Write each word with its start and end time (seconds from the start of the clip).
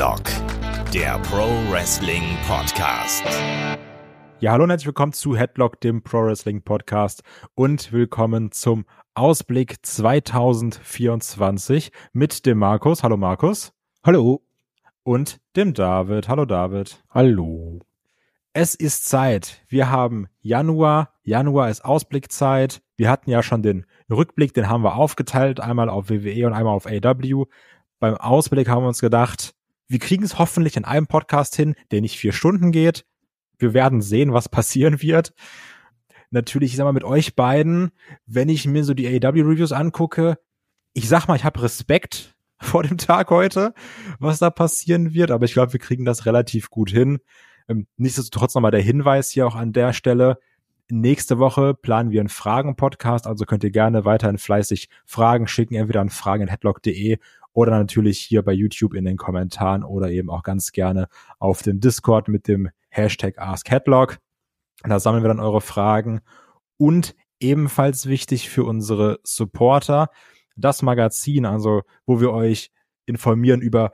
Headlock, 0.00 0.24
der 0.94 1.18
Pro 1.18 1.44
Wrestling 1.70 2.22
Podcast. 2.48 3.22
Ja, 4.40 4.52
hallo 4.52 4.64
und 4.64 4.70
herzlich 4.70 4.86
willkommen 4.86 5.12
zu 5.12 5.36
Headlock, 5.36 5.78
dem 5.82 6.02
Pro 6.02 6.24
Wrestling 6.24 6.62
Podcast 6.62 7.22
und 7.54 7.92
willkommen 7.92 8.50
zum 8.50 8.86
Ausblick 9.12 9.84
2024 9.84 11.92
mit 12.14 12.46
dem 12.46 12.56
Markus. 12.56 13.02
Hallo 13.02 13.18
Markus. 13.18 13.74
Hallo. 14.02 14.40
Und 15.02 15.38
dem 15.54 15.74
David. 15.74 16.30
Hallo 16.30 16.46
David. 16.46 17.04
Hallo. 17.10 17.80
Es 18.54 18.74
ist 18.74 19.04
Zeit. 19.04 19.60
Wir 19.68 19.90
haben 19.90 20.28
Januar. 20.40 21.12
Januar 21.24 21.68
ist 21.68 21.84
Ausblickzeit. 21.84 22.80
Wir 22.96 23.10
hatten 23.10 23.28
ja 23.28 23.42
schon 23.42 23.62
den 23.62 23.84
Rückblick, 24.10 24.54
den 24.54 24.70
haben 24.70 24.82
wir 24.82 24.96
aufgeteilt, 24.96 25.60
einmal 25.60 25.90
auf 25.90 26.08
WWE 26.08 26.46
und 26.46 26.54
einmal 26.54 26.74
auf 26.74 26.86
AW 26.86 27.44
beim 28.00 28.16
Ausblick 28.16 28.68
haben 28.68 28.82
wir 28.82 28.88
uns 28.88 29.00
gedacht, 29.00 29.54
wir 29.90 29.98
kriegen 29.98 30.22
es 30.22 30.38
hoffentlich 30.38 30.76
in 30.76 30.84
einem 30.84 31.08
Podcast 31.08 31.56
hin, 31.56 31.74
der 31.90 32.00
nicht 32.00 32.16
vier 32.16 32.32
Stunden 32.32 32.70
geht. 32.70 33.04
Wir 33.58 33.74
werden 33.74 34.00
sehen, 34.00 34.32
was 34.32 34.48
passieren 34.48 35.02
wird. 35.02 35.34
Natürlich, 36.30 36.70
ich 36.70 36.76
sag 36.76 36.84
mal, 36.84 36.92
mit 36.92 37.02
euch 37.02 37.34
beiden, 37.34 37.90
wenn 38.24 38.48
ich 38.48 38.68
mir 38.68 38.84
so 38.84 38.94
die 38.94 39.08
AEW-Reviews 39.08 39.72
angucke, 39.72 40.38
ich 40.92 41.08
sag 41.08 41.26
mal, 41.26 41.34
ich 41.34 41.42
habe 41.42 41.60
Respekt 41.60 42.36
vor 42.60 42.84
dem 42.84 42.98
Tag 42.98 43.30
heute, 43.30 43.74
was 44.20 44.38
da 44.38 44.50
passieren 44.50 45.12
wird, 45.12 45.32
aber 45.32 45.44
ich 45.44 45.54
glaube, 45.54 45.72
wir 45.72 45.80
kriegen 45.80 46.04
das 46.04 46.24
relativ 46.24 46.70
gut 46.70 46.90
hin. 46.90 47.18
Ähm, 47.68 47.88
nichtsdestotrotz 47.96 48.54
nochmal 48.54 48.70
der 48.70 48.82
Hinweis 48.82 49.30
hier 49.30 49.44
auch 49.44 49.56
an 49.56 49.72
der 49.72 49.92
Stelle. 49.92 50.38
Nächste 50.88 51.40
Woche 51.40 51.74
planen 51.74 52.12
wir 52.12 52.20
einen 52.20 52.28
Fragen-Podcast, 52.28 53.26
also 53.26 53.44
könnt 53.44 53.64
ihr 53.64 53.70
gerne 53.70 54.04
weiterhin 54.04 54.38
fleißig 54.38 54.88
Fragen 55.04 55.48
schicken, 55.48 55.74
entweder 55.74 56.00
an 56.00 56.10
fragen.headlock.de 56.10 57.18
oder 57.52 57.72
natürlich 57.72 58.20
hier 58.20 58.42
bei 58.42 58.52
YouTube 58.52 58.94
in 58.94 59.04
den 59.04 59.16
Kommentaren 59.16 59.84
oder 59.84 60.10
eben 60.10 60.30
auch 60.30 60.42
ganz 60.42 60.72
gerne 60.72 61.08
auf 61.38 61.62
dem 61.62 61.80
Discord 61.80 62.28
mit 62.28 62.48
dem 62.48 62.70
Hashtag 62.88 63.38
AskHeadlock. 63.38 64.18
Da 64.82 64.98
sammeln 64.98 65.22
wir 65.22 65.28
dann 65.28 65.40
eure 65.40 65.60
Fragen 65.60 66.20
und 66.76 67.14
ebenfalls 67.40 68.06
wichtig 68.06 68.50
für 68.50 68.64
unsere 68.64 69.20
Supporter, 69.24 70.08
das 70.56 70.82
Magazin, 70.82 71.46
also 71.46 71.82
wo 72.06 72.20
wir 72.20 72.32
euch 72.32 72.70
informieren 73.06 73.60
über 73.60 73.92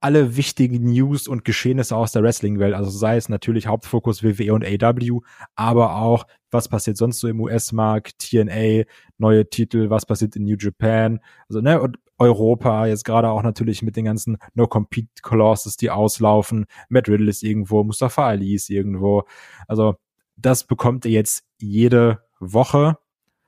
alle 0.00 0.36
wichtigen 0.36 0.84
News 0.84 1.28
und 1.28 1.44
Geschehnisse 1.44 1.96
aus 1.96 2.12
der 2.12 2.22
Wrestling-Welt. 2.22 2.74
Also 2.74 2.90
sei 2.90 3.16
es 3.16 3.30
natürlich 3.30 3.66
Hauptfokus 3.66 4.22
WWE 4.22 4.52
und 4.52 4.64
AW, 4.64 5.20
aber 5.54 5.96
auch, 5.96 6.26
was 6.54 6.68
passiert 6.68 6.96
sonst 6.96 7.20
so 7.20 7.28
im 7.28 7.40
US-Markt, 7.40 8.18
TNA, 8.18 8.84
neue 9.18 9.48
Titel, 9.48 9.90
was 9.90 10.06
passiert 10.06 10.36
in 10.36 10.44
New 10.44 10.56
Japan, 10.58 11.20
also 11.48 11.60
ne, 11.60 11.80
und 11.80 11.98
Europa, 12.18 12.86
jetzt 12.86 13.04
gerade 13.04 13.28
auch 13.28 13.42
natürlich 13.42 13.82
mit 13.82 13.96
den 13.96 14.04
ganzen 14.04 14.38
No-Compete-Clauses, 14.54 15.76
die 15.76 15.90
auslaufen. 15.90 16.66
Matt 16.88 17.08
Riddle 17.08 17.28
ist 17.28 17.42
irgendwo, 17.42 17.82
Mustafa 17.82 18.26
Ali 18.26 18.54
ist 18.54 18.70
irgendwo. 18.70 19.24
Also 19.66 19.96
das 20.36 20.64
bekommt 20.64 21.04
ihr 21.04 21.10
jetzt 21.10 21.44
jede 21.58 22.22
Woche. 22.38 22.98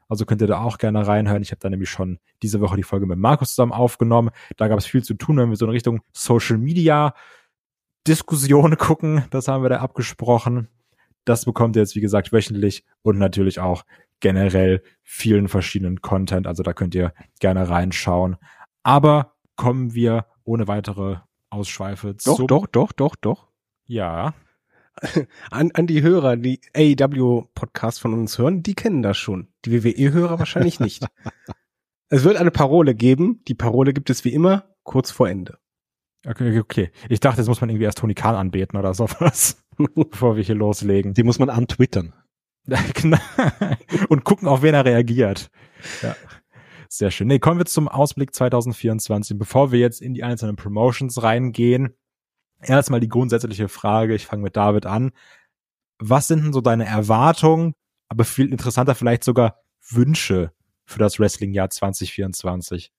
Also 0.09 0.25
könnt 0.25 0.41
ihr 0.41 0.47
da 0.47 0.61
auch 0.63 0.79
gerne 0.79 1.07
reinhören. 1.07 1.43
Ich 1.43 1.51
habe 1.51 1.61
da 1.61 1.71
nämlich 1.71 1.91
schon 1.91 2.19
diese 2.43 2.61
Woche 2.61 2.77
die 2.77 2.83
Folge 2.83 3.07
mit 3.07 3.19
Markus 3.19 3.51
zusammen 3.51 3.73
aufgenommen. 3.73 4.31
Da 4.57 4.69
gab 4.69 4.79
es 4.79 4.87
viel 4.87 5.03
zu 5.03 5.15
tun, 5.15 5.37
wenn 5.37 5.51
wir 5.51 5.57
so 5.57 5.67
in 5.67 5.73
Richtung 5.73 6.01
Social 6.13 6.59
Media 6.59 7.15
Diskussionen 8.07 8.77
gucken. 8.79 9.25
Das 9.31 9.49
haben 9.49 9.65
wir 9.65 9.69
da 9.69 9.79
abgesprochen. 9.79 10.69
Das 11.27 11.45
bekommt 11.45 11.77
ihr 11.77 11.83
jetzt, 11.83 11.97
wie 11.97 12.01
gesagt, 12.01 12.33
wöchentlich 12.33 12.85
und 13.03 13.19
natürlich 13.19 13.61
auch 13.61 13.85
generell 14.21 14.83
vielen 15.03 15.49
verschiedenen 15.49 16.01
Content. 16.01 16.47
Also 16.47 16.63
da 16.63 16.73
könnt 16.73 16.95
ihr 16.95 17.13
gerne 17.41 17.69
reinschauen. 17.69 18.37
Aber 18.83 19.35
kommen 19.57 19.93
wir 19.95 20.27
ohne 20.45 20.69
weitere 20.69 21.17
Ausschweife 21.51 22.15
doch, 22.25 22.37
zu. 22.37 22.47
Doch, 22.47 22.67
doch, 22.67 22.93
doch, 22.93 23.17
doch. 23.17 23.49
Ja. 23.85 24.35
An, 25.51 25.73
an 25.75 25.87
die 25.87 26.01
Hörer, 26.01 26.37
die 26.37 26.61
AEW-Podcast 26.75 28.01
von 28.01 28.15
uns 28.15 28.39
hören, 28.39 28.63
die 28.63 28.75
kennen 28.75 29.03
das 29.03 29.19
schon. 29.19 29.49
Die 29.67 29.85
WWE-Hörer 29.85 30.39
wahrscheinlich 30.39 30.81
nicht. 30.81 31.05
es 32.09 32.25
wird 32.25 32.39
eine 32.39 32.51
Parole 32.51 32.95
geben. 32.95 33.43
Die 33.47 33.55
Parole 33.55 33.93
gibt 33.93 34.09
es 34.09 34.25
wie 34.25 34.33
immer 34.33 34.75
kurz 34.85 35.11
vor 35.11 35.29
Ende. 35.29 35.59
Okay, 36.27 36.59
okay. 36.59 36.91
Ich 37.09 37.21
dachte, 37.21 37.41
jetzt 37.41 37.49
muss 37.49 37.61
man 37.61 37.69
irgendwie 37.69 37.85
erst 37.85 37.99
Tony 37.99 38.15
Khan 38.15 38.35
anbeten 38.35 38.79
oder 38.79 38.95
sowas, 38.95 39.63
bevor 39.95 40.37
wir 40.37 40.43
hier 40.43 40.55
loslegen. 40.55 41.15
Die 41.15 41.23
muss 41.23 41.39
man 41.39 41.51
antwittern. 41.51 42.13
Genau. 42.95 43.19
Und 44.09 44.25
gucken, 44.25 44.49
auf 44.49 44.63
wen 44.63 44.75
er 44.75 44.85
reagiert. 44.85 45.51
Ja. 46.03 46.17
Sehr 46.89 47.11
schön. 47.11 47.29
Nee, 47.29 47.39
kommen 47.39 47.59
wir 47.59 47.67
zum 47.67 47.89
Ausblick 47.89 48.35
2024. 48.35 49.39
Bevor 49.39 49.71
wir 49.71 49.79
jetzt 49.79 50.01
in 50.01 50.15
die 50.15 50.25
einzelnen 50.25 50.57
Promotions 50.57 51.23
reingehen, 51.23 51.95
erstmal 52.61 53.01
die 53.01 53.09
grundsätzliche 53.09 53.69
Frage, 53.69 54.15
ich 54.15 54.27
fange 54.27 54.43
mit 54.43 54.57
David 54.57 54.87
an. 54.87 55.13
Was 55.99 56.29
sind 56.29 56.45
denn 56.45 56.53
so 56.53 56.61
deine 56.61 56.87
Erwartungen, 56.87 57.75
aber 58.09 58.25
viel 58.25 58.51
interessanter 58.51 58.95
vielleicht 58.95 59.25
sogar 59.25 59.61
Wünsche 59.89 60.53
für 60.85 60.99
das 60.99 61.19
Wrestling-Jahr 61.19 61.71
2024? 61.71 62.93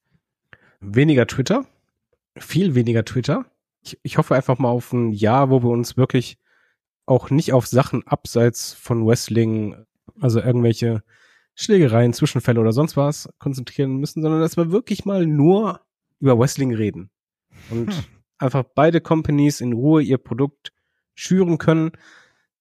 Weniger 0.80 1.28
Twitter, 1.28 1.66
viel 2.38 2.76
weniger 2.76 3.06
Twitter. 3.06 3.46
Ich, 3.82 4.00
ich 4.04 4.18
hoffe 4.18 4.36
einfach 4.36 4.60
mal 4.60 4.70
auf 4.70 4.94
ein 4.94 5.12
Jahr, 5.12 5.50
wo 5.50 5.64
wir 5.64 5.70
uns 5.70 5.98
wirklich 5.98 6.38
auch 7.08 7.32
nicht 7.32 7.54
auf 7.54 7.66
Sachen 7.66 8.06
abseits 8.06 8.74
von 8.74 9.08
Wrestling, 9.08 9.76
also 10.20 10.40
irgendwelche 10.40 11.04
Schlägereien, 11.56 12.14
Zwischenfälle 12.14 12.60
oder 12.60 12.74
sonst 12.74 12.96
was 12.96 13.30
konzentrieren 13.40 13.98
müssen, 13.98 14.22
sondern 14.22 14.42
dass 14.42 14.58
wir 14.58 14.72
wirklich 14.72 15.06
mal 15.06 15.26
nur 15.26 15.82
über 16.20 16.38
Wrestling 16.38 16.74
reden. 16.74 17.10
Und 17.72 17.94
hm. 17.94 18.04
einfach 18.38 18.64
beide 18.76 19.02
Companies 19.02 19.62
in 19.62 19.74
Ruhe 19.74 20.04
ihr 20.04 20.20
Produkt 20.20 20.74
schüren 21.16 21.58
können. 21.58 21.92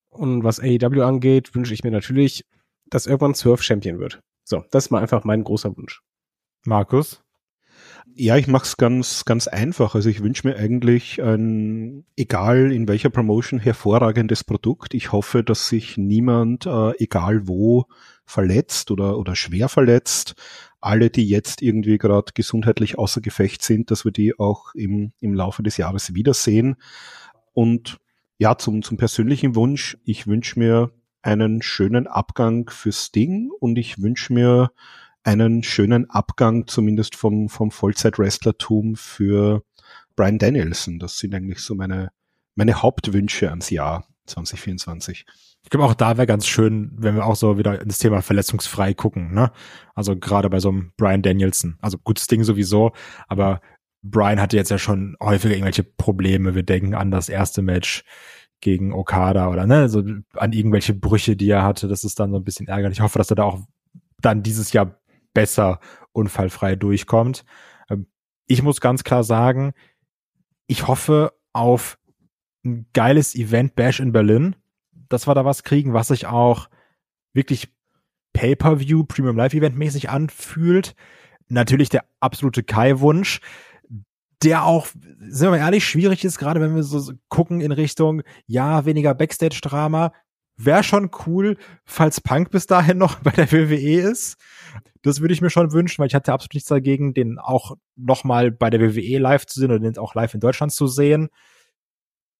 Und 0.08 0.44
was 0.44 0.60
AEW 0.60 1.02
angeht, 1.02 1.54
wünsche 1.54 1.74
ich 1.74 1.84
mir 1.84 1.90
natürlich, 1.90 2.46
dass 2.86 3.06
irgendwann 3.06 3.34
Surf 3.34 3.62
Champion 3.62 3.98
wird. 3.98 4.20
So, 4.44 4.64
das 4.70 4.86
ist 4.86 4.90
mal 4.90 5.02
einfach 5.02 5.24
mein 5.24 5.44
großer 5.44 5.76
Wunsch. 5.76 6.02
Markus? 6.64 7.22
Ja, 8.18 8.38
ich 8.38 8.46
mache 8.46 8.64
es 8.64 8.78
ganz, 8.78 9.26
ganz 9.26 9.46
einfach. 9.46 9.94
Also 9.94 10.08
ich 10.08 10.22
wünsche 10.22 10.48
mir 10.48 10.56
eigentlich 10.56 11.22
ein, 11.22 12.06
egal 12.16 12.72
in 12.72 12.88
welcher 12.88 13.10
Promotion, 13.10 13.60
hervorragendes 13.60 14.42
Produkt. 14.42 14.94
Ich 14.94 15.12
hoffe, 15.12 15.44
dass 15.44 15.68
sich 15.68 15.98
niemand, 15.98 16.64
äh, 16.64 16.92
egal 16.96 17.46
wo, 17.46 17.84
verletzt 18.24 18.90
oder, 18.90 19.18
oder 19.18 19.36
schwer 19.36 19.68
verletzt. 19.68 20.34
Alle, 20.80 21.10
die 21.10 21.28
jetzt 21.28 21.60
irgendwie 21.60 21.98
gerade 21.98 22.32
gesundheitlich 22.32 22.96
außer 22.96 23.20
Gefecht 23.20 23.62
sind, 23.62 23.90
dass 23.90 24.06
wir 24.06 24.12
die 24.12 24.38
auch 24.38 24.74
im, 24.74 25.12
im 25.20 25.34
Laufe 25.34 25.62
des 25.62 25.76
Jahres 25.76 26.14
wiedersehen. 26.14 26.76
Und 27.52 27.98
ja, 28.38 28.56
zum, 28.56 28.80
zum 28.80 28.96
persönlichen 28.96 29.54
Wunsch. 29.56 29.98
Ich 30.04 30.26
wünsche 30.26 30.58
mir 30.58 30.90
einen 31.20 31.60
schönen 31.60 32.06
Abgang 32.06 32.70
für 32.70 32.92
Sting 32.92 33.50
und 33.60 33.76
ich 33.76 34.00
wünsche 34.00 34.32
mir 34.32 34.70
einen 35.26 35.62
schönen 35.64 36.08
Abgang 36.08 36.66
zumindest 36.66 37.16
vom, 37.16 37.48
vom 37.48 37.70
Vollzeit-Wrestlertum 37.70 38.94
für 38.94 39.62
Brian 40.14 40.38
Danielson. 40.38 40.98
Das 40.98 41.18
sind 41.18 41.34
eigentlich 41.34 41.60
so 41.60 41.74
meine, 41.74 42.10
meine 42.54 42.80
Hauptwünsche 42.80 43.50
ans 43.50 43.70
Jahr 43.70 44.06
2024. 44.26 45.26
Ich 45.64 45.70
glaube 45.70 45.84
auch 45.84 45.94
da 45.94 46.16
wäre 46.16 46.28
ganz 46.28 46.46
schön, 46.46 46.92
wenn 46.96 47.16
wir 47.16 47.26
auch 47.26 47.34
so 47.34 47.58
wieder 47.58 47.80
ins 47.80 47.98
Thema 47.98 48.22
verletzungsfrei 48.22 48.94
gucken, 48.94 49.34
ne? 49.34 49.50
Also 49.96 50.16
gerade 50.16 50.48
bei 50.48 50.60
so 50.60 50.68
einem 50.68 50.92
Brian 50.96 51.22
Danielson. 51.22 51.76
Also 51.80 51.98
gutes 51.98 52.28
Ding 52.28 52.44
sowieso, 52.44 52.92
aber 53.26 53.60
Brian 54.02 54.40
hatte 54.40 54.56
jetzt 54.56 54.70
ja 54.70 54.78
schon 54.78 55.16
häufiger 55.20 55.54
irgendwelche 55.54 55.82
Probleme. 55.82 56.54
Wir 56.54 56.62
denken 56.62 56.94
an 56.94 57.10
das 57.10 57.28
erste 57.28 57.62
Match 57.62 58.04
gegen 58.60 58.92
Okada 58.92 59.50
oder 59.50 59.66
ne, 59.66 59.88
so 59.88 60.04
an 60.34 60.52
irgendwelche 60.52 60.94
Brüche, 60.94 61.34
die 61.34 61.50
er 61.50 61.64
hatte. 61.64 61.88
Das 61.88 62.04
ist 62.04 62.20
dann 62.20 62.30
so 62.30 62.36
ein 62.36 62.44
bisschen 62.44 62.68
ärgerlich. 62.68 62.98
Ich 62.98 63.02
hoffe, 63.02 63.18
dass 63.18 63.30
er 63.30 63.36
da 63.36 63.42
auch 63.42 63.60
dann 64.20 64.44
dieses 64.44 64.72
Jahr 64.72 65.00
besser 65.36 65.78
unfallfrei 66.12 66.74
durchkommt. 66.74 67.44
Ähm, 67.88 68.06
ich 68.46 68.62
muss 68.62 68.80
ganz 68.80 69.04
klar 69.04 69.22
sagen, 69.22 69.74
ich 70.66 70.88
hoffe 70.88 71.32
auf 71.52 71.98
ein 72.64 72.86
geiles 72.92 73.34
Event 73.34 73.76
Bash 73.76 74.00
in 74.00 74.12
Berlin 74.12 74.56
dass 75.08 75.26
wir 75.26 75.34
da 75.34 75.44
was 75.44 75.62
kriegen, 75.62 75.92
was 75.92 76.08
sich 76.08 76.26
auch 76.26 76.68
wirklich 77.32 77.68
Pay-per-View, 78.32 79.04
Premium 79.04 79.36
Live 79.36 79.54
Event 79.54 79.76
mäßig 79.76 80.10
anfühlt. 80.10 80.94
Natürlich 81.48 81.88
der 81.88 82.04
absolute 82.20 82.62
Kai-Wunsch, 82.62 83.40
der 84.42 84.64
auch, 84.64 84.86
sind 84.86 85.46
wir 85.46 85.50
mal 85.50 85.58
ehrlich, 85.58 85.86
schwierig 85.86 86.24
ist, 86.24 86.38
gerade 86.38 86.60
wenn 86.60 86.74
wir 86.74 86.82
so 86.82 87.12
gucken 87.28 87.60
in 87.60 87.72
Richtung, 87.72 88.22
ja, 88.46 88.84
weniger 88.84 89.14
Backstage-Drama. 89.14 90.12
Wäre 90.58 90.82
schon 90.82 91.10
cool, 91.26 91.58
falls 91.84 92.20
Punk 92.20 92.50
bis 92.50 92.66
dahin 92.66 92.98
noch 92.98 93.18
bei 93.22 93.30
der 93.30 93.52
WWE 93.52 94.00
ist. 94.00 94.36
Das 95.02 95.20
würde 95.20 95.34
ich 95.34 95.40
mir 95.40 95.50
schon 95.50 95.72
wünschen, 95.72 95.98
weil 95.98 96.08
ich 96.08 96.14
hatte 96.14 96.32
absolut 96.32 96.54
nichts 96.54 96.68
dagegen, 96.68 97.14
den 97.14 97.38
auch 97.38 97.76
noch 97.94 98.24
mal 98.24 98.50
bei 98.50 98.70
der 98.70 98.80
WWE 98.80 99.18
live 99.18 99.46
zu 99.46 99.60
sehen 99.60 99.70
oder 99.70 99.80
den 99.80 99.98
auch 99.98 100.14
live 100.14 100.34
in 100.34 100.40
Deutschland 100.40 100.72
zu 100.72 100.86
sehen. 100.86 101.28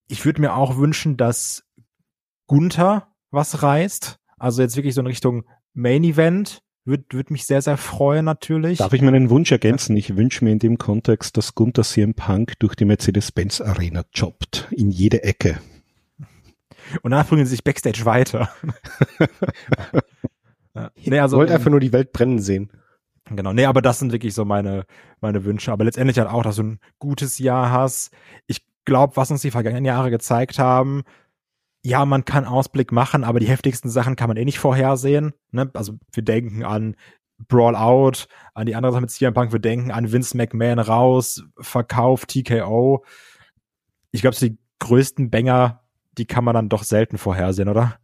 Ich 0.07 0.25
würde 0.25 0.41
mir 0.41 0.53
auch 0.55 0.77
wünschen, 0.77 1.15
dass 1.17 1.63
Gunther 2.47 3.13
was 3.31 3.61
reißt. 3.61 4.19
Also 4.37 4.61
jetzt 4.61 4.75
wirklich 4.75 4.95
so 4.95 5.01
in 5.01 5.07
Richtung 5.07 5.45
Main 5.73 6.03
Event 6.03 6.61
Würde 6.85 7.05
würd 7.11 7.31
mich 7.31 7.45
sehr, 7.45 7.61
sehr 7.61 7.77
freuen 7.77 8.25
natürlich. 8.25 8.79
Darf 8.79 8.93
ich 8.93 9.01
meinen 9.01 9.29
Wunsch 9.29 9.51
ergänzen? 9.51 9.95
Ich 9.97 10.15
wünsche 10.15 10.43
mir 10.43 10.51
in 10.51 10.59
dem 10.59 10.77
Kontext, 10.77 11.37
dass 11.37 11.53
Gunther 11.53 11.83
CM 11.83 12.13
Punk 12.15 12.57
durch 12.59 12.75
die 12.75 12.85
Mercedes-Benz 12.85 13.61
Arena 13.61 14.05
jobbt. 14.13 14.67
In 14.71 14.89
jede 14.89 15.23
Ecke. 15.23 15.59
Und 17.01 17.11
danach 17.11 17.27
bringen 17.27 17.45
sie 17.45 17.51
sich 17.51 17.63
Backstage 17.63 18.05
weiter. 18.05 18.49
ja. 20.75 20.91
nee, 20.95 21.19
also, 21.19 21.37
ich 21.37 21.39
wollte 21.39 21.53
einfach 21.53 21.71
nur 21.71 21.79
die 21.79 21.93
Welt 21.93 22.11
brennen 22.11 22.39
sehen. 22.39 22.71
Genau, 23.29 23.53
nee, 23.53 23.65
aber 23.65 23.81
das 23.81 23.99
sind 23.99 24.11
wirklich 24.11 24.33
so 24.33 24.45
meine, 24.45 24.85
meine 25.19 25.43
Wünsche. 25.43 25.71
Aber 25.71 25.83
letztendlich 25.83 26.17
halt 26.17 26.29
auch, 26.29 26.43
dass 26.43 26.55
du 26.57 26.63
ein 26.63 26.79
gutes 26.99 27.39
Jahr 27.39 27.71
hast. 27.71 28.11
Ich 28.45 28.65
glaube, 28.85 29.17
was 29.17 29.31
uns 29.31 29.41
die 29.41 29.51
vergangenen 29.51 29.85
Jahre 29.85 30.09
gezeigt 30.09 30.59
haben, 30.59 31.03
ja, 31.83 32.05
man 32.05 32.25
kann 32.25 32.45
Ausblick 32.45 32.91
machen, 32.91 33.23
aber 33.23 33.39
die 33.39 33.47
heftigsten 33.47 33.89
Sachen 33.89 34.15
kann 34.15 34.27
man 34.27 34.37
eh 34.37 34.45
nicht 34.45 34.59
vorhersehen. 34.59 35.33
Ne? 35.51 35.69
Also 35.73 35.93
wir 36.11 36.23
denken 36.23 36.63
an 36.63 36.95
Brawl 37.47 37.75
Out, 37.75 38.27
an 38.53 38.65
die 38.65 38.75
andere 38.75 38.91
Sache 38.91 39.01
mit 39.01 39.11
CM 39.11 39.33
Punk, 39.33 39.51
wir 39.51 39.59
denken 39.59 39.91
an 39.91 40.11
Vince 40.11 40.35
McMahon 40.35 40.79
raus, 40.79 41.43
Verkauf, 41.59 42.25
TKO. 42.25 43.05
Ich 44.11 44.21
glaube, 44.21 44.35
die 44.35 44.57
größten 44.79 45.29
Banger, 45.29 45.81
die 46.17 46.25
kann 46.25 46.43
man 46.43 46.55
dann 46.55 46.69
doch 46.69 46.83
selten 46.83 47.17
vorhersehen, 47.17 47.69
oder? 47.69 47.99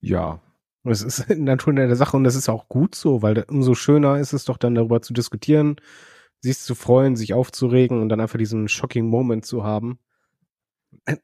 Ja, 0.00 0.40
das 0.84 1.02
ist 1.02 1.18
in 1.30 1.46
der 1.46 1.56
Natur 1.56 1.74
der 1.74 1.94
Sache 1.96 2.16
und 2.16 2.24
das 2.24 2.34
ist 2.34 2.48
auch 2.48 2.68
gut 2.68 2.94
so, 2.94 3.22
weil 3.22 3.44
umso 3.48 3.74
schöner 3.74 4.18
ist 4.18 4.32
es 4.32 4.44
doch 4.44 4.56
dann 4.56 4.74
darüber 4.74 5.02
zu 5.02 5.12
diskutieren, 5.12 5.76
sich 6.40 6.58
zu 6.58 6.74
freuen, 6.74 7.16
sich 7.16 7.34
aufzuregen 7.34 8.00
und 8.00 8.08
dann 8.08 8.20
einfach 8.20 8.38
diesen 8.38 8.68
shocking 8.68 9.06
Moment 9.06 9.46
zu 9.46 9.64
haben. 9.64 9.98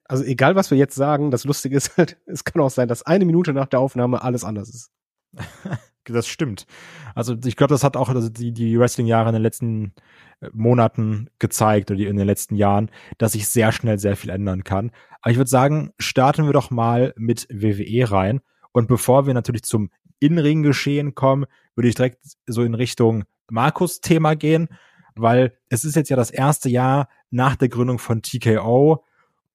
Also 0.05 0.25
egal, 0.25 0.55
was 0.55 0.71
wir 0.71 0.79
jetzt 0.79 0.95
sagen, 0.95 1.31
das 1.31 1.45
Lustige 1.45 1.77
ist 1.77 1.97
halt, 1.97 2.19
es 2.27 2.45
kann 2.45 2.63
auch 2.63 2.71
sein, 2.71 2.89
dass 2.89 3.03
eine 3.03 3.25
Minute 3.25 3.53
nach 3.53 3.67
der 3.67 3.81
Aufnahme 3.81 4.23
alles 4.23 4.45
anders 4.45 4.69
ist. 4.69 4.91
das 6.05 6.27
stimmt. 6.27 6.67
Also 7.15 7.37
ich 7.45 7.57
glaube, 7.57 7.75
das 7.75 7.85
hat 7.85 7.97
auch 7.97 8.09
also 8.09 8.29
die, 8.29 8.53
die 8.53 8.79
Wrestling-Jahre 8.79 9.29
in 9.29 9.35
den 9.35 9.43
letzten 9.43 9.93
äh, 10.41 10.49
Monaten 10.53 11.29
gezeigt 11.39 11.91
oder 11.91 12.01
in 12.01 12.17
den 12.17 12.27
letzten 12.27 12.55
Jahren, 12.55 12.91
dass 13.19 13.33
sich 13.33 13.49
sehr 13.49 13.73
schnell 13.73 13.99
sehr 13.99 14.17
viel 14.17 14.31
ändern 14.31 14.65
kann. 14.65 14.91
Aber 15.21 15.33
ich 15.33 15.37
würde 15.37 15.51
sagen, 15.51 15.93
starten 15.99 16.47
wir 16.47 16.53
doch 16.53 16.71
mal 16.71 17.13
mit 17.17 17.47
WWE 17.51 18.11
rein. 18.11 18.41
Und 18.73 18.89
bevor 18.89 19.27
wir 19.27 19.35
natürlich 19.35 19.63
zum 19.63 19.91
In-Ring-Geschehen 20.21 21.15
kommen, 21.15 21.47
würde 21.75 21.89
ich 21.89 21.95
direkt 21.95 22.19
so 22.47 22.63
in 22.63 22.75
Richtung 22.75 23.25
Markus-Thema 23.51 24.35
gehen, 24.37 24.69
weil 25.15 25.57
es 25.69 25.85
ist 25.85 25.97
jetzt 25.97 26.11
ja 26.11 26.17
das 26.17 26.31
erste 26.31 26.69
Jahr 26.69 27.09
nach 27.31 27.57
der 27.57 27.69
Gründung 27.69 27.99
von 27.99 28.23
TKO 28.23 29.05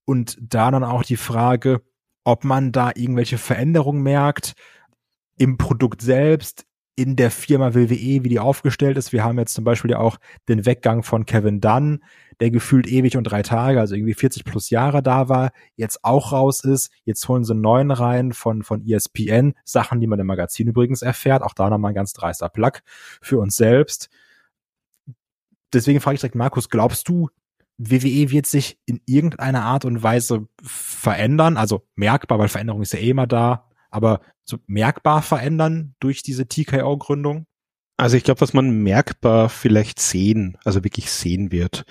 und 0.05 0.37
da 0.41 0.71
dann 0.71 0.83
auch 0.83 1.03
die 1.03 1.17
Frage, 1.17 1.81
ob 2.23 2.43
man 2.43 2.71
da 2.71 2.91
irgendwelche 2.95 3.37
Veränderungen 3.37 4.03
merkt 4.03 4.55
im 5.37 5.57
Produkt 5.57 6.01
selbst, 6.01 6.65
in 6.95 7.15
der 7.15 7.31
Firma 7.31 7.73
WWE, 7.73 8.23
wie 8.23 8.29
die 8.29 8.39
aufgestellt 8.39 8.97
ist. 8.97 9.11
Wir 9.11 9.23
haben 9.23 9.39
jetzt 9.39 9.55
zum 9.55 9.63
Beispiel 9.63 9.91
ja 9.91 9.97
auch 9.97 10.17
den 10.47 10.65
Weggang 10.65 11.01
von 11.01 11.25
Kevin 11.25 11.59
Dunn, 11.59 12.03
der 12.39 12.51
gefühlt 12.51 12.87
ewig 12.87 13.17
und 13.17 13.23
drei 13.23 13.41
Tage, 13.41 13.79
also 13.79 13.95
irgendwie 13.95 14.13
40 14.13 14.43
plus 14.43 14.69
Jahre 14.69 15.01
da 15.01 15.27
war, 15.27 15.51
jetzt 15.75 16.03
auch 16.03 16.31
raus 16.31 16.63
ist. 16.63 16.91
Jetzt 17.03 17.27
holen 17.27 17.43
sie 17.43 17.53
einen 17.53 17.61
neuen 17.61 17.89
rein 17.89 18.31
von, 18.31 18.61
von 18.61 18.85
ESPN, 18.85 19.53
Sachen, 19.63 19.99
die 20.01 20.07
man 20.07 20.19
im 20.19 20.27
Magazin 20.27 20.67
übrigens 20.67 21.01
erfährt. 21.01 21.41
Auch 21.41 21.53
da 21.53 21.69
nochmal 21.69 21.91
ein 21.91 21.95
ganz 21.95 22.13
dreister 22.13 22.49
Plug 22.49 22.73
für 23.21 23.39
uns 23.39 23.55
selbst. 23.55 24.09
Deswegen 25.73 25.99
frage 25.99 26.15
ich 26.15 26.21
direkt, 26.21 26.35
Markus, 26.35 26.69
glaubst 26.69 27.09
du, 27.09 27.29
WWE 27.77 28.29
wird 28.29 28.45
sich 28.45 28.77
in 28.85 29.01
irgendeiner 29.07 29.63
Art 29.63 29.85
und 29.85 30.03
Weise 30.03 30.47
verändern, 30.61 31.57
also 31.57 31.87
merkbar, 31.95 32.37
weil 32.37 32.49
Veränderung 32.49 32.83
ist 32.83 32.93
ja 32.93 32.99
eh 32.99 33.09
immer 33.09 33.25
da, 33.25 33.67
aber 33.93 34.21
so 34.43 34.57
merkbar 34.67 35.21
verändern 35.21 35.95
durch 35.99 36.23
diese 36.23 36.47
TKO-Gründung? 36.47 37.45
Also 37.97 38.17
ich 38.17 38.23
glaube, 38.23 38.41
was 38.41 38.53
man 38.53 38.83
merkbar 38.83 39.49
vielleicht 39.49 39.99
sehen, 39.99 40.57
also 40.65 40.83
wirklich 40.83 41.11
sehen 41.11 41.51
wird, 41.51 41.85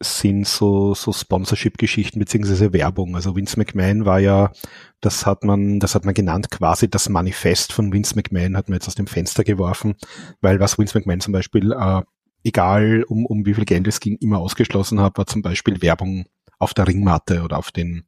sind 0.00 0.46
so, 0.46 0.94
so 0.94 1.12
Sponsorship-Geschichten 1.12 2.20
beziehungsweise 2.20 2.72
Werbung. 2.72 3.16
Also 3.16 3.34
Vince 3.34 3.58
McMahon 3.58 4.04
war 4.04 4.20
ja, 4.20 4.52
das 5.00 5.26
hat 5.26 5.42
man, 5.42 5.80
das 5.80 5.96
hat 5.96 6.04
man 6.04 6.14
genannt, 6.14 6.50
quasi 6.50 6.88
das 6.88 7.08
Manifest 7.08 7.72
von 7.72 7.92
Vince 7.92 8.14
McMahon 8.14 8.56
hat 8.56 8.68
man 8.68 8.76
jetzt 8.76 8.86
aus 8.86 8.94
dem 8.94 9.08
Fenster 9.08 9.42
geworfen, 9.42 9.96
weil 10.40 10.60
was 10.60 10.78
Vince 10.78 10.96
McMahon 10.96 11.20
zum 11.20 11.32
Beispiel, 11.32 11.72
äh, 11.72 12.02
egal 12.44 13.02
um, 13.08 13.26
um 13.26 13.44
wie 13.44 13.54
viel 13.54 13.64
Geld 13.64 13.88
es 13.88 13.98
ging, 13.98 14.16
immer 14.20 14.38
ausgeschlossen 14.38 15.00
hat, 15.00 15.18
war 15.18 15.26
zum 15.26 15.42
Beispiel 15.42 15.82
Werbung 15.82 16.26
auf 16.58 16.74
der 16.74 16.86
Ringmatte 16.86 17.42
oder 17.42 17.58
auf 17.58 17.70
den, 17.70 18.04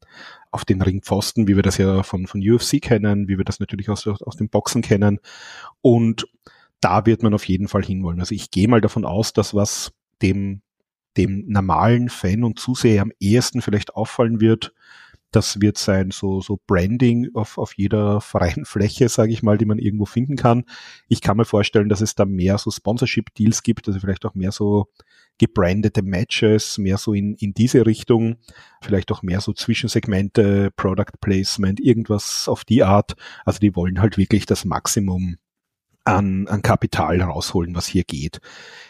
auf 0.51 0.65
den 0.65 0.83
Ringpfosten, 0.83 1.47
wie 1.47 1.57
wir 1.57 1.63
das 1.63 1.79
ja 1.79 2.03
von, 2.03 2.27
von 2.27 2.41
UFC 2.41 2.81
kennen, 2.81 3.29
wie 3.29 3.39
wir 3.39 3.45
das 3.45 3.61
natürlich 3.61 3.89
aus, 3.89 4.07
aus 4.07 4.37
dem 4.37 4.49
Boxen 4.49 4.83
kennen. 4.83 5.21
Und 5.81 6.27
da 6.81 7.07
wird 7.07 7.23
man 7.23 7.35
auf 7.35 7.45
jeden 7.45 7.69
Fall 7.69 7.85
hinwollen. 7.85 8.21
Also 8.21 8.35
ich 8.35 8.51
gehe 8.51 8.69
mal 8.69 8.81
davon 8.81 9.05
aus, 9.05 9.33
dass 9.33 9.55
was 9.55 9.93
dem, 10.23 10.63
dem 11.17 11.45
normalen 11.47 12.09
Fan 12.09 12.45
und 12.45 12.59
Zuseher 12.59 13.03
am 13.03 13.13
ehesten 13.21 13.63
vielleicht 13.63 13.95
auffallen 13.95 14.41
wird, 14.41 14.73
das 15.31 15.61
wird 15.61 15.79
sein 15.79 16.11
so, 16.11 16.41
so 16.41 16.59
Branding 16.67 17.31
auf, 17.35 17.59
auf 17.59 17.75
jeder 17.75 18.21
freien 18.21 18.65
Fläche, 18.65 19.09
sage 19.09 19.33
ich 19.33 19.43
mal, 19.43 19.59
die 19.59 19.65
man 19.65 19.79
irgendwo 19.79 20.07
finden 20.07 20.37
kann. 20.37 20.65
Ich 21.09 21.21
kann 21.21 21.37
mir 21.37 21.45
vorstellen, 21.45 21.89
dass 21.89 22.01
es 22.01 22.15
da 22.15 22.25
mehr 22.25 22.59
so 22.59 22.71
Sponsorship-Deals 22.71 23.63
gibt, 23.63 23.87
also 23.87 24.01
vielleicht 24.01 24.25
auch 24.27 24.35
mehr 24.35 24.53
so 24.53 24.89
gebrandete 25.41 26.03
Matches, 26.03 26.77
mehr 26.77 26.99
so 26.99 27.15
in, 27.15 27.35
in 27.37 27.55
diese 27.55 27.87
Richtung, 27.87 28.37
vielleicht 28.83 29.11
auch 29.11 29.23
mehr 29.23 29.41
so 29.41 29.55
Zwischensegmente, 29.55 30.71
Product 30.77 31.17
Placement, 31.23 31.81
irgendwas 31.81 32.47
auf 32.47 32.67
die 32.67 32.85
Art. 32.85 33.15
Also 33.47 33.59
die 33.59 33.75
wollen 33.75 34.03
halt 34.03 34.19
wirklich 34.19 34.45
das 34.45 34.67
Maximum 34.67 35.39
an, 36.05 36.47
an 36.47 36.61
Kapital 36.61 37.23
rausholen, 37.23 37.75
was 37.75 37.87
hier 37.87 38.05
geht. 38.05 38.41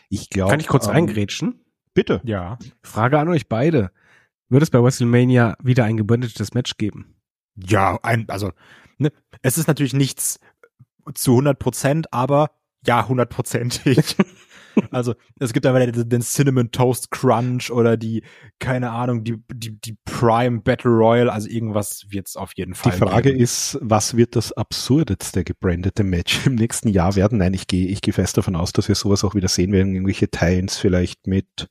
Ich 0.09 0.29
glaube. 0.29 0.51
Kann 0.51 0.59
ich 0.59 0.67
kurz 0.67 0.89
ähm, 0.89 0.95
eingrätschen? 0.95 1.61
Bitte. 1.95 2.21
Ja. 2.25 2.59
Frage 2.83 3.21
an 3.21 3.29
euch 3.29 3.49
beide. 3.49 3.93
Wird 4.49 4.65
es 4.65 4.71
bei 4.71 4.83
WrestleMania 4.83 5.57
wieder 5.63 5.85
ein 5.85 5.97
gebrandetes 5.97 6.53
Match 6.53 6.77
geben? 6.79 7.15
Ja, 7.55 7.97
ein, 8.03 8.29
also, 8.29 8.51
ne, 8.99 9.13
es 9.43 9.57
ist 9.57 9.69
natürlich 9.69 9.95
nichts 9.95 10.41
zu 11.15 11.31
100 11.31 11.61
Prozent, 11.61 12.13
aber 12.13 12.51
ja, 12.85 13.07
hundertprozentig. 13.07 14.17
Also 14.91 15.15
es 15.39 15.53
gibt 15.53 15.67
aber 15.67 15.87
den, 15.87 16.21
Cinnamon 16.23 16.71
Toast 16.71 17.11
Crunch 17.11 17.71
oder 17.71 17.97
die, 17.97 18.23
keine 18.59 18.91
Ahnung, 18.91 19.25
die, 19.25 19.37
die, 19.53 19.81
die 19.81 19.97
Prime 20.05 20.61
Battle 20.61 20.91
Royale, 20.91 21.33
also 21.33 21.49
irgendwas 21.49 22.07
wird's 22.09 22.37
auf 22.37 22.53
jeden 22.57 22.75
Fall. 22.75 22.93
Die 22.93 22.99
Frage 22.99 23.31
geben. 23.31 23.43
ist, 23.43 23.79
was 23.81 24.17
wird 24.17 24.37
das 24.37 24.53
absurdeste 24.53 25.45
gebrandete 25.45 26.05
Match 26.05 26.47
im 26.47 26.55
nächsten 26.55 26.89
Jahr 26.89 27.17
werden? 27.17 27.39
Nein, 27.39 27.55
ich 27.55 27.67
gehe 27.67 27.87
ich 27.87 28.03
gehe 28.03 28.15
fest 28.15 28.37
davon 28.37 28.57
aus, 28.57 28.73
dass 28.73 28.89
wir 28.89 28.95
sowas 28.95 29.25
auch 29.25 29.35
wieder 29.35 29.49
sehen 29.49 29.73
werden, 29.73 29.95
irgendwelche 29.95 30.29
Tie-ins 30.29 30.77
vielleicht 30.77 31.27
mit, 31.27 31.69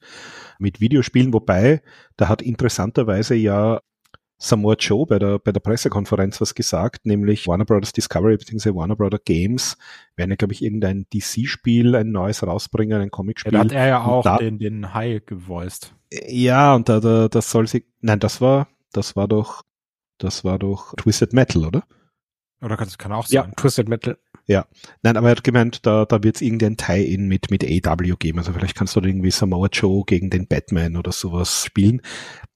mit 0.60 0.80
Videospielen, 0.80 1.34
wobei, 1.34 1.82
da 2.18 2.28
hat 2.28 2.42
interessanterweise 2.42 3.36
ja 3.36 3.80
Samoa 4.42 4.76
Joe 4.80 5.06
bei 5.06 5.20
der, 5.20 5.38
bei 5.38 5.52
der 5.52 5.60
Pressekonferenz 5.60 6.40
was 6.40 6.56
gesagt, 6.56 7.06
nämlich 7.06 7.46
Warner 7.46 7.66
Brothers 7.66 7.92
Discovery 7.92 8.38
bzw. 8.38 8.74
Warner 8.74 8.96
Brothers 8.96 9.22
Games 9.26 9.78
werden 10.16 10.32
ja, 10.32 10.38
glaube 10.38 10.54
ich, 10.54 10.64
irgendein 10.64 11.06
DC-Spiel, 11.14 11.94
ein 11.96 12.12
neues 12.12 12.42
rausbringen, 12.42 13.02
ein 13.02 13.12
Comic-Spiel. 13.12 13.52
Ja, 13.52 13.60
da 13.60 13.66
hat 13.66 13.72
er 13.74 13.88
ja 13.88 14.04
auch 14.04 14.24
da, 14.24 14.38
den, 14.38 14.58
den 14.58 14.94
High 14.94 15.26
gevoiced. 15.26 15.94
Ja, 16.28 16.74
und 16.74 16.88
da, 16.88 17.02
da, 17.02 17.28
das 17.28 17.52
soll 17.52 17.68
sie, 17.68 17.86
nein, 18.00 18.20
das 18.20 18.40
war, 18.40 18.70
das 18.94 19.18
war 19.18 19.28
doch, 19.28 19.64
das 20.18 20.46
war 20.46 20.58
doch 20.58 20.94
Twisted 20.96 21.34
Metal, 21.34 21.66
oder? 21.66 21.84
Oder 22.62 22.78
kann, 22.78 22.90
kann 22.98 23.12
auch 23.12 23.28
sein. 23.28 23.36
Ja, 23.36 23.52
Twisted 23.56 23.88
Metal. 23.88 24.18
Ja, 24.46 24.66
nein, 25.04 25.16
aber 25.16 25.30
er 25.30 25.36
hat 25.36 25.44
gemeint, 25.44 25.86
da, 25.86 26.06
da 26.06 26.24
wird 26.24 26.38
es 26.38 26.42
irgendein 26.42 26.76
Tie-In 26.76 27.28
mit, 27.28 27.52
mit 27.52 27.64
AW 27.64 28.16
geben. 28.18 28.40
Also 28.40 28.52
vielleicht 28.52 28.76
kannst 28.76 28.96
du 28.96 29.02
irgendwie 29.02 29.32
Samoa 29.32 29.68
Joe 29.72 30.04
gegen 30.06 30.30
den 30.30 30.48
Batman 30.48 30.98
oder 30.98 31.12
sowas 31.12 31.66
spielen. 31.66 32.02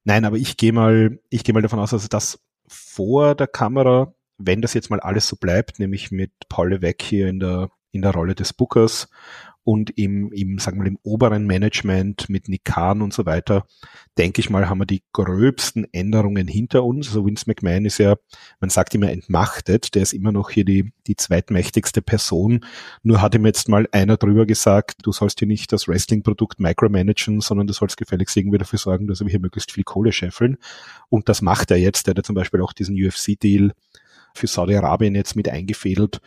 Nein, 0.03 0.25
aber 0.25 0.37
ich 0.37 0.57
gehe 0.57 0.73
mal, 0.73 1.19
ich 1.29 1.43
gehe 1.43 1.53
mal 1.53 1.61
davon 1.61 1.79
aus, 1.79 1.91
dass 1.91 2.09
das 2.09 2.39
vor 2.67 3.35
der 3.35 3.47
Kamera, 3.47 4.13
wenn 4.37 4.61
das 4.61 4.73
jetzt 4.73 4.89
mal 4.89 4.99
alles 4.99 5.27
so 5.27 5.35
bleibt, 5.35 5.79
nämlich 5.79 6.11
mit 6.11 6.31
Paul 6.49 6.71
Levesque 6.71 7.05
hier 7.05 7.27
in 7.27 7.39
der, 7.39 7.69
in 7.91 8.01
der 8.01 8.11
Rolle 8.11 8.35
des 8.35 8.53
Bookers 8.53 9.09
und 9.63 9.97
im, 9.97 10.31
im, 10.33 10.59
sagen 10.59 10.81
wir 10.81 10.87
im 10.87 10.99
oberen 11.03 11.45
Management 11.47 12.29
mit 12.29 12.49
Nick 12.49 12.65
Khan 12.65 13.01
und 13.01 13.13
so 13.13 13.25
weiter, 13.25 13.65
denke 14.17 14.41
ich 14.41 14.49
mal, 14.49 14.69
haben 14.69 14.79
wir 14.79 14.85
die 14.85 15.03
gröbsten 15.13 15.87
Änderungen 15.93 16.47
hinter 16.47 16.83
uns. 16.83 17.07
Also 17.07 17.25
Vince 17.25 17.45
McMahon 17.47 17.85
ist 17.85 17.97
ja, 17.97 18.15
man 18.59 18.69
sagt 18.69 18.93
immer 18.93 19.09
entmachtet, 19.09 19.95
der 19.95 20.03
ist 20.03 20.13
immer 20.13 20.31
noch 20.31 20.49
hier 20.49 20.65
die, 20.65 20.91
die 21.07 21.15
zweitmächtigste 21.15 22.01
Person. 22.01 22.65
Nur 23.03 23.21
hat 23.21 23.35
ihm 23.35 23.45
jetzt 23.45 23.69
mal 23.69 23.87
einer 23.91 24.17
drüber 24.17 24.45
gesagt, 24.45 24.97
du 25.03 25.11
sollst 25.11 25.39
hier 25.39 25.47
nicht 25.47 25.71
das 25.71 25.87
Wrestling-Produkt 25.87 26.59
micromanagen, 26.59 27.39
sondern 27.39 27.67
du 27.67 27.73
sollst 27.73 27.97
gefälligst 27.97 28.35
irgendwie 28.35 28.57
dafür 28.57 28.79
sorgen, 28.79 29.07
dass 29.07 29.21
wir 29.21 29.29
hier 29.29 29.39
möglichst 29.39 29.71
viel 29.71 29.85
Kohle 29.85 30.11
scheffeln. 30.11 30.57
Und 31.09 31.29
das 31.29 31.41
macht 31.41 31.71
er 31.71 31.77
jetzt. 31.77 32.07
Der 32.07 32.11
hat 32.11 32.17
ja 32.17 32.23
zum 32.23 32.35
Beispiel 32.35 32.61
auch 32.61 32.73
diesen 32.73 32.95
UFC-Deal 32.95 33.71
für 34.35 34.47
Saudi-Arabien 34.47 35.15
jetzt 35.15 35.35
mit 35.35 35.47
eingefädelt. 35.47 36.19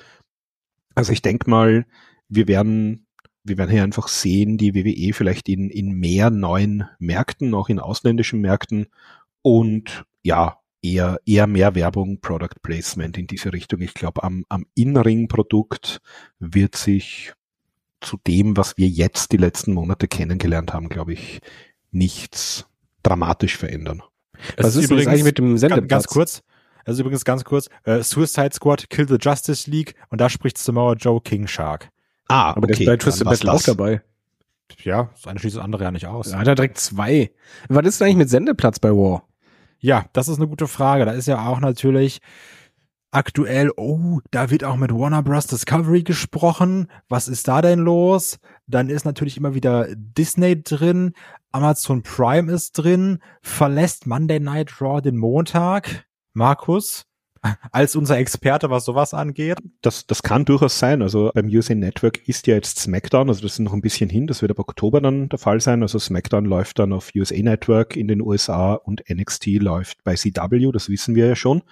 Also 0.95 1.13
ich 1.13 1.21
denke 1.21 1.51
mal, 1.51 1.85
wir 2.29 2.49
werden 2.49 3.06
wir 3.47 3.59
werden 3.59 3.71
hier 3.71 3.83
einfach 3.83 4.09
sehen, 4.09 4.59
die 4.59 4.75
WWE 4.75 5.13
vielleicht 5.13 5.49
in, 5.49 5.71
in 5.71 5.93
mehr 5.93 6.31
neuen 6.31 6.89
Märkten, 6.99 7.55
auch 7.55 7.69
in 7.69 7.79
ausländischen 7.79 8.41
Märkten 8.41 8.87
und 9.43 10.05
ja, 10.23 10.59
eher, 10.83 11.21
eher 11.27 11.47
mehr 11.47 11.75
Werbung, 11.75 12.21
Product 12.21 12.61
Placement 12.63 13.17
in 13.19 13.27
diese 13.27 13.53
Richtung. 13.53 13.81
Ich 13.81 13.95
glaube, 13.95 14.23
am, 14.23 14.45
am 14.49 14.67
In-Ring-Produkt 14.75 16.01
wird 16.39 16.77
sich 16.77 17.33
zu 18.01 18.19
dem, 18.27 18.57
was 18.57 18.77
wir 18.77 18.89
jetzt 18.89 19.33
die 19.33 19.37
letzten 19.37 19.73
Monate 19.73 20.09
kennengelernt 20.09 20.73
haben, 20.73 20.89
glaube 20.89 21.13
ich, 21.13 21.41
nichts 21.91 22.67
dramatisch 23.03 23.57
verändern. 23.57 24.03
Was 24.57 24.77
ist, 24.77 24.85
ist 24.85 24.91
übrigens 24.91 25.09
eigentlich 25.09 25.25
mit 25.25 25.39
dem 25.39 25.57
Sendeplatz? 25.57 25.89
Ganz 25.89 26.07
kurz, 26.07 26.43
also 26.85 27.03
übrigens 27.03 27.25
ganz 27.25 27.45
kurz, 27.45 27.69
äh, 27.85 28.03
Suicide 28.03 28.51
Squad, 28.53 28.91
Kill 28.91 29.09
the 29.09 29.17
Justice 29.21 29.71
League 29.71 29.95
und 30.11 30.21
da 30.21 30.29
spricht 30.29 30.59
Samoa 30.59 30.95
Joe 30.95 31.21
King 31.21 31.47
Shark. 31.47 31.91
Ah, 32.29 32.51
aber 32.51 32.65
okay, 32.65 32.73
der 32.73 32.81
ist 32.81 32.87
bei 32.87 32.97
Twisted 32.97 33.25
Battle 33.27 33.53
auch 33.53 33.63
dabei. 33.63 34.03
Ja, 34.83 35.11
das 35.15 35.27
eine 35.27 35.39
schließt 35.39 35.57
das 35.57 35.65
andere 35.65 35.85
ja 35.85 35.91
nicht 35.91 36.07
aus. 36.07 36.33
Ja, 36.33 36.43
da 36.43 36.55
direkt 36.55 36.79
zwei. 36.79 37.31
Was 37.69 37.87
ist 37.87 38.01
denn 38.01 38.07
eigentlich 38.07 38.17
mit 38.17 38.31
Sendeplatz 38.31 38.79
bei 38.79 38.91
War? 38.91 39.23
Ja, 39.79 40.07
das 40.13 40.29
ist 40.29 40.39
eine 40.39 40.49
gute 40.49 40.67
Frage. 40.67 41.05
Da 41.05 41.13
ist 41.13 41.27
ja 41.27 41.47
auch 41.47 41.61
natürlich 41.61 42.21
aktuell, 43.11 43.71
oh, 43.77 44.21
da 44.31 44.51
wird 44.51 44.65
auch 44.65 44.77
mit 44.77 44.93
Warner 44.93 45.23
Bros. 45.23 45.47
Discovery 45.47 46.03
gesprochen. 46.03 46.89
Was 47.09 47.29
ist 47.29 47.49
da 47.49 47.63
denn 47.63 47.79
los? 47.79 48.39
Dann 48.67 48.91
ist 48.91 49.05
natürlich 49.05 49.37
immer 49.37 49.55
wieder 49.55 49.89
Disney 49.95 50.63
drin. 50.63 51.13
Amazon 51.53 52.03
Prime 52.03 52.53
ist 52.53 52.73
drin. 52.73 53.21
Verlässt 53.43 54.07
Monday 54.07 54.41
Night 54.41 54.81
Raw 54.81 55.01
den 55.01 55.17
Montag. 55.17 56.07
Markus, 56.33 57.07
als 57.73 57.97
unser 57.97 58.19
Experte, 58.19 58.71
was 58.71 58.85
sowas 58.85 59.15
angeht. 59.15 59.59
Das, 59.83 60.07
das 60.07 60.23
kann 60.23 60.45
durchaus 60.45 60.79
sein. 60.79 61.03
Also 61.03 61.31
beim 61.35 61.47
USA 61.47 61.75
Network 61.75 62.27
ist 62.29 62.47
ja 62.47 62.55
jetzt 62.55 62.79
SmackDown, 62.79 63.29
also 63.29 63.43
das 63.43 63.53
ist 63.53 63.59
noch 63.61 63.73
ein 63.73 63.83
bisschen 63.83 64.11
hin, 64.11 64.27
das 64.27 64.43
wird 64.43 64.51
ab 64.51 64.59
Oktober 64.59 65.01
dann 65.01 65.29
der 65.29 65.39
Fall 65.39 65.61
sein. 65.61 65.83
Also 65.83 65.99
SmackDown 65.99 66.45
läuft 66.45 66.79
dann 66.79 66.93
auf 66.93 67.11
USA 67.15 67.37
Network 67.37 67.97
in 67.97 68.09
den 68.09 68.21
USA 68.21 68.75
und 68.75 69.03
NXT 69.09 69.47
läuft 69.61 70.05
bei 70.05 70.15
CW, 70.15 70.73
das 70.73 70.89
wissen 70.89 71.15
wir 71.15 71.27
ja 71.27 71.37
schon. 71.37 71.63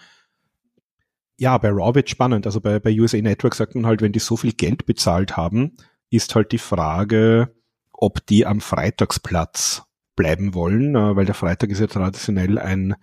Ja, 1.36 1.58
bei 1.58 1.70
Raw 1.70 1.94
wird 1.94 2.08
spannend. 2.08 2.46
Also 2.46 2.60
bei, 2.60 2.78
bei 2.78 2.98
USA 2.98 3.18
Network 3.18 3.54
sagt 3.54 3.74
man 3.74 3.86
halt, 3.86 4.02
wenn 4.02 4.12
die 4.12 4.20
so 4.20 4.36
viel 4.36 4.52
Geld 4.52 4.86
bezahlt 4.86 5.36
haben, 5.36 5.72
ist 6.10 6.34
halt 6.34 6.52
die 6.52 6.58
Frage, 6.58 7.54
ob 7.92 8.24
die 8.26 8.46
am 8.46 8.60
Freitagsplatz 8.60 9.82
bleiben 10.16 10.54
wollen, 10.54 10.94
äh, 10.94 11.16
weil 11.16 11.26
der 11.26 11.34
Freitag 11.34 11.70
ist 11.70 11.80
ja 11.80 11.86
traditionell 11.86 12.58
ein 12.58 12.94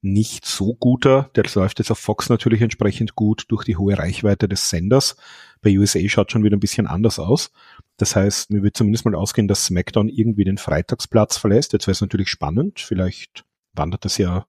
nicht 0.00 0.44
so 0.44 0.74
guter. 0.74 1.30
Der 1.36 1.44
läuft 1.54 1.78
jetzt 1.78 1.90
auf 1.90 1.98
Fox 1.98 2.28
natürlich 2.28 2.60
entsprechend 2.60 3.14
gut 3.14 3.44
durch 3.48 3.64
die 3.64 3.76
hohe 3.76 3.96
Reichweite 3.96 4.48
des 4.48 4.68
Senders. 4.68 5.16
Bei 5.60 5.76
USA 5.78 6.00
schaut 6.08 6.32
schon 6.32 6.42
wieder 6.42 6.56
ein 6.56 6.60
bisschen 6.60 6.86
anders 6.86 7.18
aus. 7.18 7.52
Das 7.96 8.16
heißt, 8.16 8.50
mir 8.50 8.62
wird 8.62 8.76
zumindest 8.76 9.04
mal 9.04 9.14
ausgehen, 9.14 9.48
dass 9.48 9.66
SmackDown 9.66 10.08
irgendwie 10.08 10.44
den 10.44 10.58
Freitagsplatz 10.58 11.36
verlässt. 11.36 11.72
Jetzt 11.72 11.86
wäre 11.86 11.92
es 11.92 12.00
natürlich 12.00 12.28
spannend. 12.28 12.80
Vielleicht 12.80 13.44
wandert 13.74 14.04
das 14.04 14.18
ja, 14.18 14.46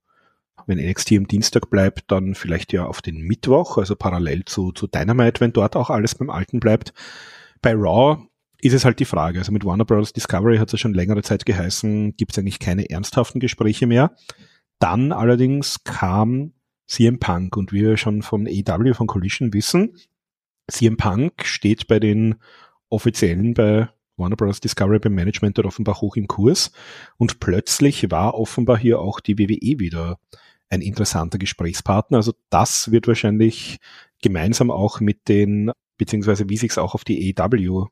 wenn 0.66 0.78
NXT 0.78 1.12
am 1.12 1.28
Dienstag 1.28 1.70
bleibt, 1.70 2.10
dann 2.10 2.34
vielleicht 2.34 2.72
ja 2.72 2.86
auf 2.86 3.02
den 3.02 3.20
Mittwoch, 3.20 3.78
also 3.78 3.96
parallel 3.96 4.44
zu, 4.44 4.72
zu 4.72 4.86
Dynamite, 4.86 5.40
wenn 5.40 5.52
dort 5.52 5.76
auch 5.76 5.90
alles 5.90 6.14
beim 6.14 6.30
Alten 6.30 6.58
bleibt. 6.58 6.94
Bei 7.60 7.74
Raw 7.74 8.26
ist 8.64 8.72
es 8.72 8.84
halt 8.86 8.98
die 8.98 9.04
Frage. 9.04 9.38
Also 9.38 9.52
mit 9.52 9.64
Warner 9.64 9.84
Bros. 9.84 10.14
Discovery 10.14 10.56
hat 10.56 10.68
es 10.68 10.72
ja 10.72 10.78
schon 10.78 10.94
längere 10.94 11.22
Zeit 11.22 11.44
geheißen, 11.44 12.16
gibt 12.16 12.32
es 12.32 12.38
eigentlich 12.38 12.58
keine 12.58 12.88
ernsthaften 12.88 13.38
Gespräche 13.38 13.86
mehr. 13.86 14.16
Dann 14.78 15.12
allerdings 15.12 15.84
kam 15.84 16.52
CM 16.86 17.18
Punk 17.18 17.58
und 17.58 17.72
wie 17.72 17.82
wir 17.82 17.98
schon 17.98 18.22
von 18.22 18.48
AW 18.48 18.94
von 18.94 19.06
Collision 19.06 19.52
wissen, 19.52 19.96
CM 20.70 20.96
Punk 20.96 21.44
steht 21.44 21.88
bei 21.88 22.00
den 22.00 22.36
Offiziellen 22.88 23.52
bei 23.52 23.90
Warner 24.16 24.36
Bros. 24.36 24.60
Discovery 24.60 24.98
beim 24.98 25.14
Management 25.14 25.58
dort 25.58 25.66
offenbar 25.66 26.00
hoch 26.00 26.16
im 26.16 26.26
Kurs 26.26 26.72
und 27.18 27.40
plötzlich 27.40 28.10
war 28.10 28.34
offenbar 28.34 28.78
hier 28.78 28.98
auch 28.98 29.20
die 29.20 29.38
WWE 29.38 29.78
wieder 29.78 30.18
ein 30.70 30.80
interessanter 30.80 31.36
Gesprächspartner. 31.36 32.16
Also 32.16 32.32
das 32.48 32.90
wird 32.90 33.08
wahrscheinlich 33.08 33.78
gemeinsam 34.22 34.70
auch 34.70 35.00
mit 35.00 35.28
den 35.28 35.70
beziehungsweise 35.96 36.48
wie 36.48 36.56
sich 36.56 36.72
es 36.72 36.78
auch 36.78 36.94
auf 36.94 37.04
die 37.04 37.30
EW 37.30 37.86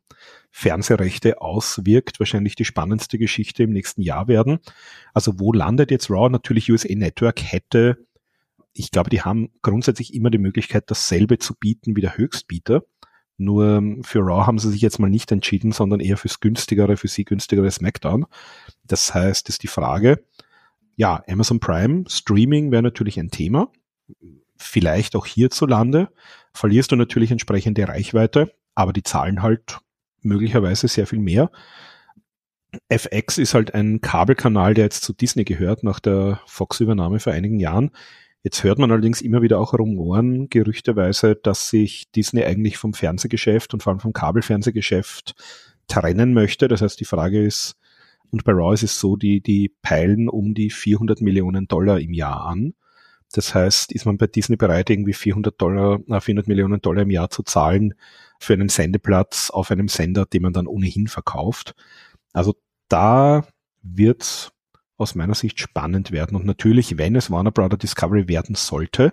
Fernsehrechte 0.50 1.40
auswirkt, 1.40 2.20
wahrscheinlich 2.20 2.54
die 2.54 2.64
spannendste 2.64 3.18
Geschichte 3.18 3.62
im 3.62 3.70
nächsten 3.70 4.02
Jahr 4.02 4.28
werden. 4.28 4.58
Also 5.14 5.38
wo 5.38 5.52
landet 5.52 5.90
jetzt 5.90 6.10
Raw? 6.10 6.28
Natürlich 6.28 6.70
USA 6.70 6.94
Network 6.94 7.42
hätte, 7.42 7.98
ich 8.74 8.90
glaube, 8.90 9.10
die 9.10 9.22
haben 9.22 9.50
grundsätzlich 9.62 10.14
immer 10.14 10.30
die 10.30 10.38
Möglichkeit, 10.38 10.84
dasselbe 10.90 11.38
zu 11.38 11.54
bieten 11.54 11.96
wie 11.96 12.00
der 12.00 12.16
Höchstbieter. 12.16 12.82
Nur 13.38 13.82
für 14.02 14.20
Raw 14.20 14.46
haben 14.46 14.58
sie 14.58 14.70
sich 14.70 14.82
jetzt 14.82 14.98
mal 14.98 15.10
nicht 15.10 15.32
entschieden, 15.32 15.72
sondern 15.72 16.00
eher 16.00 16.16
fürs 16.16 16.40
günstigere, 16.40 16.96
für 16.96 17.08
sie 17.08 17.24
günstigere 17.24 17.70
SmackDown. 17.70 18.26
Das 18.84 19.14
heißt, 19.14 19.48
ist 19.48 19.62
die 19.62 19.68
Frage, 19.68 20.24
ja, 20.96 21.22
Amazon 21.26 21.60
Prime, 21.60 22.04
Streaming 22.08 22.70
wäre 22.70 22.82
natürlich 22.82 23.18
ein 23.18 23.30
Thema. 23.30 23.72
Vielleicht 24.56 25.16
auch 25.16 25.26
hierzulande 25.26 26.10
verlierst 26.54 26.92
du 26.92 26.96
natürlich 26.96 27.30
entsprechende 27.30 27.86
Reichweite, 27.88 28.52
aber 28.74 28.92
die 28.92 29.02
zahlen 29.02 29.42
halt 29.42 29.78
möglicherweise 30.22 30.88
sehr 30.88 31.06
viel 31.06 31.18
mehr. 31.18 31.50
FX 32.88 33.38
ist 33.38 33.54
halt 33.54 33.74
ein 33.74 34.00
Kabelkanal, 34.00 34.74
der 34.74 34.84
jetzt 34.84 35.02
zu 35.02 35.12
Disney 35.12 35.44
gehört, 35.44 35.82
nach 35.82 36.00
der 36.00 36.40
Fox-Übernahme 36.46 37.20
vor 37.20 37.32
einigen 37.32 37.60
Jahren. 37.60 37.90
Jetzt 38.42 38.64
hört 38.64 38.78
man 38.78 38.90
allerdings 38.90 39.20
immer 39.20 39.42
wieder 39.42 39.60
auch 39.60 39.74
Rumoren, 39.74 40.48
gerüchteweise, 40.48 41.36
dass 41.36 41.68
sich 41.68 42.10
Disney 42.12 42.44
eigentlich 42.44 42.78
vom 42.78 42.94
Fernsehgeschäft 42.94 43.72
und 43.72 43.82
vor 43.82 43.92
allem 43.92 44.00
vom 44.00 44.12
Kabelfernsehgeschäft 44.12 45.34
trennen 45.86 46.32
möchte. 46.32 46.66
Das 46.66 46.82
heißt, 46.82 46.98
die 46.98 47.04
Frage 47.04 47.44
ist, 47.44 47.76
und 48.30 48.44
bei 48.44 48.52
Raw 48.52 48.72
ist 48.72 48.82
es 48.82 48.98
so, 48.98 49.16
die, 49.16 49.42
die 49.42 49.68
peilen 49.82 50.28
um 50.28 50.54
die 50.54 50.70
400 50.70 51.20
Millionen 51.20 51.68
Dollar 51.68 52.00
im 52.00 52.14
Jahr 52.14 52.46
an. 52.46 52.74
Das 53.32 53.54
heißt, 53.54 53.92
ist 53.92 54.04
man 54.04 54.18
bei 54.18 54.26
Disney 54.26 54.56
bereit, 54.56 54.90
irgendwie 54.90 55.14
400 55.14 55.60
Dollar, 55.60 56.00
400 56.20 56.46
Millionen 56.48 56.80
Dollar 56.80 57.02
im 57.02 57.10
Jahr 57.10 57.30
zu 57.30 57.42
zahlen 57.42 57.94
für 58.38 58.52
einen 58.52 58.68
Sendeplatz 58.68 59.50
auf 59.50 59.70
einem 59.70 59.88
Sender, 59.88 60.26
den 60.26 60.42
man 60.42 60.52
dann 60.52 60.66
ohnehin 60.66 61.08
verkauft. 61.08 61.74
Also 62.32 62.56
da 62.88 63.46
wird 63.82 64.52
aus 64.96 65.14
meiner 65.14 65.34
Sicht 65.34 65.60
spannend 65.60 66.12
werden. 66.12 66.36
Und 66.36 66.44
natürlich, 66.44 66.98
wenn 66.98 67.16
es 67.16 67.30
Warner 67.30 67.50
Brother 67.50 67.76
Discovery 67.76 68.28
werden 68.28 68.54
sollte, 68.54 69.12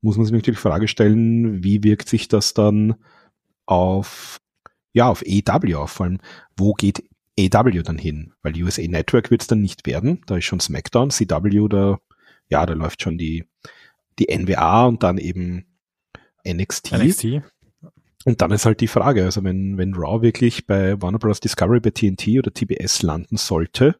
muss 0.00 0.16
man 0.16 0.26
sich 0.26 0.32
natürlich 0.32 0.58
die 0.58 0.62
Frage 0.62 0.88
stellen, 0.88 1.62
wie 1.62 1.82
wirkt 1.84 2.08
sich 2.08 2.28
das 2.28 2.54
dann 2.54 2.96
auf, 3.66 4.38
ja, 4.92 5.08
auf 5.08 5.22
EW 5.24 5.74
auf, 5.74 5.90
vor 5.90 6.06
allem, 6.06 6.18
wo 6.56 6.72
geht 6.72 7.04
EW 7.36 7.82
dann 7.82 7.98
hin? 7.98 8.32
Weil 8.42 8.60
USA 8.62 8.82
Network 8.82 9.30
wird 9.30 9.42
es 9.42 9.48
dann 9.48 9.60
nicht 9.60 9.86
werden, 9.86 10.22
da 10.26 10.36
ist 10.36 10.44
schon 10.44 10.60
SmackDown, 10.60 11.10
CW, 11.10 11.68
da 11.68 11.98
ja, 12.48 12.64
da 12.66 12.74
läuft 12.74 13.02
schon 13.02 13.18
die, 13.18 13.44
die 14.18 14.36
NWA 14.36 14.86
und 14.86 15.02
dann 15.02 15.18
eben 15.18 15.66
NXT. 16.46 16.92
NXT. 16.92 17.42
Und 18.24 18.42
dann 18.42 18.50
ist 18.50 18.66
halt 18.66 18.80
die 18.80 18.88
Frage, 18.88 19.24
also 19.24 19.44
wenn, 19.44 19.78
wenn 19.78 19.94
Raw 19.94 20.22
wirklich 20.22 20.66
bei 20.66 21.00
Warner 21.00 21.18
Bros. 21.18 21.40
Discovery 21.40 21.80
bei 21.80 21.90
TNT 21.90 22.38
oder 22.38 22.52
TBS 22.52 23.02
landen 23.02 23.36
sollte, 23.36 23.96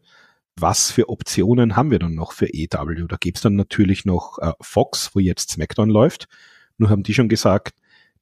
was 0.57 0.90
für 0.90 1.09
Optionen 1.09 1.76
haben 1.76 1.90
wir 1.90 1.99
dann 1.99 2.14
noch 2.14 2.33
für 2.33 2.52
EW? 2.52 3.07
Da 3.07 3.17
gibt's 3.19 3.43
dann 3.43 3.55
natürlich 3.55 4.05
noch 4.05 4.38
äh, 4.40 4.52
Fox, 4.61 5.14
wo 5.14 5.21
jetzt 5.21 5.50
SmackDown 5.50 5.88
läuft. 5.88 6.28
Nur 6.78 6.90
haben 6.90 7.05
die 7.05 7.14
schon 7.14 7.28
gesagt, 7.28 7.75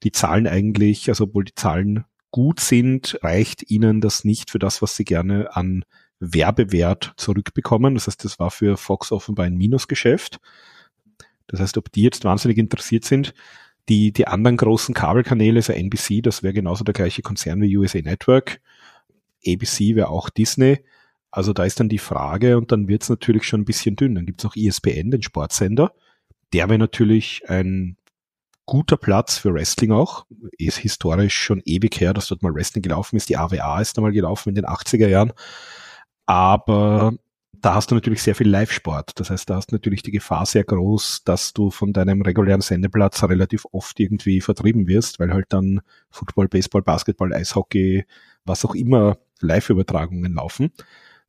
die 0.03 0.11
Zahlen 0.11 0.47
eigentlich, 0.47 1.09
also 1.09 1.25
obwohl 1.25 1.45
die 1.45 1.55
Zahlen 1.55 2.05
gut 2.31 2.59
sind, 2.59 3.17
reicht 3.23 3.69
ihnen 3.71 4.01
das 4.01 4.23
nicht 4.23 4.51
für 4.51 4.59
das, 4.59 4.81
was 4.81 4.95
sie 4.95 5.05
gerne 5.05 5.55
an 5.55 5.83
Werbewert 6.19 7.13
zurückbekommen. 7.17 7.95
Das 7.95 8.07
heißt, 8.07 8.23
das 8.23 8.39
war 8.39 8.51
für 8.51 8.77
Fox 8.77 9.11
offenbar 9.11 9.45
ein 9.45 9.55
Minusgeschäft. 9.55 10.39
Das 11.47 11.59
heißt, 11.59 11.77
ob 11.77 11.91
die 11.91 12.03
jetzt 12.03 12.25
wahnsinnig 12.25 12.57
interessiert 12.57 13.05
sind, 13.05 13.33
die, 13.89 14.11
die 14.11 14.27
anderen 14.27 14.57
großen 14.57 14.93
Kabelkanäle, 14.93 15.57
also 15.57 15.73
NBC, 15.73 16.21
das 16.21 16.43
wäre 16.43 16.53
genauso 16.53 16.83
der 16.83 16.93
gleiche 16.93 17.21
Konzern 17.21 17.61
wie 17.61 17.77
USA 17.77 17.99
Network. 17.99 18.59
ABC 19.45 19.95
wäre 19.95 20.09
auch 20.09 20.29
Disney. 20.29 20.79
Also 21.31 21.53
da 21.53 21.63
ist 21.63 21.79
dann 21.79 21.89
die 21.89 21.99
Frage 21.99 22.57
und 22.57 22.71
dann 22.71 22.87
wird 22.87 23.03
es 23.03 23.09
natürlich 23.09 23.43
schon 23.43 23.61
ein 23.61 23.65
bisschen 23.65 23.95
dünn. 23.95 24.15
Dann 24.15 24.25
gibt 24.25 24.41
es 24.41 24.43
noch 24.43 24.55
ESPN, 24.55 25.11
den 25.11 25.21
Sportsender. 25.21 25.93
Der 26.53 26.67
wäre 26.69 26.79
natürlich 26.79 27.43
ein 27.47 27.97
guter 28.65 28.97
Platz 28.97 29.37
für 29.37 29.53
Wrestling 29.53 29.91
auch. 29.91 30.25
Ist 30.57 30.77
historisch 30.77 31.35
schon 31.35 31.61
ewig 31.65 31.99
her, 31.99 32.13
dass 32.13 32.27
dort 32.27 32.43
mal 32.43 32.53
Wrestling 32.53 32.81
gelaufen 32.81 33.15
ist. 33.15 33.29
Die 33.29 33.37
AWA 33.37 33.79
ist 33.81 33.97
da 33.97 34.01
mal 34.01 34.11
gelaufen 34.11 34.49
in 34.49 34.55
den 34.55 34.65
80er 34.65 35.07
Jahren. 35.07 35.31
Aber 36.27 37.13
da 37.53 37.73
hast 37.73 37.89
du 37.89 37.95
natürlich 37.95 38.21
sehr 38.21 38.35
viel 38.35 38.49
Live-Sport. 38.49 39.19
Das 39.19 39.29
heißt, 39.29 39.49
da 39.49 39.55
hast 39.55 39.71
du 39.71 39.75
natürlich 39.75 40.03
die 40.03 40.11
Gefahr 40.11 40.45
sehr 40.45 40.63
groß, 40.63 41.23
dass 41.23 41.53
du 41.53 41.71
von 41.71 41.93
deinem 41.93 42.21
regulären 42.21 42.61
Sendeplatz 42.61 43.23
relativ 43.23 43.65
oft 43.71 43.99
irgendwie 43.99 44.41
vertrieben 44.41 44.87
wirst, 44.87 45.19
weil 45.19 45.33
halt 45.33 45.47
dann 45.49 45.81
Football, 46.11 46.47
Baseball, 46.49 46.83
Basketball, 46.83 47.33
Eishockey, 47.33 48.05
was 48.45 48.63
auch 48.63 48.75
immer 48.75 49.17
Live-Übertragungen 49.39 50.33
laufen. 50.33 50.71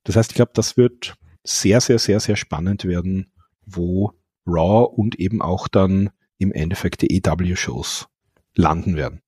Das 0.05 0.17
heißt, 0.17 0.33
ich 0.33 0.37
glaube, 0.37 0.53
das 0.55 0.77
wird 0.77 1.17
sehr, 1.45 1.81
sehr, 1.81 1.99
sehr, 1.99 2.21
sehr 2.21 2.37
spannend 2.37 2.85
werden, 2.85 3.31
wo 3.65 4.13
Raw 4.47 4.87
und 4.95 5.19
eben 5.19 5.43
auch 5.43 5.69
dann 5.69 6.11
im 6.39 6.53
Endeffekt 6.53 7.03
die 7.03 7.17
EW-Shows 7.17 8.09
landen 8.55 8.97
werden. 8.97 9.23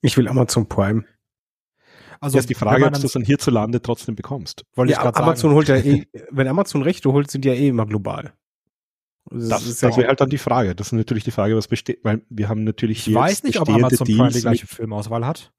Ich 0.00 0.16
will 0.16 0.28
Amazon 0.28 0.68
Prime. 0.68 1.04
Also 2.20 2.38
ist 2.38 2.50
die 2.50 2.54
Frage, 2.54 2.84
ob 2.84 2.92
du 2.92 3.06
es 3.06 3.12
dann 3.12 3.24
hierzulande 3.24 3.80
trotzdem 3.80 4.14
bekommst. 4.14 4.64
Wollte 4.74 4.92
ja, 4.92 5.08
ich 5.08 5.16
Amazon 5.16 5.50
sagen. 5.50 5.54
holt 5.54 5.68
ja 5.68 5.76
eh, 5.76 6.06
wenn 6.30 6.46
Amazon 6.48 6.82
Rechte 6.82 7.10
holt, 7.12 7.30
sind 7.30 7.44
die 7.44 7.48
ja 7.48 7.54
eh 7.54 7.68
immer 7.68 7.86
global. 7.86 8.34
Das, 9.30 9.48
das, 9.48 9.78
das 9.78 9.96
wäre 9.96 10.08
halt 10.08 10.20
dann 10.20 10.28
die 10.28 10.38
Frage. 10.38 10.74
Das 10.74 10.88
ist 10.88 10.92
natürlich 10.92 11.24
die 11.24 11.30
Frage, 11.30 11.56
was 11.56 11.68
besteht, 11.68 12.00
weil 12.02 12.22
wir 12.28 12.48
haben 12.48 12.64
natürlich 12.64 13.06
Ich 13.06 13.14
weiß 13.14 13.44
nicht, 13.44 13.60
ob 13.60 13.68
Amazon 13.68 14.06
Prime 14.06 14.30
die 14.30 14.40
gleiche 14.40 14.66
Filmauswahl 14.66 15.26
hat. 15.26 15.52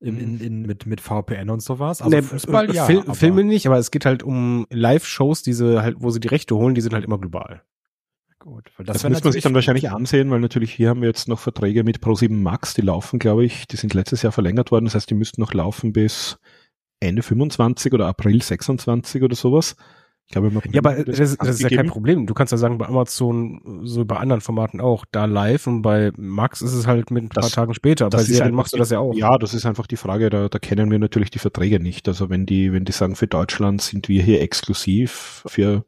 In, 0.00 0.16
in, 0.18 0.40
in, 0.40 0.62
mit, 0.62 0.86
mit 0.86 1.00
VPN 1.00 1.50
und 1.50 1.60
sowas. 1.60 2.00
Also 2.00 2.16
nee, 2.16 2.22
Fußball, 2.22 2.72
ja. 2.72 2.84
Fil 2.84 3.02
Filme 3.14 3.42
nicht, 3.42 3.66
aber 3.66 3.78
es 3.78 3.90
geht 3.90 4.06
halt 4.06 4.22
um 4.22 4.64
Live-Shows, 4.70 5.42
diese 5.42 5.82
halt, 5.82 5.96
wo 5.98 6.10
sie 6.10 6.20
die 6.20 6.28
Rechte 6.28 6.54
holen, 6.54 6.76
die 6.76 6.80
sind 6.80 6.94
halt 6.94 7.04
immer 7.04 7.18
global. 7.18 7.62
Gut. 8.38 8.70
Das, 8.78 9.02
das 9.02 9.08
müsste 9.08 9.24
man 9.24 9.32
sich 9.32 9.42
dann 9.42 9.54
wahrscheinlich 9.54 9.90
ansehen, 9.90 10.30
weil 10.30 10.40
natürlich 10.40 10.72
hier 10.72 10.90
haben 10.90 11.00
wir 11.00 11.08
jetzt 11.08 11.26
noch 11.28 11.40
Verträge 11.40 11.82
mit 11.82 11.98
Pro7 11.98 12.32
Max, 12.32 12.74
die 12.74 12.82
laufen, 12.82 13.18
glaube 13.18 13.44
ich, 13.44 13.66
die 13.66 13.76
sind 13.76 13.94
letztes 13.94 14.22
Jahr 14.22 14.32
verlängert 14.32 14.70
worden. 14.70 14.84
Das 14.84 14.94
heißt, 14.94 15.10
die 15.10 15.14
müssten 15.14 15.40
noch 15.40 15.54
laufen 15.54 15.92
bis 15.92 16.38
Ende 17.00 17.22
25 17.22 17.92
oder 17.92 18.06
April 18.06 18.40
26 18.40 19.22
oder 19.22 19.34
sowas. 19.34 19.76
Ich 20.26 20.32
glaube, 20.32 20.50
ja, 20.70 20.80
aber 20.80 21.04
das, 21.04 21.16
das, 21.16 21.36
das 21.38 21.48
ist 21.48 21.62
ja 21.62 21.70
kein 21.70 21.86
Problem. 21.86 22.26
Du 22.26 22.34
kannst 22.34 22.52
ja 22.52 22.58
sagen, 22.58 22.76
bei 22.76 22.86
Amazon, 22.86 23.80
so 23.84 24.04
bei 24.04 24.18
anderen 24.18 24.42
Formaten 24.42 24.78
auch, 24.78 25.06
da 25.10 25.24
live 25.24 25.66
und 25.66 25.80
bei 25.80 26.12
Max 26.18 26.60
ist 26.60 26.74
es 26.74 26.86
halt 26.86 27.10
mit 27.10 27.24
ein 27.24 27.28
paar 27.30 27.44
das, 27.44 27.52
Tagen 27.52 27.72
später. 27.72 28.10
Bei 28.10 28.22
Serien 28.22 28.54
machst 28.54 28.74
du 28.74 28.76
das 28.76 28.90
ja 28.90 28.98
auch. 28.98 29.14
Ja, 29.14 29.38
das 29.38 29.54
ist 29.54 29.64
einfach 29.64 29.86
die 29.86 29.96
Frage, 29.96 30.28
da, 30.28 30.50
da 30.50 30.58
kennen 30.58 30.90
wir 30.90 30.98
natürlich 30.98 31.30
die 31.30 31.38
Verträge 31.38 31.80
nicht. 31.80 32.08
Also 32.08 32.28
wenn 32.28 32.44
die, 32.44 32.74
wenn 32.74 32.84
die 32.84 32.92
sagen, 32.92 33.16
für 33.16 33.26
Deutschland 33.26 33.80
sind 33.80 34.10
wir 34.10 34.22
hier 34.22 34.42
exklusiv 34.42 35.44
für, 35.46 35.86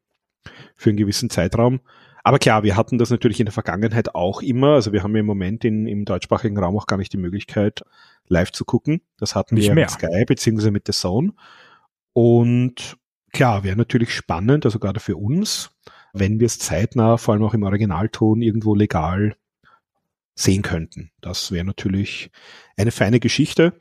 für 0.75 0.89
einen 0.89 0.97
gewissen 0.97 1.29
Zeitraum. 1.29 1.81
Aber 2.23 2.39
klar, 2.39 2.63
wir 2.63 2.77
hatten 2.77 2.99
das 2.99 3.11
natürlich 3.11 3.41
in 3.41 3.47
der 3.47 3.53
Vergangenheit 3.53 4.15
auch 4.15 4.43
immer. 4.43 4.75
Also 4.75 4.93
wir 4.93 5.03
haben 5.03 5.15
ja 5.15 5.21
im 5.21 5.27
Moment 5.27 5.65
in, 5.65 5.87
im 5.87 6.05
deutschsprachigen 6.05 6.59
Raum 6.59 6.77
auch 6.77 6.87
gar 6.87 6.97
nicht 6.97 7.13
die 7.13 7.19
Möglichkeit, 7.19 7.83
live 8.29 8.53
zu 8.53 8.65
gucken. 8.65 9.01
Das 9.19 9.35
hatten 9.35 9.55
nicht 9.55 9.69
wir 9.69 9.75
mehr. 9.75 9.87
mit 9.87 9.91
Sky 9.91 10.25
beziehungsweise 10.27 10.71
mit 10.71 10.87
The 10.87 10.93
Zone. 10.93 11.33
Und 12.13 12.99
Klar, 13.33 13.63
wäre 13.63 13.77
natürlich 13.77 14.13
spannend, 14.13 14.65
also 14.65 14.79
gerade 14.79 15.01
für 15.01 15.17
uns, 15.17 15.71
wenn 16.13 16.41
wir 16.41 16.47
es 16.47 16.59
zeitnah, 16.59 17.17
vor 17.17 17.35
allem 17.35 17.45
auch 17.45 17.55
im 17.55 17.63
Originalton, 17.63 18.43
irgendwo 18.43 18.75
legal 18.75 19.37
sehen 20.35 20.63
könnten. 20.63 21.11
Das 21.21 21.53
wäre 21.53 21.65
natürlich 21.65 22.31
eine 22.77 22.91
feine 22.91 23.21
Geschichte. 23.21 23.75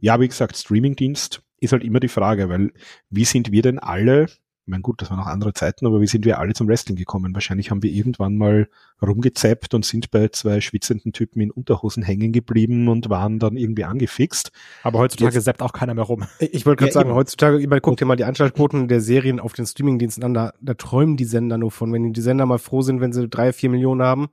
Ja, 0.00 0.18
wie 0.20 0.28
gesagt, 0.28 0.56
Streamingdienst 0.56 1.42
ist 1.60 1.72
halt 1.72 1.84
immer 1.84 2.00
die 2.00 2.08
Frage, 2.08 2.48
weil 2.48 2.72
wie 3.10 3.24
sind 3.24 3.52
wir 3.52 3.62
denn 3.62 3.78
alle 3.78 4.26
ich 4.66 4.70
meine, 4.72 4.82
gut, 4.82 5.00
das 5.00 5.10
waren 5.10 5.20
auch 5.20 5.28
andere 5.28 5.52
Zeiten, 5.52 5.86
aber 5.86 6.00
wie 6.00 6.08
sind 6.08 6.24
wir 6.24 6.40
alle 6.40 6.52
zum 6.52 6.66
Wrestling 6.66 6.96
gekommen? 6.96 7.32
Wahrscheinlich 7.34 7.70
haben 7.70 7.84
wir 7.84 7.92
irgendwann 7.92 8.36
mal 8.36 8.68
rumgezappt 9.00 9.74
und 9.74 9.84
sind 9.84 10.10
bei 10.10 10.26
zwei 10.30 10.60
schwitzenden 10.60 11.12
Typen 11.12 11.40
in 11.40 11.52
Unterhosen 11.52 12.02
hängen 12.02 12.32
geblieben 12.32 12.88
und 12.88 13.08
waren 13.08 13.38
dann 13.38 13.56
irgendwie 13.56 13.84
angefixt. 13.84 14.50
Aber 14.82 14.98
heutzutage 14.98 15.40
zappt 15.40 15.62
auch 15.62 15.72
keiner 15.72 15.94
mehr 15.94 16.02
rum. 16.02 16.24
Ich 16.40 16.66
wollte 16.66 16.80
gerade 16.80 16.90
ja, 16.90 16.94
sagen, 16.94 17.10
eben. 17.10 17.16
heutzutage, 17.16 17.58
überall 17.58 17.80
guckt 17.80 18.00
dir 18.00 18.06
mal 18.06 18.16
die 18.16 18.24
Anschaltquoten 18.24 18.88
der 18.88 19.00
Serien 19.00 19.38
auf 19.38 19.52
den 19.52 19.66
Streamingdiensten 19.66 20.24
an, 20.24 20.34
da, 20.34 20.52
da 20.60 20.74
träumen 20.74 21.16
die 21.16 21.26
Sender 21.26 21.58
nur 21.58 21.70
von. 21.70 21.92
Wenn 21.92 22.12
die 22.12 22.20
Sender 22.20 22.44
mal 22.44 22.58
froh 22.58 22.82
sind, 22.82 23.00
wenn 23.00 23.12
sie 23.12 23.28
drei, 23.28 23.52
vier 23.52 23.70
Millionen 23.70 24.02
haben, 24.02 24.30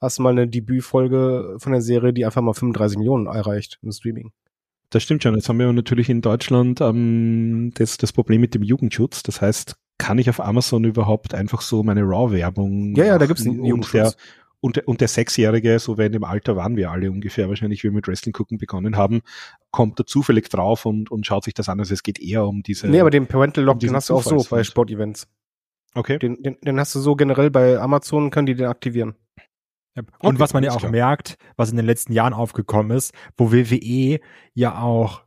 hast 0.00 0.16
du 0.16 0.22
mal 0.22 0.30
eine 0.30 0.48
Debütfolge 0.48 1.56
von 1.58 1.72
der 1.72 1.82
Serie, 1.82 2.14
die 2.14 2.24
einfach 2.24 2.40
mal 2.40 2.54
35 2.54 2.96
Millionen 2.96 3.26
erreicht 3.26 3.78
im 3.82 3.92
Streaming. 3.92 4.32
Das 4.90 5.02
stimmt 5.02 5.22
schon. 5.22 5.34
Jetzt 5.34 5.48
haben 5.48 5.58
wir 5.58 5.72
natürlich 5.72 6.08
in 6.08 6.20
Deutschland 6.20 6.80
ähm, 6.80 7.72
das, 7.74 7.96
das 7.96 8.12
Problem 8.12 8.40
mit 8.40 8.54
dem 8.54 8.62
Jugendschutz. 8.62 9.22
Das 9.22 9.40
heißt, 9.40 9.76
kann 9.98 10.18
ich 10.18 10.30
auf 10.30 10.40
Amazon 10.40 10.84
überhaupt 10.84 11.34
einfach 11.34 11.60
so 11.60 11.82
meine 11.82 12.02
RAW-Werbung 12.02 12.94
Ja, 12.94 13.04
ja, 13.04 13.18
da 13.18 13.26
gibt's 13.26 13.46
einen 13.46 13.64
Jugendschutz. 13.64 14.16
Und, 14.60 14.78
und 14.86 15.00
der 15.00 15.08
Sechsjährige, 15.08 15.78
so 15.78 15.98
wie 15.98 16.06
in 16.06 16.12
dem 16.12 16.24
Alter 16.24 16.56
waren 16.56 16.76
wir 16.76 16.90
alle 16.90 17.10
ungefähr, 17.10 17.48
wahrscheinlich, 17.48 17.84
wie 17.84 17.88
wir 17.88 17.92
mit 17.92 18.08
Wrestling 18.08 18.32
gucken 18.32 18.58
begonnen 18.58 18.96
haben, 18.96 19.20
kommt 19.70 20.00
da 20.00 20.06
zufällig 20.06 20.48
drauf 20.48 20.86
und, 20.86 21.10
und 21.10 21.26
schaut 21.26 21.44
sich 21.44 21.54
das 21.54 21.68
an. 21.68 21.78
Also 21.78 21.94
es 21.94 22.02
geht 22.02 22.18
eher 22.18 22.46
um 22.46 22.62
diese. 22.62 22.88
Nee, 22.88 23.00
aber 23.00 23.10
den 23.10 23.26
Parental 23.26 23.64
Lock, 23.64 23.74
um 23.74 23.80
den 23.80 23.94
hast 23.94 24.10
du 24.10 24.14
auch 24.14 24.22
so 24.22 24.44
bei 24.48 24.64
Sportevents. 24.64 25.28
Okay. 25.94 26.18
Den, 26.18 26.42
den, 26.42 26.56
den 26.62 26.80
hast 26.80 26.94
du 26.94 27.00
so 27.00 27.14
generell 27.16 27.50
bei 27.50 27.78
Amazon, 27.78 28.30
können 28.30 28.46
die 28.46 28.54
den 28.54 28.66
aktivieren. 28.66 29.14
Und 29.96 30.08
okay, 30.18 30.38
was 30.38 30.52
man 30.52 30.64
ja 30.64 30.72
auch 30.72 30.78
klar. 30.78 30.92
merkt, 30.92 31.36
was 31.56 31.70
in 31.70 31.76
den 31.76 31.86
letzten 31.86 32.12
Jahren 32.12 32.34
aufgekommen 32.34 32.96
ist, 32.96 33.12
wo 33.36 33.52
WWE 33.52 34.20
ja 34.54 34.80
auch 34.80 35.22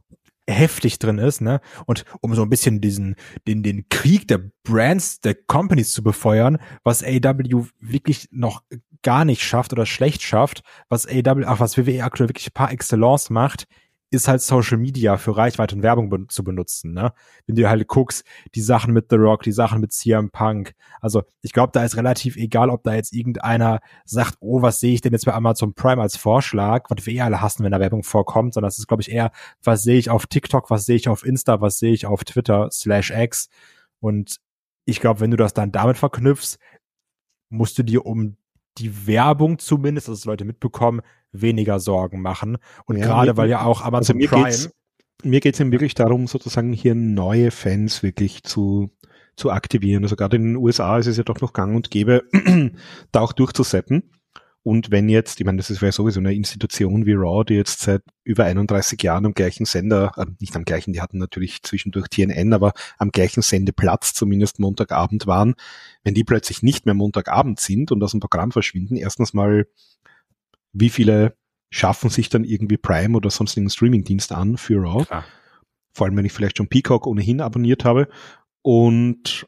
heftig 0.50 1.00
drin 1.00 1.20
ist, 1.20 1.42
ne? 1.42 1.62
Und 1.86 2.06
um 2.22 2.34
so 2.34 2.42
ein 2.42 2.50
bisschen 2.50 2.82
diesen, 2.82 3.16
den, 3.48 3.64
den 3.64 3.88
Krieg 3.90 4.28
der 4.28 4.42
Brands, 4.64 5.22
der 5.22 5.36
Companies 5.36 5.94
zu 5.94 6.04
befeuern, 6.04 6.58
was 6.84 7.04
AW 7.04 7.66
wirklich 7.80 8.28
noch 8.32 8.64
gar 9.02 9.26
nicht 9.26 9.44
schafft 9.44 9.72
oder 9.72 9.86
schlecht 9.86 10.22
schafft, 10.22 10.64
was 10.90 11.08
AW, 11.08 11.46
ach, 11.46 11.60
was 11.60 11.78
WWE 11.78 12.04
aktuell 12.04 12.30
wirklich 12.30 12.54
par 12.54 12.72
excellence 12.72 13.30
macht, 13.30 13.68
ist 14.12 14.28
halt 14.28 14.42
Social 14.42 14.78
Media 14.78 15.18
für 15.18 15.38
Reichweite 15.38 15.76
und 15.76 15.84
Werbung 15.84 16.10
be 16.10 16.28
zu 16.28 16.44
benutzen. 16.44 16.94
Ne? 16.94 17.14
Wenn 17.46 17.56
du 17.56 17.70
halt 17.70 17.88
guckst, 17.88 18.26
die 18.56 18.62
Sachen 18.62 18.94
mit 18.94 19.08
The 19.10 19.18
Rock, 19.18 19.44
die 19.44 19.52
Sachen 19.52 19.82
mit 19.82 19.94
CM 19.94 20.32
Punk. 20.32 20.74
Also 21.00 21.24
ich 21.42 21.54
glaube, 21.54 21.72
da 21.74 21.84
ist 21.84 21.96
relativ 21.96 22.36
egal, 22.36 22.70
ob 22.70 22.84
da 22.84 22.96
jetzt 22.96 23.14
irgendeiner 23.14 23.80
sagt, 24.06 24.38
oh, 24.40 24.62
was 24.62 24.80
sehe 24.80 24.94
ich 24.94 25.02
denn 25.02 25.14
jetzt 25.14 25.26
bei 25.26 25.34
Amazon 25.34 25.74
Prime 25.74 26.02
als 26.02 26.18
Vorschlag, 26.18 26.90
was 26.90 27.06
wir 27.06 27.14
eh 27.14 27.22
alle 27.22 27.42
hassen, 27.42 27.64
wenn 27.64 27.72
da 27.72 27.80
Werbung 27.80 28.04
vorkommt, 28.04 28.56
sondern 28.56 28.70
es 28.70 28.80
ist, 28.80 28.88
glaube 28.88 29.02
ich, 29.02 29.12
eher, 29.12 29.32
was 29.64 29.84
sehe 29.84 29.98
ich 30.00 30.10
auf 30.10 30.26
TikTok, 30.26 30.72
was 30.72 30.86
sehe 30.86 30.96
ich 30.96 31.08
auf 31.08 31.24
Insta, 31.24 31.62
was 31.62 31.78
sehe 31.78 31.94
ich 31.94 32.06
auf 32.08 32.24
Twitter 32.24 32.70
slash 32.72 33.12
X. 33.12 33.50
Und 34.00 34.38
ich 34.86 35.00
glaube, 35.00 35.20
wenn 35.20 35.32
du 35.32 35.38
das 35.38 35.54
dann 35.54 35.72
damit 35.72 35.98
verknüpfst, 35.98 36.58
musst 37.50 37.78
du 37.78 37.84
dir 37.84 38.06
um 38.06 38.38
die 38.78 39.08
Werbung 39.08 39.60
zumindest, 39.60 40.08
dass 40.08 40.26
Leute 40.26 40.46
mitbekommen, 40.46 41.02
weniger 41.32 41.80
Sorgen 41.80 42.22
machen. 42.22 42.58
Und 42.86 42.98
ja, 42.98 43.06
gerade 43.06 43.38
weil 43.38 43.50
ja 43.50 43.64
auch 43.64 43.82
Amazon 43.82 44.18
also 44.18 44.28
Prime. 44.30 44.46
Geht's, 44.46 44.70
mir 45.24 45.40
geht 45.40 45.56
es 45.56 45.60
eben 45.60 45.72
wirklich 45.72 45.96
darum, 45.96 46.28
sozusagen 46.28 46.74
hier 46.74 46.96
neue 46.96 47.52
Fans 47.52 48.04
wirklich 48.04 48.44
zu, 48.44 48.90
zu 49.36 49.52
aktivieren. 49.52 50.04
Also 50.04 50.16
gerade 50.16 50.38
in 50.38 50.44
den 50.44 50.56
USA 50.56 50.98
ist 50.98 51.08
es 51.08 51.18
ja 51.18 51.24
doch 51.24 51.42
noch 51.42 51.54
gang 51.54 51.76
und 51.76 51.92
gäbe, 51.92 52.24
da 53.12 53.20
auch 53.20 53.34
durchzusetzen. 53.34 54.12
Und 54.62 54.92
wenn 54.92 55.08
jetzt, 55.08 55.40
ich 55.40 55.46
meine, 55.46 55.58
das 55.58 55.70
ist 55.70 55.82
ja 55.82 55.92
sowieso 55.92 56.20
eine 56.20 56.34
Institution 56.34 57.06
wie 57.06 57.14
Raw, 57.14 57.46
die 57.46 57.56
jetzt 57.56 57.80
seit 57.80 58.04
über 58.24 58.44
31 58.44 59.02
Jahren 59.02 59.26
am 59.26 59.34
gleichen 59.34 59.66
Sender, 59.66 60.12
äh, 60.18 60.26
nicht 60.40 60.56
am 60.56 60.66
gleichen, 60.66 60.92
die 60.92 61.02
hatten 61.02 61.18
natürlich 61.18 61.64
zwischendurch 61.64 62.08
TNN, 62.10 62.54
aber 62.54 62.74
am 62.98 63.12
gleichen 63.12 63.42
Sendeplatz 63.42 64.14
zumindest 64.14 64.60
Montagabend 64.60 65.28
waren, 65.28 65.56
wenn 66.04 66.14
die 66.14 66.26
plötzlich 66.26 66.62
nicht 66.62 66.86
mehr 66.86 66.94
Montagabend 66.94 67.60
sind 67.60 67.92
und 67.92 68.04
aus 68.04 68.12
dem 68.12 68.20
Programm 68.20 68.52
verschwinden, 68.52 68.98
erstens 68.98 69.34
mal 69.34 69.66
wie 70.74 70.90
viele 70.90 71.36
schaffen 71.72 72.10
sich 72.10 72.30
dann 72.30 72.44
irgendwie 72.44 72.78
Prime 72.78 73.16
oder 73.16 73.30
sonstigen 73.30 73.70
Streamingdienst 73.70 74.32
an 74.32 74.58
für 74.58 74.82
Raw. 74.82 75.06
Klar. 75.06 75.26
Vor 75.92 76.08
allem, 76.08 76.18
wenn 76.18 76.26
ich 76.26 76.34
vielleicht 76.34 76.58
schon 76.58 76.68
Peacock 76.68 77.08
ohnehin 77.08 77.42
abonniert 77.42 77.86
habe. 77.86 78.08
Und 78.62 79.48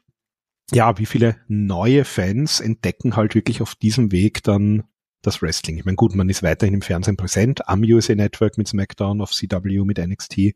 ja, 0.72 0.98
wie 0.98 1.06
viele 1.06 1.36
neue 1.48 2.04
Fans 2.04 2.60
entdecken 2.60 3.16
halt 3.16 3.34
wirklich 3.34 3.60
auf 3.60 3.74
diesem 3.74 4.12
Weg 4.12 4.42
dann 4.42 4.84
das 5.22 5.42
Wrestling. 5.42 5.78
Ich 5.78 5.84
meine, 5.84 5.96
gut, 5.96 6.14
man 6.14 6.28
ist 6.28 6.42
weiterhin 6.42 6.74
im 6.74 6.82
Fernsehen 6.82 7.16
präsent, 7.16 7.68
am 7.68 7.82
USA 7.82 8.14
Network 8.14 8.58
mit 8.58 8.68
SmackDown, 8.68 9.20
auf 9.20 9.30
CW 9.30 9.84
mit 9.84 9.98
NXT. 9.98 10.54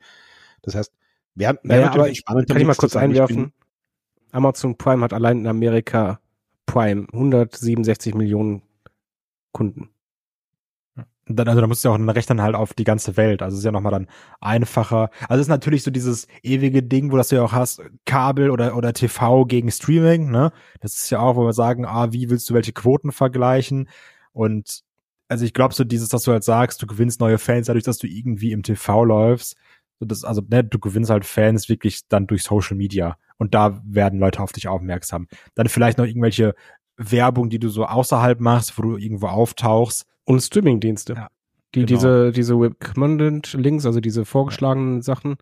Das 0.63 0.75
heißt, 0.75 0.93
wer, 1.35 1.59
wer 1.63 1.79
naja, 1.79 1.93
aber 1.93 2.09
ich, 2.09 2.25
kann 2.25 2.45
ich 2.57 2.65
mal 2.65 2.75
kurz 2.75 2.93
sagen, 2.93 3.13
einwerfen? 3.13 3.53
Amazon 4.33 4.77
Prime 4.77 5.03
hat 5.03 5.13
allein 5.13 5.41
in 5.41 5.47
Amerika 5.47 6.21
Prime 6.67 7.07
167 7.13 8.15
Millionen 8.15 8.63
Kunden. 9.53 9.91
Dann, 11.29 11.49
also 11.49 11.61
da 11.61 11.67
musst 11.67 11.85
du 11.85 11.89
ja 11.89 11.95
auch 11.95 11.99
ein 11.99 12.09
Recht 12.09 12.31
dann 12.31 12.41
halt 12.41 12.55
auf 12.55 12.73
die 12.73 12.85
ganze 12.85 13.17
Welt. 13.17 13.43
Also 13.43 13.59
ist 13.59 13.65
ja 13.65 13.73
nochmal 13.73 13.91
dann 13.91 14.07
einfacher. 14.41 15.11
Also 15.29 15.41
ist 15.41 15.49
natürlich 15.49 15.83
so 15.83 15.91
dieses 15.91 16.29
ewige 16.43 16.85
Ding, 16.85 17.11
wo 17.11 17.17
das 17.17 17.29
du 17.29 17.37
ja 17.37 17.43
auch 17.43 17.53
hast, 17.53 17.83
Kabel 18.05 18.51
oder, 18.51 18.77
oder 18.77 18.93
TV 18.93 19.45
gegen 19.45 19.71
Streaming, 19.73 20.31
ne? 20.31 20.53
Das 20.81 20.95
ist 20.95 21.11
ja 21.11 21.19
auch, 21.19 21.35
wo 21.35 21.45
wir 21.45 21.53
sagen, 21.53 21.85
ah, 21.85 22.13
wie 22.13 22.31
willst 22.31 22.49
du 22.49 22.55
welche 22.55 22.73
Quoten 22.73 23.11
vergleichen? 23.11 23.89
Und 24.33 24.85
also 25.29 25.45
ich 25.45 25.53
glaube 25.53 25.75
so 25.75 25.83
dieses, 25.83 26.11
dass 26.11 26.23
du 26.23 26.31
halt 26.31 26.45
sagst, 26.45 26.81
du 26.81 26.87
gewinnst 26.87 27.19
neue 27.19 27.39
Fans 27.39 27.67
dadurch, 27.67 27.85
dass 27.85 27.99
du 27.99 28.07
irgendwie 28.07 28.53
im 28.53 28.63
TV 28.63 29.05
läufst. 29.05 29.57
Das, 29.99 30.23
also 30.23 30.43
ne, 30.49 30.63
du 30.63 30.79
gewinnst 30.79 31.11
halt 31.11 31.25
Fans 31.25 31.69
wirklich 31.69 32.07
dann 32.09 32.29
durch 32.29 32.45
Social 32.45 32.77
Media. 32.77 33.17
Und 33.37 33.55
da 33.55 33.83
werden 33.85 34.21
Leute 34.21 34.41
auf 34.41 34.53
dich 34.53 34.69
aufmerksam. 34.69 35.27
Dann 35.57 35.69
vielleicht 35.69 35.99
noch 35.99 36.07
irgendwelche 36.07 36.55
Werbung, 36.97 37.51
die 37.51 37.59
du 37.59 37.69
so 37.69 37.85
außerhalb 37.85 38.39
machst, 38.41 38.79
wo 38.79 38.83
du 38.83 38.97
irgendwo 38.97 39.27
auftauchst 39.27 40.07
und 40.27 40.41
Streamingdienste. 40.41 41.15
Ja, 41.15 41.29
die, 41.75 41.87
genau. 41.87 41.89
diese, 41.89 42.33
diese 42.33 42.55
Recommended-Links, 42.55 43.87
also 43.87 44.01
diese 44.01 44.25
vorgeschlagenen 44.25 45.01
Sachen. 45.01 45.37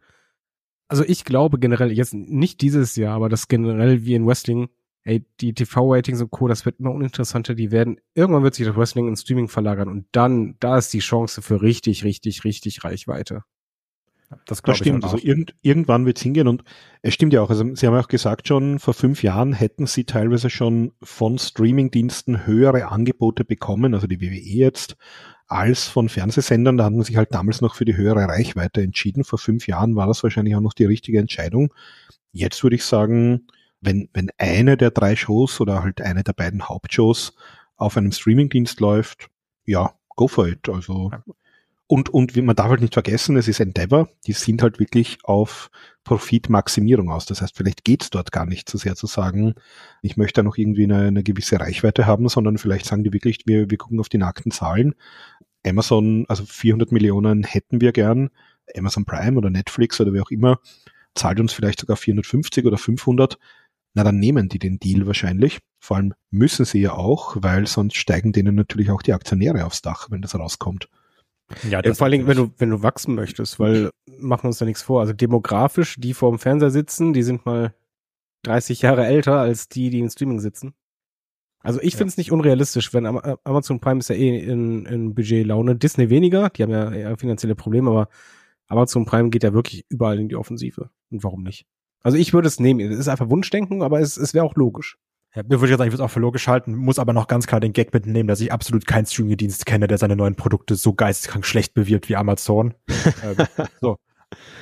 Also 0.88 1.03
ich 1.05 1.25
glaube 1.25 1.59
generell, 1.59 1.90
jetzt 1.90 2.14
nicht 2.14 2.61
dieses 2.61 2.94
Jahr, 2.94 3.16
aber 3.16 3.29
das 3.29 3.49
generell 3.49 4.05
wie 4.05 4.14
in 4.14 4.27
Wrestling, 4.27 4.68
ey, 5.03 5.27
die 5.40 5.55
TV-Ratings 5.55 6.20
und 6.20 6.31
Co., 6.31 6.47
das 6.47 6.64
wird 6.66 6.79
immer 6.79 6.92
uninteressanter. 6.92 7.55
Die 7.55 7.70
werden, 7.70 7.99
irgendwann 8.14 8.42
wird 8.42 8.55
sich 8.55 8.66
das 8.66 8.77
Wrestling 8.77 9.09
in 9.09 9.16
Streaming 9.16 9.49
verlagern 9.49 9.88
und 9.88 10.07
dann, 10.12 10.57
da 10.61 10.79
ist 10.79 10.92
die 10.92 11.01
Chance 11.01 11.42
für 11.42 11.62
richtig, 11.62 12.05
richtig, 12.05 12.44
richtig 12.44 12.85
Reichweite. 12.85 13.42
Das, 14.47 14.62
das 14.62 14.77
stimmt. 14.77 15.05
Also 15.05 15.18
irgend, 15.18 15.55
irgendwann 15.62 16.07
wird 16.07 16.18
es 16.18 16.23
hingehen 16.23 16.49
und 16.49 16.64
es 17.03 17.14
stimmt 17.14 17.33
ja 17.33 17.42
auch. 17.42 17.51
Also 17.51 17.64
Sie 17.75 17.87
haben 17.87 17.94
ja 17.94 18.01
auch 18.01 18.09
gesagt 18.09 18.49
schon, 18.49 18.79
vor 18.79 18.94
fünf 18.94 19.23
Jahren 19.23 19.53
hätten 19.53 19.87
Sie 19.87 20.05
teilweise 20.05 20.51
schon 20.51 20.92
von 21.03 21.38
Streamingdiensten 21.38 22.47
höhere 22.47 22.88
Angebote 22.88 23.44
bekommen, 23.44 23.94
also 23.94 24.07
die 24.07 24.20
WWE 24.20 24.38
jetzt, 24.38 24.97
als 25.47 25.87
von 25.87 26.09
Fernsehsendern. 26.09 26.77
Da 26.77 26.85
hatten 26.85 27.01
sie 27.03 27.09
sich 27.09 27.16
halt 27.16 27.33
damals 27.35 27.61
noch 27.61 27.75
für 27.75 27.85
die 27.85 27.97
höhere 27.97 28.27
Reichweite 28.29 28.83
entschieden. 28.83 29.25
Vor 29.25 29.38
fünf 29.38 29.66
Jahren 29.66 29.97
war 29.97 30.07
das 30.07 30.23
wahrscheinlich 30.23 30.57
auch 30.57 30.61
noch 30.61 30.73
die 30.73 30.87
richtige 30.87 31.18
Entscheidung. 31.18 31.73
Jetzt 32.33 32.62
würde 32.62 32.77
ich 32.77 32.85
sagen, 32.85 33.47
wenn, 33.81 34.09
wenn 34.12 34.31
eine 34.38 34.77
der 34.77 34.90
drei 34.90 35.14
Shows 35.14 35.61
oder 35.61 35.83
halt 35.83 36.01
eine 36.01 36.25
der 36.25 36.33
beiden 36.33 36.68
Hauptshows 36.68 37.35
auf 37.77 37.97
einem 37.97 38.12
Streamingdienst 38.12 38.81
läuft, 38.81 39.29
ja, 39.64 39.92
go 40.16 40.27
for 40.27 40.49
it. 40.49 40.68
Also 40.68 41.11
Und, 41.87 42.09
und 42.09 42.35
man 42.37 42.57
darf 42.57 42.68
halt 42.68 42.81
nicht 42.81 42.94
vergessen, 42.94 43.37
es 43.37 43.47
ist 43.47 43.61
Endeavor, 43.61 44.09
die 44.27 44.33
sind 44.33 44.62
halt 44.62 44.79
wirklich 44.79 45.18
auf 45.23 45.70
Profitmaximierung 46.05 47.11
aus. 47.11 47.27
Das 47.27 47.42
heißt, 47.42 47.57
vielleicht 47.57 47.85
geht's 47.85 48.09
dort 48.09 48.33
gar 48.33 48.47
nicht 48.47 48.70
so 48.70 48.79
sehr 48.79 48.97
zu 48.97 49.07
sagen, 49.07 49.55
ich 50.01 50.16
möchte 50.16 50.42
noch 50.42 50.57
irgendwie 50.57 50.85
eine, 50.85 51.09
eine 51.09 51.23
gewisse 51.23 51.61
Reichweite 51.61 52.07
haben, 52.07 52.29
sondern 52.29 52.57
vielleicht 52.57 52.87
sagen 52.87 53.05
die 53.05 53.12
wirklich, 53.12 53.40
wir, 53.47 53.70
wir 53.70 53.77
gucken 53.77 54.01
auf 54.01 54.09
die 54.09 54.18
nackten 54.18 54.51
Zahlen. 54.51 54.94
Amazon, 55.66 56.25
also 56.29 56.44
400 56.47 56.90
Millionen 56.90 57.44
hätten 57.44 57.81
wir 57.83 57.92
gern, 57.92 58.31
Amazon 58.75 59.05
Prime 59.05 59.37
oder 59.37 59.51
Netflix 59.51 60.01
oder 60.01 60.14
wie 60.14 60.20
auch 60.20 60.31
immer, 60.31 60.61
zahlt 61.14 61.38
uns 61.38 61.53
vielleicht 61.53 61.81
sogar 61.81 61.97
450 61.97 62.64
oder 62.64 62.79
500. 62.79 63.38
Na, 63.92 64.05
dann 64.05 64.18
nehmen 64.18 64.49
die 64.49 64.59
den 64.59 64.79
Deal 64.79 65.07
wahrscheinlich. 65.07 65.61
Vor 65.79 65.99
allem 65.99 66.14
müssen 66.31 66.64
sie 66.64 66.81
ja 66.81 66.94
auch, 66.94 67.37
weil 67.40 67.66
sonst 67.66 67.97
steigen 67.97 68.33
denen 68.33 68.55
natürlich 68.55 68.90
auch 68.90 69.03
die 69.03 69.12
Aktionäre 69.12 69.64
aufs 69.64 69.83
Dach, 69.83 70.11
wenn 70.11 70.23
das 70.23 70.35
rauskommt. 70.35 70.88
Ja, 71.68 71.83
das 71.83 71.98
vor 71.98 72.07
allen 72.07 72.12
Dingen, 72.12 72.26
wenn 72.26 72.37
du, 72.37 72.50
wenn 72.59 72.70
du 72.70 72.83
wachsen 72.83 73.14
möchtest, 73.14 73.61
weil 73.61 73.90
machen 74.18 74.44
wir 74.44 74.48
uns 74.48 74.59
da 74.59 74.64
nichts 74.64 74.83
vor. 74.83 75.00
Also 75.00 75.12
demografisch, 75.12 75.96
die 75.98 76.14
vor 76.14 76.30
dem 76.30 76.38
Fernseher 76.38 76.70
sitzen, 76.70 77.12
die 77.12 77.22
sind 77.22 77.44
mal 77.46 77.74
30 78.44 78.83
Jahre 78.83 79.07
älter 79.07 79.38
als 79.38 79.68
die, 79.68 79.90
die 79.90 80.00
im 80.00 80.09
Streaming 80.09 80.40
sitzen. 80.40 80.74
Also 81.61 81.80
ich 81.80 81.96
finde 81.96 82.11
es 82.11 82.18
nicht 82.18 82.30
unrealistisch, 82.30 82.92
wenn 82.92 83.07
Amazon 83.07 83.80
Prime 83.80 83.98
ist 83.98 84.11
ja 84.11 84.16
eh 84.16 84.38
in, 84.38 84.85
in 84.85 85.14
Budgetlaune, 85.14 85.76
Disney 85.76 86.11
weniger, 86.11 86.50
die 86.50 86.62
haben 86.62 86.70
ja 86.70 86.92
eher 86.92 87.16
finanzielle 87.16 87.54
Probleme, 87.54 87.88
aber 87.90 88.09
Amazon 88.66 89.07
Prime 89.07 89.30
geht 89.30 89.44
ja 89.44 89.54
wirklich 89.54 89.87
überall 89.88 90.18
in 90.18 90.28
die 90.28 90.37
Offensive. 90.37 90.90
Und 91.11 91.24
warum 91.24 91.42
nicht? 91.42 91.66
Also 92.02 92.18
ich 92.18 92.35
würde 92.35 92.48
es 92.48 92.61
nehmen. 92.61 92.80
Es 92.80 92.98
ist 92.98 93.09
einfach 93.09 93.30
Wunschdenken, 93.30 93.83
aber 93.83 94.00
es, 94.00 94.18
es 94.18 94.35
wäre 94.35 94.44
auch 94.44 94.57
logisch. 94.57 94.98
Ja, 95.35 95.42
mir 95.42 95.61
würde 95.61 95.73
ich 95.73 95.79
sagen, 95.79 95.88
ich 95.88 95.92
würde 95.92 95.94
es 95.94 96.01
auch 96.01 96.12
für 96.12 96.20
logisch 96.20 96.47
halten, 96.47 96.77
muss 96.77 97.01
aber 97.01 97.12
noch 97.12 97.27
ganz 97.27 97.47
klar 97.47 97.61
den 97.61 97.73
Gag 97.73 97.92
mitnehmen, 97.92 98.29
dass 98.29 98.40
ich 98.40 98.53
absolut 98.53 98.87
keinen 98.87 99.07
Streaming-Dienst 99.07 99.66
kenne, 99.66 99.88
der 99.88 99.99
seine 99.99 100.14
neuen 100.14 100.37
Produkte 100.37 100.77
so 100.77 100.92
geisteskrank 100.92 101.44
schlecht 101.44 101.75
bewirbt 101.75 102.09
wie 102.09 102.16
Amazon. 102.16 102.75
ähm, 103.23 103.47
so. 103.81 103.99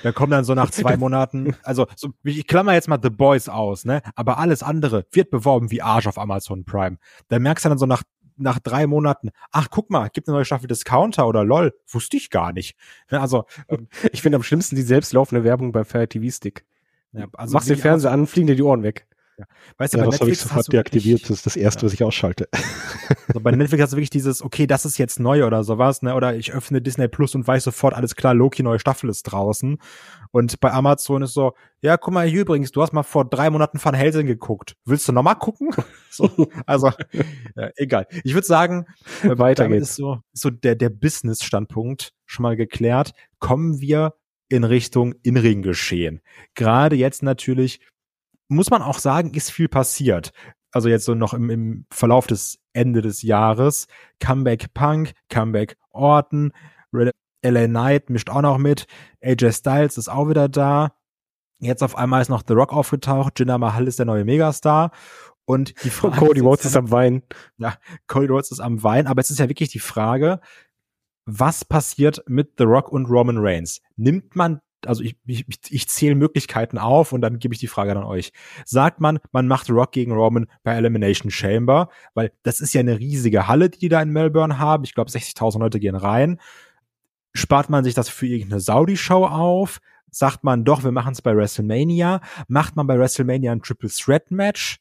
Da 0.03 0.13
kommen 0.13 0.31
dann 0.33 0.45
so 0.45 0.55
nach 0.55 0.71
zwei 0.71 0.97
Monaten, 0.97 1.57
also 1.63 1.87
so, 1.97 2.11
ich 2.25 2.47
klammer 2.47 2.75
jetzt 2.75 2.89
mal 2.89 2.99
The 3.03 3.09
Boys 3.11 3.49
aus, 3.49 3.85
ne? 3.87 4.03
Aber 4.15 4.39
alles 4.39 4.63
andere 4.63 5.07
wird 5.13 5.31
beworben 5.31 5.71
wie 5.71 5.81
Arsch 5.81 6.07
auf 6.07 6.19
Amazon 6.19 6.65
Prime. 6.65 6.99
Da 7.29 7.39
merkst 7.39 7.65
du 7.65 7.71
dann 7.71 7.79
so 7.79 7.87
nach 7.87 8.03
nach 8.37 8.59
drei 8.59 8.87
Monaten, 8.87 9.31
ach 9.51 9.69
guck 9.71 9.91
mal, 9.91 10.09
gibt 10.09 10.27
eine 10.27 10.37
neue 10.37 10.45
Staffel 10.45 10.67
Discounter 10.67 11.29
oder 11.29 11.45
LOL, 11.45 11.75
wusste 11.87 12.17
ich 12.17 12.31
gar 12.31 12.53
nicht. 12.53 12.77
Ne, 13.11 13.21
also 13.21 13.45
ähm, 13.69 13.89
ich 14.11 14.23
finde 14.23 14.37
am 14.37 14.43
schlimmsten 14.43 14.75
die 14.75 14.83
selbstlaufende 14.83 15.45
Werbung 15.45 15.73
bei 15.73 15.85
Fire 15.85 16.09
TV 16.09 16.35
Stick. 16.35 16.65
Ja, 17.13 17.27
also 17.35 17.55
Machst 17.55 17.69
den 17.69 17.77
Fernseher 17.77 18.11
an, 18.11 18.27
fliegen 18.27 18.47
dir 18.47 18.57
die 18.57 18.63
Ohren 18.63 18.83
weg. 18.83 19.07
Ja. 19.39 19.45
Weißt 19.79 19.95
du, 19.95 19.99
ja, 19.99 20.05
bei 20.05 20.11
das 20.11 20.21
habe 20.21 20.31
ich 20.31 20.39
sofort 20.39 20.73
deaktiviert. 20.73 21.23
Das 21.25 21.31
ist 21.31 21.47
das 21.47 21.57
erste, 21.57 21.81
ja. 21.81 21.87
was 21.87 21.95
ich 21.95 22.05
ausschalte. 22.05 22.49
Also 23.29 23.41
bei 23.41 23.51
Netflix 23.51 23.83
hast 23.83 23.93
du 23.93 23.97
wirklich 23.97 24.11
dieses, 24.11 24.43
okay, 24.43 24.67
das 24.67 24.85
ist 24.85 24.99
jetzt 24.99 25.19
neu 25.19 25.47
oder 25.47 25.65
sowas, 25.65 26.03
ne? 26.03 26.15
Oder 26.15 26.35
ich 26.37 26.53
öffne 26.53 26.83
Disney 26.83 27.09
Plus 27.09 27.35
und 27.35 27.47
weiß 27.47 27.65
sofort, 27.65 27.95
alles 27.95 28.15
klar, 28.15 28.35
Loki, 28.35 28.63
neue 28.63 28.79
Staffel 28.79 29.09
ist 29.09 29.23
draußen. 29.23 29.79
Und 30.33 30.61
bei 30.61 30.71
Amazon 30.71 31.23
ist 31.23 31.33
so, 31.33 31.53
ja, 31.81 31.97
guck 31.97 32.13
mal 32.13 32.27
hier 32.27 32.43
übrigens, 32.43 32.73
du 32.73 32.83
hast 32.83 32.93
mal 32.93 33.03
vor 33.03 33.25
drei 33.25 33.49
Monaten 33.49 33.79
Van 33.83 33.95
Helsing 33.95 34.27
geguckt. 34.27 34.77
Willst 34.85 35.09
du 35.09 35.13
nochmal 35.13 35.37
gucken? 35.37 35.71
so, 36.11 36.29
also, 36.67 36.91
ja, 37.55 37.71
egal. 37.77 38.07
Ich 38.25 38.35
würde 38.35 38.47
sagen, 38.47 38.87
äh, 39.23 39.39
weiter 39.39 39.69
geht's. 39.69 39.91
Ist 39.91 39.97
so, 39.97 40.19
so 40.33 40.51
der, 40.51 40.75
der 40.75 40.91
Business-Standpunkt 40.91 42.13
schon 42.27 42.43
mal 42.43 42.57
geklärt. 42.57 43.13
Kommen 43.39 43.81
wir 43.81 44.15
in 44.53 44.65
Richtung 44.65 45.15
In-Ring 45.23 45.63
geschehen. 45.63 46.21
Gerade 46.55 46.95
jetzt 46.95 47.23
natürlich 47.23 47.81
muss 48.55 48.71
man 48.71 48.83
auch 48.83 48.99
sagen, 48.99 49.35
ist 49.35 49.51
viel 49.51 49.69
passiert. 49.69 50.33
Also 50.71 50.89
jetzt 50.89 51.05
so 51.05 51.15
noch 51.15 51.35
im, 51.35 51.51
im 51.51 51.87
Verlauf 51.91 52.27
des 52.27 52.59
Ende 52.73 53.03
des 53.03 53.23
Jahres. 53.23 53.87
Comeback 54.21 54.73
Punk, 54.75 55.13
Comeback 55.29 55.77
Orton, 55.91 56.53
LA 57.45 57.67
Knight 57.67 58.09
mischt 58.09 58.31
auch 58.31 58.43
noch 58.43 58.59
mit, 58.59 58.87
AJ 59.23 59.53
Styles 59.53 59.99
ist 59.99 60.09
auch 60.09 60.29
wieder 60.29 60.49
da. 60.49 60.95
Jetzt 61.59 61.83
auf 61.83 61.97
einmal 61.97 62.23
ist 62.23 62.29
noch 62.29 62.43
The 62.47 62.55
Rock 62.55 62.73
aufgetaucht, 62.73 63.39
Jinder 63.39 63.59
Mahal 63.59 63.87
ist 63.87 63.99
der 63.99 64.07
neue 64.07 64.25
Megastar. 64.25 64.91
Und 65.45 65.75
die 65.85 65.91
Frage 65.91 66.17
Cody 66.17 66.41
Rhodes 66.41 66.65
ist 66.65 66.77
am 66.77 66.91
Wein. 66.91 67.23
Ja, 67.59 67.75
Cody 68.07 68.27
Rhodes 68.27 68.53
ist 68.53 68.61
am 68.61 68.83
Wein, 68.83 69.07
aber 69.07 69.21
es 69.21 69.31
ist 69.31 69.39
ja 69.39 69.49
wirklich 69.49 69.71
die 69.71 69.81
Frage, 69.81 70.41
was 71.25 71.65
passiert 71.65 72.25
mit 72.27 72.55
The 72.59 72.65
Rock 72.65 72.91
und 72.91 73.07
Roman 73.07 73.39
Reigns? 73.39 73.81
Nimmt 73.97 74.35
man 74.35 74.61
also 74.87 75.03
ich, 75.03 75.17
ich, 75.27 75.45
ich 75.69 75.89
zähle 75.89 76.15
Möglichkeiten 76.15 76.79
auf 76.79 77.13
und 77.13 77.21
dann 77.21 77.39
gebe 77.39 77.55
ich 77.55 77.61
die 77.61 77.67
Frage 77.67 77.93
an 77.93 78.05
euch. 78.05 78.33
Sagt 78.65 79.01
man, 79.01 79.19
man 79.33 79.47
macht 79.47 79.71
Rock 79.71 79.93
gegen 79.93 80.13
Roman 80.13 80.47
bei 80.63 80.75
Elimination 80.75 81.31
Chamber, 81.31 81.89
weil 82.15 82.33
das 82.43 82.61
ist 82.61 82.75
ja 82.75 82.81
eine 82.81 82.99
riesige 82.99 83.49
Halle, 83.49 83.71
die 83.71 83.79
die 83.79 83.89
da 83.89 84.01
in 84.01 84.11
Melbourne 84.11 84.59
haben. 84.59 84.85
Ich 84.85 84.95
glaube, 84.95 85.11
60.000 85.11 85.59
Leute 85.59 85.81
gehen 85.81 85.97
rein. 85.97 86.41
Spart 87.35 87.69
man 87.69 87.85
sich 87.85 87.95
das 87.95 88.09
für 88.09 88.27
irgendeine 88.27 88.61
Saudi-Show 88.61 89.27
auf? 89.27 89.81
Sagt 90.11 90.45
man 90.45 90.65
doch, 90.65 90.85
wir 90.85 90.93
machen 90.93 91.13
es 91.13 91.23
bei 91.23 91.35
WrestleMania? 91.35 92.21
Macht 92.47 92.77
man 92.77 92.87
bei 92.87 92.99
WrestleMania 92.99 93.51
ein 93.53 93.63
Triple 93.63 93.89
Threat 93.91 94.31
Match? 94.31 94.79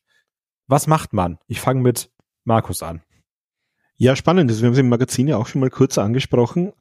Was 0.67 0.87
macht 0.87 1.13
man? 1.13 1.39
Ich 1.47 1.59
fange 1.59 1.81
mit 1.81 2.11
Markus 2.43 2.83
an. 2.83 3.01
Ja, 3.97 4.15
spannend. 4.15 4.49
wir 4.51 4.65
haben 4.65 4.73
es 4.73 4.79
im 4.79 4.89
Magazin 4.89 5.27
ja 5.27 5.37
auch 5.37 5.47
schon 5.47 5.61
mal 5.61 5.69
kurz 5.69 5.97
angesprochen 5.97 6.73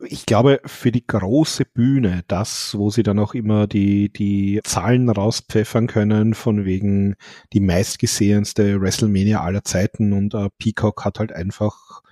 ich 0.00 0.26
glaube, 0.26 0.60
für 0.66 0.92
die 0.92 1.06
große 1.06 1.64
Bühne, 1.64 2.22
das, 2.28 2.76
wo 2.76 2.90
sie 2.90 3.02
dann 3.02 3.18
auch 3.18 3.34
immer 3.34 3.66
die, 3.66 4.12
die 4.12 4.60
Zahlen 4.62 5.08
rauspfeffern 5.08 5.86
können, 5.86 6.34
von 6.34 6.64
wegen 6.64 7.16
die 7.52 7.60
meistgesehenste 7.60 8.80
WrestleMania 8.80 9.40
aller 9.42 9.64
Zeiten 9.64 10.12
und 10.12 10.34
äh, 10.34 10.48
Peacock 10.58 11.04
hat 11.04 11.18
halt 11.18 11.32
einfach 11.32 12.02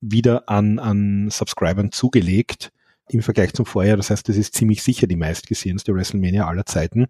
wieder 0.00 0.48
an, 0.48 0.78
an 0.78 1.30
Subscribern 1.30 1.90
zugelegt 1.90 2.72
im 3.08 3.22
Vergleich 3.22 3.54
zum 3.54 3.64
Vorjahr. 3.64 3.96
Das 3.96 4.10
heißt, 4.10 4.28
das 4.28 4.36
ist 4.36 4.54
ziemlich 4.54 4.82
sicher 4.82 5.06
die 5.06 5.16
meistgesehenste 5.16 5.94
WrestleMania 5.94 6.46
aller 6.46 6.66
Zeiten. 6.66 7.06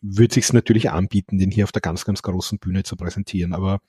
Würde 0.00 0.34
sich 0.34 0.52
natürlich 0.52 0.90
anbieten, 0.90 1.38
den 1.38 1.50
hier 1.50 1.64
auf 1.64 1.72
der 1.72 1.82
ganz, 1.82 2.04
ganz 2.04 2.22
großen 2.22 2.58
Bühne 2.58 2.82
zu 2.82 2.96
präsentieren. 2.96 3.52
Aber 3.52 3.80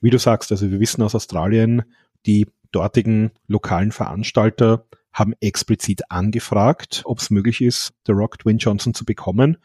wie 0.00 0.10
du 0.10 0.18
sagst, 0.18 0.52
also 0.52 0.70
wir 0.70 0.80
wissen 0.80 1.02
aus 1.02 1.14
Australien, 1.14 1.82
die 2.26 2.46
dortigen 2.76 3.30
lokalen 3.48 3.90
Veranstalter 3.90 4.84
haben 5.12 5.32
explizit 5.40 6.10
angefragt, 6.10 7.00
ob 7.06 7.20
es 7.20 7.30
möglich 7.30 7.62
ist, 7.62 7.94
The 8.06 8.12
Rock 8.12 8.38
Dwayne 8.38 8.58
Johnson 8.58 8.92
zu 8.92 9.06
bekommen. 9.06 9.56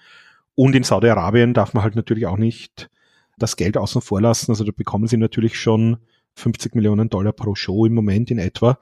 Und 0.56 0.76
in 0.76 0.84
Saudi-Arabien 0.84 1.54
darf 1.54 1.74
man 1.74 1.84
halt 1.84 1.98
natürlich 1.98 2.26
auch 2.26 2.38
nicht 2.38 2.90
das 3.38 3.58
Geld 3.58 3.76
außen 3.76 4.02
vor 4.02 4.22
lassen. 4.22 4.52
Also 4.52 4.64
da 4.64 4.72
bekommen 4.74 5.08
sie 5.08 5.18
natürlich 5.18 5.60
schon 5.60 5.98
50 6.36 6.74
Millionen 6.74 7.10
Dollar 7.10 7.34
pro 7.34 7.54
Show 7.54 7.86
im 7.86 7.94
Moment 7.94 8.32
in 8.32 8.38
etwa. 8.38 8.80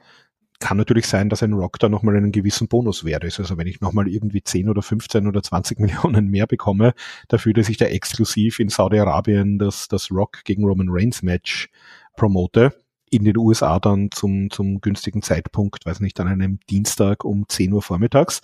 Kann 0.60 0.78
natürlich 0.78 1.08
sein, 1.08 1.30
dass 1.30 1.42
ein 1.42 1.54
Rock 1.54 1.80
da 1.80 1.90
nochmal 1.90 2.18
einen 2.18 2.32
gewissen 2.32 2.68
Bonus 2.68 3.04
wert 3.04 3.24
ist. 3.24 3.40
Also 3.40 3.58
wenn 3.58 3.66
ich 3.66 3.82
nochmal 3.82 4.08
irgendwie 4.08 4.44
10 4.44 4.70
oder 4.70 4.84
15 4.84 5.26
oder 5.26 5.42
20 5.42 5.80
Millionen 5.80 6.28
mehr 6.28 6.46
bekomme, 6.46 6.94
dafür, 7.30 7.54
dass 7.54 7.70
ich 7.70 7.78
da 7.78 7.86
exklusiv 7.86 8.60
in 8.60 8.70
Saudi-Arabien 8.70 9.58
das, 9.58 9.88
das 9.88 10.12
Rock 10.12 10.44
gegen 10.44 10.66
Roman 10.66 10.90
Reigns 10.90 11.24
Match 11.24 11.70
promote, 12.16 12.76
in 13.10 13.24
den 13.24 13.38
USA 13.38 13.80
dann 13.80 14.10
zum, 14.12 14.50
zum 14.50 14.82
günstigen 14.82 15.22
Zeitpunkt, 15.22 15.86
weiß 15.86 16.00
nicht, 16.00 16.20
an 16.20 16.28
einem 16.28 16.60
Dienstag 16.70 17.24
um 17.24 17.48
10 17.48 17.74
Uhr 17.74 17.82
vormittags. 17.82 18.42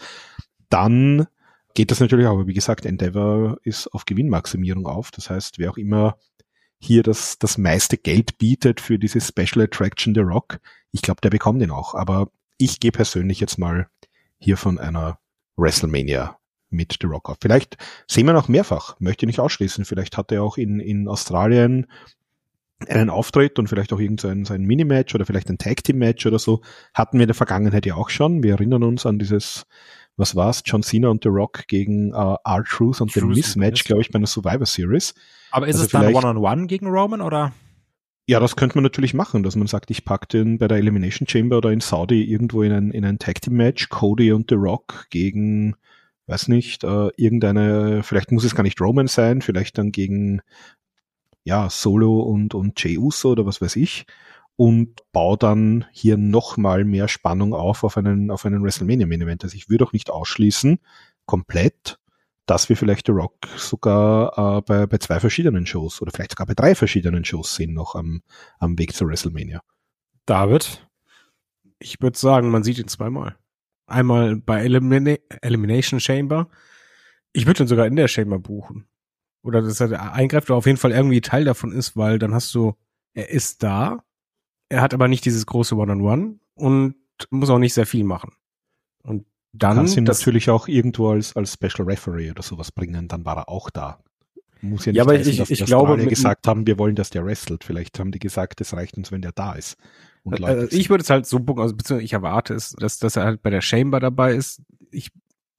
Dann 0.69 1.27
geht 1.73 1.91
das 1.91 1.99
natürlich 1.99 2.27
auch, 2.27 2.33
aber 2.33 2.47
wie 2.47 2.53
gesagt, 2.53 2.85
Endeavor 2.85 3.57
ist 3.63 3.87
auf 3.87 4.05
Gewinnmaximierung 4.05 4.87
auf. 4.87 5.11
Das 5.11 5.29
heißt, 5.29 5.59
wer 5.59 5.71
auch 5.71 5.77
immer 5.77 6.17
hier 6.79 7.03
das, 7.03 7.37
das 7.39 7.57
meiste 7.57 7.97
Geld 7.97 8.37
bietet 8.37 8.81
für 8.81 8.99
diese 8.99 9.21
Special 9.21 9.65
Attraction 9.65 10.13
The 10.13 10.21
Rock, 10.21 10.59
ich 10.91 11.01
glaube, 11.01 11.21
der 11.21 11.29
bekommt 11.29 11.61
den 11.61 11.71
auch. 11.71 11.93
Aber 11.93 12.29
ich 12.57 12.79
gehe 12.79 12.91
persönlich 12.91 13.39
jetzt 13.39 13.57
mal 13.57 13.87
hier 14.39 14.57
von 14.57 14.79
einer 14.79 15.19
WrestleMania 15.57 16.37
mit 16.69 16.97
The 17.01 17.07
Rock 17.07 17.29
auf. 17.29 17.37
Vielleicht 17.41 17.77
sehen 18.07 18.25
wir 18.25 18.33
noch 18.33 18.47
mehrfach, 18.47 18.99
möchte 18.99 19.25
ich 19.25 19.27
nicht 19.27 19.39
ausschließen. 19.39 19.85
Vielleicht 19.85 20.17
hat 20.17 20.31
er 20.31 20.43
auch 20.43 20.57
in, 20.57 20.79
in 20.79 21.07
Australien 21.07 21.87
einen 22.87 23.09
Auftritt 23.09 23.57
und 23.57 23.67
vielleicht 23.67 23.93
auch 23.93 23.99
irgendein 23.99 24.45
so 24.45 24.53
ein 24.53 24.63
Minimatch 24.63 25.15
oder 25.15 25.25
vielleicht 25.25 25.49
ein 25.49 25.57
Tag 25.57 25.83
Team 25.83 25.97
Match 25.97 26.25
oder 26.25 26.39
so 26.39 26.61
hatten 26.93 27.17
wir 27.17 27.23
in 27.23 27.29
der 27.29 27.35
Vergangenheit 27.35 27.85
ja 27.85 27.95
auch 27.95 28.09
schon. 28.09 28.43
Wir 28.43 28.53
erinnern 28.53 28.83
uns 28.83 29.05
an 29.05 29.17
dieses, 29.17 29.65
was 30.17 30.35
war's, 30.35 30.61
John 30.65 30.83
Cena 30.83 31.09
und 31.09 31.23
The 31.23 31.29
Rock 31.29 31.67
gegen 31.67 32.13
uh, 32.13 32.35
R-Truth 32.43 33.01
und 33.01 33.15
den 33.15 33.27
Mismatch, 33.27 33.85
glaube 33.85 34.01
ich, 34.01 34.11
bei 34.11 34.17
einer 34.17 34.27
Survivor 34.27 34.65
Series. 34.65 35.13
Aber 35.51 35.67
ist 35.67 35.75
also 35.75 35.85
es 35.85 35.91
dann 35.91 36.13
One-on-One 36.13 36.37
-on 36.37 36.63
-one 36.63 36.67
gegen 36.67 36.87
Roman 36.87 37.21
oder? 37.21 37.53
Ja, 38.27 38.39
das 38.39 38.55
könnte 38.55 38.75
man 38.75 38.83
natürlich 38.83 39.13
machen, 39.13 39.43
dass 39.43 39.55
man 39.55 39.67
sagt, 39.67 39.91
ich 39.91 40.03
pack 40.03 40.27
den 40.29 40.57
bei 40.57 40.67
der 40.67 40.79
Elimination 40.79 41.27
Chamber 41.27 41.57
oder 41.57 41.71
in 41.71 41.79
Saudi 41.79 42.23
irgendwo 42.23 42.63
in 42.63 42.71
ein, 42.71 42.91
in 42.91 43.05
ein 43.05 43.19
Tag 43.19 43.41
Team 43.41 43.53
Match, 43.53 43.89
Cody 43.89 44.31
und 44.31 44.49
The 44.49 44.55
Rock 44.55 45.05
gegen, 45.11 45.75
weiß 46.25 46.47
nicht, 46.47 46.83
äh, 46.83 47.09
irgendeine, 47.17 48.01
vielleicht 48.01 48.31
muss 48.31 48.43
es 48.43 48.55
gar 48.55 48.63
nicht 48.63 48.81
Roman 48.81 49.07
sein, 49.07 49.43
vielleicht 49.43 49.77
dann 49.77 49.91
gegen 49.91 50.41
ja, 51.45 51.69
Solo 51.69 52.19
und, 52.19 52.53
und 52.53 52.83
Jey 52.83 52.97
Uso 52.97 53.31
oder 53.31 53.45
was 53.45 53.61
weiß 53.61 53.77
ich 53.77 54.05
und 54.57 55.01
baue 55.11 55.37
dann 55.37 55.85
hier 55.91 56.17
nochmal 56.17 56.85
mehr 56.85 57.07
Spannung 57.07 57.53
auf 57.53 57.83
auf 57.83 57.97
einen, 57.97 58.31
auf 58.31 58.45
einen 58.45 58.63
WrestleMania 58.63 59.05
Main 59.05 59.21
Event. 59.21 59.43
Also 59.43 59.55
ich 59.55 59.69
würde 59.69 59.85
auch 59.85 59.93
nicht 59.93 60.09
ausschließen, 60.09 60.79
komplett, 61.25 61.99
dass 62.45 62.69
wir 62.69 62.77
vielleicht 62.77 63.07
The 63.07 63.11
Rock 63.13 63.35
sogar 63.57 64.57
äh, 64.57 64.61
bei, 64.61 64.87
bei 64.87 64.97
zwei 64.97 65.19
verschiedenen 65.19 65.65
Shows 65.65 66.01
oder 66.01 66.11
vielleicht 66.11 66.31
sogar 66.31 66.47
bei 66.47 66.53
drei 66.53 66.75
verschiedenen 66.75 67.25
Shows 67.25 67.55
sehen 67.55 67.73
noch 67.73 67.95
am, 67.95 68.21
am 68.59 68.77
Weg 68.77 68.93
zur 68.93 69.07
WrestleMania. 69.07 69.61
David? 70.25 70.87
Ich 71.79 72.01
würde 72.01 72.17
sagen, 72.17 72.49
man 72.49 72.63
sieht 72.63 72.79
ihn 72.79 72.87
zweimal. 72.87 73.37
Einmal 73.87 74.37
bei 74.37 74.63
Elimina 74.63 75.15
Elimination 75.41 75.99
Chamber. 75.99 76.49
Ich 77.33 77.45
würde 77.45 77.63
ihn 77.63 77.67
sogar 77.67 77.85
in 77.85 77.95
der 77.95 78.07
Chamber 78.07 78.39
buchen. 78.39 78.87
Oder 79.45 79.61
dass 79.61 79.79
er 79.79 80.13
eingreift 80.13 80.49
oder 80.49 80.57
auf 80.57 80.65
jeden 80.65 80.79
Fall 80.79 80.91
irgendwie 80.91 81.21
Teil 81.21 81.45
davon 81.45 81.71
ist, 81.71 81.95
weil 81.95 82.17
dann 82.17 82.33
hast 82.33 82.53
du, 82.55 82.73
er 83.13 83.29
ist 83.29 83.61
da, 83.61 84.03
er 84.69 84.81
hat 84.81 84.93
aber 84.95 85.07
nicht 85.07 85.23
dieses 85.23 85.45
große 85.45 85.75
One-on-One 85.75 86.23
-on 86.23 86.25
-One 86.25 86.39
und 86.55 86.95
muss 87.29 87.51
auch 87.51 87.59
nicht 87.59 87.75
sehr 87.75 87.85
viel 87.85 88.03
machen. 88.03 88.33
Und 89.03 89.25
dann. 89.53 89.77
Kannst 89.77 89.97
ihn 89.97 90.03
natürlich 90.03 90.49
auch 90.49 90.67
irgendwo 90.67 91.09
als, 91.11 91.35
als 91.35 91.53
Special 91.53 91.87
Referee 91.87 92.31
oder 92.31 92.41
sowas 92.41 92.71
bringen, 92.71 93.07
dann 93.07 93.23
war 93.23 93.37
er 93.37 93.49
auch 93.49 93.69
da. 93.69 93.99
Muss 94.61 94.85
ja 94.85 94.91
nicht 94.93 94.97
Ja, 94.97 95.03
aber 95.03 95.13
heißen, 95.13 95.31
ich- 95.31 95.37
dass 95.37 95.51
ich 95.51 95.59
die 95.59 95.65
glaube, 95.65 95.95
mit- 95.95 96.09
gesagt 96.09 96.47
haben, 96.47 96.65
wir 96.65 96.79
wollen, 96.79 96.95
dass 96.95 97.11
der 97.11 97.23
wrestelt. 97.23 97.63
Vielleicht 97.63 97.99
haben 97.99 98.11
die 98.11 98.19
gesagt, 98.19 98.59
es 98.61 98.73
reicht 98.73 98.97
uns, 98.97 99.11
wenn 99.11 99.21
der 99.21 99.31
da 99.31 99.53
ist. 99.53 99.77
Also 100.25 100.75
ich 100.75 100.89
würde 100.89 101.03
es 101.03 101.09
halt 101.11 101.27
so 101.27 101.37
buchen, 101.39 101.61
also 101.61 101.75
beziehungsweise 101.75 102.03
ich 102.03 102.13
erwarte 102.13 102.55
es, 102.55 102.71
dass, 102.71 102.97
dass 102.97 103.15
er 103.15 103.25
halt 103.25 103.43
bei 103.43 103.51
der 103.51 103.61
Chamber 103.61 103.99
dabei 103.99 104.33
ist. 104.33 104.63
Ich 104.89 105.11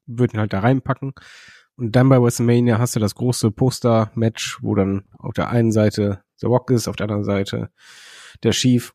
würde 0.07 0.35
ihn 0.37 0.41
halt 0.41 0.53
da 0.53 0.59
reinpacken. 0.59 1.15
Und 1.77 1.93
dann 1.93 2.09
bei 2.09 2.21
WrestleMania 2.21 2.79
hast 2.79 2.97
du 2.97 3.01
das 3.01 3.15
große 3.15 3.51
Poster-Match, 3.51 4.63
wo 4.63 4.75
dann 4.75 5.05
auf 5.19 5.35
der 5.35 5.51
einen 5.51 5.73
Seite 5.73 6.23
The 6.37 6.47
Rock 6.47 6.71
ist, 6.71 6.89
auf 6.89 6.97
der 6.97 7.05
anderen 7.05 7.25
Seite 7.25 7.71
der 8.43 8.53
Chief. 8.53 8.95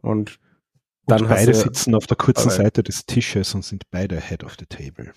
Und 0.00 0.38
dann 1.06 1.22
und 1.22 1.28
beide 1.28 1.52
du, 1.52 1.58
sitzen 1.58 1.94
auf 1.94 2.06
der 2.06 2.16
kurzen 2.16 2.48
Aber- 2.48 2.56
Seite 2.56 2.82
des 2.82 3.04
Tisches 3.06 3.54
und 3.54 3.64
sind 3.64 3.84
beide 3.90 4.18
Head 4.20 4.42
of 4.44 4.56
the 4.58 4.66
Table. 4.66 5.12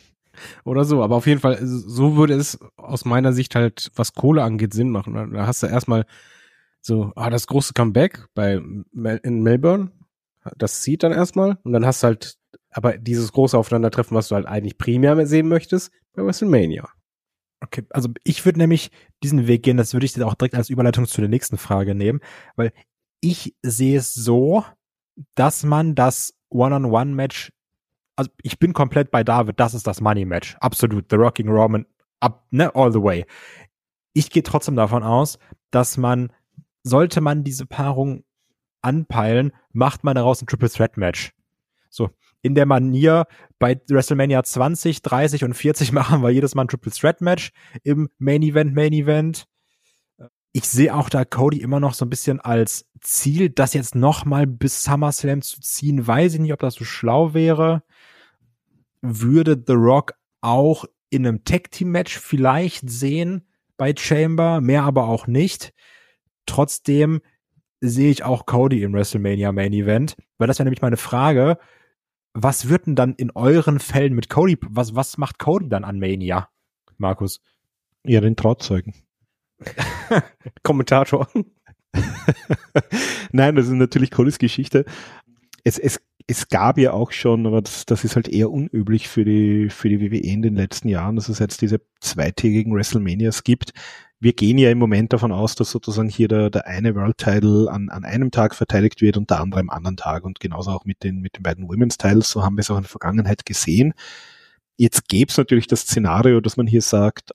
oder 0.66 0.84
so. 0.86 1.02
Aber 1.02 1.16
auf 1.16 1.28
jeden 1.28 1.40
Fall, 1.40 1.58
so 1.62 2.16
würde 2.18 2.34
es 2.36 2.60
aus 2.76 3.06
meiner 3.06 3.34
Sicht 3.34 3.56
halt, 3.56 3.90
was 3.96 4.14
Kohle 4.14 4.44
angeht, 4.44 4.74
Sinn 4.74 4.90
machen. 4.90 5.32
Da 5.34 5.48
hast 5.48 5.64
du 5.64 5.68
erstmal 5.68 6.06
so, 6.82 7.12
ah, 7.16 7.30
das 7.30 7.48
große 7.48 7.74
Comeback 7.74 8.28
bei 8.36 8.62
Mel 8.92 9.20
in 9.24 9.42
Melbourne. 9.44 9.92
Das 10.58 10.82
zieht 10.82 11.04
dann 11.04 11.12
erstmal. 11.12 11.58
Und 11.64 11.72
dann 11.74 11.86
hast 11.86 12.04
du 12.04 12.08
halt, 12.08 12.38
aber 12.70 12.98
dieses 12.98 13.32
große 13.32 13.58
Aufeinandertreffen, 13.58 14.16
was 14.16 14.28
du 14.28 14.36
halt 14.36 14.46
eigentlich 14.46 14.78
primär 14.78 15.26
sehen 15.26 15.48
möchtest, 15.48 15.92
bei 16.14 16.24
WrestleMania. 16.24 16.88
Okay, 17.68 17.86
also 17.90 18.10
ich 18.24 18.46
würde 18.46 18.60
nämlich 18.60 18.92
diesen 19.22 19.46
Weg 19.46 19.64
gehen, 19.64 19.76
das 19.76 19.92
würde 19.94 20.06
ich 20.06 20.14
dann 20.14 20.24
auch 20.24 20.36
direkt 20.36 20.56
als 20.56 20.70
Überleitung 20.70 21.06
zu 21.06 21.20
der 21.20 21.30
nächsten 21.30 21.58
Frage 21.58 21.96
nehmen, 21.96 22.22
weil 22.56 22.72
ich 23.20 23.56
sehe 23.62 23.98
es 23.98 24.14
so, 24.14 24.64
dass 25.36 25.64
man 25.64 25.94
das 25.94 26.34
One-on-One-Match, 26.50 27.52
also 28.16 28.32
ich 28.42 28.58
bin 28.58 28.72
komplett 28.72 29.12
bei 29.12 29.26
David, 29.26 29.60
das 29.60 29.74
ist 29.74 29.86
das 29.86 30.00
Money-Match, 30.00 30.56
absolut, 30.62 31.08
The 31.10 31.18
Rocking 31.18 31.50
Roman, 31.50 31.86
up, 32.22 32.48
ne, 32.52 32.74
all 32.74 32.94
the 32.94 33.02
way. 33.02 33.26
Ich 34.14 34.30
gehe 34.30 34.44
trotzdem 34.44 34.78
davon 34.78 35.04
aus, 35.04 35.38
dass 35.70 35.98
man, 35.98 36.32
sollte 36.84 37.20
man 37.20 37.44
diese 37.44 37.66
Paarung 37.66 38.24
anpeilen, 38.82 39.52
macht 39.74 40.06
man 40.06 40.16
daraus 40.16 40.42
ein 40.42 40.48
Triple 40.48 40.70
Threat 40.70 40.96
Match. 40.96 41.34
So, 41.90 42.12
in 42.42 42.56
der 42.56 42.66
Manier, 42.66 43.26
bei 43.60 43.80
WrestleMania 43.90 44.44
20, 44.44 45.02
30 45.02 45.44
und 45.44 45.54
40 45.54 45.92
machen 45.94 46.22
wir 46.22 46.30
jedes 46.30 46.56
Mal 46.56 46.64
ein 46.64 46.68
Triple 46.68 46.92
Threat 46.92 47.22
Match 47.22 47.52
im 47.84 48.10
Main 48.18 48.42
Event, 48.44 48.74
Main 48.74 48.94
Event. 48.94 49.46
Ich 50.54 50.68
sehe 50.68 50.96
auch 50.96 51.10
da 51.10 51.24
Cody 51.24 51.62
immer 51.62 51.80
noch 51.80 51.94
so 51.94 52.06
ein 52.06 52.10
bisschen 52.10 52.40
als 52.40 52.90
Ziel, 53.02 53.50
das 53.50 53.74
jetzt 53.74 53.96
noch 53.96 54.26
mal 54.26 54.48
bis 54.48 54.84
SummerSlam 54.84 55.42
zu 55.42 55.62
ziehen. 55.62 56.08
Weiß 56.08 56.34
ich 56.34 56.40
nicht, 56.40 56.54
ob 56.54 56.60
das 56.60 56.76
so 56.76 56.86
schlau 56.86 57.34
wäre. 57.34 57.84
Würde 59.02 59.62
The 59.66 59.74
Rock 59.74 60.14
auch 60.42 60.86
in 61.10 61.28
einem 61.28 61.44
Tag 61.44 61.72
Team 61.72 61.92
Match 61.92 62.18
vielleicht 62.18 62.90
sehen 62.90 63.48
bei 63.78 63.94
Chamber, 63.96 64.60
mehr 64.62 64.84
aber 64.84 65.08
auch 65.08 65.28
nicht. 65.28 65.74
Trotzdem 66.48 67.22
sehe 67.80 68.10
ich 68.10 68.24
auch 68.24 68.46
Cody 68.46 68.82
im 68.82 68.94
WrestleMania 68.94 69.52
Main 69.52 69.74
Event, 69.74 70.16
weil 70.38 70.48
das 70.48 70.58
wäre 70.58 70.66
nämlich 70.66 70.82
meine 70.82 70.98
Frage 70.98 71.60
was 72.40 72.70
wird 72.70 72.86
denn 72.86 72.96
dann 72.96 73.16
in 73.16 73.32
euren 73.32 73.80
Fällen 73.80 74.14
mit 74.14 74.30
Cody, 74.30 74.58
was, 74.62 74.94
was 74.94 75.18
macht 75.18 75.40
Cody 75.40 75.70
dann 75.70 75.84
an 75.84 75.98
Mania, 75.98 76.50
Markus? 76.98 77.42
Ja, 78.04 78.22
den 78.22 78.36
Trauzeugen. 78.36 78.94
Kommentator. 80.64 81.28
Nein, 83.32 83.56
das 83.56 83.66
ist 83.66 83.74
natürlich 83.74 84.12
Codys 84.12 84.38
Geschichte. 84.38 84.86
Es, 85.64 85.80
es, 85.80 86.00
es 86.28 86.48
gab 86.48 86.78
ja 86.78 86.92
auch 86.92 87.12
schon, 87.12 87.48
aber 87.48 87.64
das, 87.64 87.88
das 87.88 88.04
ist 88.04 88.16
halt 88.16 88.28
eher 88.28 88.52
unüblich 88.52 89.08
für 89.08 89.26
die, 89.26 89.70
für 89.72 89.90
die 89.90 90.00
WWE 90.00 90.18
in 90.20 90.44
den 90.44 90.56
letzten 90.56 90.90
Jahren, 90.90 91.16
dass 91.16 91.30
es 91.30 91.40
jetzt 91.40 91.62
diese 91.64 91.82
zweitägigen 92.02 92.72
WrestleManias 92.72 93.44
gibt. 93.44 93.74
Wir 94.20 94.34
gehen 94.34 94.58
ja 94.58 94.72
im 94.72 94.80
Moment 94.80 95.14
davon 95.14 95.32
aus, 95.32 95.54
dass 95.56 95.70
sozusagen 95.70 96.10
hier 96.10 96.28
der, 96.28 96.50
der 96.50 96.66
eine 96.66 96.96
World 96.96 97.20
Title 97.20 97.72
an, 97.72 97.90
an 97.90 98.04
einem 98.04 98.32
Tag 98.32 98.56
verteidigt 98.56 99.02
wird 99.02 99.16
und 99.16 99.30
der 99.30 99.40
andere 99.40 99.60
am 99.60 99.70
anderen 99.70 99.98
Tag 99.98 100.24
und 100.24 100.40
genauso 100.40 100.72
auch 100.72 100.86
mit 100.86 101.04
den, 101.04 101.22
mit 101.22 101.38
den 101.38 101.44
beiden 101.44 101.68
Women's 101.68 101.98
Titles, 101.98 102.30
so 102.30 102.44
haben 102.44 102.58
wir 102.58 102.62
es 102.62 102.72
auch 102.72 102.78
in 102.78 102.84
der 102.84 102.90
Vergangenheit 102.90 103.46
gesehen. 103.46 103.94
Jetzt 104.76 105.08
gäbe 105.08 105.30
es 105.30 105.38
natürlich 105.38 105.68
das 105.68 105.82
Szenario, 105.82 106.42
dass 106.42 106.58
man 106.58 106.66
hier 106.66 106.82
sagt, 106.82 107.32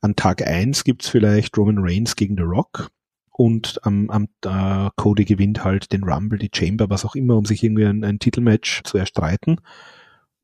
an 0.00 0.16
Tag 0.16 0.46
eins 0.46 0.84
gibt's 0.84 1.08
vielleicht 1.08 1.56
Roman 1.58 1.78
Reigns 1.78 2.16
gegen 2.16 2.36
The 2.36 2.42
Rock 2.42 2.90
und 3.36 3.80
am, 3.84 4.08
am 4.10 4.28
äh, 4.44 4.90
Cody 4.96 5.24
gewinnt 5.24 5.64
halt 5.64 5.92
den 5.92 6.04
Rumble, 6.04 6.38
die 6.38 6.50
Chamber, 6.54 6.88
was 6.88 7.04
auch 7.04 7.16
immer, 7.16 7.36
um 7.36 7.44
sich 7.44 7.62
irgendwie 7.62 7.84
ein, 7.84 8.04
ein 8.04 8.18
Titelmatch 8.18 8.82
zu 8.84 8.96
erstreiten. 8.96 9.60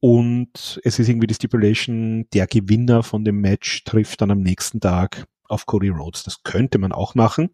Und 0.00 0.80
es 0.82 0.98
ist 0.98 1.08
irgendwie 1.08 1.26
die 1.26 1.34
Stipulation, 1.34 2.26
der 2.32 2.46
Gewinner 2.46 3.02
von 3.02 3.24
dem 3.24 3.40
Match 3.40 3.84
trifft 3.84 4.20
dann 4.22 4.30
am 4.30 4.40
nächsten 4.40 4.80
Tag 4.80 5.26
auf 5.50 5.66
Cody 5.66 5.88
Rhodes. 5.88 6.22
Das 6.22 6.42
könnte 6.42 6.78
man 6.78 6.92
auch 6.92 7.14
machen. 7.14 7.50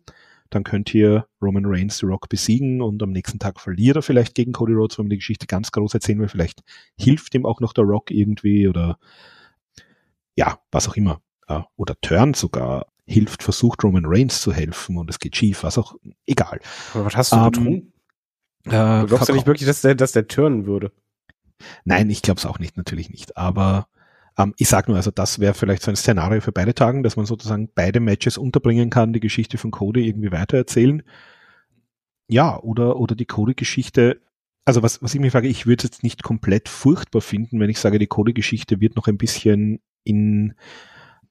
Dann 0.51 0.63
könnt 0.63 0.95
ihr 0.95 1.27
Roman 1.43 1.65
Reigns 1.67 1.99
The 1.99 2.07
Rock 2.07 2.29
besiegen 2.29 2.81
und 2.81 3.03
am 3.03 3.11
nächsten 3.11 3.39
Tag 3.41 3.59
verliert 3.61 3.97
er 3.97 4.03
vielleicht 4.03 4.35
gegen 4.37 4.53
Cody 4.53 4.75
Rhodes, 4.75 4.97
wenn 4.99 5.07
man 5.07 5.11
die 5.11 5.17
Geschichte 5.19 5.47
ganz 5.47 5.73
groß 5.73 5.95
erzählen 5.95 6.21
will. 6.21 6.29
Vielleicht 6.29 6.63
hilft 6.97 7.35
ihm 7.35 7.45
auch 7.47 7.61
noch 7.61 7.73
der 7.73 7.85
Rock 7.85 8.11
irgendwie 8.11 8.69
oder 8.69 8.99
ja, 10.37 10.59
was 10.71 10.89
auch 10.89 10.95
immer. 10.97 11.21
Ja, 11.49 11.67
oder 11.77 11.95
Turn 12.01 12.35
sogar 12.35 12.87
hilft, 13.07 13.43
versucht 13.43 13.83
Roman 13.85 14.05
Reigns 14.07 14.41
zu 14.41 14.53
helfen 14.53 14.99
und 14.99 15.09
es 15.11 15.19
geht 15.19 15.37
schief, 15.37 15.63
was 15.63 15.79
auch, 15.79 15.95
egal. 16.27 16.61
Aber 16.95 17.05
was 17.07 17.17
hast 17.17 17.33
du 17.33 17.37
Ähm, 17.37 17.45
getrunken? 17.45 17.93
Äh, 18.67 19.01
Du 19.03 19.07
glaubst 19.07 19.29
ja 19.29 19.35
nicht 19.35 19.47
wirklich, 19.47 19.67
dass 19.67 19.81
der, 19.83 19.95
dass 19.95 20.13
der 20.13 20.27
turnen 20.29 20.67
würde. 20.67 20.93
Nein, 21.85 22.11
ich 22.11 22.23
glaube 22.23 22.39
es 22.39 22.47
auch 22.47 22.59
nicht, 22.59 22.77
natürlich 22.77 23.11
nicht. 23.11 23.37
Aber 23.37 23.89
ähm, 24.39 24.55
ich 24.57 24.69
sag 24.69 24.89
nur, 24.89 24.97
also 24.97 25.11
das 25.11 25.39
wäre 25.39 25.55
vielleicht 25.55 25.83
so 25.83 25.91
ein 25.91 25.97
Szenario 25.97 26.41
für 26.41 26.53
beide 26.53 26.75
Tagen, 26.75 27.03
dass 27.03 27.17
man 27.17 27.27
sozusagen 27.27 27.71
beide 27.75 28.01
Matches 28.01 28.39
unterbringen 28.39 28.91
kann, 28.91 29.13
die 29.13 29.21
Geschichte 29.21 29.59
von 29.59 29.71
Cody 29.71 30.07
irgendwie 30.07 30.33
weitererzählen. 30.33 31.03
Ja, 32.29 32.61
oder, 32.61 32.97
oder 32.97 33.15
die 33.15 33.25
Cody-Geschichte. 33.25 34.21
Also 34.65 34.83
was, 34.83 35.01
was 35.03 35.15
ich 35.15 35.21
mich 35.21 35.33
frage, 35.33 35.49
ich 35.49 35.67
würde 35.67 35.81
es 35.81 35.85
jetzt 35.85 36.03
nicht 36.03 36.23
komplett 36.23 36.69
furchtbar 36.69 37.21
finden, 37.21 37.61
wenn 37.61 37.71
ich 37.71 37.79
sage, 37.79 37.99
die 37.99 38.09
Cody-Geschichte 38.09 38.81
wird 38.81 38.97
noch 38.97 39.07
ein 39.07 39.19
bisschen 39.19 39.81
in, 40.03 40.55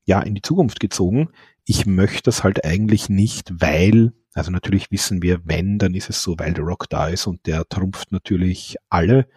ja, 0.06 0.22
in 0.22 0.36
die 0.36 0.42
Zukunft 0.42 0.80
gezogen. 0.80 1.30
Ich 1.66 1.86
möchte 1.86 2.24
das 2.24 2.44
halt 2.44 2.64
eigentlich 2.64 3.10
nicht, 3.10 3.52
weil, 3.62 4.14
also 4.34 4.52
natürlich 4.52 4.90
wissen 4.90 5.22
wir, 5.22 5.42
wenn, 5.44 5.80
dann 5.80 5.96
ist 5.96 6.10
es 6.10 6.24
so, 6.24 6.40
weil 6.40 6.56
The 6.56 6.62
Rock 6.62 6.90
da 6.90 7.10
ist 7.10 7.28
und 7.28 7.46
der 7.46 7.68
trumpft 7.68 8.12
natürlich 8.12 8.78
alle. 8.90 9.28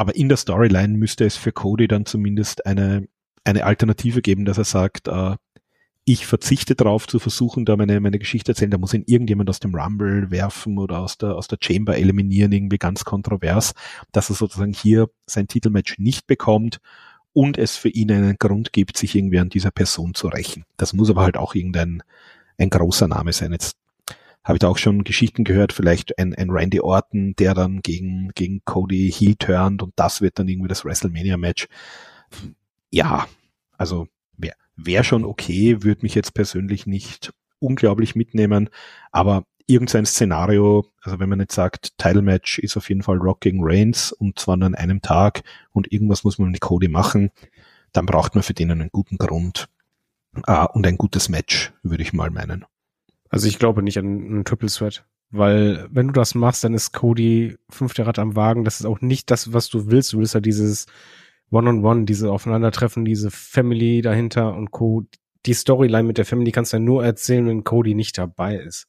Aber 0.00 0.16
in 0.16 0.30
der 0.30 0.38
Storyline 0.38 0.96
müsste 0.96 1.26
es 1.26 1.36
für 1.36 1.52
Cody 1.52 1.86
dann 1.86 2.06
zumindest 2.06 2.64
eine, 2.64 3.06
eine 3.44 3.64
Alternative 3.64 4.22
geben, 4.22 4.46
dass 4.46 4.56
er 4.56 4.64
sagt, 4.64 5.08
äh, 5.08 5.36
ich 6.06 6.26
verzichte 6.26 6.74
darauf 6.74 7.06
zu 7.06 7.18
versuchen, 7.18 7.66
da 7.66 7.76
meine, 7.76 8.00
meine 8.00 8.18
Geschichte 8.18 8.52
erzählen, 8.52 8.70
da 8.70 8.78
muss 8.78 8.94
ihn 8.94 9.04
irgendjemand 9.06 9.50
aus 9.50 9.60
dem 9.60 9.74
Rumble 9.74 10.30
werfen 10.30 10.78
oder 10.78 11.00
aus 11.00 11.18
der, 11.18 11.36
aus 11.36 11.48
der 11.48 11.58
Chamber 11.60 11.98
eliminieren, 11.98 12.50
irgendwie 12.50 12.78
ganz 12.78 13.04
kontrovers, 13.04 13.74
dass 14.10 14.30
er 14.30 14.36
sozusagen 14.36 14.72
hier 14.72 15.10
sein 15.26 15.48
Titelmatch 15.48 15.98
nicht 15.98 16.26
bekommt 16.26 16.78
und 17.34 17.58
es 17.58 17.76
für 17.76 17.90
ihn 17.90 18.10
einen 18.10 18.38
Grund 18.38 18.72
gibt, 18.72 18.96
sich 18.96 19.14
irgendwie 19.14 19.38
an 19.38 19.50
dieser 19.50 19.70
Person 19.70 20.14
zu 20.14 20.28
rächen. 20.28 20.64
Das 20.78 20.94
muss 20.94 21.10
aber 21.10 21.20
halt 21.20 21.36
auch 21.36 21.54
irgendein 21.54 22.02
ein 22.56 22.70
großer 22.70 23.06
Name 23.06 23.34
sein. 23.34 23.52
Jetzt 23.52 23.76
habe 24.44 24.56
ich 24.56 24.60
da 24.60 24.68
auch 24.68 24.78
schon 24.78 25.04
Geschichten 25.04 25.44
gehört, 25.44 25.72
vielleicht 25.72 26.18
ein, 26.18 26.34
ein 26.34 26.50
Randy 26.50 26.80
Orton, 26.80 27.34
der 27.38 27.54
dann 27.54 27.80
gegen, 27.82 28.30
gegen 28.34 28.62
Cody 28.64 29.12
heel 29.12 29.36
turnt 29.36 29.82
und 29.82 29.92
das 29.96 30.20
wird 30.20 30.38
dann 30.38 30.48
irgendwie 30.48 30.68
das 30.68 30.84
WrestleMania-Match. 30.84 31.68
Ja, 32.90 33.26
also 33.76 34.08
wäre 34.36 34.54
wär 34.76 35.04
schon 35.04 35.24
okay, 35.24 35.82
würde 35.82 36.02
mich 36.02 36.14
jetzt 36.14 36.34
persönlich 36.34 36.86
nicht 36.86 37.32
unglaublich 37.58 38.14
mitnehmen, 38.14 38.70
aber 39.12 39.44
irgendein 39.66 40.06
Szenario, 40.06 40.86
also 41.02 41.20
wenn 41.20 41.28
man 41.28 41.40
jetzt 41.40 41.54
sagt, 41.54 41.96
Title 41.98 42.22
Match 42.22 42.58
ist 42.58 42.76
auf 42.76 42.88
jeden 42.88 43.02
Fall 43.02 43.18
Rock 43.18 43.40
gegen 43.40 43.60
Reigns 43.62 44.10
und 44.10 44.38
zwar 44.38 44.56
nur 44.56 44.66
an 44.66 44.74
einem 44.74 45.00
Tag 45.02 45.42
und 45.72 45.92
irgendwas 45.92 46.24
muss 46.24 46.38
man 46.38 46.50
mit 46.50 46.60
Cody 46.60 46.88
machen, 46.88 47.30
dann 47.92 48.06
braucht 48.06 48.34
man 48.34 48.42
für 48.42 48.54
den 48.54 48.70
einen 48.70 48.90
guten 48.90 49.18
Grund 49.18 49.68
äh, 50.46 50.66
und 50.72 50.86
ein 50.86 50.96
gutes 50.96 51.28
Match, 51.28 51.72
würde 51.82 52.02
ich 52.02 52.12
mal 52.12 52.30
meinen. 52.30 52.64
Also 53.30 53.48
ich 53.48 53.58
glaube 53.58 53.82
nicht 53.82 53.98
an 53.98 54.04
einen 54.04 54.44
Triple 54.44 54.68
Threat. 54.68 55.04
Weil 55.30 55.86
wenn 55.90 56.08
du 56.08 56.12
das 56.12 56.34
machst, 56.34 56.64
dann 56.64 56.74
ist 56.74 56.92
Cody 56.92 57.56
fünfter 57.70 58.06
Rad 58.06 58.18
am 58.18 58.34
Wagen. 58.34 58.64
Das 58.64 58.80
ist 58.80 58.86
auch 58.86 59.00
nicht 59.00 59.30
das, 59.30 59.52
was 59.52 59.68
du 59.68 59.90
willst. 59.90 60.12
Du 60.12 60.18
willst 60.18 60.34
ja 60.34 60.40
dieses 60.40 60.86
One-on-One, 61.50 62.04
diese 62.04 62.32
Aufeinandertreffen, 62.32 63.04
diese 63.04 63.30
Family 63.30 64.02
dahinter 64.02 64.54
und 64.54 64.72
Co. 64.72 65.06
Die 65.46 65.54
Storyline 65.54 66.02
mit 66.02 66.18
der 66.18 66.26
Family 66.26 66.50
kannst 66.50 66.72
du 66.72 66.76
ja 66.76 66.82
nur 66.82 67.04
erzählen, 67.04 67.46
wenn 67.46 67.64
Cody 67.64 67.94
nicht 67.94 68.18
dabei 68.18 68.56
ist. 68.56 68.88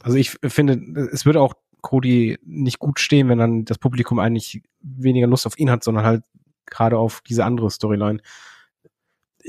Also 0.00 0.16
ich 0.16 0.30
finde, 0.30 1.08
es 1.12 1.26
würde 1.26 1.40
auch 1.40 1.54
Cody 1.80 2.38
nicht 2.44 2.78
gut 2.78 3.00
stehen, 3.00 3.28
wenn 3.28 3.38
dann 3.38 3.64
das 3.64 3.78
Publikum 3.78 4.20
eigentlich 4.20 4.62
weniger 4.80 5.26
Lust 5.26 5.46
auf 5.46 5.58
ihn 5.58 5.70
hat, 5.70 5.82
sondern 5.82 6.04
halt 6.04 6.24
gerade 6.66 6.98
auf 6.98 7.20
diese 7.28 7.44
andere 7.44 7.70
Storyline. 7.70 8.20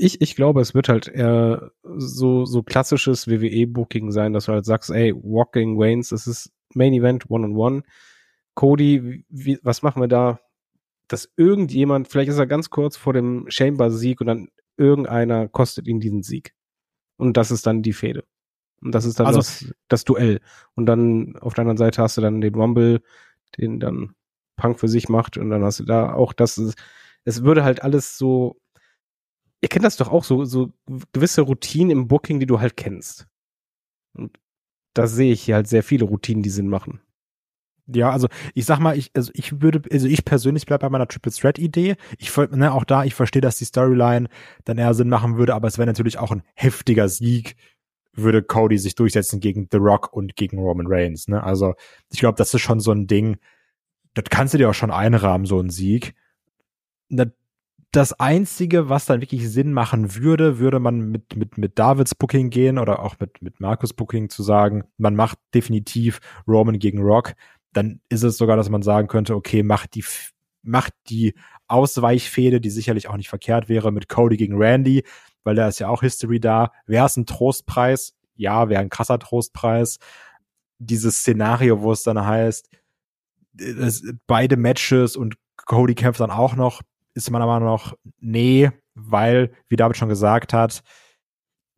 Ich, 0.02 0.20
ich 0.20 0.34
glaube, 0.34 0.60
es 0.60 0.74
wird 0.74 0.88
halt 0.88 1.08
eher 1.08 1.72
so, 1.82 2.46
so 2.46 2.62
klassisches 2.62 3.28
WWE-Booking 3.28 4.10
sein, 4.10 4.32
dass 4.32 4.46
du 4.46 4.52
halt 4.52 4.64
sagst, 4.64 4.90
ey, 4.90 5.14
Walking 5.14 5.78
Waynes, 5.78 6.08
das 6.08 6.26
ist 6.26 6.52
Main 6.74 6.94
Event 6.94 7.28
One-on-One. 7.28 7.78
-on 7.78 7.82
-one. 7.82 7.84
Cody, 8.54 9.24
wie, 9.28 9.58
was 9.62 9.82
machen 9.82 10.02
wir 10.02 10.08
da? 10.08 10.40
Dass 11.08 11.30
irgendjemand, 11.36 12.08
vielleicht 12.08 12.30
ist 12.30 12.38
er 12.38 12.46
ganz 12.46 12.70
kurz 12.70 12.96
vor 12.96 13.12
dem 13.12 13.46
Chamber-Sieg 13.48 14.20
und 14.20 14.26
dann 14.26 14.48
irgendeiner 14.76 15.48
kostet 15.48 15.86
ihn 15.86 16.00
diesen 16.00 16.22
Sieg. 16.22 16.54
Und 17.16 17.36
das 17.36 17.50
ist 17.50 17.66
dann 17.66 17.82
die 17.82 17.92
Fehde. 17.92 18.24
Und 18.80 18.94
das 18.94 19.04
ist 19.04 19.20
dann 19.20 19.26
also, 19.26 19.40
das, 19.40 19.74
das 19.88 20.04
Duell. 20.04 20.40
Und 20.74 20.86
dann 20.86 21.36
auf 21.36 21.54
der 21.54 21.62
anderen 21.62 21.76
Seite 21.76 22.02
hast 22.02 22.16
du 22.16 22.22
dann 22.22 22.40
den 22.40 22.54
Rumble, 22.54 23.02
den 23.58 23.78
dann 23.78 24.14
Punk 24.56 24.80
für 24.80 24.88
sich 24.88 25.08
macht. 25.08 25.36
Und 25.36 25.50
dann 25.50 25.62
hast 25.62 25.80
du 25.80 25.84
da 25.84 26.14
auch 26.14 26.32
das. 26.32 26.74
Es 27.24 27.44
würde 27.44 27.64
halt 27.64 27.82
alles 27.82 28.16
so. 28.16 28.60
Ihr 29.62 29.68
kennt 29.68 29.84
das 29.84 29.96
doch 29.96 30.08
auch 30.08 30.24
so, 30.24 30.44
so 30.44 30.72
gewisse 31.12 31.42
Routinen 31.42 31.90
im 31.90 32.08
Booking, 32.08 32.40
die 32.40 32.46
du 32.46 32.60
halt 32.60 32.76
kennst. 32.76 33.26
Und 34.14 34.38
da 34.94 35.06
sehe 35.06 35.32
ich 35.32 35.42
hier 35.42 35.56
halt 35.56 35.68
sehr 35.68 35.82
viele 35.82 36.04
Routinen, 36.04 36.42
die 36.42 36.50
Sinn 36.50 36.68
machen. 36.68 37.00
Ja, 37.86 38.10
also 38.10 38.28
ich 38.54 38.66
sag 38.66 38.78
mal, 38.78 38.96
ich, 38.96 39.10
also 39.14 39.32
ich 39.34 39.60
würde, 39.60 39.82
also 39.90 40.06
ich 40.06 40.24
persönlich 40.24 40.66
bleibe 40.66 40.82
bei 40.82 40.90
meiner 40.90 41.08
Triple 41.08 41.32
Threat 41.32 41.58
Idee. 41.58 41.96
Ich, 42.18 42.34
ne, 42.36 42.72
auch 42.72 42.84
da, 42.84 43.04
ich 43.04 43.14
verstehe, 43.14 43.42
dass 43.42 43.58
die 43.58 43.64
Storyline 43.64 44.28
dann 44.64 44.78
eher 44.78 44.94
Sinn 44.94 45.08
machen 45.08 45.36
würde, 45.36 45.54
aber 45.54 45.68
es 45.68 45.78
wäre 45.78 45.86
natürlich 45.86 46.18
auch 46.18 46.30
ein 46.30 46.42
heftiger 46.54 47.08
Sieg, 47.08 47.56
würde 48.12 48.42
Cody 48.42 48.78
sich 48.78 48.94
durchsetzen 48.94 49.40
gegen 49.40 49.68
The 49.70 49.78
Rock 49.78 50.12
und 50.12 50.36
gegen 50.36 50.58
Roman 50.58 50.86
Reigns. 50.88 51.28
Ne? 51.28 51.42
Also 51.42 51.74
ich 52.12 52.20
glaube, 52.20 52.36
das 52.36 52.54
ist 52.54 52.60
schon 52.60 52.80
so 52.80 52.92
ein 52.92 53.06
Ding, 53.06 53.38
das 54.14 54.24
kannst 54.30 54.54
du 54.54 54.58
dir 54.58 54.70
auch 54.70 54.74
schon 54.74 54.90
einrahmen, 54.90 55.46
so 55.46 55.60
ein 55.60 55.70
Sieg. 55.70 56.14
Das 57.08 57.28
Einzige, 58.20 58.88
was 58.88 59.06
dann 59.06 59.20
wirklich 59.20 59.50
Sinn 59.50 59.72
machen 59.72 60.14
würde, 60.14 60.58
würde 60.58 60.78
man 60.78 61.10
mit, 61.10 61.36
mit, 61.36 61.58
mit 61.58 61.78
Davids 61.78 62.14
Booking 62.14 62.50
gehen 62.50 62.78
oder 62.78 63.00
auch 63.00 63.16
mit, 63.18 63.42
mit 63.42 63.60
Markus 63.60 63.92
Booking 63.92 64.28
zu 64.28 64.42
sagen, 64.42 64.84
man 64.96 65.16
macht 65.16 65.38
definitiv 65.54 66.20
Roman 66.46 66.78
gegen 66.78 67.00
Rock 67.02 67.34
dann 67.72 68.00
ist 68.08 68.22
es 68.22 68.36
sogar, 68.36 68.56
dass 68.56 68.68
man 68.68 68.82
sagen 68.82 69.08
könnte, 69.08 69.34
okay, 69.34 69.62
macht 69.62 69.94
die, 69.94 70.04
macht 70.62 70.92
die 71.08 71.34
Ausweichfehde, 71.68 72.60
die 72.60 72.70
sicherlich 72.70 73.08
auch 73.08 73.16
nicht 73.16 73.28
verkehrt 73.28 73.68
wäre, 73.68 73.92
mit 73.92 74.08
Cody 74.08 74.36
gegen 74.36 74.56
Randy, 74.56 75.04
weil 75.44 75.54
da 75.54 75.68
ist 75.68 75.78
ja 75.78 75.88
auch 75.88 76.00
History 76.00 76.40
da. 76.40 76.72
Wäre 76.86 77.06
es 77.06 77.16
ein 77.16 77.26
Trostpreis? 77.26 78.14
Ja, 78.34 78.68
wäre 78.68 78.80
ein 78.80 78.90
krasser 78.90 79.18
Trostpreis. 79.18 79.98
Dieses 80.78 81.18
Szenario, 81.18 81.80
wo 81.82 81.92
es 81.92 82.02
dann 82.02 82.24
heißt, 82.24 82.68
es, 83.58 84.02
beide 84.26 84.56
Matches 84.56 85.16
und 85.16 85.36
Cody 85.56 85.94
kämpft 85.94 86.20
dann 86.20 86.30
auch 86.30 86.56
noch, 86.56 86.82
ist 87.20 87.30
man 87.30 87.42
aber 87.42 87.60
noch, 87.60 87.94
nee, 88.18 88.70
weil, 88.94 89.52
wie 89.68 89.76
David 89.76 89.96
schon 89.96 90.08
gesagt 90.08 90.52
hat, 90.52 90.82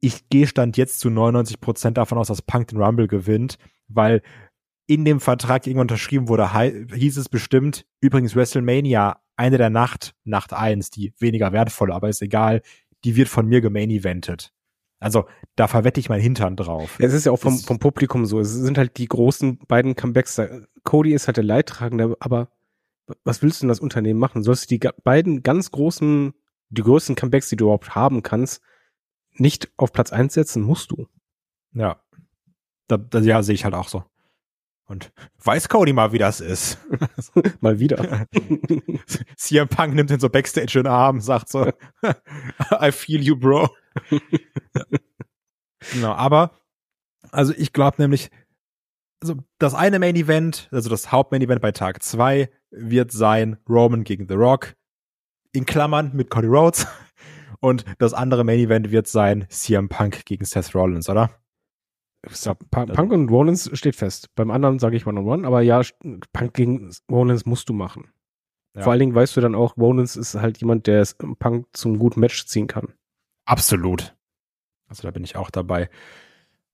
ich 0.01 0.29
gehe 0.29 0.47
stand 0.47 0.77
jetzt 0.77 1.01
zu 1.01 1.11
99 1.11 1.61
Prozent 1.61 1.97
davon 1.97 2.19
aus, 2.19 2.29
dass 2.29 2.43
Punk 2.43 2.69
den 2.69 2.83
Rumble 2.83 3.09
gewinnt, 3.09 3.57
weil 3.89 4.23
in 4.87 5.05
dem 5.05 5.21
Vertrag 5.21 5.67
irgendwann 5.67 5.85
unterschrieben 5.85 6.29
wurde, 6.29 6.53
hieß 6.53 7.17
es 7.17 7.29
bestimmt, 7.29 7.87
übrigens 8.01 8.35
WrestleMania, 8.35 9.21
eine 9.37 9.59
der 9.59 9.71
Nacht, 9.71 10.15
Nacht 10.25 10.53
eins, 10.53 10.91
die 10.91 11.13
weniger 11.19 11.53
wertvoll, 11.53 11.93
aber 11.93 12.09
ist 12.09 12.23
egal, 12.23 12.63
die 13.05 13.17
wird 13.17 13.29
von 13.29 13.47
mir 13.47 13.61
gemain 13.61 13.91
eventet. 13.91 14.53
Also 15.01 15.27
da 15.57 15.67
verwette 15.67 15.99
ich 15.99 16.09
mein 16.09 16.21
Hintern 16.21 16.57
drauf. 16.57 16.97
Es 17.01 17.13
ist 17.13 17.27
ja 17.27 17.33
auch 17.33 17.39
vom, 17.39 17.59
vom 17.59 17.81
Publikum 17.81 18.25
so. 18.25 18.39
Es 18.39 18.53
sind 18.53 18.79
halt 18.79 18.99
die 18.99 19.09
großen 19.09 19.59
beiden 19.67 19.97
Comebacks. 19.97 20.41
Cody 20.85 21.13
ist 21.13 21.27
halt 21.27 21.39
der 21.39 21.45
Leidtragende, 21.45 22.17
aber 22.21 22.49
was 23.25 23.43
willst 23.43 23.61
du 23.61 23.65
denn 23.65 23.69
das 23.69 23.81
Unternehmen 23.81 24.21
machen? 24.21 24.43
Sollst 24.43 24.71
du 24.71 24.79
die 24.79 24.89
beiden 25.05 25.43
ganz 25.43 25.71
großen, 25.71 26.35
die 26.71 26.83
größten 26.83 27.17
Comebacks, 27.17 27.49
die 27.49 27.57
du 27.57 27.67
überhaupt 27.67 27.95
haben 27.95 28.23
kannst, 28.23 28.63
nicht 29.33 29.71
auf 29.77 29.93
Platz 29.93 30.13
eins 30.13 30.35
setzen, 30.35 30.63
musst 30.63 30.91
du. 30.91 31.09
Ja. 31.73 32.03
Da, 32.89 32.97
da, 32.97 33.21
ja, 33.21 33.43
sehe 33.43 33.55
ich 33.55 33.65
halt 33.65 33.75
auch 33.75 33.89
so. 33.89 34.05
Und 34.85 35.13
weiß 35.43 35.69
Cody 35.69 35.93
mal, 35.93 36.13
wie 36.13 36.19
das 36.19 36.41
ist. 36.41 36.79
mal 37.61 37.79
wieder. 37.79 38.27
CM 39.37 39.69
Punk 39.69 39.95
nimmt 39.95 40.11
ihn 40.11 40.21
so 40.21 40.29
Backstage 40.29 40.79
in 40.79 40.85
den 40.85 40.93
Arm, 40.93 41.21
sagt 41.21 41.49
so, 41.49 41.67
I 42.81 42.93
feel 42.93 43.23
you, 43.23 43.37
bro. 43.37 43.69
genau, 45.93 46.13
aber, 46.13 46.51
also 47.31 47.55
ich 47.57 47.73
glaube 47.73 48.03
nämlich, 48.03 48.31
also 49.23 49.37
das 49.59 49.75
eine 49.75 49.99
Main 49.99 50.17
Event, 50.17 50.69
also 50.73 50.91
das 50.91 51.13
Hauptmain 51.13 51.43
Event 51.43 51.63
bei 51.63 51.73
Tag 51.73 52.03
2 52.03 52.51
wird 52.73 53.13
sein 53.13 53.59
Roman 53.69 54.05
gegen 54.05 54.27
The 54.27 54.35
Rock, 54.35 54.75
in 55.53 55.67
Klammern 55.67 56.11
mit 56.15 56.31
Cody 56.31 56.49
Rhodes. 56.49 56.87
Und 57.61 57.85
das 57.99 58.13
andere 58.13 58.43
Main 58.43 58.59
Event 58.59 58.91
wird 58.91 59.07
sein 59.07 59.47
CM 59.49 59.89
Punk 59.89 60.25
gegen 60.25 60.45
Seth 60.45 60.75
Rollins, 60.75 61.09
oder? 61.09 61.31
Ja, 62.29 62.55
Punk 62.55 63.13
und 63.13 63.29
Rollins 63.31 63.71
steht 63.73 63.97
fest. 63.97 64.29
Beim 64.35 64.51
anderen 64.51 64.79
sage 64.79 64.97
ich 64.97 65.07
One-on-One, 65.07 65.47
aber 65.47 65.61
ja, 65.61 65.81
Punk 66.33 66.55
gegen 66.55 66.91
Rollins 67.11 67.47
musst 67.47 67.69
du 67.69 67.73
machen. 67.73 68.13
Ja. 68.75 68.83
Vor 68.83 68.93
allen 68.93 69.01
Dingen 69.01 69.15
weißt 69.15 69.37
du 69.37 69.41
dann 69.41 69.55
auch, 69.55 69.77
Rollins 69.77 70.17
ist 70.17 70.35
halt 70.35 70.59
jemand, 70.59 70.87
der 70.87 71.07
Punk 71.39 71.67
zum 71.73 71.99
guten 71.99 72.21
Match 72.21 72.47
ziehen 72.47 72.67
kann. 72.67 72.95
Absolut. 73.45 74.17
Also 74.89 75.03
da 75.03 75.11
bin 75.11 75.25
ich 75.25 75.37
auch 75.37 75.51
dabei. 75.51 75.89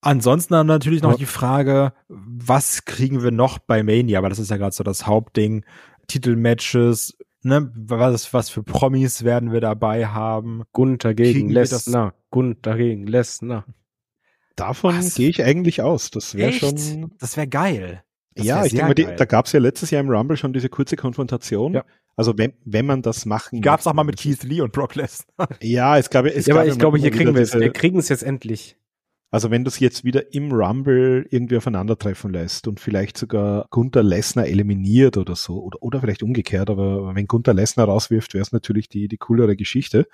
Ansonsten 0.01 0.55
dann 0.55 0.67
natürlich 0.67 1.03
noch 1.03 1.13
ja. 1.13 1.17
die 1.19 1.27
Frage, 1.27 1.93
was 2.09 2.85
kriegen 2.85 3.23
wir 3.23 3.33
noch 3.33 3.59
bei 3.59 3.83
Mania? 3.83 4.19
Aber 4.19 4.29
das 4.29 4.39
ist 4.39 4.51
ja 4.51 4.57
gerade 4.57 4.75
so 4.75 4.85
das 4.85 5.07
Hauptding. 5.07 5.65
Titelmatches, 6.07 7.19
ne? 7.43 7.71
Was, 7.75 8.33
was 8.33 8.49
für 8.49 8.63
Promis 8.63 9.25
werden 9.25 9.53
wir 9.53 9.61
dabei 9.61 10.07
haben? 10.07 10.63
Gunther 10.73 11.15
gegen 11.15 11.51
Lesnar. 11.51 12.15
Gunther 12.31 12.77
gegen 12.77 13.07
Lesnar 13.07 13.65
davon 14.59 15.09
gehe 15.15 15.29
ich 15.29 15.43
eigentlich 15.43 15.83
aus. 15.83 16.11
Das 16.11 16.35
wäre 16.35 16.53
schon. 16.53 17.13
Das 17.19 17.37
wäre 17.37 17.49
geil. 17.49 18.03
Das 18.35 18.47
ja, 18.47 18.65
ich 18.65 18.73
denke 18.73 18.87
mal, 18.87 18.95
die, 18.95 19.05
da 19.05 19.25
gab 19.25 19.47
es 19.47 19.53
ja 19.53 19.61
letztes 19.61 19.91
Jahr 19.91 20.01
im 20.01 20.11
Rumble 20.11 20.37
schon 20.37 20.53
diese 20.53 20.69
kurze 20.69 20.97
Konfrontation. 20.97 21.75
Ja. 21.75 21.85
Also 22.17 22.37
wenn, 22.37 22.53
wenn 22.65 22.87
man 22.87 23.03
das 23.03 23.27
machen 23.27 23.61
Gab 23.61 23.81
es 23.81 23.87
auch 23.87 23.95
mal 23.95 24.05
mit 24.05 24.17
Keith 24.17 24.43
Lee 24.43 24.61
und 24.61 24.73
Brock 24.73 24.95
Lesnar. 24.95 25.49
Ja, 25.61 25.99
es 25.99 26.11
gab 26.11 26.27
es 26.27 26.47
ja, 26.47 26.55
gab 26.55 26.63
aber 26.63 26.71
ich 26.71 26.79
glaube, 26.79 26.99
hier 26.99 27.11
kriegen 27.11 27.35
wir 27.35 27.43
es. 27.43 27.55
Wir 27.55 27.73
kriegen 27.73 27.99
es 27.99 28.09
jetzt 28.09 28.23
endlich. 28.23 28.77
Also 29.31 29.51
wenn 29.51 29.63
du 29.63 29.69
es 29.69 29.79
jetzt 29.79 30.05
wieder 30.05 30.33
im 30.33 30.53
Rumble 30.53 31.27
irgendwie 31.31 31.59
aufeinandertreffen 31.59 32.33
lässt 32.33 32.67
und 32.67 32.81
vielleicht 32.81 33.19
sogar 33.19 33.67
Gunther 33.71 34.03
Lesnar 34.03 34.47
eliminiert 34.47 35.19
oder 35.19 35.37
so, 35.37 35.63
oder, 35.63 35.83
oder 35.83 36.01
vielleicht 36.01 36.23
umgekehrt, 36.23 36.71
aber 36.71 37.15
wenn 37.15 37.27
Gunther 37.27 37.53
Lesnar 37.53 37.89
rauswirft, 37.89 38.33
wäre 38.33 38.43
es 38.43 38.53
natürlich 38.53 38.89
die, 38.89 39.07
die 39.07 39.19
coolere 39.19 39.55
Geschichte 39.55 40.09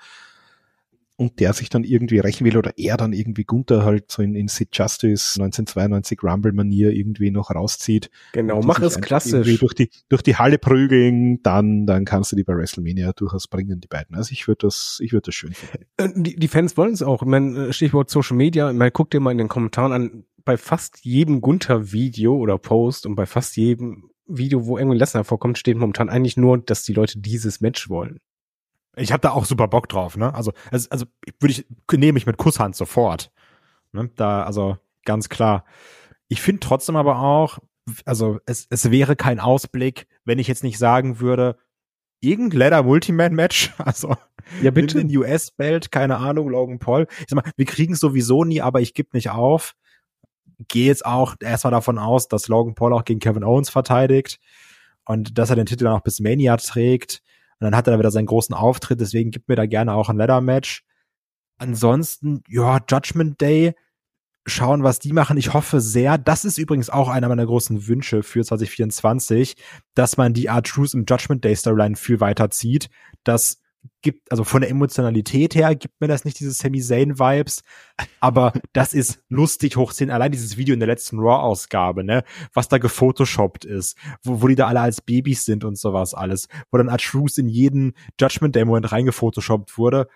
und 1.17 1.39
der 1.39 1.53
sich 1.53 1.69
dann 1.69 1.83
irgendwie 1.83 2.19
rächen 2.19 2.45
will 2.45 2.57
oder 2.57 2.73
er 2.77 2.97
dann 2.97 3.13
irgendwie 3.13 3.45
Gunther 3.45 3.85
halt 3.85 4.11
so 4.11 4.21
in, 4.21 4.35
in 4.35 4.47
Sid 4.47 4.69
Justice 4.73 5.41
1992 5.41 6.21
Rumble-Manier 6.21 6.91
irgendwie 6.91 7.31
noch 7.31 7.51
rauszieht. 7.51 8.09
Genau, 8.33 8.61
mach 8.61 8.79
es 8.79 8.99
klassisch. 8.99 9.59
Durch 9.59 9.73
die, 9.73 9.89
durch 10.09 10.21
die 10.21 10.35
Halle 10.35 10.57
prügeln, 10.57 11.41
dann, 11.41 11.85
dann 11.85 12.05
kannst 12.05 12.31
du 12.31 12.35
die 12.35 12.43
bei 12.43 12.55
WrestleMania 12.55 13.13
durchaus 13.13 13.47
bringen, 13.47 13.79
die 13.79 13.87
beiden. 13.87 14.15
Also 14.15 14.31
ich 14.33 14.47
würde 14.47 14.67
das, 14.67 14.99
ich 15.01 15.13
würde 15.13 15.27
das 15.27 15.35
schön 15.35 15.53
finden. 15.53 15.85
Äh, 15.97 16.09
die, 16.15 16.35
die 16.35 16.47
Fans 16.47 16.75
wollen 16.75 16.93
es 16.93 17.01
auch. 17.01 17.21
Ich 17.21 17.27
meine, 17.27 17.67
äh, 17.67 17.73
Stichwort 17.73 18.09
Social 18.09 18.35
Media, 18.35 18.69
ich 18.69 18.77
meine, 18.77 18.91
guck 18.91 19.09
dir 19.11 19.19
mal 19.19 19.31
in 19.31 19.37
den 19.37 19.47
Kommentaren 19.47 19.93
an, 19.93 20.25
bei 20.43 20.57
fast 20.57 21.03
jedem 21.03 21.41
Gunther-Video 21.41 22.35
oder 22.35 22.57
Post 22.57 23.05
und 23.05 23.15
bei 23.15 23.25
fast 23.25 23.57
jedem 23.57 24.09
Video, 24.27 24.65
wo 24.65 24.77
irgendwie 24.77 24.97
Lesnar 24.97 25.23
vorkommt, 25.23 25.57
steht 25.57 25.77
momentan 25.77 26.09
eigentlich 26.09 26.37
nur, 26.37 26.57
dass 26.57 26.83
die 26.83 26.93
Leute 26.93 27.19
dieses 27.19 27.61
Match 27.61 27.89
wollen. 27.89 28.19
Ich 28.97 29.11
habe 29.11 29.21
da 29.21 29.31
auch 29.31 29.45
super 29.45 29.67
Bock 29.67 29.89
drauf, 29.89 30.17
ne? 30.17 30.33
Also, 30.33 30.53
also, 30.71 30.87
also 30.89 31.05
würde 31.39 31.51
ich, 31.51 31.65
nehme 31.91 32.17
ich 32.17 32.25
mit 32.25 32.37
Kusshand 32.37 32.75
sofort. 32.75 33.31
Ne? 33.91 34.09
Da, 34.15 34.43
also 34.43 34.77
ganz 35.05 35.29
klar. 35.29 35.65
Ich 36.27 36.41
finde 36.41 36.59
trotzdem 36.61 36.95
aber 36.95 37.19
auch, 37.19 37.59
also 38.05 38.39
es, 38.45 38.67
es 38.69 38.91
wäre 38.91 39.15
kein 39.15 39.39
Ausblick, 39.39 40.07
wenn 40.23 40.39
ich 40.39 40.47
jetzt 40.47 40.63
nicht 40.63 40.77
sagen 40.77 41.19
würde, 41.19 41.57
irgendein 42.19 42.59
Leather 42.59 42.83
Multiman-Match, 42.83 43.73
also 43.77 44.15
ja, 44.61 44.71
bitte. 44.71 44.97
den 44.97 45.15
US-Belt, 45.15 45.91
keine 45.91 46.17
Ahnung, 46.17 46.49
Logan 46.49 46.79
Paul. 46.79 47.07
Ich 47.19 47.25
sag 47.29 47.43
mal, 47.43 47.51
wir 47.55 47.65
kriegen 47.65 47.93
es 47.93 47.99
sowieso 47.99 48.43
nie, 48.43 48.61
aber 48.61 48.81
ich 48.81 48.93
gebe 48.93 49.09
nicht 49.13 49.29
auf. 49.29 49.75
Gehe 50.67 50.87
jetzt 50.87 51.05
auch 51.05 51.35
erstmal 51.39 51.71
davon 51.71 51.97
aus, 51.97 52.27
dass 52.27 52.47
Logan 52.47 52.75
Paul 52.75 52.93
auch 52.93 53.03
gegen 53.03 53.19
Kevin 53.19 53.43
Owens 53.43 53.69
verteidigt 53.69 54.39
und 55.05 55.37
dass 55.37 55.49
er 55.49 55.55
den 55.55 55.65
Titel 55.65 55.83
dann 55.83 55.93
auch 55.93 56.03
bis 56.03 56.19
Mania 56.19 56.55
trägt. 56.57 57.21
Und 57.59 57.65
dann 57.65 57.75
hat 57.75 57.87
er 57.87 57.93
da 57.93 57.99
wieder 57.99 58.11
seinen 58.11 58.25
großen 58.25 58.55
Auftritt, 58.55 58.99
deswegen 58.99 59.31
gibt 59.31 59.47
mir 59.49 59.55
da 59.55 59.65
gerne 59.65 59.93
auch 59.93 60.09
ein 60.09 60.17
Ladder-Match. 60.17 60.83
Ansonsten, 61.57 62.43
ja, 62.49 62.79
Judgment 62.89 63.39
Day, 63.39 63.73
schauen, 64.45 64.83
was 64.83 64.99
die 64.99 65.13
machen. 65.13 65.37
Ich 65.37 65.53
hoffe 65.53 65.81
sehr, 65.81 66.17
das 66.17 66.45
ist 66.45 66.57
übrigens 66.57 66.89
auch 66.89 67.09
einer 67.09 67.27
meiner 67.27 67.45
großen 67.45 67.87
Wünsche 67.87 68.23
für 68.23 68.43
2024, 68.43 69.55
dass 69.95 70.17
man 70.17 70.33
die 70.33 70.49
Art 70.49 70.67
Truth 70.67 70.93
im 70.93 71.05
Judgment 71.07 71.43
Day 71.43 71.55
Storyline 71.55 71.95
viel 71.95 72.19
weiter 72.19 72.49
zieht, 72.51 72.89
dass 73.23 73.61
gibt, 74.01 74.31
also 74.31 74.43
von 74.43 74.61
der 74.61 74.69
Emotionalität 74.69 75.55
her 75.55 75.75
gibt 75.75 75.99
mir 75.99 76.07
das 76.07 76.25
nicht 76.25 76.39
diese 76.39 76.51
Sami 76.51 76.81
Zayn 76.81 77.19
Vibes, 77.19 77.63
aber 78.19 78.53
das 78.73 78.93
ist 78.93 79.23
lustig 79.29 79.77
hochziehen. 79.77 80.11
Allein 80.11 80.31
dieses 80.31 80.57
Video 80.57 80.73
in 80.73 80.79
der 80.79 80.87
letzten 80.87 81.19
Raw-Ausgabe, 81.19 82.03
ne, 82.03 82.23
was 82.53 82.67
da 82.67 82.77
gefotoshoppt 82.77 83.65
ist, 83.65 83.97
wo, 84.23 84.41
wo 84.41 84.47
die 84.47 84.55
da 84.55 84.67
alle 84.67 84.81
als 84.81 85.01
Babys 85.01 85.45
sind 85.45 85.63
und 85.63 85.77
sowas 85.77 86.13
alles, 86.13 86.47
wo 86.71 86.77
dann 86.77 86.89
Artruth 86.89 87.37
in 87.37 87.49
jeden 87.49 87.93
Judgment 88.19 88.55
Day 88.55 88.65
Moment 88.65 88.91
reingefotoshoppt 88.91 89.77
wurde. 89.77 90.07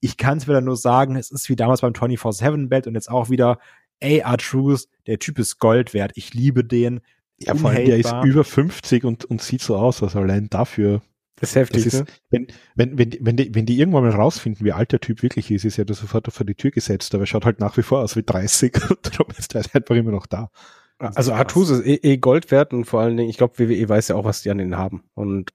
Ich 0.00 0.16
kann 0.16 0.38
es 0.38 0.46
wieder 0.46 0.60
nur 0.60 0.76
sagen, 0.76 1.16
es 1.16 1.30
ist 1.30 1.48
wie 1.48 1.56
damals 1.56 1.80
beim 1.80 1.92
24-7 1.92 2.68
Belt 2.68 2.86
und 2.86 2.94
jetzt 2.94 3.10
auch 3.10 3.30
wieder, 3.30 3.58
ey, 4.00 4.22
Artruth, 4.22 4.86
der 5.06 5.18
Typ 5.18 5.38
ist 5.38 5.58
Gold 5.58 5.94
wert, 5.94 6.12
ich 6.14 6.34
liebe 6.34 6.64
den. 6.64 7.00
Ja, 7.40 7.54
vor 7.54 7.70
allem, 7.70 7.86
der 7.86 7.98
ist 7.98 8.12
über 8.24 8.44
50 8.44 9.04
und, 9.04 9.24
und 9.24 9.42
sieht 9.42 9.62
so 9.62 9.76
aus, 9.76 10.02
also 10.02 10.18
allein 10.18 10.48
dafür 10.50 11.02
das 11.40 11.50
ist 11.50 11.56
heftig. 11.56 11.84
Das 11.84 11.94
ist, 11.94 12.00
ne? 12.00 12.06
wenn, 12.30 12.46
wenn, 12.74 12.98
wenn, 12.98 13.16
wenn, 13.20 13.36
die, 13.36 13.54
wenn 13.54 13.66
die 13.66 13.78
irgendwann 13.78 14.04
mal 14.04 14.12
rausfinden, 14.12 14.64
wie 14.64 14.72
alt 14.72 14.92
der 14.92 15.00
Typ 15.00 15.22
wirklich 15.22 15.50
ist, 15.50 15.64
ist 15.64 15.76
ja 15.76 15.84
das 15.84 15.98
sofort 15.98 16.32
vor 16.32 16.46
die 16.46 16.54
Tür 16.54 16.70
gesetzt, 16.70 17.14
aber 17.14 17.24
er 17.24 17.26
schaut 17.26 17.44
halt 17.44 17.60
nach 17.60 17.76
wie 17.76 17.82
vor 17.82 18.00
aus 18.00 18.16
wie 18.16 18.22
30 18.22 18.74
und 18.90 19.18
darum 19.18 19.32
ist 19.36 19.54
er 19.54 19.64
einfach 19.74 19.94
immer 19.94 20.12
noch 20.12 20.26
da. 20.26 20.50
Also 20.98 21.32
Artus 21.32 21.70
ist 21.70 21.86
eh, 21.86 21.94
eh 22.02 22.16
Gold 22.16 22.50
wert 22.50 22.72
und 22.72 22.84
vor 22.84 23.00
allen 23.00 23.16
Dingen, 23.16 23.30
ich 23.30 23.36
glaube, 23.36 23.58
WWE 23.58 23.88
weiß 23.88 24.08
ja 24.08 24.16
auch, 24.16 24.24
was 24.24 24.42
die 24.42 24.50
an 24.50 24.58
denen 24.58 24.76
haben. 24.76 25.04
Und 25.14 25.52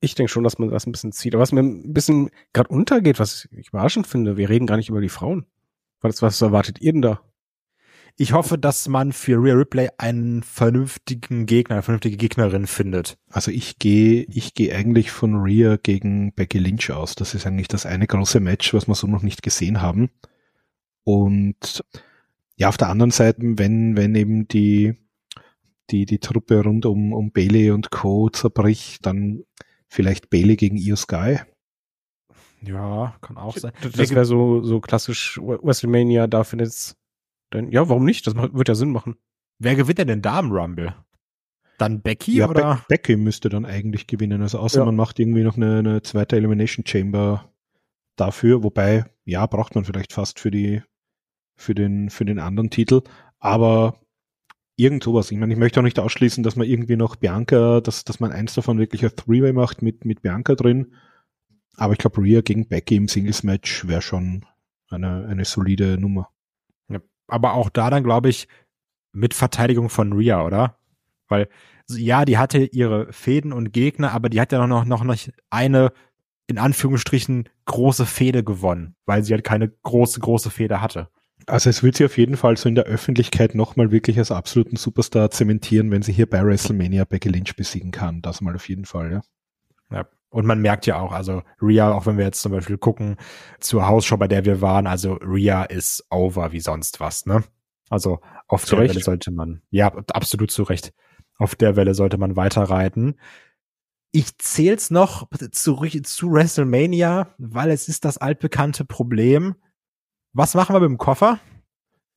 ich 0.00 0.14
denke 0.14 0.30
schon, 0.30 0.44
dass 0.44 0.58
man 0.58 0.68
das 0.68 0.86
ein 0.86 0.92
bisschen 0.92 1.12
zieht. 1.12 1.34
Aber 1.34 1.42
was 1.42 1.52
mir 1.52 1.62
ein 1.62 1.94
bisschen 1.94 2.30
gerade 2.52 2.68
untergeht, 2.68 3.18
was 3.18 3.48
ich 3.50 3.68
überraschend 3.68 4.06
finde, 4.06 4.36
wir 4.36 4.50
reden 4.50 4.66
gar 4.66 4.76
nicht 4.76 4.90
über 4.90 5.00
die 5.00 5.08
Frauen. 5.08 5.46
Was, 6.00 6.20
was 6.20 6.40
erwartet 6.42 6.80
ihr 6.80 6.92
denn 6.92 7.02
da? 7.02 7.20
Ich 8.20 8.32
hoffe, 8.32 8.58
dass 8.58 8.88
man 8.88 9.12
für 9.12 9.40
Rhea 9.40 9.54
Ripley 9.54 9.90
einen 9.96 10.42
vernünftigen 10.42 11.46
Gegner, 11.46 11.76
eine 11.76 11.82
vernünftige 11.82 12.16
Gegnerin 12.16 12.66
findet. 12.66 13.16
Also 13.30 13.52
ich 13.52 13.78
gehe, 13.78 14.24
ich 14.28 14.54
gehe 14.54 14.74
eigentlich 14.74 15.12
von 15.12 15.36
Rhea 15.36 15.76
gegen 15.76 16.32
Becky 16.32 16.58
Lynch 16.58 16.90
aus. 16.90 17.14
Das 17.14 17.34
ist 17.34 17.46
eigentlich 17.46 17.68
das 17.68 17.86
eine 17.86 18.08
große 18.08 18.40
Match, 18.40 18.74
was 18.74 18.88
wir 18.88 18.96
so 18.96 19.06
noch 19.06 19.22
nicht 19.22 19.44
gesehen 19.44 19.80
haben. 19.80 20.10
Und 21.04 21.84
ja, 22.56 22.68
auf 22.68 22.76
der 22.76 22.88
anderen 22.88 23.12
Seite, 23.12 23.38
wenn, 23.40 23.96
wenn 23.96 24.16
eben 24.16 24.48
die, 24.48 24.96
die, 25.90 26.04
die 26.04 26.18
Truppe 26.18 26.64
rund 26.64 26.86
um, 26.86 27.12
um 27.12 27.30
Bailey 27.30 27.70
und 27.70 27.92
Co. 27.92 28.30
zerbricht, 28.30 29.06
dann 29.06 29.44
vielleicht 29.86 30.28
Bailey 30.28 30.56
gegen 30.56 30.76
Io 30.76 30.96
Sky. 30.96 31.38
Ja, 32.62 33.14
kann 33.20 33.36
auch 33.36 33.56
sein. 33.56 33.70
Das 33.80 34.10
wäre 34.10 34.24
so, 34.24 34.64
so 34.64 34.80
klassisch 34.80 35.38
WrestleMania, 35.40 36.26
da 36.26 36.42
findet 36.42 36.96
dann, 37.50 37.70
ja, 37.70 37.88
warum 37.88 38.04
nicht? 38.04 38.26
Das 38.26 38.34
wird 38.34 38.68
ja 38.68 38.74
Sinn 38.74 38.90
machen. 38.90 39.16
Wer 39.58 39.74
gewinnt 39.74 39.98
denn 39.98 40.08
den 40.08 40.22
Damen 40.22 40.52
Rumble? 40.52 40.94
Dann 41.78 42.02
Becky 42.02 42.36
ja, 42.36 42.48
oder? 42.48 42.74
Be 42.74 42.82
Becky 42.88 43.16
müsste 43.16 43.48
dann 43.48 43.64
eigentlich 43.64 44.06
gewinnen. 44.06 44.42
Also 44.42 44.58
außer 44.58 44.80
ja. 44.80 44.84
man 44.84 44.96
macht 44.96 45.18
irgendwie 45.18 45.44
noch 45.44 45.56
eine, 45.56 45.78
eine 45.78 46.02
zweite 46.02 46.36
Elimination 46.36 46.84
Chamber 46.86 47.52
dafür, 48.16 48.64
wobei, 48.64 49.04
ja, 49.24 49.46
braucht 49.46 49.74
man 49.74 49.84
vielleicht 49.84 50.12
fast 50.12 50.40
für 50.40 50.50
die, 50.50 50.82
für 51.56 51.74
den, 51.74 52.10
für 52.10 52.24
den 52.24 52.40
anderen 52.40 52.70
Titel. 52.70 53.02
Aber 53.38 54.00
irgend 54.76 55.04
sowas. 55.04 55.30
Ich 55.30 55.38
meine, 55.38 55.52
ich 55.52 55.58
möchte 55.58 55.80
auch 55.80 55.84
nicht 55.84 55.98
ausschließen, 55.98 56.42
dass 56.42 56.56
man 56.56 56.66
irgendwie 56.66 56.96
noch 56.96 57.16
Bianca, 57.16 57.80
dass, 57.80 58.04
dass 58.04 58.20
man 58.20 58.32
eins 58.32 58.54
davon 58.54 58.78
wirklich 58.78 59.04
ein 59.04 59.14
Three-Way 59.14 59.52
macht 59.52 59.82
mit, 59.82 60.04
mit 60.04 60.22
Bianca 60.22 60.54
drin. 60.54 60.94
Aber 61.76 61.92
ich 61.92 61.98
glaube, 61.98 62.20
Rhea 62.20 62.40
gegen 62.40 62.68
Becky 62.68 62.96
im 62.96 63.08
Singles-Match 63.08 63.86
wäre 63.86 64.02
schon 64.02 64.44
eine, 64.88 65.26
eine 65.26 65.44
solide 65.44 65.98
Nummer 65.98 66.28
aber 67.28 67.54
auch 67.54 67.70
da 67.70 67.90
dann, 67.90 68.02
glaube 68.02 68.28
ich, 68.28 68.48
mit 69.12 69.34
Verteidigung 69.34 69.88
von 69.88 70.12
Rhea, 70.12 70.44
oder? 70.44 70.78
Weil, 71.28 71.48
ja, 71.88 72.24
die 72.24 72.38
hatte 72.38 72.58
ihre 72.58 73.12
Fäden 73.12 73.52
und 73.52 73.72
Gegner, 73.72 74.12
aber 74.12 74.28
die 74.28 74.40
hat 74.40 74.52
ja 74.52 74.66
noch, 74.66 74.84
noch, 74.84 75.04
noch 75.04 75.16
eine, 75.50 75.92
in 76.46 76.58
Anführungsstrichen, 76.58 77.48
große 77.66 78.06
Fehde 78.06 78.42
gewonnen, 78.42 78.96
weil 79.06 79.22
sie 79.22 79.34
halt 79.34 79.44
keine 79.44 79.68
große, 79.68 80.20
große 80.20 80.50
Fehde 80.50 80.80
hatte. 80.80 81.08
Also 81.46 81.70
es 81.70 81.82
wird 81.82 81.96
sie 81.96 82.04
auf 82.04 82.18
jeden 82.18 82.36
Fall 82.36 82.56
so 82.56 82.68
in 82.68 82.74
der 82.74 82.84
Öffentlichkeit 82.84 83.54
nochmal 83.54 83.90
wirklich 83.90 84.18
als 84.18 84.30
absoluten 84.30 84.76
Superstar 84.76 85.30
zementieren, 85.30 85.90
wenn 85.90 86.02
sie 86.02 86.12
hier 86.12 86.28
bei 86.28 86.44
WrestleMania 86.44 87.04
Becky 87.04 87.28
Lynch 87.28 87.56
besiegen 87.56 87.90
kann. 87.90 88.20
Das 88.20 88.40
mal 88.40 88.54
auf 88.54 88.68
jeden 88.68 88.84
Fall, 88.84 89.12
ja. 89.12 89.20
Ja, 89.90 90.06
und 90.30 90.46
man 90.46 90.60
merkt 90.60 90.86
ja 90.86 91.00
auch, 91.00 91.12
also 91.12 91.42
Ria, 91.60 91.92
auch 91.92 92.06
wenn 92.06 92.18
wir 92.18 92.24
jetzt 92.24 92.42
zum 92.42 92.52
Beispiel 92.52 92.78
gucken 92.78 93.16
zur 93.60 93.86
Hausshow, 93.86 94.16
bei 94.16 94.28
der 94.28 94.44
wir 94.44 94.60
waren, 94.60 94.86
also 94.86 95.14
Ria 95.14 95.64
ist 95.64 96.04
over 96.10 96.52
wie 96.52 96.60
sonst 96.60 97.00
was, 97.00 97.26
ne? 97.26 97.44
Also 97.88 98.20
auf 98.46 98.64
zu 98.64 98.76
der 98.76 98.84
Recht. 98.84 98.94
Welle 98.94 99.04
sollte 99.04 99.30
man, 99.30 99.62
ja, 99.70 99.86
absolut 100.12 100.50
zu 100.50 100.62
Recht. 100.64 100.92
Auf 101.38 101.54
der 101.54 101.76
Welle 101.76 101.94
sollte 101.94 102.18
man 102.18 102.36
weiterreiten. 102.36 103.18
Ich 104.10 104.36
zähl's 104.38 104.90
noch 104.90 105.28
zu, 105.52 105.76
zu 105.76 106.32
WrestleMania, 106.32 107.34
weil 107.38 107.70
es 107.70 107.88
ist 107.88 108.04
das 108.04 108.18
altbekannte 108.18 108.84
Problem. 108.84 109.54
Was 110.32 110.54
machen 110.54 110.74
wir 110.74 110.80
mit 110.80 110.90
dem 110.90 110.98
Koffer? 110.98 111.38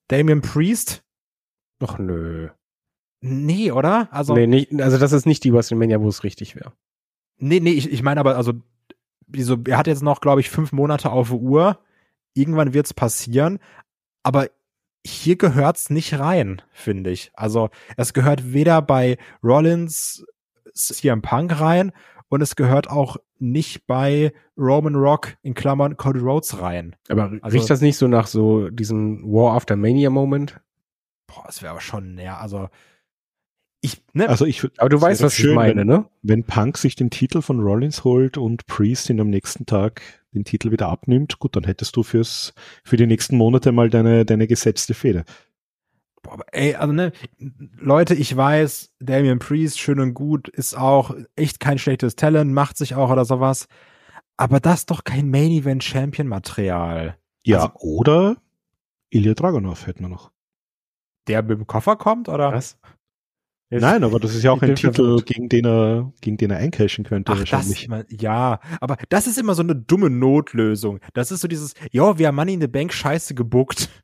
Damien 0.08 0.42
Priest? 0.42 1.04
Doch 1.80 1.98
nö. 1.98 2.50
Nee, 3.22 3.72
oder? 3.72 4.10
Also, 4.12 4.34
nee, 4.34 4.48
nicht, 4.48 4.74
also 4.82 4.98
das 4.98 5.12
ist 5.12 5.26
nicht 5.26 5.44
die 5.44 5.54
WrestleMania, 5.54 6.02
wo 6.02 6.10
es 6.10 6.24
richtig 6.24 6.56
wäre. 6.56 6.74
Nee, 7.42 7.60
nee, 7.60 7.72
ich, 7.72 7.92
ich 7.92 8.04
meine 8.04 8.20
aber, 8.20 8.38
also, 8.38 8.54
so, 9.36 9.58
er 9.68 9.78
hat 9.78 9.88
jetzt 9.88 10.04
noch, 10.04 10.22
glaube 10.22 10.42
ich, 10.42 10.50
fünf 10.50 10.72
Monate 10.72 11.12
auf 11.12 11.32
Uhr. 11.32 11.80
Irgendwann 12.34 12.74
wird's 12.74 12.94
passieren. 12.94 13.60
Aber 14.24 14.48
hier 15.06 15.36
gehört's 15.38 15.90
nicht 15.90 16.20
rein, 16.20 16.62
finde 16.72 17.10
ich. 17.10 17.32
Also, 17.34 17.70
es 17.98 18.14
gehört 18.14 18.54
weder 18.54 18.82
bei 18.82 19.18
Rollins 19.44 20.24
CM 20.74 21.22
Punk 21.22 21.60
rein 21.60 21.92
und 22.30 22.42
es 22.42 22.56
gehört 22.56 22.90
auch 22.90 23.18
nicht 23.40 23.88
bei 23.88 24.34
Roman 24.56 24.96
Rock 24.96 25.36
in 25.42 25.56
Klammern 25.56 25.98
Cody 25.98 26.20
Rhodes 26.20 26.62
rein. 26.62 26.96
Aber 27.10 27.32
also, 27.42 27.58
riecht 27.58 27.70
das 27.70 27.82
nicht 27.82 27.98
so 27.98 28.08
nach 28.08 28.28
so 28.28 28.70
diesem 28.70 29.24
War 29.24 29.56
After 29.56 29.76
Mania 29.76 30.12
Moment? 30.12 30.62
Boah, 31.26 31.44
das 31.48 31.64
wäre 31.64 31.72
aber 31.72 31.82
schon 31.82 32.14
näher. 32.14 32.40
Also, 32.40 32.70
ich, 33.82 34.04
ne? 34.14 34.30
Also 34.30 34.46
ich, 34.46 34.64
aber 34.78 34.90
du 34.90 35.02
weißt, 35.02 35.24
was 35.24 35.36
schön, 35.36 35.52
ich 35.52 35.56
meine, 35.56 35.82
wenn, 35.82 35.88
ne? 35.88 36.06
Wenn 36.22 36.44
Punk 36.44 36.78
sich 36.78 36.96
den 36.96 37.10
Titel 37.10 37.42
von 37.42 37.60
Rollins 37.60 38.04
holt 38.04 38.38
und 38.38 38.68
Priest 38.68 39.10
ihn 39.10 39.20
am 39.20 39.30
nächsten 39.30 39.66
Tag 39.66 40.02
den 40.34 40.46
Titel 40.46 40.72
wieder 40.72 40.88
abnimmt, 40.88 41.40
gut, 41.40 41.56
dann 41.56 41.64
hättest 41.64 41.96
du 41.96 42.04
fürs, 42.04 42.54
für 42.84 42.96
die 42.96 43.08
nächsten 43.08 43.38
Monate 43.38 43.72
mal 43.72 43.90
deine, 43.90 44.24
deine 44.24 44.48
gesetzte 44.48 44.94
Fehde. 44.94 45.26
Boah, 46.22 46.34
aber 46.34 46.46
ey, 46.52 46.76
also 46.76 46.94
ne, 46.94 47.12
Leute, 47.78 48.14
ich 48.14 48.36
weiß, 48.36 48.94
Damian 49.00 49.40
Priest, 49.40 49.80
schön 49.80 50.00
und 50.00 50.14
gut, 50.14 50.48
ist 50.48 50.78
auch 50.78 51.16
echt 51.36 51.60
kein 51.60 51.80
schlechtes 51.80 52.16
Talent, 52.16 52.54
macht 52.54 52.78
sich 52.78 52.94
auch 52.94 53.10
oder 53.10 53.26
sowas. 53.26 53.68
Aber 54.38 54.60
das 54.60 54.82
ist 54.82 54.92
doch 54.92 55.04
kein 55.04 55.30
Main 55.30 55.52
Event 55.52 55.84
Champion 55.84 56.28
Material. 56.28 57.18
Ja, 57.44 57.64
also, 57.64 57.74
oder 57.80 58.38
Ilya 59.10 59.34
Dragunov 59.34 59.88
hätten 59.88 60.02
wir 60.02 60.10
noch. 60.10 60.32
Der 61.28 61.42
mit 61.42 61.58
dem 61.58 61.68
Koffer 61.68 61.96
kommt, 61.96 62.30
oder? 62.30 62.52
Was? 62.52 62.78
Jetzt 63.72 63.84
Nein, 63.84 64.04
aber 64.04 64.20
das 64.20 64.36
ist 64.36 64.44
ja 64.44 64.52
auch 64.52 64.62
ein 64.62 64.76
Titel, 64.76 65.22
gegen 65.24 65.48
den 65.48 65.66
er, 65.66 66.12
gegen 66.20 66.36
den 66.36 66.52
er 66.52 66.58
eincashen 66.58 67.06
könnte 67.06 67.32
Ach, 67.32 67.40
wahrscheinlich. 67.40 67.88
Das, 67.88 68.06
ja, 68.10 68.60
aber 68.82 68.98
das 69.08 69.28
ist 69.28 69.38
immer 69.38 69.56
so 69.56 69.64
eine 69.64 69.76
dumme 69.76 70.10
Notlösung. 70.10 71.00
Das 71.14 71.32
ist 71.32 71.40
so 71.40 71.48
dieses, 71.48 71.74
ja, 71.90 72.18
wir 72.18 72.28
haben 72.28 72.36
Money 72.36 72.56
in 72.56 72.62
the 72.62 72.68
Bank 72.68 72.92
scheiße 72.94 73.34
gebuckt. 73.34 73.90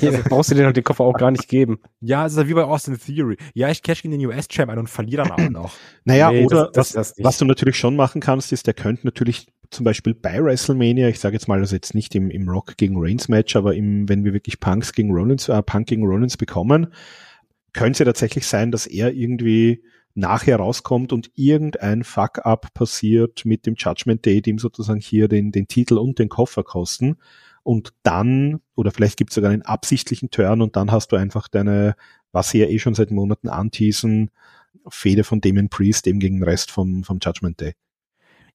Ja, 0.00 0.10
also, 0.10 0.22
brauchst 0.28 0.52
du 0.52 0.54
dir 0.54 0.64
doch 0.64 0.72
den 0.72 0.84
Koffer 0.84 1.02
auch 1.02 1.18
gar 1.18 1.32
nicht 1.32 1.48
geben. 1.48 1.80
Ja, 2.00 2.24
es 2.24 2.34
ist 2.34 2.38
ja 2.38 2.46
wie 2.46 2.54
bei 2.54 2.62
Austin 2.62 2.96
Theory. 2.96 3.36
Ja, 3.52 3.68
ich 3.68 3.82
cash 3.82 4.02
gegen 4.02 4.16
den 4.16 4.24
US-Champ 4.24 4.70
ein 4.70 4.78
und 4.78 4.88
verliere 4.88 5.24
dann 5.24 5.32
auch 5.32 5.50
noch. 5.50 5.72
Naja, 6.04 6.30
nee, 6.30 6.44
oder 6.44 6.70
das, 6.72 6.92
das, 6.92 7.14
das 7.14 7.24
was 7.24 7.38
du 7.38 7.46
natürlich 7.46 7.76
schon 7.76 7.96
machen 7.96 8.20
kannst, 8.20 8.52
ist, 8.52 8.68
der 8.68 8.74
könnte 8.74 9.04
natürlich 9.04 9.48
zum 9.70 9.82
Beispiel 9.82 10.14
bei 10.14 10.40
WrestleMania, 10.40 11.08
ich 11.08 11.18
sage 11.18 11.34
jetzt 11.34 11.48
mal, 11.48 11.58
also 11.58 11.74
jetzt 11.74 11.94
nicht 11.94 12.14
im, 12.14 12.30
im 12.30 12.48
Rock 12.48 12.76
gegen 12.76 12.94
Reigns 12.96 13.26
Match, 13.26 13.56
aber 13.56 13.74
im, 13.74 14.08
wenn 14.08 14.24
wir 14.24 14.32
wirklich 14.32 14.60
Punks 14.60 14.92
gegen 14.92 15.10
Rollins, 15.10 15.48
äh, 15.48 15.60
Punk 15.64 15.88
gegen 15.88 16.04
Rollins 16.04 16.36
bekommen, 16.36 16.86
könnte 17.76 18.00
ja 18.00 18.06
tatsächlich 18.06 18.46
sein, 18.46 18.72
dass 18.72 18.86
er 18.86 19.12
irgendwie 19.12 19.84
nachher 20.14 20.56
rauskommt 20.56 21.12
und 21.12 21.30
irgendein 21.34 22.02
Fuck-up 22.02 22.72
passiert 22.72 23.44
mit 23.44 23.66
dem 23.66 23.74
Judgment 23.76 24.24
Day, 24.24 24.40
dem 24.40 24.58
sozusagen 24.58 25.00
hier 25.00 25.28
den, 25.28 25.52
den 25.52 25.68
Titel 25.68 25.98
und 25.98 26.18
den 26.18 26.30
Koffer 26.30 26.64
kosten. 26.64 27.16
Und 27.62 27.92
dann, 28.02 28.60
oder 28.74 28.90
vielleicht 28.90 29.18
gibt 29.18 29.30
es 29.30 29.34
sogar 29.34 29.50
einen 29.50 29.62
absichtlichen 29.62 30.30
Turn 30.30 30.62
und 30.62 30.74
dann 30.76 30.90
hast 30.90 31.12
du 31.12 31.16
einfach 31.16 31.48
deine, 31.48 31.96
was 32.32 32.50
sie 32.50 32.60
ja 32.60 32.66
eh 32.66 32.78
schon 32.78 32.94
seit 32.94 33.10
Monaten 33.10 33.48
anteasen, 33.48 34.30
Fehde 34.88 35.24
von 35.24 35.40
Damon 35.40 35.68
Priest 35.68 36.06
eben 36.06 36.18
gegen 36.18 36.38
den 36.38 36.44
Rest 36.44 36.70
vom, 36.70 37.04
vom 37.04 37.18
Judgment 37.20 37.60
Day. 37.60 37.74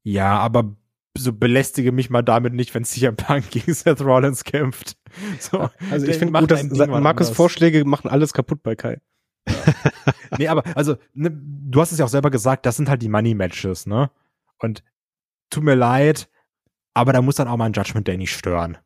Ja, 0.03 0.39
aber 0.39 0.75
so 1.17 1.33
belästige 1.33 1.91
mich 1.91 2.09
mal 2.09 2.21
damit 2.21 2.53
nicht, 2.53 2.73
wenn 2.73 2.85
CM 2.85 3.15
Punk 3.15 3.49
gegen 3.51 3.73
Seth 3.73 4.01
Rollins 4.01 4.43
kämpft. 4.43 4.97
So, 5.39 5.69
also 5.89 6.07
ich 6.07 6.15
finde 6.15 6.39
gut, 6.39 6.51
dass 6.51 6.63
Markus 6.63 7.31
Vorschläge 7.31 7.83
machen 7.83 8.09
alles 8.09 8.31
kaputt 8.31 8.63
bei 8.63 8.75
Kai. 8.75 9.01
nee, 10.37 10.47
aber 10.47 10.63
also, 10.77 10.95
ne, 11.13 11.29
du 11.29 11.81
hast 11.81 11.91
es 11.91 11.97
ja 11.97 12.05
auch 12.05 12.09
selber 12.09 12.31
gesagt, 12.31 12.65
das 12.65 12.77
sind 12.77 12.87
halt 12.87 13.01
die 13.01 13.09
Money 13.09 13.33
Matches, 13.33 13.85
ne? 13.85 14.09
Und 14.59 14.83
tut 15.49 15.65
mir 15.65 15.75
leid, 15.75 16.29
aber 16.93 17.11
da 17.11 17.21
muss 17.21 17.35
dann 17.35 17.49
auch 17.49 17.57
mal 17.57 17.65
ein 17.65 17.73
Judgment 17.73 18.07
Day 18.07 18.17
nicht 18.17 18.33
stören. 18.33 18.77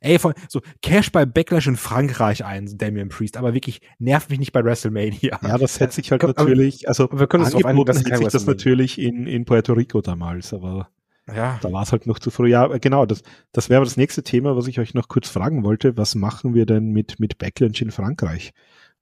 Ey, 0.00 0.18
von, 0.18 0.34
so 0.48 0.60
Cash 0.82 1.12
bei 1.12 1.24
Backlash 1.24 1.66
in 1.66 1.76
Frankreich 1.76 2.44
ein, 2.44 2.78
Damien 2.78 3.08
Priest, 3.08 3.36
aber 3.36 3.54
wirklich 3.54 3.80
nervt 3.98 4.30
mich 4.30 4.38
nicht 4.38 4.52
bei 4.52 4.64
WrestleMania. 4.64 5.38
Ja, 5.42 5.58
das 5.58 5.80
hätte 5.80 5.94
sich 5.94 6.10
halt 6.10 6.22
natürlich, 6.22 6.88
also 6.88 7.08
wir 7.12 7.26
können 7.26 7.44
uns 7.44 7.54
angeboten 7.54 7.96
hätte 7.96 8.16
sich 8.16 8.28
das 8.28 8.46
natürlich 8.46 8.98
in, 8.98 9.26
in 9.26 9.44
Puerto 9.44 9.72
Rico 9.72 10.00
damals, 10.00 10.52
aber 10.52 10.90
Ja. 11.34 11.58
Da 11.60 11.72
war 11.72 11.82
es 11.82 11.92
halt 11.92 12.06
noch 12.06 12.18
zu 12.18 12.30
früh. 12.30 12.50
Ja, 12.50 12.66
genau, 12.78 13.04
das, 13.04 13.22
das 13.52 13.68
wäre 13.68 13.84
das 13.84 13.96
nächste 13.96 14.22
Thema, 14.22 14.56
was 14.56 14.68
ich 14.68 14.78
euch 14.78 14.94
noch 14.94 15.08
kurz 15.08 15.28
fragen 15.28 15.64
wollte. 15.64 15.96
Was 15.96 16.14
machen 16.14 16.54
wir 16.54 16.66
denn 16.66 16.92
mit, 16.92 17.18
mit 17.18 17.38
Backlash 17.38 17.82
in 17.82 17.90
Frankreich? 17.90 18.52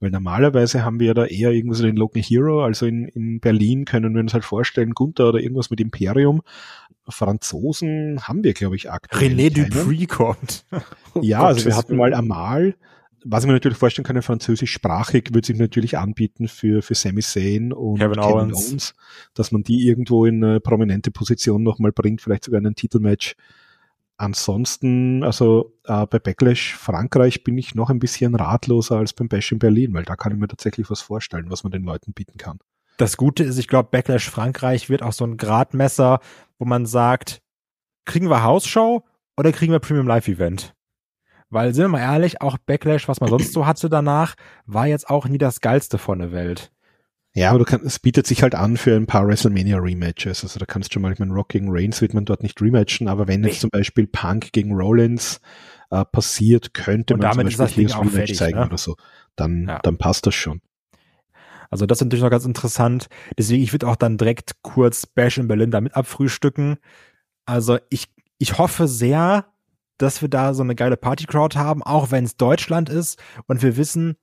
Weil 0.01 0.11
normalerweise 0.11 0.85
haben 0.85 1.01
wir 1.01 1.09
ja 1.09 1.15
da 1.15 1.25
eher 1.25 1.53
irgendwas 1.53 1.79
so 1.79 1.85
den 1.85 1.97
Local 1.97 2.23
Hero, 2.23 2.65
also 2.65 2.87
in, 2.87 3.07
in 3.09 3.41
Berlin 3.41 3.85
können 3.85 4.13
wir 4.15 4.21
uns 4.21 4.35
halt 4.35 4.45
vorstellen, 4.45 4.93
Gunther 4.93 5.29
oder 5.29 5.41
irgendwas 5.41 5.71
mit 5.71 5.81
Imperium. 5.81 6.43
Franzosen 7.09 8.21
haben 8.27 8.43
wir, 8.43 8.55
glaube 8.55 8.77
ich, 8.77 8.91
aktuell. 8.91 9.33
René. 9.33 9.51
Dupree 9.51 10.07
kommt. 10.07 10.65
Ja, 11.23 11.43
Oh 11.43 11.47
also 11.47 11.65
wir 11.65 11.77
hatten 11.77 11.97
mal 11.97 12.13
Amal, 12.13 12.75
was 13.25 13.45
ich 13.45 13.47
mir 13.47 13.55
natürlich 13.55 13.79
vorstellen 13.79 14.05
kann, 14.05 14.21
französischsprachig 14.21 15.31
würde 15.33 15.47
sich 15.47 15.59
natürlich 15.59 15.99
anbieten 15.99 16.47
für, 16.47 16.83
für 16.83 16.95
Sami 16.95 17.23
Zayn 17.23 17.73
und 17.73 17.99
Kevin 17.99 18.21
Kevin, 18.21 18.35
Owens. 18.35 18.69
Owens. 18.69 18.95
dass 19.35 19.51
man 19.51 19.63
die 19.63 19.87
irgendwo 19.87 20.27
in 20.27 20.45
eine 20.45 20.61
prominente 20.61 21.11
Position 21.11 21.63
nochmal 21.63 21.93
bringt, 21.93 22.21
vielleicht 22.21 22.45
sogar 22.45 22.61
in 22.61 22.67
ein 22.67 22.75
Titelmatch. 22.75 23.35
Ansonsten, 24.17 25.25
also 25.25 25.75
äh, 25.85 26.07
bei 26.07 26.21
Backlash 26.21 26.75
Frankreich 26.75 27.43
bin 27.43 27.59
ich 27.59 27.75
noch 27.75 27.91
ein 27.91 27.99
bisschen 27.99 28.35
ratloser 28.37 28.99
als 28.99 29.13
beim 29.13 29.29
Bash 29.29 29.51
in 29.51 29.59
Berlin, 29.59 29.93
weil 29.93 30.05
da 30.05 30.15
kann 30.15 30.33
ich 30.33 30.39
mir 30.39 30.47
tatsächlich 30.47 30.89
was 30.89 31.01
vorstellen, 31.01 31.47
was 31.49 31.65
man 31.65 31.73
den 31.73 31.83
Leuten 31.83 32.13
bieten 32.13 32.39
kann. 32.39 32.59
Das 32.97 33.17
Gute 33.17 33.43
ist, 33.43 33.59
ich 33.59 33.67
glaube, 33.67 33.89
Backlash 33.91 34.31
Frankreich 34.31 34.89
wird 34.89 35.03
auch 35.03 35.13
so 35.13 35.25
ein 35.25 35.37
Gradmesser, 35.37 36.21
wo 36.59 36.65
man 36.65 36.87
sagt, 36.87 37.43
kriegen 38.05 38.31
wir 38.31 38.45
Hausshow 38.45 39.03
oder 39.37 39.51
kriegen 39.51 39.73
wir 39.73 39.81
Premium 39.81 40.07
Live 40.07 40.29
Event? 40.29 40.75
Weil, 41.51 41.75
sind 41.75 41.85
wir 41.85 41.89
mal 41.89 42.01
ehrlich, 42.01 42.41
auch 42.41 42.59
Backlash, 42.59 43.09
was 43.09 43.21
man 43.21 43.31
sonst 43.31 43.53
so 43.53 43.67
hatte 43.67 43.89
danach, 43.89 44.35
war 44.67 44.87
jetzt 44.87 45.09
auch 45.09 45.27
nie 45.29 45.39
das 45.39 45.61
geilste 45.61 45.99
von 45.99 46.19
der 46.19 46.33
Welt. 46.33 46.73
Ja, 47.37 47.51
aber 47.51 47.59
du 47.59 47.65
kannst, 47.65 47.85
es 47.85 47.99
bietet 47.99 48.27
sich 48.29 48.43
halt 48.43 48.55
an 48.55 48.77
für 48.77 48.95
ein 48.95 49.07
paar 49.07 49.27
WrestleMania 49.27 49.79
Rematches. 49.79 50.45
Also 50.45 50.61
da 50.61 50.67
kannst 50.67 50.91
du 50.91 50.93
schon 50.95 51.03
mal, 51.03 51.13
ich 51.13 51.19
meine, 51.19 51.33
Rock 51.33 51.49
gegen 51.49 51.67
Reigns 51.69 52.01
wird 52.01 52.15
man 52.15 52.25
dort 52.25 52.45
nicht 52.45 52.61
rematchen, 52.63 53.09
aber 53.09 53.27
wenn 53.27 53.43
jetzt 53.43 53.61
zum 53.61 53.71
Beispiel 53.71 54.07
Punk 54.07 54.53
gegen 54.53 54.73
Rollins 54.73 55.41
äh, 55.91 56.05
passiert, 56.05 56.75
könnte 56.75 57.15
Und 57.15 57.21
man 57.21 57.31
damit 57.31 57.49
ist 57.49 57.57
zum 57.57 57.67
das 57.67 57.75
Ding 57.75 57.91
auch 57.91 58.09
fertig, 58.09 58.37
zeigen 58.37 58.61
ne? 58.61 58.67
oder 58.67 58.79
so. 58.79 58.97
Dann, 59.35 59.67
Ja. 59.67 59.81
dann 59.83 59.99
passt 59.99 60.27
das 60.27 60.35
schon. 60.35 60.61
Also 61.71 61.87
das 61.87 61.99
ist 61.99 62.05
natürlich 62.05 62.23
noch 62.23 62.31
ganz 62.31 62.45
interessant. 62.45 63.09
Deswegen, 63.37 63.65
ich 63.65 63.73
würde 63.73 63.89
auch 63.89 63.97
dann 63.97 64.17
direkt 64.17 64.63
kurz 64.63 65.07
Bash 65.07 65.39
in 65.39 65.49
Berlin 65.49 65.73
damit 65.73 65.97
abfrühstücken. 65.97 66.77
Also 67.47 67.79
ich, 67.91 68.13
ich 68.39 68.59
hoffe 68.59 68.87
sehr, 68.87 69.47
dass 69.99 70.23
wir 70.23 70.29
da 70.29 70.55
so 70.55 70.63
eine 70.63 70.75
geile 70.75 70.97
Party-Crowd 70.97 71.59
haben, 71.59 71.83
auch 71.83 72.11
wenn 72.11 72.25
es 72.25 72.37
Deutschland 72.37 72.89
ist 72.89 73.23
und 73.47 73.63
wir 73.63 73.77
wissen, 73.77 74.17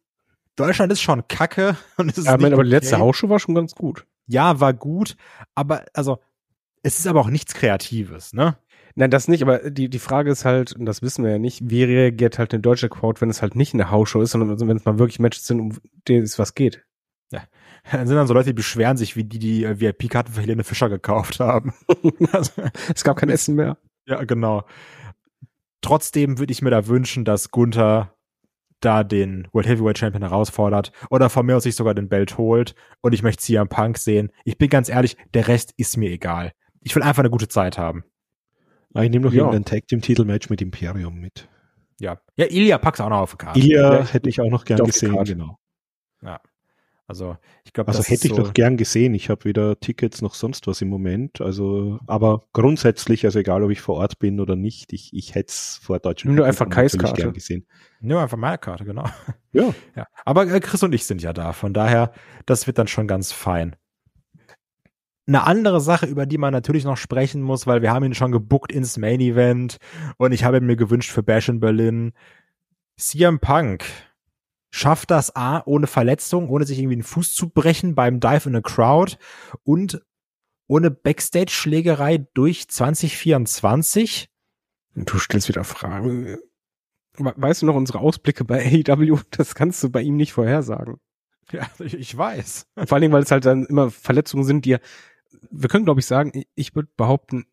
Deutschland 0.55 0.91
ist 0.91 1.01
schon 1.01 1.28
kacke 1.28 1.78
und 1.97 2.09
es 2.11 2.17
ist 2.17 2.26
Ja, 2.26 2.34
aber 2.34 2.49
die 2.49 2.69
letzte 2.69 2.95
okay. 2.95 3.03
Hausshow 3.03 3.30
war 3.30 3.39
schon 3.39 3.55
ganz 3.55 3.76
gut. 3.76 4.05
Ja, 4.28 4.59
war 4.59 4.74
gut, 4.74 5.15
aber 5.55 5.86
also 5.93 6.19
es 6.84 6.99
ist 6.99 7.07
aber 7.07 7.22
auch 7.22 7.30
nichts 7.30 7.53
Kreatives, 7.53 8.34
ne? 8.34 8.57
Nein, 8.95 9.09
das 9.09 9.28
nicht, 9.28 9.41
aber 9.41 9.69
die, 9.69 9.89
die 9.89 9.99
Frage 9.99 10.32
ist 10.32 10.43
halt, 10.43 10.74
und 10.74 10.86
das 10.86 11.01
wissen 11.01 11.24
wir 11.24 11.32
ja 11.32 11.39
nicht, 11.39 11.61
wie 11.69 11.84
reagiert 11.84 12.38
halt 12.38 12.53
eine 12.53 12.61
deutsche 12.61 12.89
Crowd, 12.89 13.22
wenn 13.22 13.30
es 13.30 13.41
halt 13.41 13.55
nicht 13.55 13.74
eine 13.74 13.89
Hausshow 13.89 14.22
ist, 14.22 14.32
sondern 14.32 14.49
also 14.49 14.67
wenn 14.67 14.76
es 14.76 14.86
mal 14.86 14.99
wirklich 14.99 15.19
Matches 15.19 15.47
sind, 15.47 15.59
um 15.61 15.78
die 16.07 16.15
es 16.15 16.38
was 16.38 16.55
geht. 16.55 16.84
Dann 17.91 18.05
sind 18.05 18.15
dann 18.15 18.28
so 18.28 18.34
Leute, 18.34 18.49
die 18.49 18.53
beschweren 18.53 18.97
sich, 18.97 19.15
wie 19.15 19.24
die 19.24 19.39
die 19.39 19.63
äh, 19.63 19.80
VIP-Karten 19.80 20.34
für 20.34 20.41
Helene 20.41 20.63
Fischer 20.63 20.89
gekauft 20.89 21.39
haben. 21.39 21.74
also, 22.32 22.51
Es 22.93 23.03
gab 23.03 23.17
kein 23.17 23.30
Essen 23.30 23.55
mehr. 23.55 23.78
Ja, 24.05 24.24
genau. 24.24 24.65
Trotzdem 25.82 26.38
würde 26.39 26.51
ich 26.51 26.61
mir 26.61 26.69
da 26.69 26.88
wünschen, 26.88 27.25
dass 27.25 27.49
Gunther 27.51 28.13
da 28.79 29.03
den 29.03 29.47
World 29.51 29.67
Heavyweight 29.67 29.97
Champion 29.99 30.23
herausfordert 30.23 30.91
oder 31.09 31.29
von 31.29 31.45
mir 31.45 31.57
aus 31.57 31.63
sich 31.63 31.75
sogar 31.75 31.93
den 31.93 32.09
Belt 32.09 32.38
holt 32.38 32.73
und 33.01 33.13
ich 33.13 33.21
möchte 33.23 33.43
CM 33.43 33.67
Punk 33.69 33.97
sehen. 33.97 34.32
Ich 34.43 34.57
bin 34.57 34.69
ganz 34.69 34.89
ehrlich, 34.89 35.17
der 35.34 35.47
Rest 35.47 35.73
ist 35.77 35.97
mir 35.97 36.09
egal. 36.09 36.51
Ich 36.82 36.95
will 36.95 37.03
einfach 37.03 37.21
eine 37.21 37.29
gute 37.29 37.47
Zeit 37.47 37.77
haben. 37.77 38.03
Ich 38.95 39.09
nehme 39.09 39.25
noch 39.25 39.34
Ja. 39.34 39.43
irgendein 39.45 39.65
Tag 39.65 39.88
Team 39.88 40.01
Titelmatch 40.01 40.49
mit 40.49 40.61
Imperium 40.61 41.19
mit. 41.19 41.47
Ja. 41.99 42.19
Ja, 42.36 42.47
Ilya 42.49 42.79
pack's 42.79 42.99
auch 42.99 43.09
noch 43.09 43.19
auf 43.19 43.32
die 43.32 43.38
Karte. 43.38 43.59
Ilya 43.59 43.93
Ja, 43.99 44.05
hätte 44.07 44.29
ich 44.29 44.41
auch 44.41 44.49
noch 44.49 44.65
gern 44.65 44.79
gesehen, 44.84 45.23
genau. 45.23 45.59
Also, 47.12 47.36
ich 47.66 47.74
glaube, 47.74 47.89
Also 47.89 47.99
das 47.99 48.09
hätte 48.09 48.28
ich 48.28 48.34
so, 48.34 48.41
doch 48.41 48.53
gern 48.53 48.78
gesehen. 48.78 49.14
Ich 49.14 49.30
habe 49.30 49.43
weder 49.43 49.78
Tickets 49.82 50.22
noch 50.22 50.34
sonst 50.34 50.66
was 50.66 50.82
im 50.82 50.88
Moment. 50.88 51.41
Also, 51.41 51.99
aber 52.07 52.45
grundsätzlich, 52.53 53.26
also 53.26 53.39
egal, 53.39 53.64
ob 53.64 53.72
ich 53.72 53.82
vor 53.82 53.95
Ort 53.95 54.18
bin 54.18 54.39
oder 54.39 54.55
nicht, 54.55 54.93
ich, 54.93 55.14
ich 55.14 55.36
hätte 55.36 55.49
es 55.49 55.78
vor 55.84 55.99
Deutschland 55.99 56.30
Nimm 56.30 56.36
nur 56.38 56.45
einfach 56.45 56.70
Kais 56.70 56.93
natürlich 56.93 57.09
Karte. 57.09 57.22
gern 57.24 57.34
gesehen. 57.34 57.68
Nimm 57.99 58.16
einfach 58.18 58.38
meine 58.38 58.57
Karte, 58.57 58.86
genau. 58.86 59.05
Ja. 59.51 59.74
Ja. 59.95 60.07
Aber 60.24 60.47
äh, 60.47 60.62
Chris 60.62 60.82
und 60.84 60.95
ich 60.95 61.05
sind 61.05 61.22
ja 61.22 61.34
da. 61.34 61.51
Von 61.51 61.74
daher, 61.74 62.14
das 62.45 62.66
wird 62.66 62.78
dann 62.78 62.88
schon 62.88 63.07
ganz 63.07 63.34
fein. 63.34 63.76
Eine 65.28 65.43
andere 65.43 65.82
Sache, 65.82 66.05
über 66.05 66.26
die 66.26 66.38
man 66.38 66.53
natürlich 66.53 66.86
noch 66.86 66.95
sprechen 66.97 67.41
muss, 67.41 67.68
weil 67.68 67.82
wir 67.82 67.91
haben 67.91 68.05
ihn 68.05 68.14
schon 68.16 68.32
gebuckt 68.32 68.72
ins 68.72 68.97
Main 68.97 69.20
Event 69.20 69.78
und 70.18 70.32
ich 70.32 70.45
habe 70.45 70.62
mir 70.62 70.78
gewünscht 70.78 71.12
für 71.12 71.24
Bash 71.24 71.49
in 71.49 71.59
Berlin. 71.59 72.14
CM 72.97 73.39
Punk 73.39 73.84
schafft 74.72 75.11
das 75.11 75.36
A 75.36 75.61
ohne 75.65 75.86
Verletzung, 75.88 76.49
ohne 76.49 76.65
sich 76.65 76.80
irgendwie 76.80 76.95
den 76.95 77.03
Fuß 77.03 77.36
zu 77.36 77.49
brechen 77.49 77.93
beim 77.93 78.19
Dive 78.19 78.49
in 78.49 78.55
a 78.55 78.61
Crowd 78.61 79.17
und 79.63 80.01
ohne 80.67 80.89
Backstage-Schlägerei 80.89 82.26
durch 82.34 82.67
2024. 82.69 84.30
Du 84.95 85.19
stellst 85.19 85.47
wieder 85.49 85.63
Fragen. 85.63 86.38
We- 87.17 87.34
Weißt 87.36 87.61
du 87.61 87.65
noch 87.65 87.76
unsere 87.76 87.99
Ausblicke 87.99 88.45
bei 88.45 88.65
AEW? 88.65 89.19
Das 89.32 89.53
kannst 89.53 89.84
du 89.84 89.89
bei 89.89 90.01
ihm 90.01 90.15
nicht 90.15 90.32
vorhersagen. 90.34 90.97
Ja, 91.51 91.67
ich, 91.80 92.15
weiß. 92.17 92.67
Vor 92.86 92.93
allen 92.93 93.01
Dingen, 93.01 93.13
weil 93.13 93.24
es 93.24 93.32
halt 93.32 93.43
dann 93.45 93.65
immer 93.65 93.91
Verletzungen 93.91 94.45
sind, 94.45 94.63
die 94.63 94.74
er, 94.74 94.80
wir 95.49 95.67
können 95.67 95.84
glaube 95.84 95.99
ich 95.99 96.05
sagen, 96.05 96.43
ich 96.55 96.74
würde 96.76 96.89
behaupten, 96.95 97.45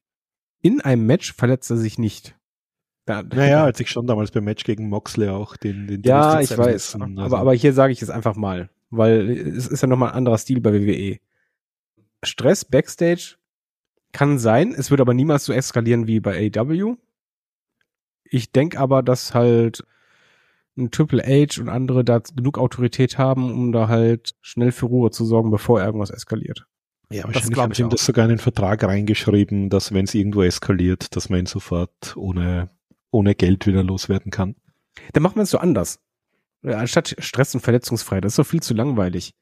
in 0.62 0.80
einem 0.80 1.04
Match 1.06 1.32
verletzt 1.34 1.68
er 1.72 1.76
sich 1.78 1.98
nicht. 1.98 2.38
Da, 3.09 3.22
Naja, 3.22 3.64
als 3.64 3.80
ich 3.80 3.90
schon 3.90 4.06
damals 4.06 4.30
beim 4.30 4.44
Match 4.44 4.64
gegen 4.64 4.88
Moxley 4.88 5.28
auch 5.28 5.56
den, 5.56 5.86
den 5.86 6.02
ja, 6.02 6.40
ich 6.40 6.50
weiß. 6.50 6.54
verletzen, 6.54 7.18
aber, 7.18 7.38
aber 7.38 7.54
hier 7.54 7.72
sage 7.72 7.92
ich 7.92 8.02
es 8.02 8.11
einfach 8.11 8.36
mal, 8.36 8.68
weil 8.90 9.30
es 9.30 9.66
ist 9.66 9.80
ja 9.80 9.88
nochmal 9.88 10.11
ein 10.11 10.16
anderer 10.16 10.36
Stil 10.36 10.61
bei 10.61 10.74
WWE. 10.74 11.18
Stress 12.22 12.64
Backstage 12.64 13.36
kann 14.12 14.38
sein, 14.38 14.74
es 14.76 14.90
wird 14.90 15.00
aber 15.00 15.14
niemals 15.14 15.46
so 15.46 15.52
eskalieren 15.52 16.06
wie 16.06 16.20
bei 16.20 16.50
AEW. 16.54 16.96
Ich 18.24 18.52
denke 18.52 18.78
aber, 18.78 19.02
dass 19.02 19.32
halt 19.32 19.84
ein 20.76 20.90
Triple 20.90 21.22
H 21.22 21.61
und 21.61 21.68
andere 21.70 22.04
da 22.04 22.18
genug 22.18 22.59
Autorität 22.59 23.16
haben, 23.16 23.50
um 23.52 23.72
da 23.72 23.88
halt 23.88 24.34
schnell 24.42 24.70
für 24.70 24.86
Ruhe 24.86 25.11
zu 25.11 25.24
sorgen, 25.24 25.50
bevor 25.50 25.82
irgendwas 25.82 26.11
eskaliert. 26.11 26.66
Ja, 27.11 27.22
Das 27.22 27.26
wahrscheinlich 27.26 27.54
glaub 27.54 27.64
haben 27.64 27.72
ich 27.72 27.78
sie 27.78 27.88
das 27.88 28.04
sogar 28.04 28.26
in 28.26 28.30
den 28.30 28.38
Vertrag 28.38 28.84
reingeschrieben, 28.84 29.70
dass 29.70 29.94
wenn 29.94 30.04
es 30.04 30.14
irgendwo 30.14 30.42
eskaliert, 30.42 31.16
dass 31.16 31.30
man 31.30 31.40
ihn 31.40 31.46
sofort 31.46 32.14
ohne, 32.16 32.68
ohne 33.11 33.34
Geld 33.34 33.66
wieder 33.66 33.82
loswerden 33.82 34.30
kann. 34.30 34.54
Dann 35.12 35.22
machen 35.22 35.36
wir 35.36 35.42
es 35.42 35.50
so 35.50 35.59
anders. 35.59 36.00
Ja, 36.62 36.78
Anstatt 36.78 37.14
Stress 37.18 37.54
und 37.54 37.61
verletzungsfrei, 37.61 38.20
das 38.20 38.32
ist 38.32 38.38
doch 38.38 38.46
viel 38.46 38.62
zu 38.62 38.74
langweilig. 38.74 39.34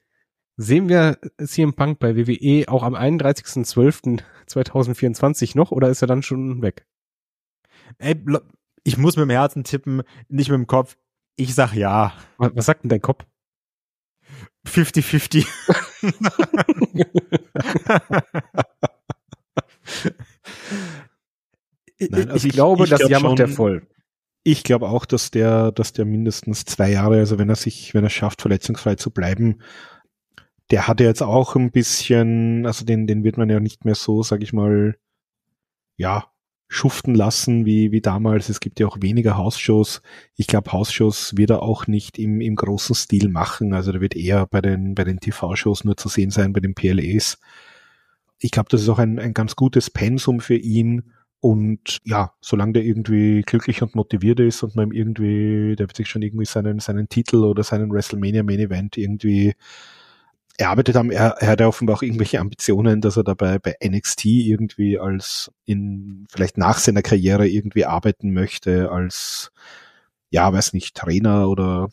Sehen 0.55 0.87
wir 0.89 1.19
CM 1.43 1.73
Punk 1.73 1.99
bei 1.99 2.15
WWE 2.15 2.67
auch 2.67 2.81
am 2.83 2.95
31.12.2024 2.95 5.55
noch 5.55 5.71
oder 5.71 5.89
ist 5.89 6.01
er 6.01 6.07
dann 6.07 6.23
schon 6.23 6.63
weg? 6.63 6.87
Ey, 7.99 8.15
ich 8.83 8.97
muss 8.97 9.17
mit 9.17 9.23
dem 9.23 9.29
Herzen 9.29 9.63
tippen, 9.63 10.01
nicht 10.29 10.49
mit 10.49 10.57
dem 10.57 10.67
Kopf. 10.67 10.97
Ich 11.35 11.53
sag 11.53 11.73
ja. 11.73 12.13
Was, 12.37 12.55
was 12.55 12.65
sagt 12.65 12.83
denn 12.83 12.89
dein 12.89 13.01
Kopf? 13.01 13.25
50-50. 14.65 15.45
Nein, 22.11 22.29
also 22.29 22.35
ich, 22.37 22.45
ich- 22.45 22.51
glaube, 22.53 22.83
ich 22.83 22.89
das 22.89 22.99
glaub 22.99 23.11
Jahr 23.11 23.21
macht 23.21 23.39
er 23.39 23.47
voll. 23.47 23.87
Ich 24.43 24.63
glaube 24.63 24.87
auch, 24.87 25.05
dass 25.05 25.29
der, 25.31 25.71
dass 25.73 25.91
der 25.91 26.05
mindestens 26.05 26.63
zwei 26.63 26.91
Jahre, 26.91 27.17
also 27.17 27.37
wenn 27.37 27.49
er 27.49 27.55
sich, 27.55 27.93
wenn 27.93 28.03
er 28.05 28.09
schafft, 28.09 28.41
verletzungsfrei 28.41 28.95
zu 28.95 29.11
bleiben, 29.11 29.59
der 30.71 30.87
hat 30.87 30.99
ja 31.01 31.07
jetzt 31.07 31.21
auch 31.23 31.55
ein 31.55 31.71
bisschen, 31.71 32.65
also 32.65 32.85
den, 32.85 33.07
den 33.07 33.23
wird 33.23 33.37
man 33.37 33.49
ja 33.49 33.59
nicht 33.59 33.83
mehr 33.85 33.95
so, 33.95 34.23
sag 34.23 34.41
ich 34.43 34.53
mal, 34.53 34.95
ja, 35.97 36.27
schuften 36.69 37.15
lassen 37.15 37.65
wie, 37.65 37.91
wie 37.93 38.01
damals. 38.01 38.49
Es 38.49 38.59
gibt 38.59 38.79
ja 38.79 38.87
auch 38.87 38.97
weniger 39.01 39.37
Hausshows. 39.37 40.01
Ich 40.35 40.47
glaube, 40.47 40.71
Hausshows 40.73 41.35
wird 41.37 41.49
er 41.49 41.61
auch 41.63 41.87
nicht 41.87 42.17
im, 42.19 42.41
im 42.41 42.55
großen 42.55 42.93
Stil 42.95 43.29
machen. 43.29 43.73
Also 43.73 43.91
der 43.93 44.01
wird 44.01 44.15
eher 44.15 44.45
bei 44.47 44.59
den, 44.61 44.93
bei 44.93 45.05
den 45.05 45.19
TV-Shows 45.21 45.85
nur 45.85 45.95
zu 45.97 46.09
sehen 46.09 46.29
sein, 46.29 46.51
bei 46.53 46.59
den 46.59 46.75
PLEs. 46.75 47.39
Ich 48.39 48.51
glaube, 48.51 48.67
das 48.69 48.81
ist 48.81 48.89
auch 48.89 48.99
ein, 48.99 49.17
ein 49.17 49.33
ganz 49.33 49.55
gutes 49.55 49.89
Pensum 49.89 50.41
für 50.41 50.57
ihn. 50.57 51.13
Und 51.39 51.99
ja, 52.03 52.33
solange 52.41 52.73
der 52.73 52.83
irgendwie 52.83 53.43
glücklich 53.43 53.81
und 53.81 53.95
motiviert 53.95 54.39
ist 54.39 54.63
und 54.63 54.75
man 54.75 54.87
ihm 54.87 54.91
irgendwie, 54.91 55.75
der 55.75 55.87
wird 55.87 55.95
sich 55.95 56.09
schon 56.09 56.23
irgendwie 56.23 56.45
seinen, 56.45 56.79
seinen 56.79 57.09
Titel 57.09 57.43
oder 57.43 57.63
seinen 57.63 57.91
WrestleMania 57.91 58.43
Main 58.43 58.59
Event 58.59 58.97
irgendwie 58.97 59.53
erarbeitet 60.57 60.95
haben. 60.95 61.11
Er, 61.11 61.35
er 61.39 61.49
hat 61.49 61.59
ja 61.59 61.67
offenbar 61.67 61.97
auch 61.97 62.01
irgendwelche 62.01 62.39
Ambitionen, 62.39 63.01
dass 63.01 63.17
er 63.17 63.23
dabei 63.23 63.59
bei 63.59 63.75
NXT 63.83 64.25
irgendwie 64.25 64.99
als 64.99 65.51
in, 65.65 66.25
vielleicht 66.29 66.57
nach 66.57 66.79
seiner 66.79 67.03
Karriere 67.03 67.47
irgendwie 67.47 67.85
arbeiten 67.85 68.33
möchte 68.33 68.91
als, 68.91 69.51
ja, 70.31 70.51
weiß 70.51 70.73
nicht, 70.73 70.95
Trainer 70.95 71.49
oder 71.49 71.89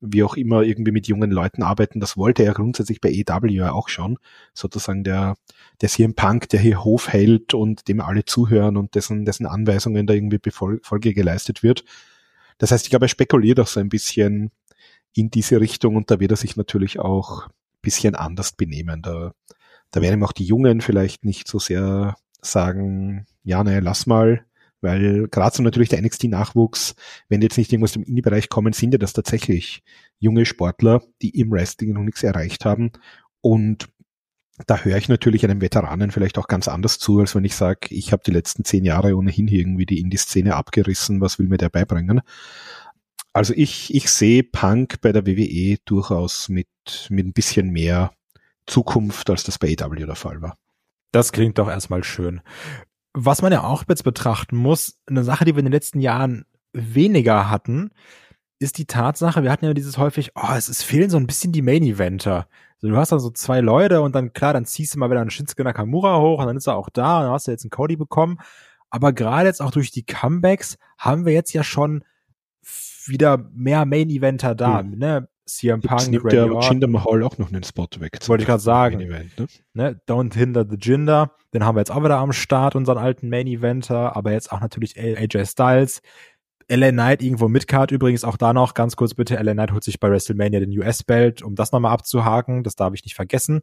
wie 0.00 0.22
auch 0.22 0.36
immer 0.36 0.62
irgendwie 0.62 0.92
mit 0.92 1.06
jungen 1.06 1.30
Leuten 1.30 1.62
arbeiten. 1.62 2.00
Das 2.00 2.16
wollte 2.16 2.42
er 2.42 2.54
grundsätzlich 2.54 3.00
bei 3.00 3.10
EW 3.10 3.62
auch 3.68 3.88
schon. 3.88 4.18
Sozusagen 4.54 5.04
der, 5.04 5.36
der 5.80 5.88
CM 5.88 6.14
Punk, 6.14 6.48
der 6.48 6.60
hier 6.60 6.84
Hof 6.84 7.08
hält 7.08 7.54
und 7.54 7.86
dem 7.88 8.00
alle 8.00 8.24
zuhören 8.24 8.76
und 8.76 8.94
dessen, 8.94 9.24
dessen 9.24 9.46
Anweisungen 9.46 10.06
da 10.06 10.14
irgendwie 10.14 10.40
Folge 10.50 11.14
geleistet 11.14 11.62
wird. 11.62 11.84
Das 12.58 12.72
heißt, 12.72 12.84
ich 12.84 12.90
glaube, 12.90 13.06
er 13.06 13.10
spekuliert 13.10 13.60
auch 13.60 13.66
so 13.66 13.80
ein 13.80 13.88
bisschen 13.88 14.50
in 15.14 15.30
diese 15.30 15.60
Richtung 15.60 15.96
und 15.96 16.10
da 16.10 16.20
wird 16.20 16.30
er 16.30 16.36
sich 16.36 16.56
natürlich 16.56 16.98
auch 16.98 17.46
ein 17.46 17.52
bisschen 17.82 18.14
anders 18.14 18.52
benehmen. 18.52 19.02
Da, 19.02 19.32
da 19.90 20.00
werden 20.00 20.20
ihm 20.20 20.24
auch 20.24 20.32
die 20.32 20.44
Jungen 20.44 20.80
vielleicht 20.80 21.24
nicht 21.24 21.48
so 21.48 21.58
sehr 21.58 22.16
sagen, 22.42 23.26
ja, 23.42 23.62
naja, 23.64 23.80
lass 23.80 24.06
mal, 24.06 24.44
weil 24.80 25.28
gerade 25.28 25.56
so 25.56 25.62
natürlich 25.62 25.88
der 25.88 26.00
NXT-Nachwuchs, 26.02 26.94
wenn 27.28 27.40
die 27.40 27.46
jetzt 27.46 27.58
nicht 27.58 27.72
irgendwas 27.72 27.96
im 27.96 28.02
Indie-Bereich 28.02 28.48
kommen, 28.48 28.72
sind 28.72 28.92
ja 28.92 28.98
das 28.98 29.12
tatsächlich 29.12 29.82
junge 30.18 30.46
Sportler, 30.46 31.02
die 31.22 31.38
im 31.38 31.50
Wrestling 31.50 31.92
noch 31.92 32.02
nichts 32.02 32.22
erreicht 32.22 32.64
haben. 32.64 32.92
Und 33.40 33.88
da 34.66 34.78
höre 34.78 34.96
ich 34.96 35.08
natürlich 35.08 35.44
einem 35.44 35.60
Veteranen 35.60 36.10
vielleicht 36.10 36.38
auch 36.38 36.48
ganz 36.48 36.68
anders 36.68 36.98
zu, 36.98 37.20
als 37.20 37.34
wenn 37.34 37.44
ich 37.44 37.54
sage, 37.54 37.88
ich 37.90 38.12
habe 38.12 38.22
die 38.24 38.30
letzten 38.30 38.64
zehn 38.64 38.84
Jahre 38.84 39.16
ohnehin 39.16 39.48
irgendwie 39.48 39.86
die 39.86 40.00
Indie-Szene 40.00 40.54
abgerissen, 40.54 41.20
was 41.20 41.38
will 41.38 41.48
mir 41.48 41.58
der 41.58 41.70
beibringen? 41.70 42.20
Also 43.32 43.54
ich, 43.54 43.94
ich 43.94 44.10
sehe 44.10 44.42
Punk 44.42 45.00
bei 45.00 45.12
der 45.12 45.26
WWE 45.26 45.78
durchaus 45.84 46.48
mit, 46.48 46.68
mit 47.10 47.26
ein 47.26 47.32
bisschen 47.32 47.70
mehr 47.70 48.12
Zukunft, 48.66 49.30
als 49.30 49.44
das 49.44 49.58
bei 49.58 49.74
AW 49.78 49.94
der 49.94 50.16
Fall 50.16 50.42
war. 50.42 50.58
Das 51.12 51.32
klingt 51.32 51.58
doch 51.58 51.68
erstmal 51.68 52.04
schön. 52.04 52.40
Was 53.12 53.42
man 53.42 53.52
ja 53.52 53.64
auch 53.64 53.84
jetzt 53.88 54.04
betrachten 54.04 54.56
muss, 54.56 54.98
eine 55.06 55.24
Sache, 55.24 55.44
die 55.44 55.54
wir 55.54 55.60
in 55.60 55.66
den 55.66 55.72
letzten 55.72 56.00
Jahren 56.00 56.44
weniger 56.72 57.50
hatten, 57.50 57.90
ist 58.60 58.78
die 58.78 58.86
Tatsache, 58.86 59.42
wir 59.42 59.50
hatten 59.50 59.64
ja 59.64 59.74
dieses 59.74 59.98
häufig, 59.98 60.32
oh, 60.34 60.52
es, 60.54 60.68
es 60.68 60.82
fehlen 60.82 61.10
so 61.10 61.16
ein 61.16 61.26
bisschen 61.26 61.50
die 61.50 61.62
Main-Eventer. 61.62 62.46
Also 62.76 62.88
du 62.88 62.96
hast 62.96 63.10
dann 63.10 63.20
so 63.20 63.30
zwei 63.30 63.60
Leute 63.60 64.02
und 64.02 64.14
dann, 64.14 64.32
klar, 64.32 64.52
dann 64.52 64.66
ziehst 64.66 64.94
du 64.94 64.98
mal 64.98 65.10
wieder 65.10 65.20
einen 65.20 65.30
Shinsuke 65.30 65.64
Nakamura 65.64 66.20
hoch 66.20 66.40
und 66.40 66.46
dann 66.46 66.56
ist 66.56 66.66
er 66.66 66.76
auch 66.76 66.90
da 66.90 67.18
und 67.18 67.24
dann 67.24 67.32
hast 67.32 67.46
du 67.46 67.50
jetzt 67.50 67.64
einen 67.64 67.70
Cody 67.70 67.96
bekommen. 67.96 68.38
Aber 68.90 69.12
gerade 69.12 69.46
jetzt 69.46 69.62
auch 69.62 69.70
durch 69.70 69.90
die 69.90 70.04
Comebacks 70.04 70.76
haben 70.98 71.24
wir 71.24 71.32
jetzt 71.32 71.52
ja 71.52 71.64
schon 71.64 72.04
wieder 73.06 73.38
mehr 73.52 73.86
Main-Eventer 73.86 74.54
da. 74.54 74.80
Hm. 74.80 74.98
Ne? 74.98 75.28
CM 75.56 75.80
Punk, 75.80 76.08
nimmt 76.08 76.32
der 76.32 76.46
Jinder 76.46 76.88
Mahal 76.88 77.22
auch 77.22 77.38
noch 77.38 77.48
einen 77.48 77.62
Spot 77.62 77.88
weg. 77.98 78.18
Wollte 78.26 78.42
ich 78.42 78.46
gerade 78.46 78.62
sagen. 78.62 79.00
Event, 79.00 79.38
ne? 79.38 79.46
ne? 79.74 80.00
Don't 80.08 80.34
hinder 80.34 80.66
the 80.68 80.76
Jinder. 80.76 81.32
Den 81.52 81.64
haben 81.64 81.76
wir 81.76 81.80
jetzt 81.80 81.90
auch 81.90 82.02
wieder 82.02 82.18
am 82.18 82.32
Start, 82.32 82.76
unseren 82.76 82.98
alten 82.98 83.28
Main-Eventer. 83.28 84.16
Aber 84.16 84.32
jetzt 84.32 84.52
auch 84.52 84.60
natürlich 84.60 84.98
AJ 84.98 85.46
Styles. 85.46 86.00
LA 86.70 86.92
Knight 86.92 87.22
irgendwo 87.22 87.48
Midcard 87.48 87.90
übrigens 87.90 88.22
auch 88.22 88.36
da 88.36 88.52
noch 88.52 88.74
ganz 88.74 88.94
kurz 88.94 89.14
bitte. 89.14 89.34
LA 89.34 89.54
Knight 89.54 89.72
holt 89.72 89.82
sich 89.82 89.98
bei 89.98 90.08
WrestleMania 90.08 90.60
den 90.60 90.78
US-Belt, 90.78 91.42
um 91.42 91.56
das 91.56 91.72
nochmal 91.72 91.92
abzuhaken. 91.92 92.62
Das 92.62 92.76
darf 92.76 92.94
ich 92.94 93.04
nicht 93.04 93.16
vergessen. 93.16 93.60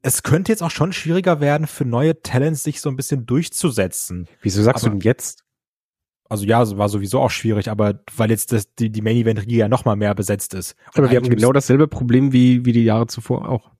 Es 0.00 0.22
könnte 0.22 0.52
jetzt 0.52 0.62
auch 0.62 0.70
schon 0.70 0.92
schwieriger 0.92 1.40
werden 1.40 1.66
für 1.66 1.84
neue 1.84 2.22
Talents, 2.22 2.62
sich 2.62 2.80
so 2.80 2.88
ein 2.88 2.96
bisschen 2.96 3.26
durchzusetzen. 3.26 4.28
Wieso 4.40 4.62
sagst 4.62 4.84
aber, 4.84 4.94
du 4.94 4.98
denn 4.98 5.04
jetzt? 5.04 5.44
Also 6.28 6.44
ja, 6.44 6.62
es 6.62 6.76
war 6.76 6.88
sowieso 6.88 7.20
auch 7.20 7.30
schwierig, 7.30 7.70
aber 7.70 8.00
weil 8.16 8.30
jetzt 8.30 8.52
das, 8.52 8.74
die, 8.74 8.90
die 8.90 9.00
Main 9.00 9.16
Event 9.16 9.40
Riege 9.40 9.56
ja 9.56 9.68
noch 9.68 9.84
mal 9.84 9.96
mehr 9.96 10.14
besetzt 10.14 10.52
ist. 10.52 10.76
Und 10.88 10.98
aber 10.98 11.10
wir 11.10 11.16
haben 11.16 11.28
genau 11.28 11.52
dasselbe 11.52 11.88
Problem 11.88 12.32
wie, 12.32 12.64
wie 12.66 12.72
die 12.72 12.84
Jahre 12.84 13.06
zuvor 13.06 13.48
auch. 13.48 13.70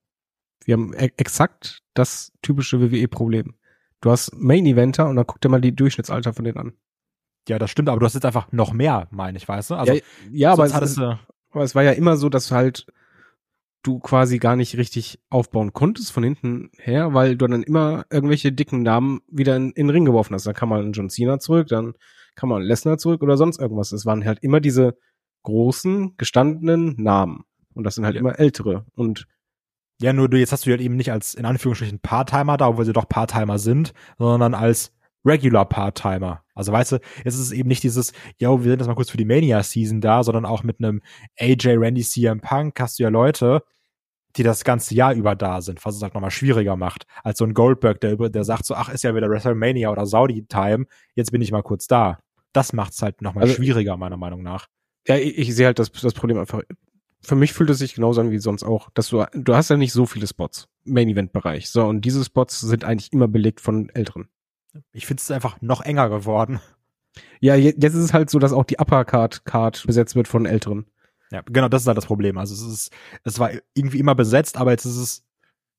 Wir 0.65 0.75
haben 0.75 0.95
e 0.95 1.11
exakt 1.17 1.83
das 1.95 2.33
typische 2.43 2.81
WWE-Problem. 2.81 3.55
Du 4.01 4.11
hast 4.11 4.35
Main 4.35 4.65
Eventer 4.65 5.09
und 5.09 5.17
dann 5.17 5.27
guck 5.27 5.41
dir 5.41 5.49
mal 5.49 5.61
die 5.61 5.75
Durchschnittsalter 5.75 6.33
von 6.33 6.45
denen 6.45 6.59
an. 6.59 6.73
Ja, 7.49 7.59
das 7.59 7.71
stimmt, 7.71 7.89
aber 7.89 8.01
du 8.01 8.07
hast 8.07 8.15
jetzt 8.15 8.27
einfach 8.27 8.53
noch 8.53 8.73
mehr, 8.73 9.09
meine 9.11 9.39
ich, 9.39 9.49
weißt 9.49 9.71
du? 9.71 9.75
Also, 9.75 9.95
ja, 9.95 10.01
ja 10.31 10.53
aber, 10.53 10.67
es, 10.67 10.75
ist, 10.75 10.99
aber 10.99 11.65
es 11.65 11.75
war 11.75 11.83
ja 11.83 11.93
immer 11.93 12.17
so, 12.17 12.29
dass 12.29 12.51
halt 12.51 12.87
du 13.83 13.99
quasi 13.99 14.39
gar 14.39 14.57
nicht 14.57 14.77
richtig 14.77 15.21
aufbauen 15.31 15.73
konntest 15.73 16.13
von 16.13 16.23
hinten 16.23 16.71
her, 16.79 17.15
weil 17.15 17.37
du 17.37 17.47
dann 17.47 17.63
immer 17.63 18.05
irgendwelche 18.11 18.53
dicken 18.53 18.83
Namen 18.83 19.21
wieder 19.29 19.57
in, 19.57 19.71
in 19.71 19.87
den 19.87 19.91
Ring 19.91 20.05
geworfen 20.05 20.35
hast. 20.35 20.47
Da 20.47 20.53
kam 20.53 20.69
mal 20.69 20.83
ein 20.83 20.93
John 20.93 21.11
Cena 21.11 21.39
zurück, 21.39 21.69
dann 21.69 21.95
kam 22.39 22.51
man 22.51 22.63
Lesnar 22.63 22.99
zurück 22.99 23.23
oder 23.23 23.37
sonst 23.37 23.61
irgendwas. 23.61 23.91
Es 23.91 24.07
waren 24.07 24.25
halt 24.25 24.39
immer 24.43 24.61
diese 24.61 24.97
großen, 25.43 26.17
gestandenen 26.17 26.95
Namen. 26.97 27.45
Und 27.75 27.85
das 27.85 27.97
sind 27.97 28.05
halt 28.05 28.15
ja. 28.15 28.21
immer 28.21 28.39
ältere. 28.39 28.87
Und 28.95 29.27
ja, 30.01 30.13
nur 30.13 30.29
du, 30.29 30.39
jetzt 30.39 30.53
hast 30.53 30.65
du 30.65 30.71
halt 30.71 30.81
eben 30.81 30.97
nicht 30.97 31.11
als, 31.11 31.35
in 31.35 31.45
Anführungsstrichen, 31.45 31.99
Part-Timer 31.99 32.57
da, 32.57 32.69
obwohl 32.69 32.85
sie 32.85 32.93
doch 32.93 33.09
Part-Timer 33.09 33.59
sind, 33.59 33.93
sondern 34.19 34.55
als 34.55 34.93
Regular 35.25 35.69
Part-Timer. 35.69 36.45
Also 36.55 36.71
weißt 36.71 36.93
du, 36.93 36.97
jetzt 37.25 37.35
ist 37.35 37.41
es 37.41 37.53
eben 37.53 37.69
nicht 37.69 37.83
dieses, 37.83 38.13
yo, 38.39 38.63
wir 38.63 38.71
sind 38.71 38.79
jetzt 38.81 38.87
mal 38.87 38.95
kurz 38.95 39.11
für 39.11 39.17
die 39.17 39.25
Mania-Season 39.25 40.01
da, 40.01 40.23
sondern 40.23 40.47
auch 40.47 40.63
mit 40.63 40.79
einem 40.79 41.03
AJ, 41.41 41.77
Randy, 41.77 42.03
CM 42.03 42.41
Punk 42.41 42.79
hast 42.79 43.01
du 43.01 43.03
ja 43.03 43.09
Leute, 43.09 43.65
die 44.37 44.45
das 44.45 44.63
ganze 44.63 44.95
Jahr 44.95 45.13
über 45.15 45.35
da 45.35 45.61
sind, 45.61 45.85
was 45.85 45.97
es 45.97 46.03
halt 46.03 46.15
nochmal 46.15 46.31
schwieriger 46.31 46.77
macht, 46.77 47.07
als 47.25 47.39
so 47.39 47.45
ein 47.45 47.55
Goldberg, 47.55 48.01
der, 48.01 48.17
der 48.17 48.45
sagt 48.45 48.65
so, 48.65 48.77
ach, 48.77 48.91
ist 48.91 49.03
ja 49.03 49.17
wieder 49.17 49.29
WrestleMania 49.29 49.91
oder 49.91 50.07
Saudi-Time, 50.07 50.87
jetzt 51.17 51.33
bin 51.33 51.43
ich 51.43 51.51
mal 51.51 51.63
kurz 51.63 51.89
da 51.89 52.19
das 52.59 52.73
macht 52.73 52.93
es 52.93 53.03
halt 53.03 53.23
nochmal 53.23 53.45
also, 53.45 53.55
schwieriger, 53.55 53.97
meiner 53.97 54.17
Meinung 54.17 54.43
nach. 54.43 54.67
Ja, 55.07 55.17
ich, 55.17 55.39
ich 55.39 55.55
sehe 55.55 55.67
halt 55.67 55.79
das, 55.79 55.93
das 55.93 56.13
Problem 56.13 56.39
einfach. 56.39 56.63
Für 57.21 57.37
mich 57.37 57.53
fühlt 57.53 57.71
es 57.71 57.79
sich 57.79 57.95
genauso 57.95 58.21
an 58.21 58.33
wie 58.33 58.39
sonst 58.39 58.65
auch, 58.65 58.91
dass 58.91 59.09
du, 59.11 59.25
du 59.33 59.55
hast 59.55 59.71
ja 59.71 59.77
nicht 59.77 59.93
so 59.93 60.07
viele 60.07 60.27
Spots, 60.27 60.69
Main-Event-Bereich. 60.85 61.71
So, 61.71 61.85
und 61.87 62.01
diese 62.01 62.25
Spots 62.25 62.61
sind 62.61 62.83
eigentlich 62.83 63.13
immer 63.13 63.29
belegt 63.29 63.61
von 63.61 63.91
Älteren. 63.91 64.29
Ich 64.93 65.07
finde 65.07 65.21
es 65.21 65.31
einfach 65.31 65.61
noch 65.61 65.83
enger 65.83 66.09
geworden. 66.09 66.61
Ja, 67.41 67.55
jetzt 67.55 67.85
ist 67.85 67.95
es 67.95 68.13
halt 68.13 68.29
so, 68.29 68.41
dass 68.41 68.53
auch 68.53 68.65
die 68.65 68.79
Uppercard-Card 68.81 69.87
besetzt 69.87 70.17
wird 70.17 70.27
von 70.27 70.47
Älteren. 70.47 70.87
Ja, 71.31 71.43
genau, 71.43 71.69
das 71.69 71.83
ist 71.83 71.89
halt 71.89 71.97
das 71.97 72.07
Problem. 72.07 72.37
Also 72.39 72.55
es 72.55 72.73
ist, 72.73 72.93
es 73.23 73.39
war 73.39 73.51
irgendwie 73.75 74.01
immer 74.01 74.17
besetzt, 74.17 74.57
aber 74.57 74.73
jetzt 74.73 74.85
ist 74.85 74.97
es 74.97 75.25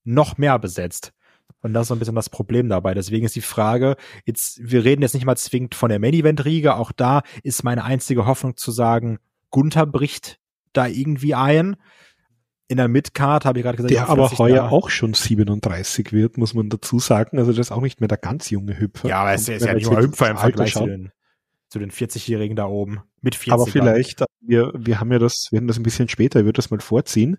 noch 0.06 0.38
mehr 0.38 0.60
besetzt. 0.60 1.14
Und 1.62 1.74
das 1.74 1.84
ist 1.84 1.88
so 1.90 1.96
ein 1.96 2.00
bisschen 2.00 2.16
das 2.16 2.30
Problem 2.30 2.70
dabei. 2.70 2.94
Deswegen 2.94 3.26
ist 3.26 3.36
die 3.36 3.42
Frage, 3.42 3.96
jetzt, 4.26 4.60
wir 4.62 4.86
reden 4.86 5.02
jetzt 5.02 5.14
nicht 5.14 5.26
mal 5.26 5.36
zwingend 5.36 5.76
von 5.76 5.90
der 5.90 6.00
Main-Event-Riege. 6.00 6.76
Auch 6.76 6.92
da 6.92 7.22
ist 7.44 7.64
meine 7.64 7.84
einzige 7.84 8.26
Hoffnung 8.26 8.56
zu 8.56 8.72
sagen, 8.72 9.20
Gunther 9.50 9.86
bricht 9.86 10.40
da 10.74 10.88
irgendwie 10.88 11.36
ein. 11.36 11.76
In 12.68 12.78
der 12.78 12.88
Midcard 12.88 13.46
habe 13.46 13.60
ich 13.60 13.64
gerade 13.64 13.78
gesagt, 13.78 13.94
der 13.94 14.10
aber 14.10 14.30
heuer 14.38 14.72
auch 14.72 14.90
schon 14.92 15.16
37 15.16 16.14
wird, 16.14 16.38
muss 16.38 16.54
man 16.54 16.70
dazu 16.70 17.00
sagen. 17.00 17.40
Also 17.40 17.52
das 17.52 17.68
ist 17.68 17.72
auch 17.72 17.82
nicht 17.82 18.00
mehr 18.00 18.08
der 18.08 18.20
ganz 18.20 18.52
junge 18.52 18.80
Hüpfer. 18.80 19.10
Ja, 19.10 19.22
aber 19.22 19.34
es 19.34 19.50
ist 19.50 19.66
ja 19.66 19.74
nicht 19.74 19.90
nur 19.90 20.00
Hüpfer 20.00 20.30
im 20.30 20.38
Vergleich 20.38 20.74
zu 20.74 20.86
den, 20.86 21.12
zu 21.70 21.80
den 21.80 21.90
40-Jährigen 21.90 22.56
da 22.56 22.68
oben. 22.68 23.02
Mit 23.22 23.36
40 23.36 23.54
Aber 23.54 23.66
vielleicht, 23.66 24.24
wir, 24.40 24.72
wir 24.78 25.00
haben 25.00 25.12
ja 25.12 25.18
das, 25.18 25.48
wir 25.50 25.58
werden 25.58 25.68
das 25.68 25.78
ein 25.78 25.84
bisschen 25.84 26.10
später, 26.10 26.40
ich 26.40 26.46
würde 26.46 26.58
das 26.58 26.70
mal 26.70 26.80
vorziehen. 26.80 27.38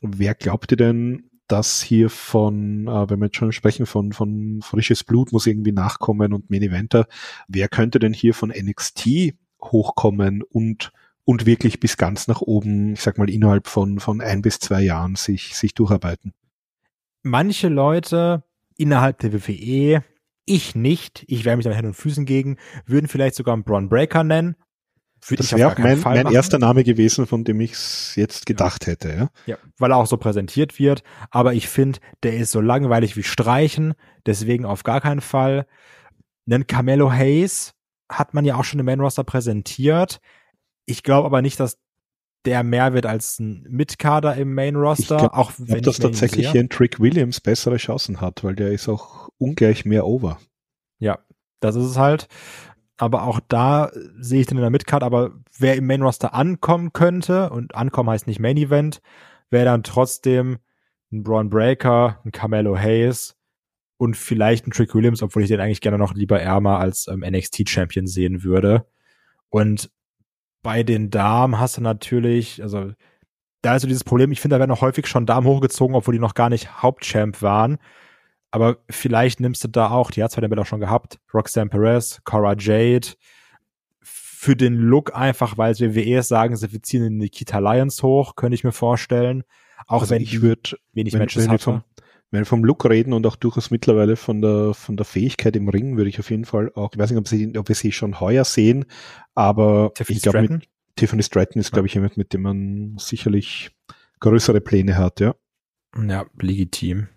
Wer 0.00 0.34
glaubt 0.34 0.72
ihr 0.72 0.78
denn, 0.78 1.30
das 1.52 1.82
hier 1.82 2.08
von, 2.10 2.88
äh, 2.88 3.10
wenn 3.10 3.20
wir 3.20 3.26
jetzt 3.26 3.36
schon 3.36 3.52
sprechen, 3.52 3.86
von, 3.86 4.12
von 4.12 4.60
frisches 4.62 5.04
Blut 5.04 5.32
muss 5.32 5.46
irgendwie 5.46 5.72
nachkommen 5.72 6.32
und 6.32 6.50
Main 6.50 6.62
Eventer, 6.62 7.06
wer 7.46 7.68
könnte 7.68 7.98
denn 7.98 8.14
hier 8.14 8.34
von 8.34 8.50
NXT 8.50 9.34
hochkommen 9.62 10.42
und 10.42 10.92
und 11.24 11.46
wirklich 11.46 11.78
bis 11.78 11.96
ganz 11.96 12.26
nach 12.26 12.40
oben, 12.40 12.94
ich 12.94 13.00
sag 13.00 13.16
mal, 13.16 13.30
innerhalb 13.30 13.68
von, 13.68 14.00
von 14.00 14.20
ein 14.20 14.42
bis 14.42 14.58
zwei 14.58 14.82
Jahren 14.82 15.14
sich, 15.14 15.56
sich 15.56 15.72
durcharbeiten. 15.72 16.34
Manche 17.22 17.68
Leute 17.68 18.42
innerhalb 18.76 19.20
der 19.20 19.32
WWE, 19.32 20.02
ich 20.44 20.74
nicht, 20.74 21.24
ich 21.28 21.44
wehre 21.44 21.56
mich 21.56 21.66
mit 21.66 21.76
Händen 21.76 21.90
und 21.90 21.94
Füßen 21.94 22.26
gegen, 22.26 22.56
würden 22.86 23.06
vielleicht 23.06 23.36
sogar 23.36 23.54
einen 23.54 23.62
Braun 23.62 23.88
Breaker 23.88 24.24
nennen, 24.24 24.56
würde 25.24 25.42
das 25.42 25.52
wäre 25.56 25.70
auch 25.70 25.78
mein, 25.78 26.00
mein 26.00 26.32
erster 26.32 26.58
Name 26.58 26.82
gewesen, 26.82 27.26
von 27.26 27.44
dem 27.44 27.60
ich 27.60 27.72
es 27.72 28.14
jetzt 28.16 28.44
gedacht 28.46 28.86
ja. 28.86 28.92
hätte. 28.92 29.08
Ja? 29.08 29.28
ja, 29.46 29.56
weil 29.78 29.92
er 29.92 29.96
auch 29.96 30.06
so 30.06 30.16
präsentiert 30.16 30.78
wird. 30.78 31.02
Aber 31.30 31.54
ich 31.54 31.68
finde, 31.68 32.00
der 32.22 32.36
ist 32.36 32.50
so 32.50 32.60
langweilig 32.60 33.16
wie 33.16 33.22
Streichen. 33.22 33.94
Deswegen 34.26 34.64
auf 34.64 34.82
gar 34.82 35.00
keinen 35.00 35.20
Fall. 35.20 35.66
Einen 36.46 36.66
Camelo 36.66 37.12
Hayes 37.12 37.74
hat 38.10 38.34
man 38.34 38.44
ja 38.44 38.56
auch 38.56 38.64
schon 38.64 38.80
im 38.80 38.86
Main 38.86 39.00
Roster 39.00 39.24
präsentiert. 39.24 40.20
Ich 40.86 41.02
glaube 41.02 41.26
aber 41.26 41.40
nicht, 41.40 41.60
dass 41.60 41.78
der 42.44 42.64
mehr 42.64 42.92
wird 42.92 43.06
als 43.06 43.38
ein 43.38 43.64
Mitkader 43.68 44.34
im 44.34 44.54
Main 44.54 44.74
Roster. 44.74 45.14
Ich 45.14 45.20
glaub, 45.20 45.34
auch 45.34 45.52
wenn 45.58 45.76
ich 45.76 45.82
dass 45.82 45.98
tatsächlich 45.98 46.50
hier 46.50 46.60
ein 46.60 46.68
Trick 46.68 46.98
Williams 46.98 47.40
bessere 47.40 47.76
Chancen 47.76 48.20
hat, 48.20 48.42
weil 48.42 48.56
der 48.56 48.72
ist 48.72 48.88
auch 48.88 49.28
ungleich 49.38 49.84
mehr 49.84 50.04
over. 50.04 50.40
Ja, 50.98 51.20
das 51.60 51.76
ist 51.76 51.84
es 51.84 51.98
halt 51.98 52.26
aber 52.96 53.24
auch 53.24 53.40
da 53.48 53.90
sehe 54.18 54.40
ich 54.40 54.46
den 54.46 54.58
in 54.58 54.62
der 54.62 54.70
Midcard, 54.70 55.02
aber 55.02 55.32
wer 55.58 55.76
im 55.76 55.86
Main 55.86 56.02
Roster 56.02 56.34
ankommen 56.34 56.92
könnte, 56.92 57.50
und 57.50 57.74
ankommen 57.74 58.10
heißt 58.10 58.26
nicht 58.26 58.40
Main 58.40 58.56
Event, 58.56 59.00
wäre 59.50 59.64
dann 59.64 59.82
trotzdem 59.82 60.58
ein 61.12 61.22
Braun 61.22 61.50
Breaker, 61.50 62.20
ein 62.24 62.32
Carmelo 62.32 62.76
Hayes 62.76 63.36
und 63.98 64.16
vielleicht 64.16 64.66
ein 64.66 64.70
Trick 64.70 64.94
Williams, 64.94 65.22
obwohl 65.22 65.42
ich 65.42 65.48
den 65.48 65.60
eigentlich 65.60 65.80
gerne 65.80 65.98
noch 65.98 66.14
lieber 66.14 66.40
ärmer 66.40 66.78
als 66.78 67.06
ähm, 67.08 67.20
NXT 67.20 67.68
Champion 67.68 68.06
sehen 68.06 68.42
würde. 68.42 68.86
Und 69.48 69.90
bei 70.62 70.82
den 70.82 71.10
Damen 71.10 71.58
hast 71.58 71.76
du 71.76 71.82
natürlich, 71.82 72.62
also 72.62 72.92
da 73.62 73.76
ist 73.76 73.82
so 73.82 73.88
dieses 73.88 74.04
Problem, 74.04 74.32
ich 74.32 74.40
finde, 74.40 74.56
da 74.56 74.60
werden 74.60 74.70
auch 74.70 74.80
häufig 74.80 75.06
schon 75.06 75.26
Damen 75.26 75.46
hochgezogen, 75.46 75.94
obwohl 75.94 76.14
die 76.14 76.20
noch 76.20 76.34
gar 76.34 76.48
nicht 76.48 76.82
Hauptchamp 76.82 77.42
waren. 77.42 77.78
Aber 78.52 78.76
vielleicht 78.90 79.40
nimmst 79.40 79.64
du 79.64 79.68
da 79.68 79.90
auch, 79.90 80.10
die 80.10 80.22
hat 80.22 80.30
zwar 80.30 80.42
den 80.42 80.50
Bild 80.50 80.60
auch 80.60 80.66
schon 80.66 80.78
gehabt, 80.78 81.18
Roxanne 81.32 81.70
Perez, 81.70 82.20
Cora 82.24 82.54
Jade, 82.56 83.08
für 84.02 84.54
den 84.54 84.74
Look 84.74 85.14
einfach, 85.14 85.56
weil 85.56 85.72
es 85.72 85.80
WWE 85.80 86.22
sagen, 86.22 86.54
sie 86.56 86.82
ziehen 86.82 87.02
den 87.02 87.16
Nikita 87.16 87.58
Lions 87.58 88.02
hoch, 88.02 88.36
könnte 88.36 88.54
ich 88.54 88.62
mir 88.62 88.72
vorstellen. 88.72 89.44
Auch 89.86 90.02
Also 90.02 90.14
wenn 90.14 90.22
ich 90.22 90.42
würde, 90.42 90.76
wenig 90.92 91.14
wenn, 91.14 91.20
Matches 91.20 91.44
wenn, 91.44 91.50
wir 91.50 91.54
hatte. 91.54 91.64
vom, 91.64 91.82
wenn 92.30 92.40
wir 92.40 92.46
vom 92.46 92.64
Look 92.64 92.84
reden 92.84 93.14
und 93.14 93.26
auch 93.26 93.36
durchaus 93.36 93.70
mittlerweile 93.70 94.16
von 94.16 94.42
der, 94.42 94.74
von 94.74 94.96
der 94.96 95.06
Fähigkeit 95.06 95.56
im 95.56 95.68
Ring, 95.68 95.96
würde 95.96 96.10
ich 96.10 96.18
auf 96.18 96.30
jeden 96.30 96.44
Fall 96.44 96.70
auch, 96.74 96.90
ich 96.92 96.98
weiß 96.98 97.10
nicht, 97.10 97.18
ob, 97.18 97.28
sie, 97.28 97.56
ob 97.56 97.68
wir 97.68 97.74
sie 97.74 97.92
schon 97.92 98.20
heuer 98.20 98.44
sehen, 98.44 98.84
aber 99.34 99.92
Tiffany 99.94 100.16
ich 100.16 100.22
glaube? 100.22 100.60
Tiffany 100.96 101.22
Stratton 101.22 101.58
ist, 101.58 101.72
glaube 101.72 101.86
ich, 101.86 101.94
jemand, 101.94 102.18
mit 102.18 102.34
dem 102.34 102.42
man 102.42 102.96
sicherlich 102.98 103.70
größere 104.20 104.60
Pläne 104.60 104.98
hat, 104.98 105.20
ja. 105.20 105.34
Ja, 105.96 106.26
legitim. 106.38 107.08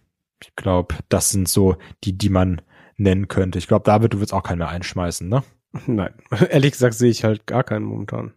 Ich 0.42 0.56
glaube, 0.56 0.96
das 1.10 1.30
sind 1.30 1.48
so 1.48 1.78
die, 2.04 2.18
die 2.18 2.30
man 2.30 2.62
nennen 2.98 3.28
könnte. 3.28 3.58
Ich 3.60 3.68
glaube, 3.68 3.84
David, 3.84 4.14
du 4.14 4.20
willst 4.20 4.34
auch 4.34 4.44
keinen 4.44 4.60
mehr 4.60 4.70
einschmeißen, 4.70 5.28
ne? 5.28 5.44
Nein, 5.88 6.14
ehrlich 6.50 6.72
gesagt 6.74 6.94
sehe 6.96 7.10
ich 7.12 7.24
halt 7.24 7.46
gar 7.48 7.64
keinen 7.64 7.86
momentan. 7.86 8.34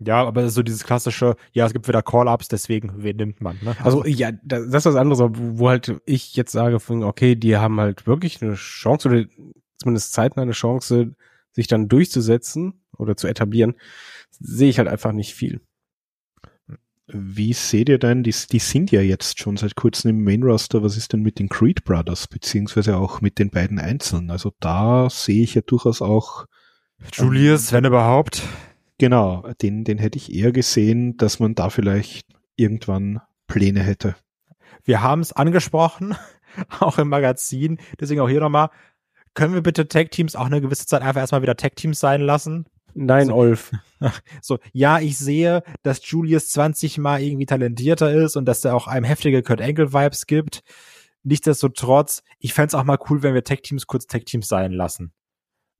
Ja, 0.00 0.24
aber 0.24 0.48
so 0.48 0.62
dieses 0.62 0.84
klassische, 0.84 1.34
ja, 1.52 1.66
es 1.66 1.72
gibt 1.72 1.88
wieder 1.88 2.02
Call-Ups, 2.02 2.46
deswegen, 2.46 3.02
wen 3.02 3.16
nimmt 3.16 3.40
man, 3.40 3.58
ne? 3.62 3.74
Also 3.82 4.04
ja, 4.04 4.30
da- 4.30 4.60
das 4.60 4.66
ist 4.66 4.84
was 4.86 4.94
anderes, 4.94 5.18
wo 5.18 5.58
wo 5.58 5.68
halt 5.68 6.00
ich 6.06 6.36
jetzt 6.36 6.52
sage, 6.52 6.78
von, 6.78 7.02
okay, 7.02 7.34
die 7.34 7.56
haben 7.56 7.80
halt 7.80 8.06
wirklich 8.06 8.40
eine 8.40 8.54
Chance 8.54 9.08
oder 9.08 9.24
zumindest 9.78 10.12
zeitnah 10.12 10.42
eine 10.42 10.52
Chance, 10.52 11.16
sich 11.50 11.66
dann 11.66 11.88
durchzusetzen 11.88 12.84
oder 12.96 13.16
zu 13.16 13.26
etablieren, 13.26 13.74
sehe 14.30 14.68
ich 14.70 14.78
halt 14.78 14.86
einfach 14.88 15.10
nicht 15.10 15.34
viel. 15.34 15.60
Wie 17.10 17.54
seht 17.54 17.88
ihr 17.88 17.98
denn, 17.98 18.22
die, 18.22 18.34
die 18.52 18.58
sind 18.58 18.92
ja 18.92 19.00
jetzt 19.00 19.38
schon 19.38 19.56
seit 19.56 19.76
kurzem 19.76 20.10
im 20.10 20.24
Main 20.24 20.42
Roster, 20.42 20.82
was 20.82 20.98
ist 20.98 21.14
denn 21.14 21.22
mit 21.22 21.38
den 21.38 21.48
Creed 21.48 21.82
Brothers, 21.84 22.26
beziehungsweise 22.26 22.98
auch 22.98 23.22
mit 23.22 23.38
den 23.38 23.48
beiden 23.48 23.78
Einzelnen? 23.78 24.30
Also 24.30 24.52
da 24.60 25.08
sehe 25.08 25.42
ich 25.42 25.54
ja 25.54 25.62
durchaus 25.62 26.02
auch, 26.02 26.44
Julius, 27.12 27.72
wenn 27.72 27.86
überhaupt. 27.86 28.42
genau, 28.98 29.48
den, 29.62 29.84
den 29.84 29.96
hätte 29.96 30.18
ich 30.18 30.34
eher 30.34 30.52
gesehen, 30.52 31.16
dass 31.16 31.40
man 31.40 31.54
da 31.54 31.70
vielleicht 31.70 32.26
irgendwann 32.56 33.20
Pläne 33.46 33.80
hätte. 33.80 34.14
Wir 34.84 35.00
haben 35.00 35.20
es 35.20 35.32
angesprochen, 35.32 36.14
auch 36.80 36.98
im 36.98 37.08
Magazin, 37.08 37.78
deswegen 37.98 38.20
auch 38.20 38.28
hier 38.28 38.40
nochmal. 38.40 38.68
Können 39.32 39.54
wir 39.54 39.62
bitte 39.62 39.88
Tag-Teams 39.88 40.36
auch 40.36 40.46
eine 40.46 40.60
gewisse 40.60 40.86
Zeit 40.86 41.00
einfach 41.00 41.20
erstmal 41.20 41.42
wieder 41.42 41.56
Tag-Teams 41.56 42.00
sein 42.00 42.20
lassen? 42.20 42.66
Nein, 43.06 43.26
So. 43.28 43.34
Olf. 43.34 43.72
So, 44.42 44.58
ja, 44.72 45.00
ich 45.00 45.18
sehe, 45.18 45.62
dass 45.82 46.00
Julius 46.08 46.50
20 46.50 46.98
mal 46.98 47.20
irgendwie 47.20 47.46
talentierter 47.46 48.12
ist 48.12 48.36
und 48.36 48.44
dass 48.44 48.64
er 48.64 48.74
auch 48.76 48.86
einem 48.86 49.04
heftige 49.04 49.42
Kurt 49.42 49.60
Angle 49.60 49.92
Vibes 49.92 50.26
gibt. 50.26 50.60
Nichtsdestotrotz, 51.24 52.22
ich 52.38 52.54
fänd's 52.54 52.74
auch 52.74 52.84
mal 52.84 52.98
cool, 53.10 53.22
wenn 53.22 53.34
wir 53.34 53.42
Tech-Teams 53.44 53.86
kurz 53.86 54.06
Tech-Teams 54.06 54.46
sein 54.48 54.72
lassen. 54.72 55.12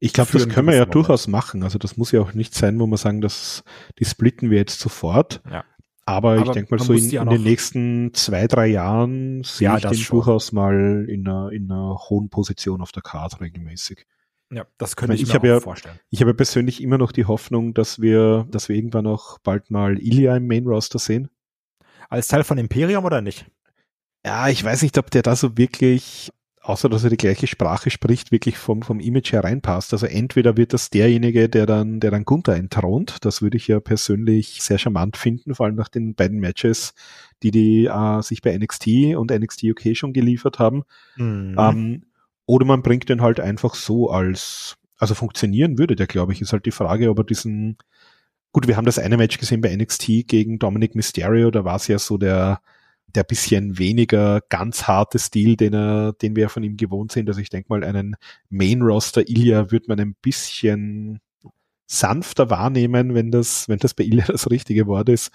Ich 0.01 0.13
glaube, 0.13 0.31
das 0.33 0.49
können 0.49 0.67
wir 0.69 0.75
ja 0.75 0.81
Moment. 0.81 0.95
durchaus 0.95 1.27
machen. 1.29 1.63
Also 1.63 1.79
das 1.79 1.97
muss 1.97 2.13
ja 2.13 2.21
auch 2.21 2.35
nicht 2.35 2.55
sein, 2.55 2.79
wo 2.79 2.87
wir 2.87 2.97
sagen, 2.97 3.21
dass 3.21 3.65
die 3.99 4.05
splitten 4.05 4.51
wir 4.51 4.59
jetzt 4.59 4.79
sofort. 4.81 5.41
Ja. 5.51 5.65
Aber, 6.05 6.37
ich 6.37 6.43
Aber 6.43 6.53
denke 6.53 6.75
mal 6.75 6.83
so 6.83 6.93
in, 6.95 7.11
in 7.11 7.29
den 7.29 7.43
nächsten 7.43 8.15
zwei, 8.15 8.47
drei 8.47 8.67
Jahren 8.69 9.43
sehe 9.45 9.67
Ja, 9.67 9.77
ich 9.77 9.83
das 9.83 9.93
den 9.93 10.01
schon. 10.01 10.17
durchaus 10.19 10.53
mal 10.53 11.05
in 11.09 11.27
einer, 11.29 11.51
in 11.53 11.71
einer 11.71 11.97
hohen 12.09 12.31
Position 12.31 12.81
auf 12.81 12.93
der 12.93 13.03
Karte 13.03 13.41
regelmäßig. 13.41 14.07
Ja, 14.51 14.65
das 14.79 14.97
könnte 14.97 15.15
ich, 15.15 15.23
Ich 15.23 15.33
mir 15.33 15.39
auch 15.39 15.45
ja- 15.45 15.61
vorstellen. 15.61 15.99
Ich 16.11 16.21
habe 16.23 16.33
persönlich 16.35 16.83
immer 16.83 16.97
noch 16.99 17.13
die 17.13 17.27
Hoffnung, 17.27 17.75
dass 17.75 18.01
wir, 18.01 18.47
dass 18.51 18.69
wir 18.69 18.77
irgendwann 18.77 19.07
auch 19.07 19.39
bald 19.39 19.71
mal 19.71 19.99
Ilya 19.99 20.37
im 20.37 20.47
Main 20.47 20.67
Roster 20.67 20.99
sehen. 20.99 21.29
Als 22.09 22.29
Teil 22.29 22.45
von 22.45 22.57
Imperium 22.57 23.05
oder 23.05 23.21
nicht? 23.21 23.45
Ja, 24.25 24.49
ich 24.49 24.65
weiß 24.65 24.83
nicht, 24.83 24.97
ob 24.97 25.11
der 25.11 25.23
da 25.23 25.37
so 25.37 25.59
wirklich, 25.59 26.33
außer 26.63 26.89
dass 26.89 27.05
er 27.05 27.11
die 27.11 27.19
gleiche 27.19 27.47
Sprache 27.47 27.91
spricht, 27.91 28.33
wirklich 28.33 28.57
vom, 28.57 28.81
vom 28.83 29.01
Image 29.01 29.33
hereinpasst. 29.33 29.93
Also 29.93 30.07
entweder 30.07 30.57
wird 30.57 30.73
das 30.73 30.89
derjenige, 30.89 31.51
der 31.51 31.67
dann, 31.67 32.01
der 32.01 32.11
dann 32.11 32.25
Gunther 32.25 32.57
entthront. 32.57 33.25
Das 33.27 33.43
würde 33.43 33.59
ich 33.59 33.69
ja 33.69 33.81
persönlich 33.81 34.63
sehr 34.63 34.79
charmant 34.79 35.19
finden, 35.19 35.55
vor 35.55 35.67
allem 35.67 35.77
nach 35.77 35.89
den 35.89 36.15
beiden 36.15 36.41
Matches, 36.41 36.95
die 37.43 37.51
die 37.51 37.85
äh, 37.85 38.23
sich 38.23 38.41
bei 38.41 38.57
NXT 38.57 39.15
und 39.17 39.31
NXT 39.31 39.65
UK 39.65 39.95
schon 39.95 40.15
geliefert 40.15 40.59
haben. 40.59 40.85
Mhm. 41.17 41.57
Ähm, 41.59 42.03
oder 42.49 42.65
man 42.65 42.83
bringt 42.83 43.11
den 43.11 43.21
halt 43.21 43.41
einfach 43.41 43.75
so 43.75 44.11
als, 44.11 44.79
also 44.97 45.15
funktionieren 45.15 45.77
würde 45.77 45.97
der, 45.97 46.07
glaube 46.07 46.33
ich, 46.33 46.41
ist 46.41 46.55
halt 46.55 46.65
die 46.65 46.71
Frage, 46.71 47.11
ob 47.11 47.19
er 47.19 47.25
diesen, 47.25 47.77
gut, 48.53 48.67
wir 48.67 48.79
haben 48.79 48.87
das 48.87 48.99
eine 48.99 49.19
Match 49.19 49.37
gesehen 49.37 49.61
bei 49.61 49.77
NXT 49.77 50.27
gegen 50.27 50.59
Dominic 50.59 50.95
Mysterio, 50.95 51.51
da 51.51 51.65
war 51.65 51.77
es 51.77 51.89
ja 51.89 51.99
so 51.99 52.17
der, 52.17 52.63
der 53.15 53.25
bisschen 53.25 53.79
weniger 53.79 54.41
ganz 54.49 54.85
harte 54.85 55.19
Stil, 55.19 55.57
den 55.57 55.75
er, 55.75 56.15
den 56.15 56.37
wir 56.37 56.49
von 56.49 56.63
ihm 56.63 56.79
gewohnt 56.79 57.13
sind. 57.13 57.29
Also 57.29 57.43
ich 57.43 57.51
denke 57.51 57.69
mal, 57.69 57.85
einen 57.85 58.17
Main-Roster 58.49 59.29
Ilya 59.29 59.71
wird 59.71 59.87
man 59.87 60.01
ein 60.01 60.17
bisschen 60.23 61.21
sanfter 61.87 62.49
wahrnehmen, 62.49 63.15
wenn 63.15 63.31
das, 63.31 63.69
wenn 63.69 63.79
das 63.79 63.93
bei 63.93 64.05
Ilya 64.05 64.25
das 64.27 64.51
richtige 64.51 64.87
Wort 64.87 65.11
ist. 65.11 65.33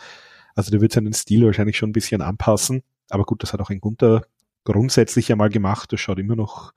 Also 0.55 0.71
der 0.71 0.81
wird 0.81 0.93
seinen 0.93 1.13
Stil 1.13 1.45
wahrscheinlich 1.45 1.77
schon 1.77 1.91
ein 1.91 1.93
bisschen 1.93 2.23
anpassen. 2.23 2.81
Aber 3.11 3.23
gut, 3.23 3.43
das 3.43 3.53
hat 3.53 3.61
auch 3.61 3.69
ein 3.69 3.81
Gunther 3.81 4.23
grundsätzlich 4.63 5.27
ja 5.27 5.35
mal 5.35 5.49
gemacht. 5.49 5.91
Das 5.91 5.99
schaut 5.99 6.19
immer 6.19 6.35
noch 6.35 6.73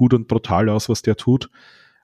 gut 0.00 0.14
und 0.14 0.28
brutal 0.28 0.70
aus, 0.70 0.88
was 0.88 1.02
der 1.02 1.16
tut. 1.16 1.50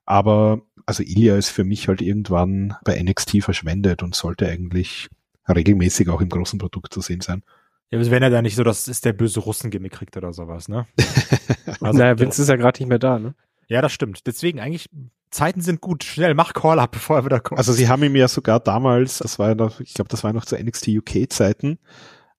Aber 0.05 0.61
also 0.85 1.03
Ilya 1.03 1.37
ist 1.37 1.49
für 1.49 1.65
mich 1.65 1.89
halt 1.89 2.03
irgendwann 2.03 2.77
bei 2.85 3.03
NXT 3.03 3.43
verschwendet 3.43 4.03
und 4.03 4.15
sollte 4.15 4.47
eigentlich 4.47 5.09
regelmäßig 5.49 6.11
auch 6.11 6.21
im 6.21 6.29
großen 6.29 6.59
Produkt 6.59 6.93
zu 6.93 7.01
sehen 7.01 7.23
sein. 7.23 7.43
Ja, 7.91 7.99
wenn 8.11 8.23
er 8.23 8.29
da 8.29 8.43
nicht 8.43 8.57
so, 8.57 8.65
das 8.65 8.87
ist 8.87 9.07
der 9.07 9.15
böse 9.15 9.41
Russen-Gimmick 9.41 9.93
kriegt 9.93 10.17
oder 10.17 10.33
sowas, 10.33 10.69
ne? 10.69 10.87
Also, 11.81 11.99
naja, 11.99 12.19
Vince 12.19 12.43
ist 12.43 12.49
ja 12.49 12.57
gerade 12.57 12.81
nicht 12.81 12.89
mehr 12.89 12.99
da, 12.99 13.19
ne? 13.19 13.35
Ja, 13.69 13.83
das 13.83 13.93
stimmt. 13.93 14.27
Deswegen 14.27 14.61
eigentlich, 14.61 14.89
Zeiten 15.31 15.61
sind 15.61 15.81
gut. 15.81 16.05
Schnell, 16.05 16.35
mach 16.35 16.53
Call-Up, 16.53 16.91
bevor 16.93 17.19
er 17.19 17.25
wieder 17.25 17.41
kommt. 17.41 17.59
Also 17.59 17.73
sie 17.73 17.89
haben 17.89 18.03
ihm 18.03 18.17
ja 18.17 18.29
sogar 18.29 18.61
damals, 18.61 19.19
das 19.19 19.39
war 19.39 19.51
ja 19.51 19.55
noch, 19.55 19.81
ich 19.81 19.95
glaube, 19.95 20.09
das 20.09 20.23
war 20.23 20.33
noch 20.33 20.45
zu 20.45 20.57
NXT 20.57 20.89
UK 20.89 21.31
Zeiten, 21.31 21.79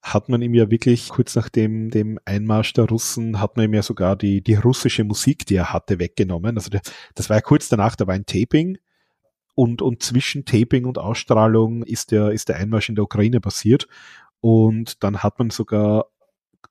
hat 0.02 0.28
man 0.28 0.42
ihm 0.42 0.54
ja 0.54 0.70
wirklich 0.70 1.08
kurz 1.08 1.34
nach 1.34 1.48
dem, 1.48 1.90
dem 1.90 2.18
Einmarsch 2.24 2.72
der 2.72 2.84
Russen, 2.88 3.40
hat 3.40 3.56
man 3.56 3.66
ihm 3.66 3.74
ja 3.74 3.82
sogar 3.82 4.16
die, 4.16 4.42
die 4.42 4.54
russische 4.54 5.04
Musik, 5.04 5.46
die 5.46 5.56
er 5.56 5.72
hatte, 5.72 5.98
weggenommen. 5.98 6.56
Also 6.56 6.70
der, 6.70 6.80
das 7.14 7.28
war 7.28 7.36
ja 7.36 7.40
kurz 7.40 7.68
danach, 7.68 7.96
da 7.96 8.06
war 8.06 8.14
ein 8.14 8.26
Taping 8.26 8.78
und, 9.58 9.82
und 9.82 10.04
zwischen 10.04 10.44
Taping 10.44 10.84
und 10.84 10.98
Ausstrahlung 10.98 11.82
ist 11.82 12.12
der, 12.12 12.30
ist 12.30 12.48
der 12.48 12.58
Einmarsch 12.58 12.90
in 12.90 12.94
der 12.94 13.02
Ukraine 13.02 13.40
passiert. 13.40 13.88
Und 14.40 15.02
dann 15.02 15.24
hat 15.24 15.40
man 15.40 15.50
sogar 15.50 16.06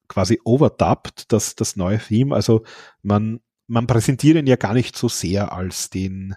quasi 0.07 0.39
overdubbed 0.45 1.30
das, 1.34 1.55
das 1.55 1.75
neue 1.75 1.99
Theme. 1.99 2.34
Also 2.34 2.63
man, 3.01 3.41
man 3.67 3.88
präsentiert 3.88 4.38
ihn 4.38 4.47
ja 4.47 4.55
gar 4.55 4.73
nicht 4.73 4.95
so 4.95 5.09
sehr 5.09 5.51
als 5.51 5.89
den, 5.89 6.36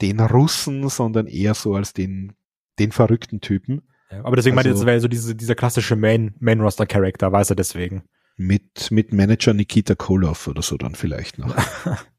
den 0.00 0.20
Russen, 0.20 0.88
sondern 0.88 1.26
eher 1.26 1.54
so 1.54 1.74
als 1.74 1.92
den, 1.92 2.34
den 2.78 2.92
verrückten 2.92 3.40
Typen. 3.40 3.82
Ja, 4.12 4.24
aber 4.24 4.36
deswegen 4.36 4.54
meinte 4.54 4.68
ich, 4.68 4.74
also- 4.74 4.84
das 4.84 4.86
wäre 4.86 5.00
so 5.00 5.08
diese, 5.08 5.34
dieser 5.34 5.54
klassische 5.54 5.96
Main, 5.96 6.34
Main-Roster-Character, 6.38 7.32
weiß 7.32 7.50
er 7.50 7.56
deswegen. 7.56 8.02
Mit, 8.36 8.90
mit 8.90 9.12
Manager 9.12 9.52
Nikita 9.54 9.94
Koloff 9.94 10.46
oder 10.48 10.62
so 10.62 10.76
dann 10.76 10.94
vielleicht 10.94 11.38
noch. 11.38 11.54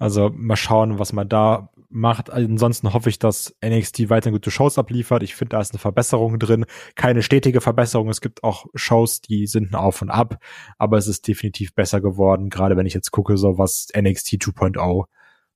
Also 0.00 0.30
mal 0.32 0.56
schauen, 0.56 0.98
was 1.00 1.12
man 1.12 1.28
da 1.28 1.70
macht. 1.88 2.30
Ansonsten 2.30 2.92
hoffe 2.92 3.08
ich, 3.08 3.18
dass 3.18 3.56
NXT 3.64 4.10
weiterhin 4.10 4.34
gute 4.34 4.50
Shows 4.52 4.78
abliefert. 4.78 5.24
Ich 5.24 5.34
finde, 5.34 5.50
da 5.56 5.60
ist 5.60 5.72
eine 5.72 5.80
Verbesserung 5.80 6.38
drin. 6.38 6.66
Keine 6.94 7.22
stetige 7.22 7.60
Verbesserung. 7.60 8.08
Es 8.08 8.20
gibt 8.20 8.44
auch 8.44 8.66
Shows, 8.74 9.20
die 9.20 9.48
sind 9.48 9.72
ein 9.72 9.74
Auf 9.74 10.00
und 10.00 10.10
Ab, 10.10 10.38
aber 10.78 10.98
es 10.98 11.08
ist 11.08 11.26
definitiv 11.26 11.74
besser 11.74 12.00
geworden, 12.00 12.48
gerade 12.48 12.76
wenn 12.76 12.86
ich 12.86 12.94
jetzt 12.94 13.10
gucke, 13.10 13.36
so 13.36 13.58
was 13.58 13.88
NXT 13.96 14.34
2.0 14.34 15.04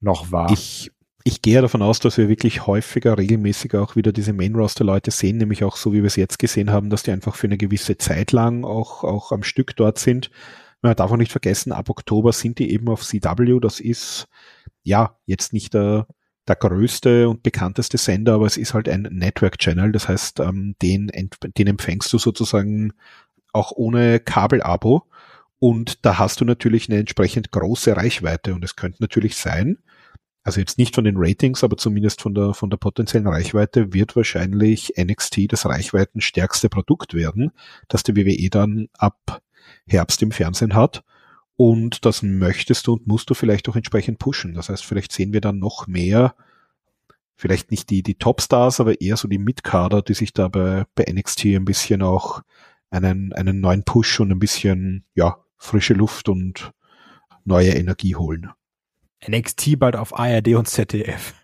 noch 0.01 0.33
war. 0.33 0.51
Ich, 0.51 0.91
ich 1.25 1.43
gehe 1.43 1.61
davon 1.61 1.83
aus, 1.83 2.01
dass 2.01 2.19
wir 2.19 2.29
wirklich 2.29 2.67
häufiger, 2.67 3.17
regelmäßiger 3.17 3.83
auch 3.83 3.97
wieder 3.97 4.13
diese 4.13 4.33
Main-Roster-Leute 4.33 5.11
sehen, 5.11 5.39
nämlich 5.39 5.65
auch 5.65 5.77
so, 5.77 5.93
wie 5.93 6.03
wir 6.03 6.07
es 6.07 6.17
jetzt 6.17 6.39
gesehen 6.39 6.71
haben, 6.71 6.91
dass 6.91 7.03
die 7.03 7.13
einfach 7.13 7.37
für 7.37 7.47
eine 7.47 7.59
gewisse 7.59 7.97
Zeit 7.97 8.33
lang 8.33 8.65
auch, 8.65 9.05
auch 9.05 9.33
am 9.33 9.43
Stück 9.43 9.77
dort 9.77 9.99
sind. 9.99 10.31
Man 10.81 10.97
darf 10.97 11.13
auch 11.13 11.17
nicht 11.17 11.31
vergessen, 11.31 11.73
ab 11.73 11.91
Oktober 11.91 12.33
sind 12.33 12.59
die 12.59 12.73
eben 12.73 12.89
auf 12.89 13.05
CW. 13.05 13.61
Das 13.61 13.79
ist, 13.79 14.27
ja, 14.83 15.17
jetzt 15.27 15.53
nicht 15.53 15.75
der, 15.75 16.09
der 16.49 16.57
größte 16.57 17.29
und 17.29 17.45
bekannteste 17.45 17.99
Sender, 17.99 18.35
aber 18.35 18.47
es 18.47 18.57
ist 18.57 18.75
halt 18.75 18.89
ein 18.89 19.03
Network-Channel. 19.03 19.93
Das 19.93 20.09
heißt, 20.09 20.41
ähm, 20.41 20.75
den, 20.83 21.11
den 21.57 21.67
empfängst 21.69 22.13
du 22.13 22.19
sozusagen 22.19 22.93
auch 23.53 23.71
ohne 23.73 24.19
Kabelabo. 24.19 25.05
Und 25.61 26.05
da 26.05 26.19
hast 26.19 26.41
du 26.41 26.45
natürlich 26.45 26.89
eine 26.89 26.99
entsprechend 26.99 27.53
große 27.53 27.97
Reichweite. 27.97 28.55
Und 28.55 28.65
es 28.65 28.75
könnte 28.75 29.01
natürlich 29.01 29.37
sein, 29.37 29.79
also 30.45 30.61
jetzt 30.61 30.79
nicht 30.79 30.95
von 30.95 31.05
den 31.05 31.17
Ratings, 31.17 31.63
aber 31.63 31.77
zumindest 31.77 32.21
von 32.21 32.35
der, 32.35 32.55
von 32.55 32.69
der 32.69 32.77
potenziellen 32.77 33.29
Reichweite 33.29 33.93
wird 33.93 34.17
wahrscheinlich 34.17 34.95
NXT 34.99 35.53
das 35.53 35.67
reichweitenstärkste 35.67 36.69
Produkt 36.69 37.15
werden, 37.15 37.53
das 37.89 38.03
die 38.03 38.17
WWE 38.17 38.51
dann 38.51 38.89
ab 38.99 39.41
Herbst 39.87 40.23
im 40.23 40.33
Fernsehen 40.33 40.75
hat. 40.75 41.05
Und 41.57 42.05
das 42.05 42.23
möchtest 42.23 42.87
du 42.87 42.95
und 42.95 43.07
musst 43.07 43.31
du 43.31 43.35
vielleicht 43.35 43.69
auch 43.69 43.77
entsprechend 43.77 44.19
pushen. 44.19 44.55
Das 44.55 44.69
heißt, 44.69 44.85
vielleicht 44.85 45.13
sehen 45.13 45.33
wir 45.33 45.41
dann 45.41 45.61
noch 45.61 45.87
mehr, 45.87 46.35
vielleicht 47.37 47.71
nicht 47.71 47.91
die, 47.91 48.03
die 48.03 48.17
Topstars, 48.17 48.81
aber 48.81 49.01
eher 49.01 49.17
so 49.17 49.29
die 49.29 49.39
Mitkader, 49.39 50.03
die 50.03 50.15
sich 50.15 50.33
da 50.33 50.49
bei, 50.49 50.85
bei 50.95 51.05
NXT 51.09 51.45
ein 51.47 51.65
bisschen 51.65 52.03
auch 52.03 52.43
einen, 52.91 53.33
einen 53.33 53.61
neuen 53.61 53.85
Push 53.85 54.21
und 54.21 54.33
ein 54.33 54.39
bisschen, 54.39 55.05
ja, 55.15 55.39
frische 55.57 55.95
Luft 55.95 56.29
und 56.29 56.73
neue 57.45 57.71
Energie 57.71 58.17
holen. 58.17 58.51
NXT 59.29 59.79
bald 59.79 59.97
auf 59.97 60.19
ARD 60.19 60.55
und 60.55 60.69
ZDF. 60.69 61.35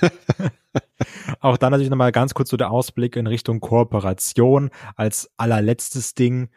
Auch 1.40 1.56
dann 1.56 1.70
natürlich 1.70 1.90
nochmal 1.90 2.12
ganz 2.12 2.34
kurz 2.34 2.50
so 2.50 2.56
der 2.56 2.70
Ausblick 2.70 3.16
in 3.16 3.26
Richtung 3.26 3.60
Kooperation 3.60 4.70
als 4.94 5.30
allerletztes 5.36 6.14
Ding. 6.14 6.48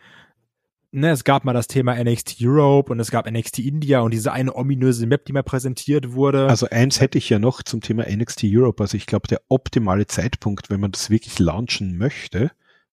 Ne, 0.92 1.12
es 1.12 1.24
gab 1.24 1.46
mal 1.46 1.54
das 1.54 1.68
Thema 1.68 2.04
NXT 2.04 2.38
Europe 2.42 2.92
und 2.92 3.00
es 3.00 3.12
gab 3.12 3.30
NXT 3.30 3.60
India 3.60 4.00
und 4.00 4.12
diese 4.12 4.32
eine 4.32 4.56
ominöse 4.56 5.06
Map, 5.06 5.24
die 5.26 5.34
mal 5.34 5.44
präsentiert 5.44 6.14
wurde. 6.14 6.48
Also 6.48 6.68
eins 6.70 7.00
hätte 7.00 7.20
ich 7.20 7.30
ja 7.30 7.38
noch 7.38 7.62
zum 7.62 7.82
Thema 7.82 8.06
NXT 8.10 8.46
Europe. 8.46 8.82
Also 8.82 8.98
ich 8.98 9.06
glaube, 9.06 9.28
der 9.28 9.42
optimale 9.50 10.08
Zeitpunkt, 10.08 10.72
wenn 10.72 10.80
man 10.80 10.92
das 10.92 11.12
wirklich 11.12 11.38
launchen 11.38 11.98
möchte, 11.98 12.52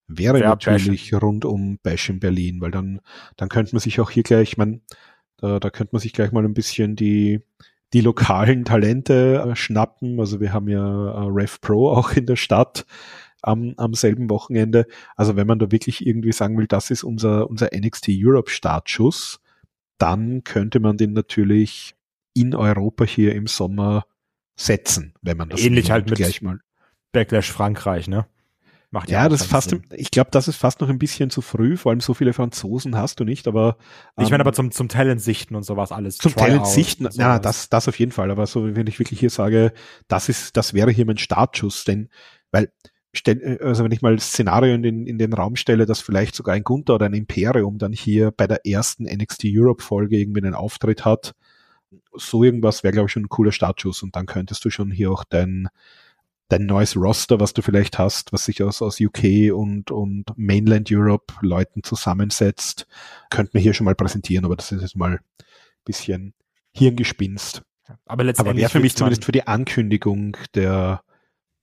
wäre 0.08 0.40
Wer 0.40 0.48
natürlich 0.48 1.10
Bash. 1.10 1.22
rund 1.22 1.46
um 1.46 1.78
Bash 1.82 2.10
in 2.10 2.20
Berlin, 2.20 2.60
weil 2.60 2.70
dann, 2.70 3.00
dann 3.36 3.48
könnte 3.48 3.74
man 3.74 3.80
sich 3.80 3.98
auch 3.98 4.10
hier 4.10 4.22
gleich, 4.22 4.58
man, 4.58 4.82
da, 5.38 5.58
da 5.60 5.70
könnte 5.70 5.94
man 5.94 6.00
sich 6.00 6.12
gleich 6.12 6.32
mal 6.32 6.44
ein 6.44 6.54
bisschen 6.54 6.96
die, 6.96 7.40
die 7.92 8.00
lokalen 8.00 8.64
Talente 8.64 9.44
äh, 9.46 9.56
schnappen. 9.56 10.18
Also 10.20 10.40
wir 10.40 10.52
haben 10.52 10.68
ja 10.68 10.78
äh, 10.78 11.28
Rev 11.28 11.58
Pro 11.60 11.90
auch 11.90 12.12
in 12.12 12.26
der 12.26 12.36
Stadt 12.36 12.86
am, 13.42 13.74
am 13.76 13.94
selben 13.94 14.28
Wochenende. 14.30 14.86
Also 15.16 15.36
wenn 15.36 15.46
man 15.46 15.58
da 15.58 15.70
wirklich 15.70 16.06
irgendwie 16.06 16.32
sagen 16.32 16.58
will, 16.58 16.66
das 16.66 16.90
ist 16.90 17.04
unser, 17.04 17.48
unser 17.48 17.68
NXT 17.74 18.08
Europe 18.10 18.50
Startschuss, 18.50 19.40
dann 19.98 20.44
könnte 20.44 20.80
man 20.80 20.96
den 20.96 21.12
natürlich 21.12 21.94
in 22.34 22.54
Europa 22.54 23.04
hier 23.04 23.34
im 23.34 23.46
Sommer 23.46 24.06
setzen, 24.56 25.14
wenn 25.22 25.36
man 25.36 25.48
das 25.48 25.62
ähnlich 25.62 25.90
halt 25.90 26.08
mit 26.08 26.16
gleich 26.16 26.42
mal 26.42 26.60
Backlash 27.12 27.50
Frankreich, 27.50 28.08
ne? 28.08 28.26
Macht 28.90 29.10
ja, 29.10 29.24
ja 29.24 29.28
das 29.28 29.44
fast, 29.44 29.70
Sinn. 29.70 29.82
ich 29.94 30.10
glaube, 30.10 30.30
das 30.30 30.46
ist 30.46 30.56
fast 30.56 30.80
noch 30.80 30.88
ein 30.88 30.98
bisschen 30.98 31.28
zu 31.28 31.42
früh, 31.42 31.76
vor 31.76 31.90
allem 31.90 32.00
so 32.00 32.14
viele 32.14 32.32
Franzosen 32.32 32.96
hast 32.96 33.18
du 33.18 33.24
nicht, 33.24 33.48
aber. 33.48 33.76
Ähm, 34.16 34.24
ich 34.24 34.30
meine 34.30 34.42
aber 34.42 34.52
zum, 34.52 34.70
zum 34.70 34.88
Talent 34.88 35.20
sichten 35.20 35.56
und 35.56 35.64
sowas 35.64 35.90
alles. 35.90 36.18
Zum 36.18 36.34
Talent 36.34 36.66
sichten, 36.66 37.08
ja, 37.12 37.38
das, 37.38 37.68
das 37.68 37.88
auf 37.88 37.98
jeden 37.98 38.12
Fall, 38.12 38.30
aber 38.30 38.46
so, 38.46 38.76
wenn 38.76 38.86
ich 38.86 38.98
wirklich 38.98 39.18
hier 39.18 39.30
sage, 39.30 39.72
das 40.06 40.28
ist, 40.28 40.56
das 40.56 40.72
wäre 40.72 40.90
hier 40.92 41.04
mein 41.04 41.18
Startschuss, 41.18 41.84
denn, 41.84 42.08
weil, 42.52 42.70
also 43.60 43.82
wenn 43.82 43.92
ich 43.92 44.02
mal 44.02 44.14
das 44.14 44.28
Szenario 44.28 44.74
in 44.74 44.82
den, 44.82 45.06
in 45.06 45.18
den 45.18 45.32
Raum 45.32 45.56
stelle, 45.56 45.86
dass 45.86 46.00
vielleicht 46.00 46.36
sogar 46.36 46.54
ein 46.54 46.64
Gunther 46.64 46.94
oder 46.94 47.06
ein 47.06 47.14
Imperium 47.14 47.78
dann 47.78 47.92
hier 47.92 48.30
bei 48.30 48.46
der 48.46 48.66
ersten 48.66 49.04
NXT 49.04 49.46
Europe 49.46 49.82
Folge 49.82 50.16
irgendwie 50.16 50.42
einen 50.42 50.54
Auftritt 50.54 51.04
hat, 51.04 51.34
so 52.14 52.44
irgendwas 52.44 52.84
wäre, 52.84 52.92
glaube 52.92 53.06
ich, 53.06 53.12
schon 53.12 53.24
ein 53.24 53.28
cooler 53.28 53.52
Startschuss 53.52 54.02
und 54.02 54.14
dann 54.14 54.26
könntest 54.26 54.64
du 54.64 54.70
schon 54.70 54.90
hier 54.90 55.10
auch 55.10 55.24
dein, 55.24 55.68
dein 56.48 56.66
neues 56.66 56.96
Roster, 56.96 57.40
was 57.40 57.52
du 57.52 57.62
vielleicht 57.62 57.98
hast, 57.98 58.32
was 58.32 58.44
sich 58.44 58.62
aus, 58.62 58.82
aus 58.82 59.00
UK 59.00 59.52
und, 59.52 59.90
und 59.90 60.26
Mainland 60.36 60.88
Europe 60.90 61.34
Leuten 61.40 61.82
zusammensetzt, 61.82 62.86
könnte 63.30 63.52
man 63.54 63.62
hier 63.62 63.74
schon 63.74 63.84
mal 63.84 63.94
präsentieren, 63.94 64.44
aber 64.44 64.56
das 64.56 64.72
ist 64.72 64.82
jetzt 64.82 64.96
mal 64.96 65.20
bisschen 65.84 66.34
Hirngespinst. 66.72 67.62
Aber 68.04 68.24
letztendlich 68.24 68.52
aber 68.52 68.60
wäre 68.60 68.70
für 68.70 68.80
mich 68.80 68.96
zumindest 68.96 69.24
für 69.24 69.32
die 69.32 69.46
Ankündigung 69.46 70.36
der, 70.54 71.02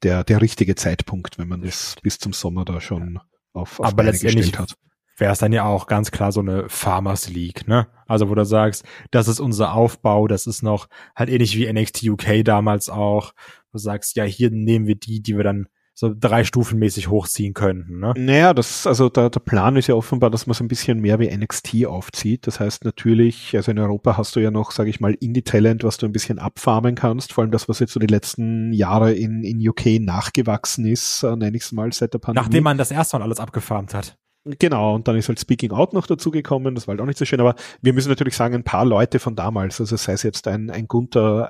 der, 0.01 0.23
der 0.23 0.41
richtige 0.41 0.75
Zeitpunkt, 0.75 1.38
wenn 1.38 1.47
man 1.47 1.61
das 1.61 1.95
bis 2.01 2.17
zum 2.19 2.34
Sommer 2.34 2.65
da 2.65 2.79
schon 2.81 3.19
auf, 3.53 3.79
auf 3.79 3.88
aber 3.88 4.03
Beine 4.03 4.11
gestellt 4.11 4.57
hat 4.57 4.75
wäre 5.17 5.31
es 5.31 5.39
dann 5.39 5.53
ja 5.53 5.65
auch 5.65 5.88
ganz 5.88 6.11
klar 6.11 6.31
so 6.31 6.39
eine 6.39 6.69
Farmers 6.69 7.29
League, 7.29 7.67
ne? 7.67 7.88
Also 8.07 8.29
wo 8.29 8.36
du 8.36 8.45
sagst, 8.45 8.84
das 9.11 9.27
ist 9.27 9.39
unser 9.39 9.73
Aufbau, 9.73 10.27
das 10.27 10.47
ist 10.47 10.63
noch 10.63 10.88
halt 11.15 11.29
ähnlich 11.29 11.55
wie 11.57 11.71
NXT 11.71 12.03
UK 12.03 12.43
damals 12.43 12.89
auch, 12.89 13.34
du 13.74 13.78
sagst, 13.80 14.15
ja, 14.15 14.24
hier 14.24 14.51
nehmen 14.51 14.88
wir 14.88 14.95
die, 14.95 15.21
die 15.21 15.36
wir 15.36 15.43
dann 15.43 15.67
so 15.95 16.11
drei 16.19 16.43
Stufen 16.43 16.80
mäßig 16.80 17.09
hochziehen 17.09 17.53
könnten, 17.53 17.99
ne? 17.99 18.13
Naja, 18.17 18.53
das, 18.53 18.88
also 18.88 19.09
der, 19.09 19.30
der 19.30 19.39
Plan 19.39 19.76
ist 19.76 19.88
ja 19.88 19.95
offenbar, 19.95 20.32
dass 20.32 20.47
man 20.47 20.55
so 20.55 20.63
ein 20.63 20.67
bisschen 20.67 20.99
mehr 20.99 21.19
wie 21.19 21.30
NXT 21.30 21.86
aufzieht. 21.86 22.47
Das 22.47 22.59
heißt 22.59 22.84
natürlich, 22.84 23.55
also 23.55 23.71
in 23.71 23.78
Europa 23.78 24.17
hast 24.17 24.36
du 24.36 24.39
ja 24.39 24.49
noch, 24.49 24.71
sage 24.71 24.89
ich 24.89 24.99
mal, 24.99 25.13
Indie-Talent, 25.13 25.84
was 25.84 25.97
du 25.97 26.07
ein 26.07 26.11
bisschen 26.11 26.39
abfarmen 26.39 26.95
kannst. 26.95 27.34
Vor 27.34 27.43
allem 27.43 27.51
das, 27.51 27.69
was 27.69 27.78
jetzt 27.78 27.93
so 27.93 27.99
die 27.99 28.07
letzten 28.07 28.74
Jahre 28.74 29.13
in, 29.13 29.43
in 29.43 29.67
UK 29.67 29.99
nachgewachsen 29.99 30.88
ist, 30.88 31.21
äh, 31.21 31.36
nenne 31.36 31.55
ich 31.55 31.63
es 31.63 31.71
mal, 31.71 31.93
seit 31.93 32.13
der 32.13 32.19
Pandemie. 32.19 32.43
Nachdem 32.43 32.63
man 32.63 32.78
das 32.80 32.89
erste 32.89 33.17
Mal 33.17 33.24
alles 33.26 33.39
abgefarmt 33.39 33.93
hat. 33.93 34.17
Genau, 34.45 34.95
und 34.95 35.07
dann 35.07 35.15
ist 35.15 35.30
halt 35.30 35.39
Speaking 35.39 35.71
Out 35.71 35.93
noch 35.93 36.05
dazugekommen, 36.05 36.76
das 36.76 36.86
war 36.86 36.93
halt 36.93 37.01
auch 37.01 37.05
nicht 37.05 37.17
so 37.17 37.24
schön, 37.24 37.39
aber 37.39 37.55
wir 37.82 37.93
müssen 37.93 38.09
natürlich 38.09 38.36
sagen, 38.36 38.55
ein 38.55 38.65
paar 38.65 38.84
Leute 38.84 39.19
von 39.19 39.38
damals, 39.38 39.80
also 39.80 39.95
sei 39.95 40.13
es 40.13 40.24
jetzt 40.24 40.49
ein, 40.49 40.69
ein 40.69 40.89
Gunther, 40.89 41.49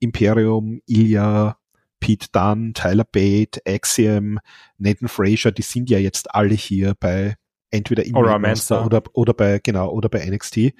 Imperium, 0.00 0.80
Ilya, 0.86 1.58
Pete 2.00 2.28
Dunn, 2.32 2.74
Tyler 2.74 3.04
Bate, 3.10 3.60
Axiom, 3.66 4.38
Nathan 4.78 5.08
Fraser, 5.08 5.52
die 5.52 5.62
sind 5.62 5.88
ja 5.90 5.98
jetzt 5.98 6.34
alle 6.34 6.54
hier 6.54 6.94
bei 6.98 7.36
entweder 7.70 8.04
im 8.04 8.14
oder, 8.14 8.38
oder, 8.84 9.02
oder 9.14 9.34
bei, 9.34 9.58
genau, 9.58 9.90
oder 9.90 10.08
bei 10.08 10.24
NXT. 10.24 10.74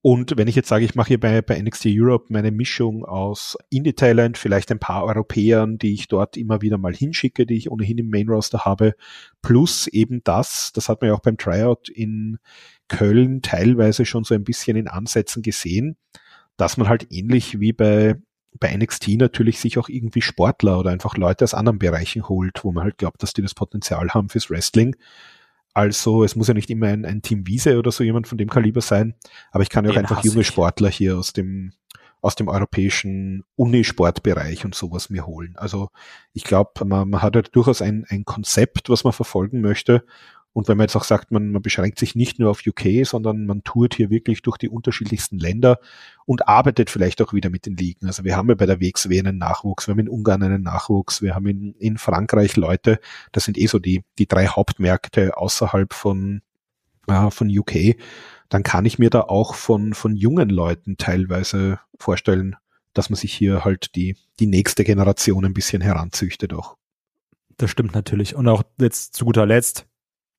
Und 0.00 0.36
wenn 0.36 0.46
ich 0.46 0.54
jetzt 0.54 0.68
sage, 0.68 0.84
ich 0.84 0.94
mache 0.94 1.08
hier 1.08 1.20
bei, 1.20 1.42
bei 1.42 1.60
NXT 1.60 1.86
Europe 1.88 2.26
meine 2.28 2.52
Mischung 2.52 3.04
aus 3.04 3.56
Indie-Talent, 3.70 4.38
vielleicht 4.38 4.70
ein 4.70 4.78
paar 4.78 5.04
Europäern, 5.04 5.76
die 5.76 5.92
ich 5.92 6.06
dort 6.06 6.36
immer 6.36 6.62
wieder 6.62 6.78
mal 6.78 6.94
hinschicke, 6.94 7.46
die 7.46 7.56
ich 7.56 7.70
ohnehin 7.70 7.98
im 7.98 8.08
Main-Roster 8.08 8.64
habe, 8.64 8.94
plus 9.42 9.88
eben 9.88 10.22
das, 10.22 10.72
das 10.72 10.88
hat 10.88 11.00
man 11.00 11.08
ja 11.08 11.14
auch 11.14 11.20
beim 11.20 11.36
Tryout 11.36 11.88
in 11.88 12.38
Köln 12.86 13.42
teilweise 13.42 14.04
schon 14.04 14.24
so 14.24 14.34
ein 14.34 14.44
bisschen 14.44 14.76
in 14.76 14.88
Ansätzen 14.88 15.42
gesehen, 15.42 15.96
dass 16.58 16.76
man 16.76 16.88
halt 16.88 17.06
ähnlich 17.10 17.58
wie 17.60 17.72
bei, 17.72 18.16
bei 18.60 18.76
NXT 18.76 19.08
natürlich 19.16 19.58
sich 19.58 19.78
auch 19.78 19.88
irgendwie 19.88 20.20
Sportler 20.20 20.78
oder 20.78 20.90
einfach 20.90 21.16
Leute 21.16 21.44
aus 21.44 21.54
anderen 21.54 21.78
Bereichen 21.78 22.28
holt, 22.28 22.62
wo 22.62 22.72
man 22.72 22.84
halt 22.84 22.98
glaubt, 22.98 23.22
dass 23.22 23.32
die 23.32 23.42
das 23.42 23.54
Potenzial 23.54 24.10
haben 24.10 24.28
fürs 24.28 24.50
Wrestling 24.50 24.94
also 25.78 26.24
es 26.24 26.34
muss 26.34 26.48
ja 26.48 26.54
nicht 26.54 26.70
immer 26.70 26.88
ein, 26.88 27.04
ein 27.04 27.22
Team 27.22 27.46
Wiese 27.46 27.78
oder 27.78 27.92
so 27.92 28.02
jemand 28.02 28.26
von 28.26 28.36
dem 28.36 28.50
Kaliber 28.50 28.80
sein, 28.80 29.14
aber 29.52 29.62
ich 29.62 29.68
kann 29.68 29.84
ja 29.84 29.92
auch 29.92 29.96
einfach 29.96 30.24
junge 30.24 30.40
ich. 30.40 30.48
Sportler 30.48 30.90
hier 30.90 31.16
aus 31.16 31.32
dem 31.32 31.72
aus 32.20 32.34
dem 32.34 32.48
europäischen 32.48 33.44
Unisportbereich 33.54 34.64
und 34.64 34.74
sowas 34.74 35.08
mir 35.08 35.24
holen. 35.24 35.54
Also 35.56 35.90
ich 36.32 36.42
glaube, 36.42 36.84
man, 36.84 37.08
man 37.08 37.22
hat 37.22 37.36
ja 37.36 37.42
durchaus 37.42 37.80
ein, 37.80 38.04
ein 38.08 38.24
Konzept, 38.24 38.90
was 38.90 39.04
man 39.04 39.12
verfolgen 39.12 39.60
möchte 39.60 40.04
und 40.58 40.66
wenn 40.66 40.76
man 40.76 40.86
jetzt 40.86 40.96
auch 40.96 41.04
sagt, 41.04 41.30
man, 41.30 41.52
man 41.52 41.62
beschränkt 41.62 42.00
sich 42.00 42.16
nicht 42.16 42.40
nur 42.40 42.50
auf 42.50 42.62
UK, 42.66 43.06
sondern 43.06 43.46
man 43.46 43.62
tourt 43.62 43.94
hier 43.94 44.10
wirklich 44.10 44.42
durch 44.42 44.58
die 44.58 44.68
unterschiedlichsten 44.68 45.38
Länder 45.38 45.78
und 46.26 46.48
arbeitet 46.48 46.90
vielleicht 46.90 47.22
auch 47.22 47.32
wieder 47.32 47.48
mit 47.48 47.64
den 47.64 47.76
Ligen. 47.76 48.08
Also 48.08 48.24
wir 48.24 48.36
haben 48.36 48.48
ja 48.48 48.56
bei 48.56 48.66
der 48.66 48.80
WXW 48.80 49.20
einen 49.20 49.38
Nachwuchs, 49.38 49.86
wir 49.86 49.92
haben 49.92 50.00
in 50.00 50.08
Ungarn 50.08 50.42
einen 50.42 50.64
Nachwuchs, 50.64 51.22
wir 51.22 51.36
haben 51.36 51.46
in, 51.46 51.74
in 51.74 51.96
Frankreich 51.96 52.56
Leute, 52.56 52.98
das 53.30 53.44
sind 53.44 53.56
eh 53.56 53.68
so 53.68 53.78
die, 53.78 54.02
die 54.18 54.26
drei 54.26 54.48
Hauptmärkte 54.48 55.36
außerhalb 55.36 55.94
von, 55.94 56.42
äh, 57.06 57.30
von 57.30 57.56
UK. 57.56 57.94
Dann 58.48 58.64
kann 58.64 58.84
ich 58.84 58.98
mir 58.98 59.10
da 59.10 59.20
auch 59.20 59.54
von, 59.54 59.94
von 59.94 60.16
jungen 60.16 60.48
Leuten 60.48 60.96
teilweise 60.96 61.78
vorstellen, 62.00 62.56
dass 62.94 63.10
man 63.10 63.16
sich 63.16 63.32
hier 63.32 63.64
halt 63.64 63.94
die, 63.94 64.16
die 64.40 64.48
nächste 64.48 64.82
Generation 64.82 65.44
ein 65.44 65.54
bisschen 65.54 65.82
heranzüchtet 65.82 66.52
auch. 66.52 66.76
Das 67.58 67.70
stimmt 67.70 67.94
natürlich. 67.94 68.34
Und 68.34 68.48
auch 68.48 68.64
jetzt 68.80 69.14
zu 69.14 69.24
guter 69.24 69.46
Letzt, 69.46 69.87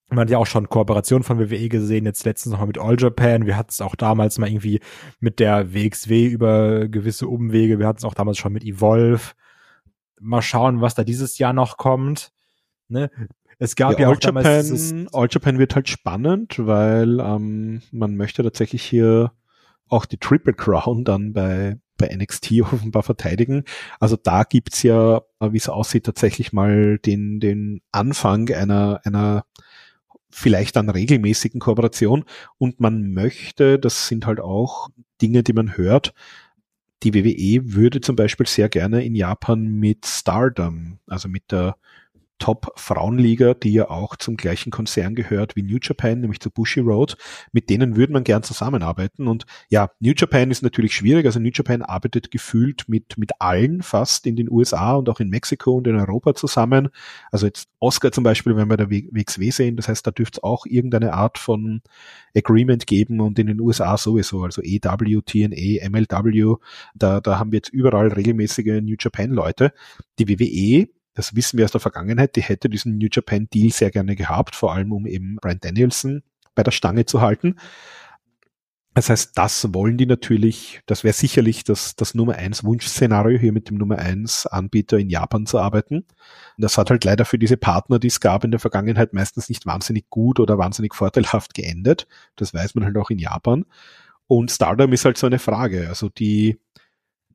man 0.10 0.20
hat 0.20 0.30
ja 0.30 0.38
auch 0.38 0.48
schon 0.48 0.70
Kooperation 0.70 1.24
von 1.24 1.40
WWE 1.40 1.70
gesehen, 1.70 2.06
jetzt 2.06 2.26
letztens 2.26 2.52
noch 2.52 2.60
mal 2.60 2.68
mit 2.68 2.78
All 2.78 3.00
Japan. 3.00 3.46
Wir 3.46 3.58
hatten 3.58 3.70
es 3.70 3.82
auch 3.82 3.96
damals 3.96 4.38
mal 4.38 4.50
irgendwie 4.50 4.80
mit 5.20 5.40
der 5.40 5.74
WXW 5.74 6.28
über 6.28 6.88
gewisse 6.88 7.28
Umwege. 7.28 7.80
Wir 7.80 7.88
hatten 7.88 8.00
es 8.00 8.06
auch 8.06 8.14
damals 8.14 8.38
schon 8.38 8.54
mit 8.54 8.64
Evolve. 8.64 9.34
Mal 10.20 10.42
schauen, 10.42 10.82
was 10.82 10.96
da 10.96 11.04
dieses 11.04 11.38
Jahr 11.38 11.54
noch 11.54 11.78
kommt. 11.78 12.32
Ne? 12.88 13.10
Es 13.58 13.76
gab 13.76 13.94
ja, 13.94 14.00
ja 14.00 14.08
auch 14.10 14.18
Japan, 14.20 14.44
damals 14.44 14.94
All 15.14 15.28
Japan 15.30 15.60
wird 15.60 15.76
halt 15.76 15.90
spannend, 15.90 16.56
weil 16.60 17.20
ähm, 17.20 17.82
man 17.92 18.16
möchte 18.16 18.44
tatsächlich 18.44 18.84
hier 18.84 19.32
auch 19.88 20.06
die 20.06 20.18
Triple 20.18 20.54
Crown 20.54 21.04
dann 21.04 21.34
bei 21.34 21.78
bei 22.00 22.16
NXT 22.16 22.62
offenbar 22.62 23.04
verteidigen. 23.04 23.66
Also 24.00 24.16
da 24.16 24.44
gibt's 24.44 24.82
ja, 24.82 25.22
wie 25.40 25.58
es 25.58 25.70
aussieht, 25.70 26.06
tatsächlich 26.06 26.52
mal 26.52 26.98
den, 26.98 27.40
den 27.40 27.82
Anfang 27.92 28.50
einer, 28.50 29.02
einer 29.04 29.44
vielleicht 30.30 30.78
an 30.78 30.90
regelmäßigen 30.90 31.60
Kooperation. 31.60 32.26
Und 32.58 32.80
man 32.80 33.12
möchte, 33.12 33.80
das 33.80 34.08
sind 34.08 34.26
halt 34.26 34.40
auch 34.40 34.90
Dinge, 35.22 35.44
die 35.44 35.54
man 35.54 35.78
hört, 35.78 36.14
die 37.04 37.14
WWE 37.14 37.74
würde 37.74 38.02
zum 38.02 38.16
Beispiel 38.16 38.46
sehr 38.46 38.70
gerne 38.70 39.04
in 39.06 39.16
Japan 39.16 39.66
mit 39.66 40.06
Stardom, 40.06 41.00
also 41.08 41.30
mit 41.30 41.52
der 41.52 41.78
Top-Frauenliga, 42.40 43.54
die 43.54 43.74
ja 43.74 43.90
auch 43.90 44.16
zum 44.16 44.38
gleichen 44.38 44.72
Konzern 44.72 45.14
gehört 45.14 45.56
wie 45.56 45.62
New 45.62 45.78
Japan, 45.82 46.22
nämlich 46.22 46.40
zu 46.40 46.50
Bushi 46.50 46.80
Road. 46.80 47.18
Mit 47.52 47.70
denen 47.70 47.96
würde 47.96 48.14
man 48.14 48.24
gern 48.24 48.44
zusammenarbeiten. 48.44 49.28
Und 49.28 49.46
ja, 49.70 49.92
New 50.00 50.14
Japan 50.16 50.50
ist 50.50 50.64
natürlich 50.64 50.96
schwierig. 50.96 51.26
Also 51.26 51.40
New 51.40 51.52
Japan 51.54 51.82
arbeitet 51.82 52.32
gefühlt 52.32 52.88
mit, 52.88 53.18
mit 53.18 53.32
allen 53.40 53.82
fast 53.82 54.26
in 54.26 54.36
den 54.36 54.50
USA 54.50 54.96
und 54.96 55.10
auch 55.10 55.20
in 55.20 55.30
Mexiko 55.30 55.76
und 55.76 55.88
in 55.88 55.96
Europa 55.96 56.34
zusammen. 56.34 56.90
Also 57.32 57.46
jetzt 57.46 57.70
Oscar 57.80 58.12
zum 58.12 58.24
Beispiel, 58.24 58.56
wenn 58.56 58.70
wir 58.70 58.78
da 58.78 58.90
WXW 58.90 59.52
sehen, 59.52 59.76
das 59.76 59.88
heißt, 59.88 60.08
da 60.08 60.12
dürfte 60.12 60.40
es 60.40 60.44
auch 60.44 60.66
irgendeine 60.66 61.14
Art 61.14 61.38
von 61.38 61.82
Agreement 62.36 62.88
geben 62.88 63.20
und 63.20 63.38
in 63.40 63.48
den 63.48 63.60
USA 63.60 63.98
sowieso, 63.98 64.44
also 64.44 64.62
EW, 64.64 65.22
TNA, 65.22 65.90
MLW, 65.90 66.56
da, 66.96 67.20
da 67.22 67.40
haben 67.40 67.52
wir 67.52 67.58
jetzt 67.58 67.70
überall 67.70 68.08
regelmäßige 68.08 68.82
New 68.82 68.96
Japan 69.00 69.32
Leute. 69.32 69.74
Die 70.20 70.28
WWE 70.28 70.90
das 71.20 71.36
wissen 71.36 71.58
wir 71.58 71.66
aus 71.66 71.72
der 71.72 71.82
Vergangenheit, 71.82 72.38
die 72.38 72.42
hätte 72.42 72.70
diesen 72.70 72.98
New 72.98 73.10
Japan 73.12 73.50
Deal 73.54 73.74
sehr 73.74 73.92
gerne 73.92 74.16
gehabt, 74.16 74.56
vor 74.56 74.74
allem 74.74 74.94
um 74.94 75.06
eben 75.06 75.36
Brian 75.42 75.60
Danielson 75.60 76.24
bei 76.56 76.64
der 76.64 76.72
Stange 76.72 77.04
zu 77.04 77.20
halten. 77.20 77.58
Das 78.94 79.10
heißt, 79.10 79.38
das 79.38 79.74
wollen 79.74 79.98
die 79.98 80.06
natürlich, 80.06 80.80
das 80.86 81.04
wäre 81.04 81.14
sicherlich 81.14 81.66
das, 81.66 81.98
das 81.98 82.16
Nummer 82.16 82.36
eins 82.36 82.64
Wunschszenario, 82.64 83.38
hier 83.38 83.52
mit 83.52 83.70
dem 83.70 83.78
Nummer 83.78 83.98
eins 83.98 84.48
Anbieter 84.48 84.98
in 84.98 85.10
Japan 85.10 85.46
zu 85.46 85.60
arbeiten. 85.60 86.06
Das 86.58 86.78
hat 86.78 86.90
halt 86.90 87.04
leider 87.04 87.26
für 87.26 87.38
diese 87.38 87.58
Partner, 87.58 88.00
die 88.00 88.08
es 88.08 88.22
gab 88.22 88.46
in 88.46 88.52
der 88.52 88.62
Vergangenheit, 88.62 89.12
meistens 89.12 89.50
nicht 89.50 89.66
wahnsinnig 89.66 90.10
gut 90.10 90.40
oder 90.40 90.58
wahnsinnig 90.58 90.96
vorteilhaft 90.96 91.54
geendet. 91.54 92.08
Das 92.38 92.54
weiß 92.54 92.76
man 92.76 92.86
halt 92.86 92.98
auch 92.98 93.10
in 93.10 93.20
Japan. 93.20 93.66
Und 94.28 94.52
Stardom 94.52 94.94
ist 94.94 95.04
halt 95.04 95.18
so 95.18 95.28
eine 95.28 95.40
Frage. 95.40 95.90
Also 95.90 96.08
die, 96.08 96.62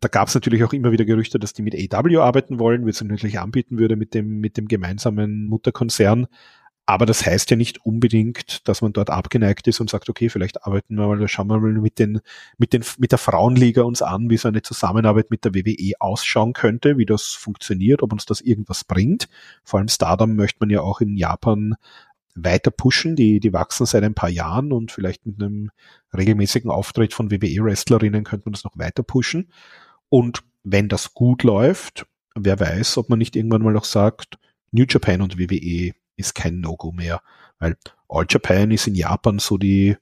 da 0.05 0.09
gab 0.09 0.28
es 0.28 0.34
natürlich 0.34 0.62
auch 0.64 0.74
immer 0.74 0.92
wieder 0.92 1.07
Gerüchte, 1.07 1.38
dass 1.38 1.55
die 1.55 1.62
mit 1.62 1.74
AW 1.74 2.18
arbeiten 2.18 2.59
wollen, 2.59 2.84
wird 2.84 2.94
es 2.94 3.02
natürlich 3.02 3.38
anbieten 3.38 3.78
würde 3.78 3.96
mit 3.96 4.12
dem, 4.12 4.38
mit 4.38 4.59
dem 4.59 4.68
gemeinsamen 4.68 5.46
Mutterkonzern. 5.46 6.26
Aber 6.86 7.07
das 7.07 7.24
heißt 7.24 7.50
ja 7.50 7.57
nicht 7.57 7.86
unbedingt, 7.86 8.68
dass 8.68 8.82
man 8.82 8.92
dort 8.92 9.09
abgeneigt 9.09 9.66
ist 9.66 9.80
und 9.80 9.88
sagt, 9.88 10.11
okay, 10.11 10.28
vielleicht 10.28 10.66
arbeiten 10.66 10.96
wir 10.96 11.09
mal, 11.09 11.26
schauen 11.28 11.46
wir 11.46 11.59
mal 11.59 11.72
mit 11.72 11.98
den, 11.98 12.20
mit 12.59 12.74
den, 12.74 12.84
mit 12.98 13.12
der 13.12 13.18
Frauenliga 13.18 13.82
uns 13.82 14.02
an, 14.02 14.28
wie 14.28 14.36
so 14.36 14.48
eine 14.48 14.61
Zusammenarbeit 14.61 15.30
mit 15.30 15.46
der 15.46 15.55
WWE 15.55 15.94
ausschauen 15.98 16.52
könnte, 16.52 16.98
wie 16.98 17.07
das 17.07 17.28
funktioniert, 17.28 18.02
ob 18.02 18.12
uns 18.12 18.26
das 18.26 18.42
irgendwas 18.42 18.84
bringt. 18.84 19.28
Vor 19.64 19.78
allem 19.78 19.88
Stardom 19.88 20.36
möchte 20.36 20.59
man 20.61 20.68
ja 20.68 20.82
auch 20.82 21.00
in 21.00 21.16
Japan 21.16 21.76
weiter 22.34 22.70
pushen. 22.70 23.16
Die, 23.16 23.40
die 23.40 23.55
wachsen 23.55 23.86
seit 23.86 24.05
ein 24.05 24.14
paar 24.14 24.28
Jahren 24.28 24.70
und 24.70 24.92
vielleicht 24.92 25.24
mit 25.24 25.40
einem 25.40 25.70
regelmäßigen 26.14 26.70
Auftritt 26.70 27.14
von 27.14 27.30
WWE-Wrestlerinnen 27.30 28.24
könnte 28.24 28.44
man 28.44 28.52
das 28.52 28.64
noch 28.64 28.76
weiter 28.76 29.02
pushen. 29.02 29.48
Und 30.09 30.42
wenn 30.62 30.88
das 30.88 31.14
gut 31.14 31.42
läuft, 31.42 32.07
wer 32.34 32.59
weiß, 32.59 32.98
ob 32.98 33.09
man 33.09 33.18
nicht 33.18 33.36
irgendwann 33.36 33.62
mal 33.62 33.76
auch 33.76 33.84
sagt, 33.84 34.38
New 34.70 34.84
Japan 34.88 35.22
und 35.22 35.38
WWE 35.38 35.92
ist 36.16 36.34
kein 36.34 36.61
No-Go 36.61 36.92
mehr, 36.92 37.20
weil 37.59 37.76
All 38.09 38.26
Japan 38.28 38.70
ist 38.70 38.86
in 38.86 38.94
Japan 38.94 39.38
so 39.38 39.59
die, 39.59 39.96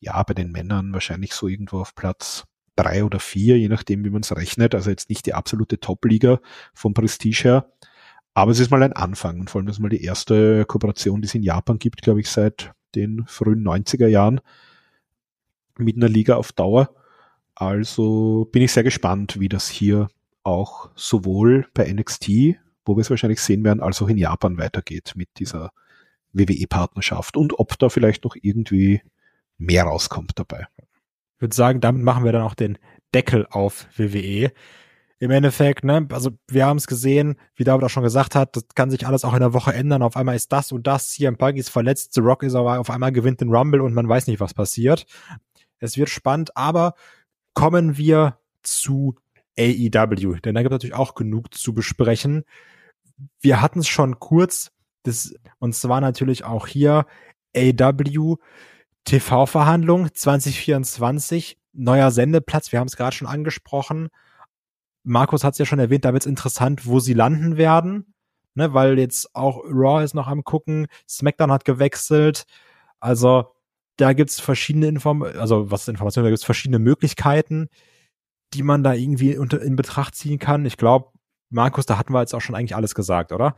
ja, 0.00 0.22
bei 0.22 0.34
den 0.34 0.52
Männern 0.52 0.92
wahrscheinlich 0.92 1.32
so 1.32 1.48
irgendwo 1.48 1.80
auf 1.80 1.94
Platz 1.94 2.44
drei 2.76 3.04
oder 3.04 3.18
vier, 3.18 3.58
je 3.58 3.68
nachdem, 3.68 4.04
wie 4.04 4.10
man 4.10 4.22
es 4.22 4.36
rechnet. 4.36 4.74
Also 4.74 4.90
jetzt 4.90 5.08
nicht 5.08 5.26
die 5.26 5.34
absolute 5.34 5.80
Top-Liga 5.80 6.40
vom 6.74 6.94
Prestige 6.94 7.42
her. 7.42 7.72
Aber 8.34 8.50
es 8.52 8.60
ist 8.60 8.70
mal 8.70 8.82
ein 8.82 8.92
Anfang 8.92 9.40
und 9.40 9.48
vor 9.48 9.60
allem 9.60 9.66
das 9.66 9.76
ist 9.76 9.80
mal 9.80 9.88
die 9.88 10.04
erste 10.04 10.66
Kooperation, 10.66 11.22
die 11.22 11.26
es 11.26 11.34
in 11.34 11.42
Japan 11.42 11.78
gibt, 11.78 12.02
glaube 12.02 12.20
ich, 12.20 12.28
seit 12.28 12.72
den 12.94 13.24
frühen 13.26 13.66
90er 13.66 14.06
Jahren 14.06 14.40
mit 15.78 15.96
einer 15.96 16.08
Liga 16.08 16.36
auf 16.36 16.52
Dauer. 16.52 16.94
Also 17.56 18.48
bin 18.52 18.62
ich 18.62 18.72
sehr 18.72 18.84
gespannt, 18.84 19.40
wie 19.40 19.48
das 19.48 19.68
hier 19.68 20.08
auch 20.44 20.90
sowohl 20.94 21.66
bei 21.74 21.92
NXT 21.92 22.56
wo 22.86 22.96
wir 22.96 23.00
es 23.00 23.10
wahrscheinlich 23.10 23.40
sehen 23.40 23.64
werden, 23.64 23.80
als 23.82 24.00
auch 24.00 24.08
in 24.08 24.16
Japan 24.16 24.56
weitergeht 24.56 25.12
mit 25.16 25.28
dieser 25.38 25.72
WWE-Partnerschaft 26.32 27.36
und 27.36 27.58
ob 27.58 27.78
da 27.78 27.88
vielleicht 27.88 28.24
noch 28.24 28.36
irgendwie 28.40 29.02
mehr 29.58 29.84
rauskommt 29.84 30.32
dabei. 30.36 30.66
Ich 31.36 31.42
würde 31.42 31.56
sagen, 31.56 31.80
damit 31.80 32.02
machen 32.02 32.24
wir 32.24 32.32
dann 32.32 32.42
auch 32.42 32.54
den 32.54 32.78
Deckel 33.12 33.46
auf 33.50 33.88
WWE. 33.96 34.52
Im 35.18 35.30
Endeffekt, 35.30 35.84
ne, 35.84 36.06
also 36.12 36.30
wir 36.48 36.66
haben 36.66 36.76
es 36.76 36.86
gesehen, 36.86 37.36
wie 37.54 37.64
David 37.64 37.84
auch 37.84 37.90
schon 37.90 38.02
gesagt 38.02 38.34
hat, 38.34 38.54
das 38.54 38.66
kann 38.74 38.90
sich 38.90 39.06
alles 39.06 39.24
auch 39.24 39.32
in 39.32 39.40
der 39.40 39.54
Woche 39.54 39.72
ändern. 39.72 40.02
Auf 40.02 40.16
einmal 40.16 40.36
ist 40.36 40.52
das 40.52 40.72
und 40.72 40.86
das, 40.86 41.12
hier 41.12 41.28
im 41.28 41.38
Punk 41.38 41.56
ist 41.56 41.70
verletzt, 41.70 42.12
The 42.12 42.20
Rock 42.20 42.42
ist 42.42 42.54
aber 42.54 42.78
auf 42.78 42.90
einmal 42.90 43.12
gewinnt 43.12 43.40
den 43.40 43.48
Rumble 43.48 43.80
und 43.80 43.94
man 43.94 44.08
weiß 44.08 44.26
nicht, 44.26 44.40
was 44.40 44.52
passiert. 44.54 45.06
Es 45.78 45.96
wird 45.96 46.10
spannend, 46.10 46.56
aber 46.56 46.94
kommen 47.56 47.96
wir 47.96 48.38
zu 48.62 49.16
AEW, 49.58 50.38
denn 50.44 50.54
da 50.54 50.62
gibt 50.62 50.72
es 50.72 50.76
natürlich 50.76 50.94
auch 50.94 51.16
genug 51.16 51.52
zu 51.52 51.74
besprechen 51.74 52.44
wir 53.40 53.60
hatten 53.60 53.80
es 53.80 53.88
schon 53.88 54.18
kurz, 54.18 54.72
das, 55.02 55.34
und 55.58 55.74
zwar 55.74 56.00
natürlich 56.00 56.44
auch 56.44 56.66
hier 56.66 57.06
AW 57.56 58.36
TV-Verhandlung 59.04 60.12
2024, 60.12 61.58
neuer 61.72 62.10
Sendeplatz, 62.10 62.72
wir 62.72 62.80
haben 62.80 62.88
es 62.88 62.96
gerade 62.96 63.14
schon 63.14 63.28
angesprochen. 63.28 64.08
Markus 65.04 65.44
hat 65.44 65.52
es 65.52 65.58
ja 65.58 65.66
schon 65.66 65.78
erwähnt, 65.78 66.04
da 66.04 66.12
wird 66.12 66.24
es 66.24 66.28
interessant, 66.28 66.86
wo 66.86 66.98
sie 66.98 67.14
landen 67.14 67.56
werden, 67.56 68.14
ne, 68.54 68.74
weil 68.74 68.98
jetzt 68.98 69.34
auch 69.34 69.62
Raw 69.64 70.02
ist 70.02 70.14
noch 70.14 70.26
am 70.26 70.42
gucken, 70.42 70.88
SmackDown 71.08 71.52
hat 71.52 71.64
gewechselt, 71.64 72.46
also 72.98 73.54
da 73.96 74.12
gibt 74.12 74.30
es 74.30 74.40
verschiedene 74.40 74.88
Informationen, 74.88 75.40
also 75.40 75.70
was 75.70 75.88
Informationen, 75.88 76.24
da 76.24 76.30
gibt 76.30 76.40
es 76.40 76.44
verschiedene 76.44 76.78
Möglichkeiten, 76.78 77.68
die 78.54 78.62
man 78.62 78.82
da 78.82 78.94
irgendwie 78.94 79.36
unter, 79.36 79.60
in 79.62 79.76
Betracht 79.76 80.14
ziehen 80.14 80.38
kann. 80.38 80.66
Ich 80.66 80.76
glaube, 80.76 81.10
Markus, 81.50 81.86
da 81.86 81.98
hatten 81.98 82.12
wir 82.12 82.20
jetzt 82.20 82.34
auch 82.34 82.40
schon 82.40 82.54
eigentlich 82.54 82.76
alles 82.76 82.94
gesagt, 82.94 83.32
oder? 83.32 83.56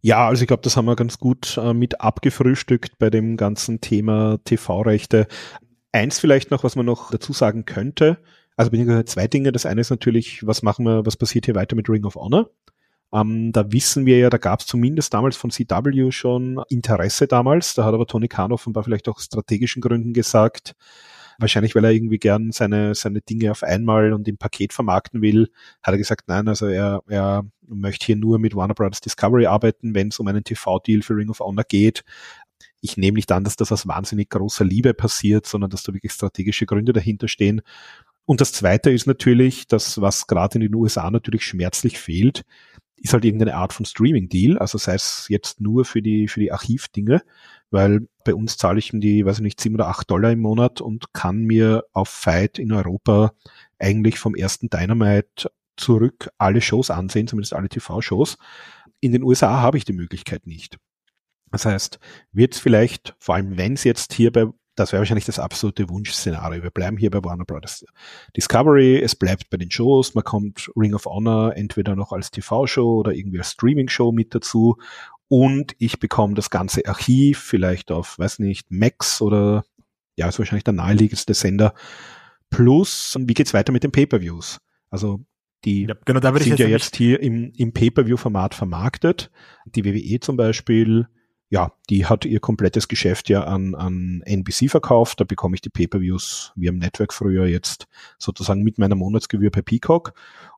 Ja, 0.00 0.28
also 0.28 0.42
ich 0.42 0.48
glaube, 0.48 0.62
das 0.62 0.76
haben 0.76 0.86
wir 0.86 0.96
ganz 0.96 1.18
gut 1.18 1.56
äh, 1.56 1.74
mit 1.74 2.00
abgefrühstückt 2.00 2.98
bei 2.98 3.10
dem 3.10 3.36
ganzen 3.36 3.80
Thema 3.80 4.38
TV-Rechte. 4.44 5.26
Eins 5.92 6.18
vielleicht 6.20 6.50
noch, 6.50 6.64
was 6.64 6.76
man 6.76 6.86
noch 6.86 7.10
dazu 7.10 7.32
sagen 7.32 7.64
könnte. 7.64 8.18
Also 8.56 8.70
bin 8.70 8.88
ich 8.88 9.06
zwei 9.06 9.26
Dinge. 9.26 9.52
Das 9.52 9.66
eine 9.66 9.80
ist 9.80 9.90
natürlich, 9.90 10.46
was 10.46 10.62
machen 10.62 10.84
wir, 10.84 11.04
was 11.04 11.16
passiert 11.16 11.46
hier 11.46 11.54
weiter 11.54 11.76
mit 11.76 11.88
Ring 11.88 12.04
of 12.04 12.16
Honor? 12.16 12.50
Ähm, 13.12 13.52
da 13.52 13.70
wissen 13.72 14.06
wir 14.06 14.18
ja, 14.18 14.30
da 14.30 14.38
gab 14.38 14.60
es 14.60 14.66
zumindest 14.66 15.14
damals 15.14 15.36
von 15.36 15.50
CW 15.50 16.10
schon 16.10 16.62
Interesse 16.68 17.26
damals. 17.26 17.74
Da 17.74 17.84
hat 17.84 17.94
aber 17.94 18.06
Tony 18.06 18.28
Khan 18.28 18.52
offenbar 18.52 18.84
vielleicht 18.84 19.08
auch 19.08 19.20
strategischen 19.20 19.80
Gründen 19.80 20.12
gesagt, 20.12 20.74
Wahrscheinlich, 21.38 21.74
weil 21.74 21.84
er 21.84 21.90
irgendwie 21.90 22.18
gern 22.18 22.50
seine, 22.50 22.94
seine 22.94 23.20
Dinge 23.20 23.50
auf 23.50 23.62
einmal 23.62 24.12
und 24.14 24.26
im 24.26 24.38
Paket 24.38 24.72
vermarkten 24.72 25.20
will, 25.20 25.50
hat 25.82 25.92
er 25.92 25.98
gesagt, 25.98 26.28
nein, 26.28 26.48
also 26.48 26.66
er, 26.66 27.02
er 27.08 27.44
möchte 27.66 28.06
hier 28.06 28.16
nur 28.16 28.38
mit 28.38 28.54
Warner 28.54 28.74
Brothers 28.74 29.02
Discovery 29.02 29.46
arbeiten, 29.46 29.94
wenn 29.94 30.08
es 30.08 30.18
um 30.18 30.26
einen 30.28 30.44
TV-Deal 30.44 31.02
für 31.02 31.14
Ring 31.14 31.28
of 31.28 31.40
Honor 31.40 31.64
geht. 31.68 32.04
Ich 32.80 32.96
nehme 32.96 33.16
nicht 33.16 33.30
an, 33.32 33.44
dass 33.44 33.56
das 33.56 33.70
aus 33.70 33.86
wahnsinnig 33.86 34.30
großer 34.30 34.64
Liebe 34.64 34.94
passiert, 34.94 35.46
sondern 35.46 35.70
dass 35.70 35.82
da 35.82 35.92
wirklich 35.92 36.12
strategische 36.12 36.64
Gründe 36.64 36.94
dahinter 36.94 37.28
stehen. 37.28 37.60
Und 38.24 38.40
das 38.40 38.52
Zweite 38.52 38.90
ist 38.90 39.06
natürlich, 39.06 39.66
dass 39.66 40.00
was 40.00 40.26
gerade 40.26 40.54
in 40.56 40.62
den 40.62 40.74
USA 40.74 41.10
natürlich 41.10 41.44
schmerzlich 41.44 41.98
fehlt, 41.98 42.44
ist 42.96 43.12
halt 43.12 43.24
irgendeine 43.24 43.54
Art 43.54 43.72
von 43.72 43.84
Streaming-Deal, 43.84 44.58
also 44.58 44.78
sei 44.78 44.94
es 44.94 45.26
jetzt 45.28 45.60
nur 45.60 45.84
für 45.84 46.02
die, 46.02 46.28
für 46.28 46.40
die 46.40 46.52
Archivdinge, 46.52 47.22
weil 47.70 48.08
bei 48.24 48.34
uns 48.34 48.56
zahle 48.56 48.78
ich 48.78 48.90
die, 48.92 49.24
weiß 49.24 49.36
ich 49.36 49.42
nicht, 49.42 49.60
sieben 49.60 49.74
oder 49.74 49.88
acht 49.88 50.10
Dollar 50.10 50.32
im 50.32 50.40
Monat 50.40 50.80
und 50.80 51.12
kann 51.12 51.44
mir 51.44 51.84
auf 51.92 52.08
Fight 52.08 52.58
in 52.58 52.72
Europa 52.72 53.32
eigentlich 53.78 54.18
vom 54.18 54.34
ersten 54.34 54.70
Dynamite 54.70 55.50
zurück 55.76 56.30
alle 56.38 56.60
Shows 56.60 56.90
ansehen, 56.90 57.26
zumindest 57.26 57.52
alle 57.52 57.68
TV-Shows. 57.68 58.38
In 59.00 59.12
den 59.12 59.22
USA 59.22 59.60
habe 59.60 59.76
ich 59.76 59.84
die 59.84 59.92
Möglichkeit 59.92 60.46
nicht. 60.46 60.78
Das 61.50 61.66
heißt, 61.66 61.98
wird 62.32 62.54
es 62.54 62.60
vielleicht, 62.60 63.14
vor 63.18 63.34
allem 63.34 63.56
wenn 63.56 63.74
es 63.74 63.84
jetzt 63.84 64.14
hier 64.14 64.32
bei 64.32 64.46
das 64.76 64.92
wäre 64.92 65.00
wahrscheinlich 65.00 65.24
das 65.24 65.38
absolute 65.38 65.88
Wunschszenario. 65.88 66.62
Wir 66.62 66.70
bleiben 66.70 66.96
hier 66.96 67.10
bei 67.10 67.24
Warner 67.24 67.44
Brothers 67.44 67.84
Discovery, 68.36 69.00
es 69.00 69.16
bleibt 69.16 69.50
bei 69.50 69.56
den 69.56 69.70
Shows, 69.70 70.14
man 70.14 70.24
kommt 70.24 70.70
Ring 70.76 70.94
of 70.94 71.06
Honor 71.06 71.56
entweder 71.56 71.96
noch 71.96 72.12
als 72.12 72.30
TV-Show 72.30 73.00
oder 73.00 73.12
irgendwie 73.12 73.38
als 73.38 73.52
Streaming-Show 73.52 74.12
mit 74.12 74.34
dazu 74.34 74.76
und 75.28 75.74
ich 75.78 75.98
bekomme 75.98 76.34
das 76.34 76.50
ganze 76.50 76.86
Archiv 76.86 77.40
vielleicht 77.40 77.90
auf, 77.90 78.18
weiß 78.18 78.38
nicht, 78.38 78.70
Max 78.70 79.20
oder 79.20 79.64
ja, 80.16 80.28
ist 80.28 80.38
wahrscheinlich 80.38 80.64
der 80.64 80.74
naheliegendste 80.74 81.34
Sender. 81.34 81.74
Plus, 82.50 83.16
wie 83.18 83.34
geht's 83.34 83.52
weiter 83.52 83.72
mit 83.72 83.82
den 83.82 83.92
Pay-per-Views? 83.92 84.60
Also 84.88 85.20
die 85.64 85.86
ja, 85.86 85.94
genau, 86.04 86.20
da 86.20 86.32
sind 86.32 86.46
jetzt 86.46 86.58
ja 86.60 86.68
jetzt 86.68 86.96
hier 86.96 87.20
im, 87.20 87.52
im 87.56 87.72
Pay-per-view-Format 87.72 88.54
vermarktet. 88.54 89.30
Die 89.64 89.84
WWE 89.84 90.20
zum 90.20 90.36
Beispiel 90.36 91.08
ja, 91.48 91.72
die 91.88 92.06
hat 92.06 92.24
ihr 92.24 92.40
komplettes 92.40 92.88
Geschäft 92.88 93.28
ja 93.28 93.44
an, 93.44 93.74
an 93.74 94.22
NBC 94.24 94.68
verkauft. 94.68 95.20
Da 95.20 95.24
bekomme 95.24 95.54
ich 95.54 95.60
die 95.60 95.70
Pay-per-Views 95.70 96.52
wie 96.56 96.68
am 96.68 96.78
Network 96.78 97.12
früher 97.12 97.46
jetzt 97.46 97.86
sozusagen 98.18 98.62
mit 98.62 98.78
meiner 98.78 98.96
Monatsgebühr 98.96 99.50
per 99.50 99.62
Peacock. 99.62 100.12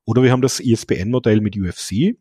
Oder 0.06 0.22
wir 0.22 0.32
haben 0.32 0.42
das 0.42 0.60
ESPN-Modell 0.60 1.40
mit 1.42 1.56
UFC. 1.58 2.16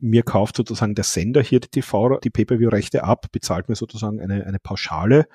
Mir 0.00 0.24
kauft 0.24 0.56
sozusagen 0.56 0.96
der 0.96 1.04
Sender 1.04 1.42
hier 1.42 1.60
die 1.60 1.68
TV, 1.68 2.18
die 2.18 2.30
Pay-per-View-Rechte 2.30 3.04
ab, 3.04 3.26
bezahlt 3.30 3.68
mir 3.68 3.76
sozusagen 3.76 4.20
eine, 4.20 4.44
eine 4.46 4.58
Pauschale 4.58 5.28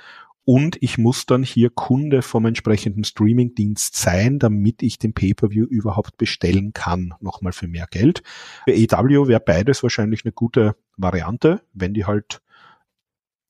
und 0.49 0.78
ich 0.82 0.97
muss 0.97 1.26
dann 1.26 1.43
hier 1.43 1.70
Kunde 1.70 2.22
vom 2.22 2.45
entsprechenden 2.45 3.03
Streaming-Dienst 3.03 3.97
sein, 3.97 4.39
damit 4.39 4.82
ich 4.82 4.97
den 4.97 5.13
Pay-per-View 5.13 5.65
überhaupt 5.65 6.15
bestellen 6.15 6.72
kann, 6.72 7.13
nochmal 7.20 7.51
für 7.51 7.68
mehr 7.68 7.86
Geld. 7.91 8.24
Bei 8.65 8.72
EW 8.72 9.28
wäre 9.28 9.41
beides 9.41 9.84
wahrscheinlich 9.84 10.24
eine 10.24 10.32
gute 10.32 10.78
Variante, 10.95 11.63
wenn 11.74 11.93
die 11.93 12.05
halt 12.05 12.39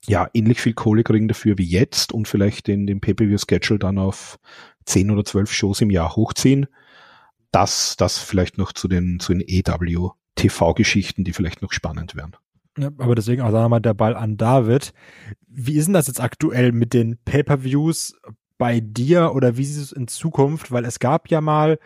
ja, 0.08 0.30
ähnlich 0.34 0.62
viel 0.62 0.74
Kohle 0.74 1.03
kriegen 1.03 1.28
dafür 1.28 1.58
wie 1.58 1.66
jetzt 1.66 2.14
und 2.14 2.28
vielleicht 2.28 2.68
den, 2.68 2.88
den 2.88 3.01
Pay-Per-View-Schedule 3.01 3.80
dann 3.80 3.97
auf 3.97 4.39
10 4.86 5.12
oder 5.12 5.26
12 5.26 5.51
Shows 5.51 5.82
im 5.82 5.89
Jahr 5.89 6.16
hochziehen. 6.16 6.68
Das, 7.51 7.95
das 7.97 8.18
vielleicht 8.18 8.58
noch 8.58 8.72
zu 8.72 8.88
den, 8.88 9.20
zu 9.20 9.34
den 9.34 9.43
EW-TV-Geschichten, 9.45 11.24
die 11.24 11.34
vielleicht 11.34 11.62
noch 11.62 11.74
spannend 11.74 12.16
wären. 12.16 12.36
Ja, 12.78 12.88
aber 12.99 13.16
deswegen 13.16 13.41
auch 13.41 13.51
nochmal 13.51 13.82
der 13.82 13.93
Ball 13.93 14.16
an 14.16 14.38
David. 14.38 14.93
Wie 15.47 15.76
ist 15.76 15.86
denn 15.86 15.93
das 15.93 16.08
jetzt 16.08 16.22
aktuell 16.22 16.72
mit 16.72 16.93
den 16.93 17.18
Pay-Per-Views 17.26 18.16
bei 18.58 18.80
dir 18.80 19.34
oder 19.34 19.58
wie 19.58 19.64
ist 19.64 19.78
es 19.78 19.91
in 19.91 20.08
Zukunft? 20.08 20.72
Weil 20.72 20.86
es 20.86 20.99
gab 20.99 21.30
ja 21.30 21.41
mal 21.41 21.80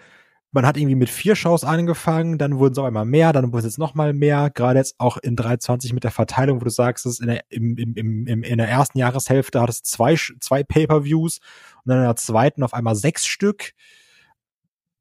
man 0.51 0.65
hat 0.65 0.75
irgendwie 0.75 0.95
mit 0.95 1.09
vier 1.09 1.35
Shows 1.35 1.63
angefangen, 1.63 2.37
dann 2.37 2.59
wurden 2.59 2.73
es 2.73 2.77
auf 2.77 2.85
einmal 2.85 3.05
mehr, 3.05 3.31
dann 3.31 3.53
wurde 3.53 3.59
es 3.59 3.73
jetzt 3.73 3.79
noch 3.79 3.93
mal 3.93 4.13
mehr. 4.13 4.49
Gerade 4.49 4.79
jetzt 4.79 4.95
auch 4.99 5.17
in 5.17 5.35
320 5.37 5.93
mit 5.93 6.03
der 6.03 6.11
Verteilung, 6.11 6.59
wo 6.59 6.65
du 6.65 6.69
sagst, 6.69 7.05
dass 7.05 7.19
in 7.19 7.27
der, 7.27 7.43
im, 7.49 7.77
im, 7.77 8.27
im, 8.27 8.43
in 8.43 8.57
der 8.57 8.67
ersten 8.67 8.97
Jahreshälfte 8.97 9.61
hattest 9.61 9.85
zwei, 9.85 10.15
zwei 10.15 10.63
Pay-per-Views 10.63 11.39
und 11.39 11.89
dann 11.89 11.99
in 11.99 12.03
der 12.03 12.17
zweiten 12.17 12.63
auf 12.63 12.73
einmal 12.73 12.95
sechs 12.95 13.25
Stück. 13.25 13.71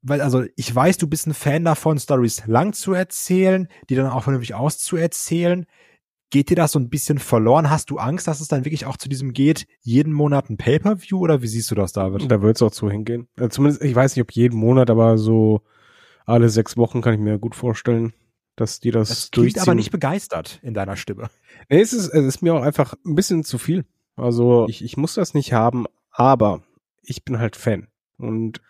Weil, 0.01 0.21
also 0.21 0.45
ich 0.55 0.73
weiß, 0.73 0.97
du 0.97 1.07
bist 1.07 1.27
ein 1.27 1.33
Fan 1.33 1.65
davon, 1.65 1.99
Stories 1.99 2.43
lang 2.47 2.71
zu 2.73 2.93
erzählen, 2.93 3.67
die 3.89 3.95
dann 3.95 4.07
auch 4.07 4.23
vernünftig 4.23 4.55
auszuerzählen. 4.55 5.65
Geht 6.31 6.49
dir 6.49 6.55
das 6.55 6.71
so 6.71 6.79
ein 6.79 6.89
bisschen 6.89 7.19
verloren? 7.19 7.69
Hast 7.69 7.91
du 7.91 7.97
Angst, 7.97 8.27
dass 8.27 8.39
es 8.39 8.47
dann 8.47 8.65
wirklich 8.65 8.85
auch 8.85 8.97
zu 8.97 9.09
diesem 9.09 9.33
geht, 9.33 9.67
jeden 9.81 10.13
Monat 10.13 10.49
ein 10.49 10.57
Pay-Per-View 10.57 11.19
oder 11.19 11.41
wie 11.41 11.47
siehst 11.47 11.69
du 11.69 11.75
das, 11.75 11.91
David? 11.91 12.31
Da 12.31 12.41
wird 12.41 12.55
es 12.55 12.61
auch 12.61 12.71
zu 12.71 12.89
hingehen. 12.89 13.27
Also 13.35 13.49
zumindest, 13.49 13.83
ich 13.83 13.93
weiß 13.93 14.15
nicht, 14.15 14.23
ob 14.23 14.31
jeden 14.31 14.57
Monat, 14.57 14.89
aber 14.89 15.17
so 15.17 15.61
alle 16.25 16.49
sechs 16.49 16.77
Wochen 16.77 17.01
kann 17.01 17.13
ich 17.13 17.19
mir 17.19 17.37
gut 17.37 17.53
vorstellen, 17.53 18.13
dass 18.55 18.79
die 18.79 18.91
das, 18.91 19.09
das 19.09 19.31
durchziehen. 19.31 19.61
aber 19.61 19.75
nicht 19.75 19.91
begeistert 19.91 20.59
in 20.63 20.73
deiner 20.73 20.95
Stimme. 20.95 21.29
Nee, 21.69 21.81
es 21.81 21.93
ist, 21.93 22.07
es 22.07 22.25
ist 22.25 22.41
mir 22.41 22.53
auch 22.53 22.63
einfach 22.63 22.95
ein 23.05 23.15
bisschen 23.15 23.43
zu 23.43 23.57
viel. 23.57 23.85
Also 24.15 24.67
ich, 24.69 24.83
ich 24.83 24.97
muss 24.97 25.15
das 25.15 25.33
nicht 25.33 25.53
haben, 25.53 25.85
aber 26.11 26.63
ich 27.01 27.25
bin 27.25 27.39
halt 27.39 27.55
Fan. 27.55 27.87
Und 28.17 28.61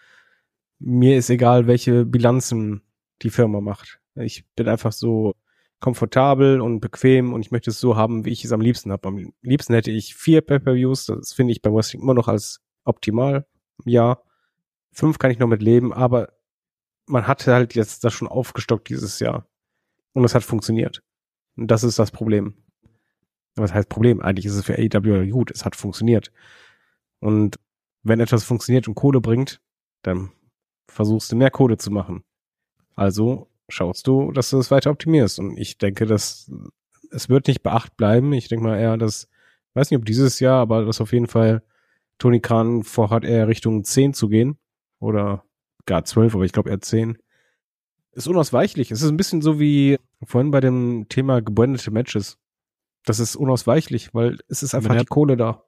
mir 0.79 1.17
ist 1.17 1.29
egal, 1.29 1.67
welche 1.67 2.05
Bilanzen 2.05 2.81
die 3.21 3.29
Firma 3.29 3.61
macht. 3.61 3.99
Ich 4.15 4.45
bin 4.55 4.67
einfach 4.67 4.91
so, 4.91 5.35
komfortabel 5.81 6.61
und 6.61 6.79
bequem 6.79 7.33
und 7.33 7.41
ich 7.41 7.51
möchte 7.51 7.71
es 7.71 7.79
so 7.79 7.97
haben, 7.97 8.23
wie 8.23 8.29
ich 8.29 8.45
es 8.45 8.53
am 8.53 8.61
liebsten 8.61 8.91
habe. 8.91 9.07
Am 9.07 9.33
liebsten 9.41 9.73
hätte 9.73 9.91
ich 9.91 10.15
vier 10.15 10.41
Pay-Per-Views, 10.41 11.07
das 11.07 11.33
finde 11.33 11.51
ich 11.51 11.61
beim 11.61 11.73
Wrestling 11.73 12.01
immer 12.01 12.13
noch 12.13 12.27
als 12.27 12.61
optimal. 12.85 13.45
Ja, 13.83 14.21
fünf 14.93 15.17
kann 15.17 15.31
ich 15.31 15.39
noch 15.39 15.47
mit 15.47 15.61
leben, 15.61 15.91
aber 15.91 16.29
man 17.07 17.27
hatte 17.27 17.53
halt 17.53 17.75
jetzt 17.75 18.03
das 18.03 18.13
schon 18.13 18.27
aufgestockt 18.27 18.89
dieses 18.89 19.19
Jahr 19.19 19.47
und 20.13 20.23
es 20.23 20.35
hat 20.35 20.43
funktioniert. 20.43 21.01
Und 21.57 21.69
das 21.69 21.83
ist 21.83 21.99
das 21.99 22.11
Problem. 22.11 22.53
Was 23.55 23.73
heißt 23.73 23.89
Problem? 23.89 24.21
Eigentlich 24.21 24.45
ist 24.45 24.55
es 24.55 24.63
für 24.63 24.77
AEW 24.77 25.29
gut, 25.31 25.51
es 25.51 25.65
hat 25.65 25.75
funktioniert. 25.75 26.31
Und 27.19 27.59
wenn 28.03 28.19
etwas 28.19 28.43
funktioniert 28.43 28.87
und 28.87 28.95
Kohle 28.95 29.19
bringt, 29.19 29.61
dann 30.03 30.31
versuchst 30.87 31.31
du 31.31 31.35
mehr 31.35 31.51
Kohle 31.51 31.77
zu 31.77 31.91
machen. 31.91 32.23
Also 32.95 33.50
schaust 33.71 34.07
du, 34.07 34.31
dass 34.31 34.49
du 34.49 34.57
das 34.57 34.71
weiter 34.71 34.91
optimierst. 34.91 35.39
Und 35.39 35.57
ich 35.57 35.77
denke, 35.77 36.05
dass 36.05 36.51
es 37.11 37.29
wird 37.29 37.47
nicht 37.47 37.63
beacht 37.63 37.97
bleiben. 37.97 38.33
Ich 38.33 38.47
denke 38.47 38.65
mal 38.65 38.79
eher, 38.79 38.97
dass, 38.97 39.27
weiß 39.73 39.91
nicht, 39.91 39.99
ob 39.99 40.05
dieses 40.05 40.39
Jahr, 40.39 40.59
aber 40.59 40.85
dass 40.85 41.01
auf 41.01 41.13
jeden 41.13 41.27
Fall 41.27 41.63
Tony 42.17 42.39
Khan 42.39 42.83
vorhat, 42.83 43.23
eher 43.23 43.47
Richtung 43.47 43.83
10 43.83 44.13
zu 44.13 44.29
gehen. 44.29 44.57
Oder 44.99 45.43
gar 45.85 46.05
12, 46.05 46.35
aber 46.35 46.45
ich 46.45 46.51
glaube 46.51 46.69
eher 46.69 46.81
10. 46.81 47.17
Ist 48.13 48.27
unausweichlich. 48.27 48.91
Es 48.91 49.01
ist 49.01 49.09
ein 49.09 49.17
bisschen 49.17 49.41
so 49.41 49.59
wie 49.59 49.97
vorhin 50.23 50.51
bei 50.51 50.59
dem 50.59 51.07
Thema 51.09 51.41
gebrandete 51.41 51.91
Matches. 51.91 52.37
Das 53.05 53.19
ist 53.19 53.35
unausweichlich, 53.35 54.13
weil 54.13 54.37
es 54.47 54.63
ist 54.63 54.75
einfach 54.75 54.95
die 54.95 55.05
Kohle 55.05 55.37
da. 55.37 55.63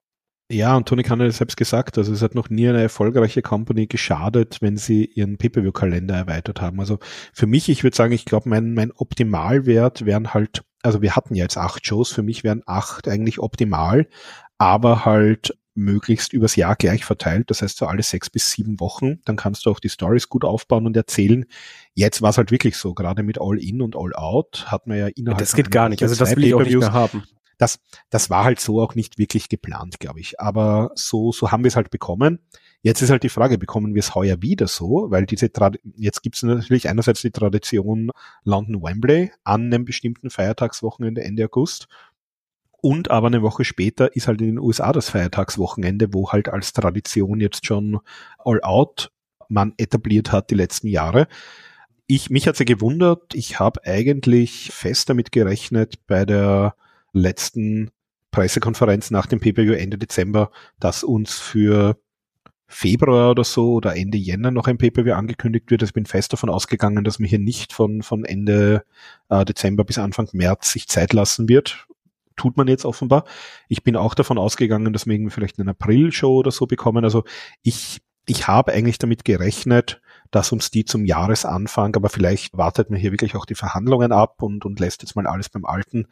Ja, 0.53 0.77
und 0.77 0.87
Tony 0.87 1.01
Khan 1.01 1.19
hat 1.19 1.33
selbst 1.33 1.57
gesagt, 1.57 1.97
also 1.97 2.13
es 2.13 2.21
hat 2.21 2.35
noch 2.35 2.49
nie 2.49 2.69
eine 2.69 2.81
erfolgreiche 2.81 3.41
Company 3.41 3.87
geschadet, 3.87 4.59
wenn 4.61 4.77
sie 4.77 5.05
ihren 5.05 5.37
Pay-Per-View-Kalender 5.37 6.15
erweitert 6.15 6.61
haben. 6.61 6.79
Also 6.79 6.99
für 7.33 7.47
mich, 7.47 7.69
ich 7.69 7.83
würde 7.83 7.97
sagen, 7.97 8.13
ich 8.13 8.25
glaube, 8.25 8.49
mein, 8.49 8.75
mein 8.75 8.91
Optimalwert 8.91 10.05
wären 10.05 10.33
halt, 10.35 10.63
also 10.83 11.01
wir 11.01 11.15
hatten 11.15 11.33
ja 11.33 11.45
jetzt 11.45 11.57
acht 11.57 11.85
Shows, 11.87 12.11
für 12.11 12.21
mich 12.21 12.43
wären 12.43 12.61
acht 12.67 13.07
eigentlich 13.07 13.39
optimal, 13.39 14.07
aber 14.59 15.05
halt 15.05 15.57
möglichst 15.73 16.33
übers 16.33 16.55
Jahr 16.55 16.75
gleich 16.75 17.03
verteilt, 17.03 17.49
das 17.49 17.63
heißt 17.63 17.77
so 17.77 17.87
alle 17.87 18.03
sechs 18.03 18.29
bis 18.29 18.51
sieben 18.51 18.79
Wochen, 18.79 19.21
dann 19.25 19.37
kannst 19.37 19.65
du 19.65 19.71
auch 19.71 19.79
die 19.79 19.89
Stories 19.89 20.29
gut 20.29 20.45
aufbauen 20.45 20.85
und 20.85 20.95
erzählen. 20.95 21.45
Jetzt 21.95 22.21
war 22.21 22.29
es 22.29 22.37
halt 22.37 22.51
wirklich 22.51 22.77
so, 22.77 22.93
gerade 22.93 23.23
mit 23.23 23.41
All 23.41 23.57
In 23.57 23.81
und 23.81 23.95
All 23.95 24.13
Out 24.13 24.67
hat 24.67 24.85
man 24.85 24.99
ja 24.99 25.07
innerhalb. 25.07 25.39
Das 25.39 25.55
geht 25.55 25.71
gar 25.71 25.89
nicht, 25.89 26.03
also 26.03 26.13
das 26.13 26.35
will 26.35 26.43
ich 26.43 26.53
auch 26.53 26.61
nicht 26.61 26.77
mehr 26.77 26.93
haben 26.93 27.23
das, 27.63 27.79
das 28.09 28.29
war 28.29 28.43
halt 28.43 28.59
so 28.59 28.81
auch 28.81 28.93
nicht 28.93 29.17
wirklich 29.17 29.47
geplant, 29.47 30.01
glaube 30.01 30.19
ich. 30.19 30.37
Aber 30.37 30.91
so, 30.95 31.31
so 31.31 31.51
haben 31.51 31.63
wir 31.63 31.69
es 31.69 31.77
halt 31.77 31.91
bekommen. 31.91 32.39
Jetzt 32.81 33.01
ist 33.01 33.09
halt 33.09 33.23
die 33.23 33.29
Frage, 33.29 33.57
bekommen 33.57 33.95
wir 33.95 34.01
es 34.01 34.13
heuer 34.15 34.41
wieder 34.41 34.67
so? 34.67 35.05
Weil 35.09 35.25
diese 35.25 35.49
Trad 35.49 35.79
jetzt 35.95 36.21
gibt 36.23 36.35
es 36.35 36.43
natürlich 36.43 36.89
einerseits 36.89 37.21
die 37.21 37.31
Tradition 37.31 38.11
London 38.43 38.83
Wembley 38.83 39.31
an 39.45 39.67
einem 39.67 39.85
bestimmten 39.85 40.29
Feiertagswochenende 40.29 41.23
Ende 41.23 41.45
August. 41.45 41.87
Und 42.81 43.09
aber 43.09 43.27
eine 43.27 43.41
Woche 43.43 43.63
später 43.63 44.13
ist 44.13 44.27
halt 44.27 44.41
in 44.41 44.47
den 44.47 44.59
USA 44.59 44.91
das 44.91 45.09
Feiertagswochenende, 45.09 46.13
wo 46.13 46.33
halt 46.33 46.49
als 46.49 46.73
Tradition 46.73 47.39
jetzt 47.39 47.65
schon 47.65 48.01
All 48.39 48.61
Out 48.61 49.13
man 49.47 49.73
etabliert 49.77 50.33
hat 50.33 50.49
die 50.49 50.55
letzten 50.55 50.87
Jahre. 50.87 51.29
Ich, 52.07 52.29
mich 52.29 52.45
hat's 52.45 52.59
ja 52.59 52.65
gewundert, 52.65 53.33
ich 53.33 53.61
habe 53.61 53.85
eigentlich 53.85 54.71
fest 54.73 55.09
damit 55.09 55.31
gerechnet 55.31 56.05
bei 56.07 56.25
der 56.25 56.75
letzten 57.13 57.91
Pressekonferenz 58.31 59.11
nach 59.11 59.27
dem 59.27 59.39
PPU 59.39 59.73
Ende 59.73 59.97
Dezember, 59.97 60.51
dass 60.79 61.03
uns 61.03 61.39
für 61.39 61.97
Februar 62.73 63.31
oder 63.31 63.43
so 63.43 63.73
oder 63.73 63.95
Ende 63.95 64.17
Jänner 64.17 64.49
noch 64.49 64.67
ein 64.67 64.77
PPW 64.79 65.11
angekündigt 65.11 65.69
wird. 65.69 65.83
Also 65.83 65.91
ich 65.91 65.93
bin 65.93 66.07
fest 66.07 66.33
davon 66.33 66.49
ausgegangen, 66.49 67.03
dass 67.03 67.19
man 67.19 67.29
hier 67.29 67.39
nicht 67.39 67.71
von, 67.71 68.01
von 68.01 68.25
Ende 68.25 68.83
äh, 69.29 69.45
Dezember 69.45 69.83
bis 69.83 69.99
Anfang 69.99 70.27
März 70.33 70.71
sich 70.71 70.87
Zeit 70.87 71.13
lassen 71.13 71.47
wird. 71.47 71.87
Tut 72.35 72.57
man 72.57 72.67
jetzt 72.67 72.83
offenbar. 72.83 73.25
Ich 73.67 73.83
bin 73.83 73.95
auch 73.95 74.15
davon 74.15 74.39
ausgegangen, 74.39 74.91
dass 74.91 75.05
wir 75.05 75.13
irgendwie 75.13 75.31
vielleicht 75.31 75.59
eine 75.59 75.69
April-Show 75.69 76.39
oder 76.39 76.49
so 76.49 76.65
bekommen. 76.65 77.03
Also 77.03 77.23
ich, 77.61 78.01
ich 78.25 78.47
habe 78.47 78.73
eigentlich 78.73 78.97
damit 78.97 79.23
gerechnet, 79.23 80.01
dass 80.31 80.51
uns 80.51 80.71
die 80.71 80.83
zum 80.83 81.05
Jahresanfang, 81.05 81.95
aber 81.95 82.09
vielleicht 82.09 82.57
wartet 82.57 82.89
man 82.89 82.99
hier 82.99 83.11
wirklich 83.11 83.35
auch 83.35 83.45
die 83.45 83.53
Verhandlungen 83.53 84.11
ab 84.11 84.41
und, 84.41 84.65
und 84.65 84.79
lässt 84.79 85.03
jetzt 85.03 85.15
mal 85.15 85.27
alles 85.27 85.49
beim 85.49 85.65
Alten. 85.65 86.07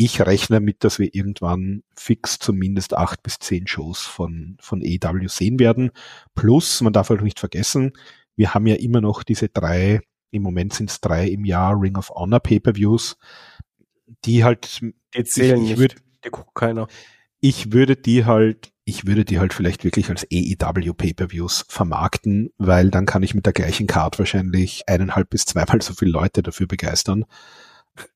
Ich 0.00 0.20
rechne 0.20 0.60
mit, 0.60 0.84
dass 0.84 1.00
wir 1.00 1.12
irgendwann 1.12 1.82
fix 1.96 2.38
zumindest 2.38 2.94
acht 2.94 3.22
bis 3.24 3.40
zehn 3.40 3.66
Shows 3.66 4.02
von, 4.02 4.56
von 4.60 4.80
EW 4.80 5.26
sehen 5.26 5.58
werden. 5.58 5.90
Plus, 6.36 6.80
man 6.82 6.92
darf 6.92 7.10
halt 7.10 7.22
nicht 7.22 7.40
vergessen, 7.40 7.92
wir 8.36 8.54
haben 8.54 8.68
ja 8.68 8.76
immer 8.76 9.00
noch 9.00 9.24
diese 9.24 9.48
drei, 9.48 10.00
im 10.30 10.42
Moment 10.42 10.72
sind 10.72 10.90
es 10.90 11.00
drei 11.00 11.26
im 11.26 11.44
Jahr 11.44 11.74
Ring 11.78 11.96
of 11.96 12.10
Honor 12.10 12.38
Pay-Per-Views, 12.38 13.18
die 14.24 14.44
halt, 14.44 14.80
die 15.14 15.24
zählen 15.24 15.56
ich, 15.56 15.62
ich 15.62 15.70
nicht, 15.70 15.78
würd, 15.80 15.96
die 16.24 16.30
guckt 16.30 16.54
keiner. 16.54 16.86
Ich 17.40 17.72
würde 17.72 17.96
die 17.96 18.24
halt 18.24 18.72
ich 18.88 19.06
würde 19.06 19.26
die 19.26 19.38
halt 19.38 19.52
vielleicht 19.52 19.84
wirklich 19.84 20.08
als 20.08 20.26
AEW 20.32 20.94
Pay-per-Views 20.94 21.66
vermarkten, 21.68 22.50
weil 22.56 22.90
dann 22.90 23.04
kann 23.04 23.22
ich 23.22 23.34
mit 23.34 23.44
der 23.44 23.52
gleichen 23.52 23.86
Card 23.86 24.18
wahrscheinlich 24.18 24.88
eineinhalb 24.88 25.28
bis 25.28 25.44
zweimal 25.44 25.82
so 25.82 25.92
viele 25.92 26.10
Leute 26.10 26.42
dafür 26.42 26.66
begeistern. 26.66 27.26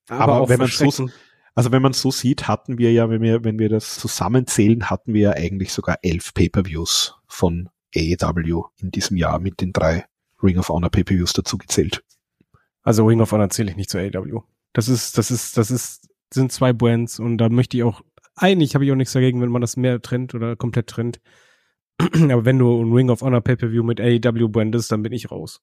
Aber, 0.09 0.33
Aber 0.33 0.49
wenn 0.49 0.59
man 0.59 0.69
so, 0.69 1.11
also 1.55 1.73
wenn 1.73 1.83
man 1.83 1.93
so 1.93 2.11
sieht, 2.11 2.49
hatten 2.49 2.79
wir 2.79 2.93
ja, 2.93 3.11
wenn 3.11 3.23
wir, 3.23 3.45
wenn 3.45 3.59
wir 3.59 3.69
das 3.69 3.97
zusammenzählen, 3.97 4.91
hatten 4.91 5.15
wir 5.15 5.21
ja 5.21 5.31
eigentlich 5.33 5.73
sogar 5.73 5.99
elf 6.03 6.33
Pay-per-Views 6.35 7.17
von 7.27 7.69
AEW 7.95 8.65
in 8.79 8.91
diesem 8.91 9.17
Jahr 9.17 9.39
mit 9.39 9.61
den 9.61 9.73
drei 9.73 10.07
Ring 10.43 10.59
of 10.59 10.69
Honor 10.69 10.91
Pay-per-Views 10.91 11.35
dazu 11.35 11.59
gezählt. 11.59 12.03
Also 12.83 13.05
Ring 13.05 13.21
of 13.21 13.31
Honor 13.33 13.51
zähle 13.51 13.71
ich 13.71 13.77
nicht 13.77 13.91
zu 13.91 13.99
AEW. 13.99 14.41
Das 14.73 14.89
ist, 14.89 15.19
das 15.19 15.31
ist, 15.31 15.57
das 15.57 15.71
ist, 15.71 16.09
sind 16.33 16.51
zwei 16.51 16.73
Brands 16.73 17.21
und 17.21 17.39
da 17.39 17.49
möchte 17.49 17.77
ich 17.77 17.83
auch 17.83 18.03
eigentlich 18.35 18.75
habe 18.75 18.85
ich 18.85 18.93
auch 18.93 18.97
nichts 18.97 19.13
dagegen, 19.13 19.41
wenn 19.41 19.51
man 19.51 19.61
das 19.61 19.77
mehr 19.77 20.01
trennt 20.01 20.35
oder 20.35 20.57
komplett 20.57 20.87
trennt. 20.87 21.21
Aber 21.99 22.45
wenn 22.45 22.59
du 22.59 22.83
ein 22.83 22.93
Ring 22.93 23.11
of 23.11 23.23
Honor 23.23 23.41
Pay-Per-View 23.41 23.83
mit 23.83 24.01
AEW 24.01 24.49
brandest, 24.49 24.91
dann 24.93 25.03
bin 25.03 25.13
ich 25.13 25.31
raus. 25.31 25.61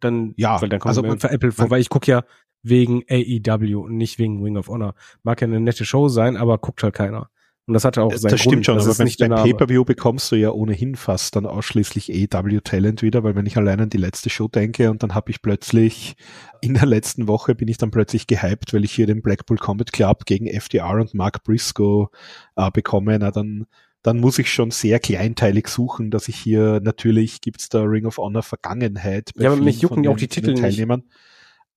Dann, 0.00 0.34
ja, 0.36 0.60
weil 0.60 0.68
dann 0.68 0.80
kommt 0.80 0.90
also 0.90 1.02
man 1.02 1.18
für 1.20 1.30
Apple 1.30 1.52
vor, 1.52 1.70
weil 1.70 1.80
ich 1.80 1.88
gucke 1.88 2.10
ja 2.10 2.24
wegen 2.62 3.02
AEW 3.08 3.80
und 3.84 3.96
nicht 3.96 4.18
wegen 4.18 4.42
Ring 4.42 4.56
of 4.56 4.68
Honor. 4.68 4.94
Mag 5.22 5.40
ja 5.40 5.46
eine 5.46 5.60
nette 5.60 5.84
Show 5.84 6.08
sein, 6.08 6.36
aber 6.36 6.58
guckt 6.58 6.82
halt 6.82 6.94
keiner. 6.94 7.30
Und 7.70 7.74
das 7.74 7.84
hatte 7.84 8.02
auch 8.02 8.12
seinen 8.12 8.32
Das 8.32 8.40
stimmt 8.40 8.66
schon, 8.66 8.74
das 8.74 8.86
aber 8.86 8.98
wenn 8.98 9.04
nicht 9.04 9.20
beim 9.20 9.30
Pay-Per-View 9.30 9.84
bekommst 9.84 10.32
du 10.32 10.36
ja 10.36 10.50
ohnehin 10.50 10.96
fast 10.96 11.36
dann 11.36 11.46
ausschließlich 11.46 12.10
AEW-Talent 12.10 13.02
wieder, 13.02 13.22
weil 13.22 13.36
wenn 13.36 13.46
ich 13.46 13.56
allein 13.56 13.80
an 13.80 13.90
die 13.90 13.96
letzte 13.96 14.28
Show 14.28 14.48
denke 14.48 14.90
und 14.90 15.04
dann 15.04 15.14
habe 15.14 15.30
ich 15.30 15.40
plötzlich 15.40 16.16
in 16.62 16.74
der 16.74 16.86
letzten 16.86 17.28
Woche 17.28 17.54
bin 17.54 17.68
ich 17.68 17.78
dann 17.78 17.92
plötzlich 17.92 18.26
gehypt, 18.26 18.74
weil 18.74 18.84
ich 18.84 18.90
hier 18.90 19.06
den 19.06 19.22
Blackpool 19.22 19.56
Combat 19.56 19.92
Club 19.92 20.26
gegen 20.26 20.48
FDR 20.48 20.94
und 20.94 21.14
Mark 21.14 21.44
Briscoe 21.44 22.08
äh, 22.56 22.72
bekomme, 22.72 23.16
na 23.20 23.30
dann 23.30 23.66
dann 24.02 24.18
muss 24.18 24.38
ich 24.38 24.52
schon 24.52 24.70
sehr 24.70 24.98
kleinteilig 24.98 25.68
suchen, 25.68 26.10
dass 26.10 26.28
ich 26.28 26.36
hier 26.36 26.80
natürlich 26.82 27.40
gibt's 27.40 27.68
da 27.68 27.82
Ring 27.82 28.06
of 28.06 28.18
Honor 28.18 28.42
Vergangenheit 28.42 29.30
bei 29.36 29.44
ja, 29.44 29.52
aber 29.52 29.60
mich 29.60 29.80
jucken 29.80 30.04
ja 30.04 30.10
auch 30.10 30.16
die 30.16 30.28
Titel 30.28 30.54
Teilnehmern. 30.54 31.00
Nicht. 31.00 31.12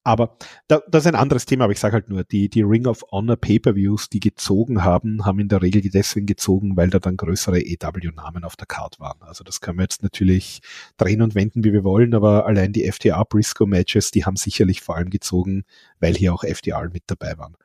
Aber 0.05 0.37
da, 0.67 0.81
das 0.89 1.03
ist 1.03 1.07
ein 1.07 1.15
anderes 1.15 1.45
Thema, 1.45 1.63
aber 1.63 1.71
ich 1.73 1.79
sage 1.79 1.93
halt 1.93 2.09
nur, 2.09 2.25
die, 2.25 2.49
die 2.49 2.61
Ring 2.61 2.87
of 2.87 3.03
Honor 3.11 3.37
Pay-Per-Views, 3.37 4.09
die 4.09 4.19
gezogen 4.19 4.83
haben, 4.83 5.25
haben 5.25 5.39
in 5.39 5.47
der 5.47 5.61
Regel 5.61 5.81
deswegen 5.81 6.25
gezogen, 6.25 6.75
weil 6.75 6.89
da 6.89 6.99
dann 6.99 7.15
größere 7.15 7.61
EW-Namen 7.61 8.43
auf 8.43 8.57
der 8.57 8.67
Card 8.67 8.99
waren. 8.99 9.21
Also 9.21 9.45
das 9.45 9.61
können 9.61 9.77
wir 9.77 9.83
jetzt 9.83 10.03
natürlich 10.03 10.59
drehen 10.97 11.21
und 11.21 11.35
wenden, 11.35 11.63
wie 11.63 11.71
wir 11.71 11.85
wollen, 11.85 12.13
aber 12.13 12.45
allein 12.45 12.73
die 12.73 12.89
FTA 12.91 13.23
Briscoe 13.23 13.65
Matches, 13.65 14.11
die 14.11 14.25
haben 14.25 14.35
sicherlich 14.35 14.81
vor 14.81 14.97
allem 14.97 15.09
gezogen, 15.09 15.63
weil 16.01 16.15
hier 16.15 16.33
auch 16.33 16.43
FDR 16.43 16.89
mit 16.91 17.03
dabei 17.07 17.37
waren. 17.37 17.55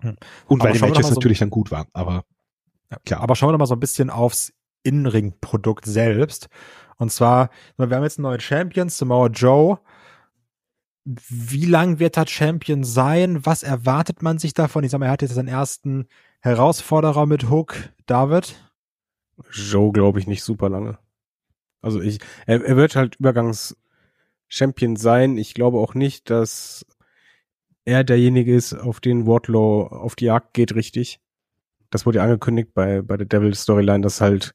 Hm. 0.00 0.16
Und 0.48 0.60
aber 0.60 0.70
weil 0.70 0.76
die 0.76 0.84
Matches 0.84 1.08
so 1.08 1.14
natürlich 1.14 1.38
dann 1.38 1.50
gut 1.50 1.70
waren, 1.70 1.86
aber 1.92 2.24
ja, 2.90 2.98
klar. 3.04 3.20
Aber 3.20 3.36
schauen 3.36 3.48
wir 3.48 3.52
doch 3.52 3.58
mal 3.58 3.66
so 3.66 3.74
ein 3.74 3.80
bisschen 3.80 4.10
aufs 4.10 4.52
Innenring-Produkt 4.82 5.86
selbst. 5.86 6.48
Und 6.96 7.12
zwar, 7.12 7.50
wir 7.76 7.88
haben 7.88 8.02
jetzt 8.02 8.18
einen 8.18 8.24
neuen 8.24 8.40
Champion, 8.40 8.88
Samoa 8.88 9.28
Joe. 9.28 9.78
Wie 11.04 11.64
lang 11.64 11.98
wird 11.98 12.16
er 12.16 12.26
Champion 12.26 12.84
sein? 12.84 13.44
Was 13.46 13.62
erwartet 13.62 14.22
man 14.22 14.38
sich 14.38 14.52
davon? 14.52 14.84
Ich 14.84 14.90
sag 14.90 14.98
mal, 14.98 15.06
er 15.06 15.12
hat 15.12 15.22
jetzt 15.22 15.34
seinen 15.34 15.48
ersten 15.48 16.06
Herausforderer 16.40 17.26
mit 17.26 17.48
Hook. 17.48 17.76
David? 18.06 18.56
Joe 19.50 19.92
glaube 19.92 20.18
ich 20.18 20.26
nicht 20.26 20.42
super 20.42 20.68
lange. 20.68 20.98
Also 21.80 22.00
ich, 22.00 22.18
er, 22.46 22.64
er 22.64 22.76
wird 22.76 22.96
halt 22.96 23.16
Übergangs-Champion 23.16 24.96
sein. 24.96 25.38
Ich 25.38 25.54
glaube 25.54 25.78
auch 25.78 25.94
nicht, 25.94 26.28
dass 26.30 26.84
er 27.84 28.04
derjenige 28.04 28.54
ist, 28.54 28.74
auf 28.74 29.00
den 29.00 29.26
Wardlow 29.26 29.86
auf 29.86 30.16
die 30.16 30.26
Jagd 30.26 30.52
geht, 30.54 30.74
richtig. 30.74 31.20
Das 31.90 32.06
wurde 32.06 32.18
ja 32.18 32.24
angekündigt 32.24 32.74
bei, 32.74 33.02
bei 33.02 33.16
der 33.16 33.26
Devil 33.26 33.54
Storyline, 33.54 34.02
dass 34.02 34.20
halt 34.20 34.54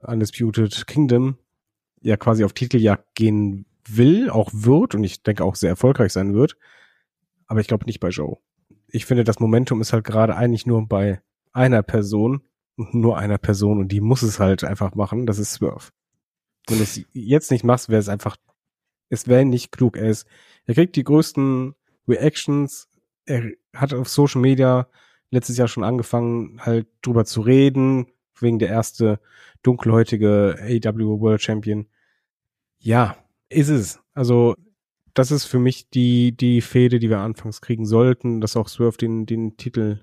Undisputed 0.00 0.86
Kingdom 0.86 1.36
ja 2.00 2.16
quasi 2.16 2.44
auf 2.44 2.52
Titeljagd 2.52 3.14
gehen 3.14 3.66
will, 3.86 4.30
auch 4.30 4.50
wird 4.52 4.94
und 4.94 5.04
ich 5.04 5.22
denke 5.22 5.44
auch 5.44 5.54
sehr 5.54 5.70
erfolgreich 5.70 6.12
sein 6.12 6.34
wird. 6.34 6.56
Aber 7.46 7.60
ich 7.60 7.66
glaube 7.66 7.86
nicht 7.86 8.00
bei 8.00 8.08
Joe. 8.08 8.38
Ich 8.88 9.06
finde, 9.06 9.24
das 9.24 9.40
Momentum 9.40 9.80
ist 9.80 9.92
halt 9.92 10.04
gerade 10.04 10.36
eigentlich 10.36 10.66
nur 10.66 10.86
bei 10.86 11.20
einer 11.52 11.82
Person, 11.82 12.42
nur 12.76 13.18
einer 13.18 13.38
Person 13.38 13.78
und 13.78 13.88
die 13.88 14.00
muss 14.00 14.22
es 14.22 14.40
halt 14.40 14.64
einfach 14.64 14.94
machen. 14.94 15.26
Das 15.26 15.38
ist 15.38 15.52
Swerve. 15.52 15.90
Wenn 16.68 16.78
du 16.78 16.84
es 16.84 17.00
jetzt 17.12 17.50
nicht 17.50 17.64
machst, 17.64 17.88
wäre 17.88 18.00
es 18.00 18.08
einfach, 18.08 18.36
es 19.08 19.26
wäre 19.26 19.44
nicht 19.44 19.72
klug. 19.72 19.96
Er 19.96 20.08
ist, 20.08 20.26
er 20.66 20.74
kriegt 20.74 20.96
die 20.96 21.04
größten 21.04 21.74
Reactions. 22.06 22.88
Er 23.24 23.50
hat 23.74 23.92
auf 23.92 24.08
Social 24.08 24.40
Media 24.40 24.88
letztes 25.30 25.56
Jahr 25.56 25.68
schon 25.68 25.84
angefangen, 25.84 26.60
halt 26.64 26.86
drüber 27.02 27.24
zu 27.24 27.40
reden, 27.40 28.06
wegen 28.38 28.58
der 28.58 28.68
erste 28.68 29.20
dunkelhäutige 29.62 30.56
AW 30.60 31.20
World 31.20 31.42
Champion. 31.42 31.86
Ja, 32.78 33.16
ist 33.48 33.68
es. 33.68 34.00
Also, 34.14 34.56
das 35.14 35.30
ist 35.30 35.44
für 35.44 35.58
mich 35.58 35.90
die, 35.90 36.36
die 36.36 36.60
Fehde, 36.60 36.98
die 36.98 37.10
wir 37.10 37.18
anfangs 37.18 37.60
kriegen 37.60 37.84
sollten, 37.84 38.40
dass 38.40 38.56
auch 38.56 38.68
Swerve 38.68 38.96
den, 38.96 39.26
den 39.26 39.56
Titel 39.56 40.00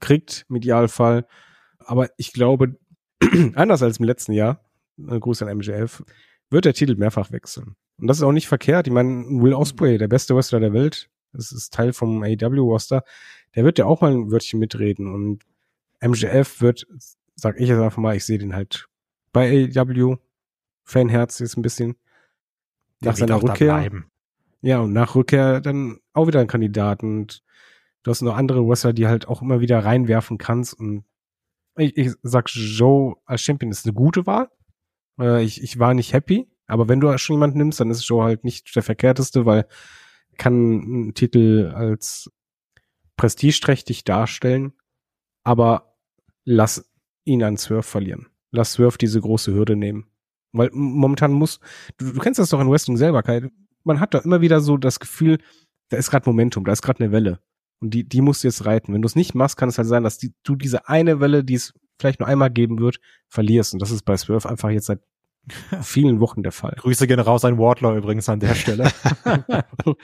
kriegt, 0.00 0.44
im 0.48 0.56
Idealfall. 0.56 1.26
Aber 1.78 2.10
ich 2.16 2.32
glaube, 2.32 2.76
anders 3.54 3.82
als 3.82 3.98
im 3.98 4.04
letzten 4.04 4.32
Jahr, 4.32 4.64
äh, 4.98 5.18
Gruß 5.18 5.42
an 5.42 5.56
MJF, 5.56 6.02
wird 6.50 6.64
der 6.64 6.74
Titel 6.74 6.96
mehrfach 6.96 7.32
wechseln. 7.32 7.76
Und 7.98 8.08
das 8.08 8.18
ist 8.18 8.22
auch 8.22 8.32
nicht 8.32 8.48
verkehrt. 8.48 8.86
Ich 8.86 8.92
meine, 8.92 9.24
Will 9.42 9.54
Osprey, 9.54 9.98
der 9.98 10.08
beste 10.08 10.34
Wrestler 10.34 10.60
der 10.60 10.72
Welt, 10.72 11.08
das 11.36 11.52
ist 11.52 11.72
Teil 11.72 11.92
vom 11.92 12.22
AEW-Roster, 12.22 13.04
der 13.54 13.64
wird 13.64 13.78
ja 13.78 13.86
auch 13.86 14.00
mal 14.00 14.12
ein 14.12 14.30
Wörtchen 14.30 14.60
mitreden. 14.60 15.12
Und 15.12 15.42
MJF 16.00 16.60
wird, 16.60 16.86
sag 17.34 17.60
ich 17.60 17.68
jetzt 17.68 17.80
einfach 17.80 17.98
mal, 17.98 18.16
ich 18.16 18.24
sehe 18.24 18.38
den 18.38 18.54
halt 18.54 18.88
bei 19.32 19.68
AEW. 19.74 20.16
Fanherz 20.84 21.40
ist 21.40 21.56
ein 21.56 21.62
bisschen 21.62 21.96
Der 23.02 23.10
nach 23.10 23.16
seiner 23.16 23.42
Rückkehr. 23.42 23.74
bleiben. 23.74 24.10
Ja, 24.62 24.80
und 24.80 24.92
nach 24.92 25.14
Rückkehr 25.14 25.60
dann 25.60 25.98
auch 26.12 26.26
wieder 26.26 26.40
ein 26.40 26.46
Kandidat. 26.46 27.02
Und 27.02 27.42
du 28.02 28.10
hast 28.10 28.22
noch 28.22 28.36
andere 28.36 28.66
Wrestler, 28.66 28.92
die 28.92 29.06
halt 29.06 29.28
auch 29.28 29.42
immer 29.42 29.60
wieder 29.60 29.84
reinwerfen 29.84 30.38
kannst. 30.38 30.74
Und 30.74 31.04
ich, 31.76 31.96
ich 31.96 32.12
sag, 32.22 32.48
Joe 32.50 33.16
als 33.24 33.42
Champion 33.42 33.70
ist 33.70 33.84
eine 33.84 33.94
gute 33.94 34.26
Wahl. 34.26 34.48
Äh, 35.18 35.42
ich, 35.44 35.62
ich 35.62 35.78
war 35.78 35.94
nicht 35.94 36.12
happy. 36.12 36.48
Aber 36.66 36.88
wenn 36.88 37.00
du 37.00 37.16
schon 37.18 37.34
jemanden 37.34 37.58
nimmst, 37.58 37.80
dann 37.80 37.90
ist 37.90 38.06
Joe 38.08 38.24
halt 38.24 38.44
nicht 38.44 38.74
der 38.74 38.82
verkehrteste, 38.82 39.46
weil 39.46 39.66
kann 40.36 40.54
einen 40.54 41.14
Titel 41.14 41.72
als 41.74 42.30
prestigeträchtig 43.16 44.04
darstellen. 44.04 44.72
Aber 45.42 45.96
lass 46.44 46.90
ihn 47.24 47.42
an 47.42 47.56
Swerve 47.56 47.82
verlieren. 47.82 48.28
Lass 48.50 48.72
Swerve 48.72 48.98
diese 48.98 49.20
große 49.20 49.52
Hürde 49.52 49.76
nehmen. 49.76 50.06
Weil 50.52 50.70
momentan 50.72 51.32
muss, 51.32 51.60
du, 51.98 52.12
du 52.12 52.20
kennst 52.20 52.38
das 52.38 52.50
doch 52.50 52.60
in 52.60 52.70
Wrestling 52.70 52.96
selber, 52.96 53.22
Kai. 53.22 53.50
Man 53.84 54.00
hat 54.00 54.14
da 54.14 54.18
immer 54.18 54.40
wieder 54.40 54.60
so 54.60 54.76
das 54.76 54.98
Gefühl, 54.98 55.38
da 55.90 55.96
ist 55.96 56.10
gerade 56.10 56.28
Momentum, 56.28 56.64
da 56.64 56.72
ist 56.72 56.82
gerade 56.82 57.04
eine 57.04 57.12
Welle. 57.12 57.40
Und 57.80 57.90
die, 57.90 58.08
die 58.08 58.20
musst 58.22 58.42
du 58.42 58.48
jetzt 58.48 58.64
reiten. 58.64 58.94
Wenn 58.94 59.02
du 59.02 59.06
es 59.06 59.16
nicht 59.16 59.34
machst, 59.34 59.56
kann 59.56 59.68
es 59.68 59.78
halt 59.78 59.88
sein, 59.88 60.02
dass 60.02 60.18
die, 60.18 60.32
du 60.42 60.56
diese 60.56 60.88
eine 60.88 61.20
Welle, 61.20 61.44
die 61.44 61.54
es 61.54 61.74
vielleicht 62.00 62.20
nur 62.20 62.28
einmal 62.28 62.50
geben 62.50 62.78
wird, 62.78 62.98
verlierst. 63.28 63.74
Und 63.74 63.82
das 63.82 63.90
ist 63.90 64.02
bei 64.02 64.16
Swerve 64.16 64.48
einfach 64.48 64.70
jetzt 64.70 64.86
seit 64.86 65.00
vielen 65.82 66.20
Wochen 66.20 66.42
der 66.42 66.52
Fall. 66.52 66.76
Grüße 66.78 67.06
gehen 67.06 67.20
raus 67.20 67.44
an 67.44 67.58
Wardlaw 67.58 67.96
übrigens 67.96 68.28
an 68.28 68.40
der 68.40 68.54
Stelle. 68.56 68.90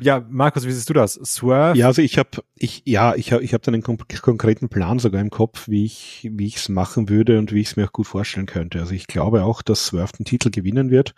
ja, 0.00 0.24
Markus, 0.28 0.66
wie 0.66 0.72
siehst 0.72 0.88
du 0.88 0.94
das? 0.94 1.14
Swerve? 1.14 1.78
Ja, 1.78 1.86
also 1.86 2.02
ich 2.02 2.18
habe 2.18 2.30
ich 2.56 2.82
ja, 2.84 3.14
ich 3.14 3.32
habe 3.32 3.42
ich 3.42 3.54
habe 3.54 3.62
dann 3.64 3.74
einen 3.74 3.82
kon 3.82 3.98
konkreten 4.22 4.68
Plan 4.68 4.98
sogar 4.98 5.20
im 5.20 5.30
Kopf, 5.30 5.68
wie 5.68 5.84
ich 5.84 6.28
wie 6.32 6.46
ich 6.46 6.56
es 6.56 6.68
machen 6.68 7.08
würde 7.08 7.38
und 7.38 7.52
wie 7.52 7.60
ich 7.60 7.68
es 7.68 7.76
mir 7.76 7.86
auch 7.86 7.92
gut 7.92 8.06
vorstellen 8.06 8.46
könnte. 8.46 8.80
Also 8.80 8.94
ich 8.94 9.06
glaube 9.06 9.44
auch, 9.44 9.62
dass 9.62 9.86
Swerve 9.86 10.12
den 10.18 10.24
Titel 10.24 10.50
gewinnen 10.50 10.90
wird. 10.90 11.14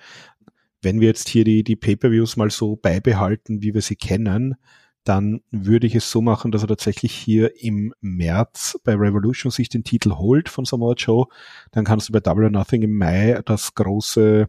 Wenn 0.82 1.00
wir 1.00 1.08
jetzt 1.08 1.28
hier 1.28 1.44
die 1.44 1.64
die 1.64 1.76
Pay-per-Views 1.76 2.36
mal 2.36 2.50
so 2.50 2.76
beibehalten, 2.76 3.62
wie 3.62 3.72
wir 3.72 3.80
sie 3.80 3.96
kennen, 3.96 4.56
dann 5.04 5.42
würde 5.50 5.86
ich 5.86 5.94
es 5.94 6.10
so 6.10 6.20
machen, 6.22 6.50
dass 6.50 6.62
er 6.62 6.68
tatsächlich 6.68 7.12
hier 7.12 7.62
im 7.62 7.94
März 8.00 8.80
bei 8.84 8.94
Revolution 8.94 9.50
sich 9.50 9.68
den 9.68 9.84
Titel 9.84 10.12
holt 10.12 10.48
von 10.48 10.64
Samoa 10.64 10.94
Joe. 10.94 11.26
Dann 11.72 11.84
kannst 11.84 12.08
du 12.08 12.12
bei 12.12 12.20
Double 12.20 12.44
or 12.44 12.50
Nothing 12.50 12.82
im 12.82 12.96
Mai 12.96 13.40
das 13.44 13.74
große 13.74 14.48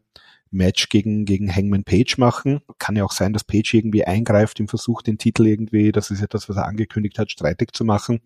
Match 0.52 0.90
gegen, 0.90 1.26
gegen 1.26 1.53
Hangman 1.53 1.84
Page 1.84 2.18
machen. 2.18 2.61
Kann 2.80 2.95
ja 2.95 3.03
auch 3.03 3.11
sein, 3.11 3.34
dass 3.34 3.44
Page 3.44 3.73
irgendwie 3.73 4.06
eingreift 4.06 4.60
im 4.60 4.68
Versuch, 4.68 5.02
den 5.02 5.18
Titel 5.18 5.45
irgendwie, 5.45 5.91
das 5.91 6.10
ist 6.10 6.22
ja 6.22 6.27
das, 6.27 6.48
was 6.49 6.56
er 6.56 6.65
angekündigt 6.65 7.19
hat, 7.19 7.32
streitig 7.32 7.73
zu 7.73 7.84
machen. 7.84 8.22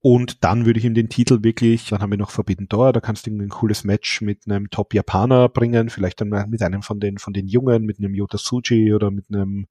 Und 0.00 0.44
dann 0.44 0.64
würde 0.64 0.78
ich 0.78 0.84
ihm 0.84 0.94
den 0.94 1.08
Titel 1.08 1.42
wirklich, 1.42 1.88
dann 1.88 2.00
haben 2.00 2.12
wir 2.12 2.18
noch 2.18 2.30
Forbidden 2.30 2.68
Door, 2.68 2.92
da 2.92 3.00
kannst 3.00 3.26
du 3.26 3.30
irgendwie 3.30 3.46
ein 3.46 3.50
cooles 3.50 3.82
Match 3.82 4.20
mit 4.20 4.46
einem 4.46 4.70
Top-Japaner 4.70 5.48
bringen, 5.48 5.90
vielleicht 5.90 6.20
dann 6.20 6.28
mit 6.48 6.62
einem 6.62 6.82
von 6.82 7.00
den, 7.00 7.18
von 7.18 7.32
den 7.32 7.48
Jungen, 7.48 7.84
mit 7.84 7.98
einem 7.98 8.14
Yota 8.14 8.38
Tsuji 8.38 8.94
oder 8.94 9.10
mit 9.10 9.24
einem 9.28 9.66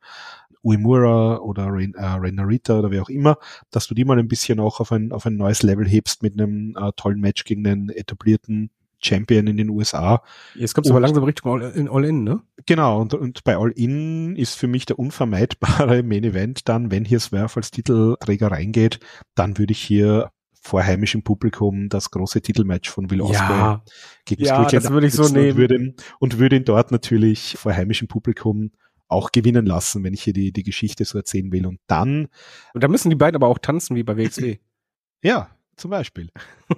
Uemura 0.67 1.37
oder 1.37 1.67
Ren, 1.67 1.93
äh, 1.93 2.05
Renarita 2.05 2.79
oder 2.79 2.91
wer 2.91 3.01
auch 3.01 3.09
immer, 3.09 3.37
dass 3.71 3.87
du 3.87 3.95
die 3.95 4.05
mal 4.05 4.19
ein 4.19 4.27
bisschen 4.27 4.59
auch 4.59 4.79
auf 4.79 4.91
ein, 4.91 5.11
auf 5.11 5.25
ein 5.25 5.37
neues 5.37 5.63
Level 5.63 5.87
hebst 5.87 6.23
mit 6.23 6.33
einem 6.33 6.75
äh, 6.77 6.91
tollen 6.95 7.19
Match 7.21 7.45
gegen 7.45 7.65
einen 7.65 7.89
etablierten 7.89 8.69
Champion 8.99 9.47
in 9.47 9.57
den 9.57 9.69
USA. 9.69 10.23
Jetzt 10.55 10.73
kommst 10.73 10.89
du 10.89 10.93
aber 10.93 11.01
langsam 11.01 11.23
Richtung 11.23 11.51
All-In, 11.51 11.87
All 11.87 12.03
in, 12.03 12.23
ne? 12.23 12.41
Genau, 12.65 12.99
und, 12.99 13.13
und 13.13 13.43
bei 13.43 13.55
All 13.55 13.71
In 13.71 14.35
ist 14.35 14.55
für 14.55 14.67
mich 14.67 14.85
der 14.85 14.99
unvermeidbare 14.99 16.03
Main 16.03 16.23
Event 16.23 16.67
dann, 16.67 16.91
wenn 16.91 17.05
hier 17.05 17.19
Swerve 17.19 17.57
als 17.57 17.71
Titelträger 17.71 18.51
reingeht, 18.51 18.99
dann 19.35 19.57
würde 19.57 19.71
ich 19.71 19.79
hier 19.79 20.31
vor 20.59 20.83
heimischem 20.83 21.23
Publikum 21.23 21.87
das 21.87 22.11
große 22.11 22.41
Titelmatch 22.41 22.89
von 22.89 23.09
Will 23.09 23.21
Ospreay 23.21 23.57
Ja, 23.57 23.83
gegen 24.25 24.43
Ja, 24.43 24.55
Strickland 24.55 24.85
das 24.85 24.91
würde 24.91 25.07
ich 25.07 25.13
so 25.13 25.29
nehmen. 25.29 25.51
Und 25.51 25.57
würde, 25.57 25.75
ihn, 25.75 25.95
und 26.19 26.39
würde 26.39 26.55
ihn 26.57 26.65
dort 26.65 26.91
natürlich 26.91 27.55
vor 27.57 27.73
heimischem 27.73 28.07
Publikum 28.07 28.71
auch 29.07 29.31
gewinnen 29.31 29.65
lassen, 29.65 30.03
wenn 30.03 30.13
ich 30.13 30.23
hier 30.23 30.33
die, 30.33 30.51
die 30.51 30.63
Geschichte 30.63 31.05
so 31.05 31.17
erzählen 31.17 31.51
will. 31.51 31.65
Und 31.65 31.79
dann, 31.87 32.27
und 32.73 32.83
da 32.83 32.87
müssen 32.87 33.09
die 33.09 33.15
beiden 33.15 33.35
aber 33.35 33.47
auch 33.47 33.59
tanzen 33.59 33.95
wie 33.95 34.03
bei 34.03 34.17
WXW. 34.17 34.57
ja, 35.23 35.49
zum 35.75 35.91
Beispiel. 35.91 36.29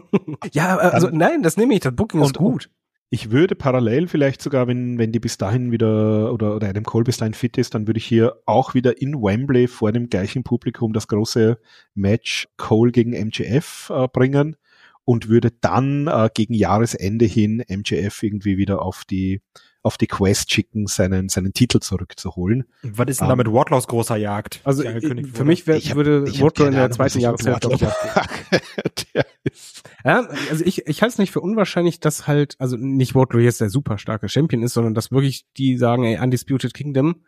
ja, 0.51 0.77
also 0.77 1.10
nein, 1.11 1.43
das 1.43 1.57
nehme 1.57 1.73
ich, 1.73 1.80
das 1.80 1.95
Booking 1.95 2.22
ist 2.22 2.35
gut. 2.35 2.69
Ich 3.11 3.31
würde 3.31 3.56
parallel 3.56 4.07
vielleicht 4.07 4.39
sogar, 4.39 4.68
wenn, 4.68 4.99
wenn 4.99 5.11
die 5.11 5.19
bis 5.19 5.39
dahin 5.39 5.72
wieder 5.72 6.31
oder, 6.31 6.56
oder 6.56 6.69
Adam 6.69 6.84
Cole 6.84 7.06
bis 7.06 7.18
dahin 7.18 7.34
fit 7.34 7.57
ist, 7.57 7.73
dann 7.73 7.88
würde 7.88 7.97
ich 7.97 8.06
hier 8.06 8.35
auch 8.45 8.76
wieder 8.76 9.01
in 9.01 9.15
Wembley 9.15 9.68
vor 9.68 9.91
dem 9.91 10.10
gleichen 10.10 10.43
Publikum 10.43 10.93
das 10.93 11.07
große 11.07 11.57
Match 11.95 12.47
Cole 12.57 12.91
gegen 12.91 13.11
MJF 13.11 13.91
äh, 13.91 14.07
bringen 14.07 14.57
und 15.06 15.27
würde 15.27 15.49
dann 15.49 16.06
äh, 16.06 16.30
gegen 16.31 16.53
Jahresende 16.53 17.26
hin 17.26 17.64
MJF 17.68 18.22
irgendwie 18.22 18.57
wieder 18.57 18.84
auf 18.84 19.06
die 19.06 19.41
auf 19.81 19.97
die 19.97 20.07
Quest 20.07 20.51
schicken, 20.51 20.88
seinen, 20.88 21.30
seinen 21.30 21.53
Titel 21.53 21.80
zurückzuholen. 21.80 22.65
Was 22.84 23.07
ist 23.07 23.19
denn 23.22 23.27
Ah. 23.27 23.30
da 23.30 23.35
mit 23.38 23.51
Wardlaws 23.51 23.88
großer 23.88 24.18
Jagd? 24.18 24.60
Also 24.65 24.84
ich, 24.84 25.03
für 25.34 25.45
mich 25.45 25.68
wär, 25.68 25.77
Ich 25.77 25.89
hab- 25.91 25.95
würde 25.97 26.26
ich 26.27 26.39
keine 26.39 26.68
in 26.68 26.72
der 26.73 26.84
Ahnung, 26.84 26.95
zweiten 26.95 27.19
Jahreshälfte 27.19 27.69
ich 27.72 27.81
ich, 27.81 29.14
Der 29.14 29.26
ist 29.43 29.84
Ja, 30.03 30.27
also 30.49 30.65
ich, 30.65 30.85
ich 30.88 31.01
halte 31.01 31.14
es 31.14 31.18
nicht 31.18 31.31
für 31.31 31.41
unwahrscheinlich, 31.41 31.99
dass 31.99 32.27
halt, 32.27 32.56
also 32.60 32.76
nicht 32.77 33.15
Wardlow 33.15 33.39
jetzt 33.39 33.61
der 33.61 33.69
super 33.69 33.97
starke 33.97 34.27
Champion 34.30 34.64
ist, 34.64 34.73
sondern 34.73 34.93
dass 34.93 35.11
wirklich 35.11 35.45
die 35.57 35.77
sagen, 35.77 36.03
ey, 36.03 36.19
Undisputed 36.19 36.73
Kingdom, 36.73 37.23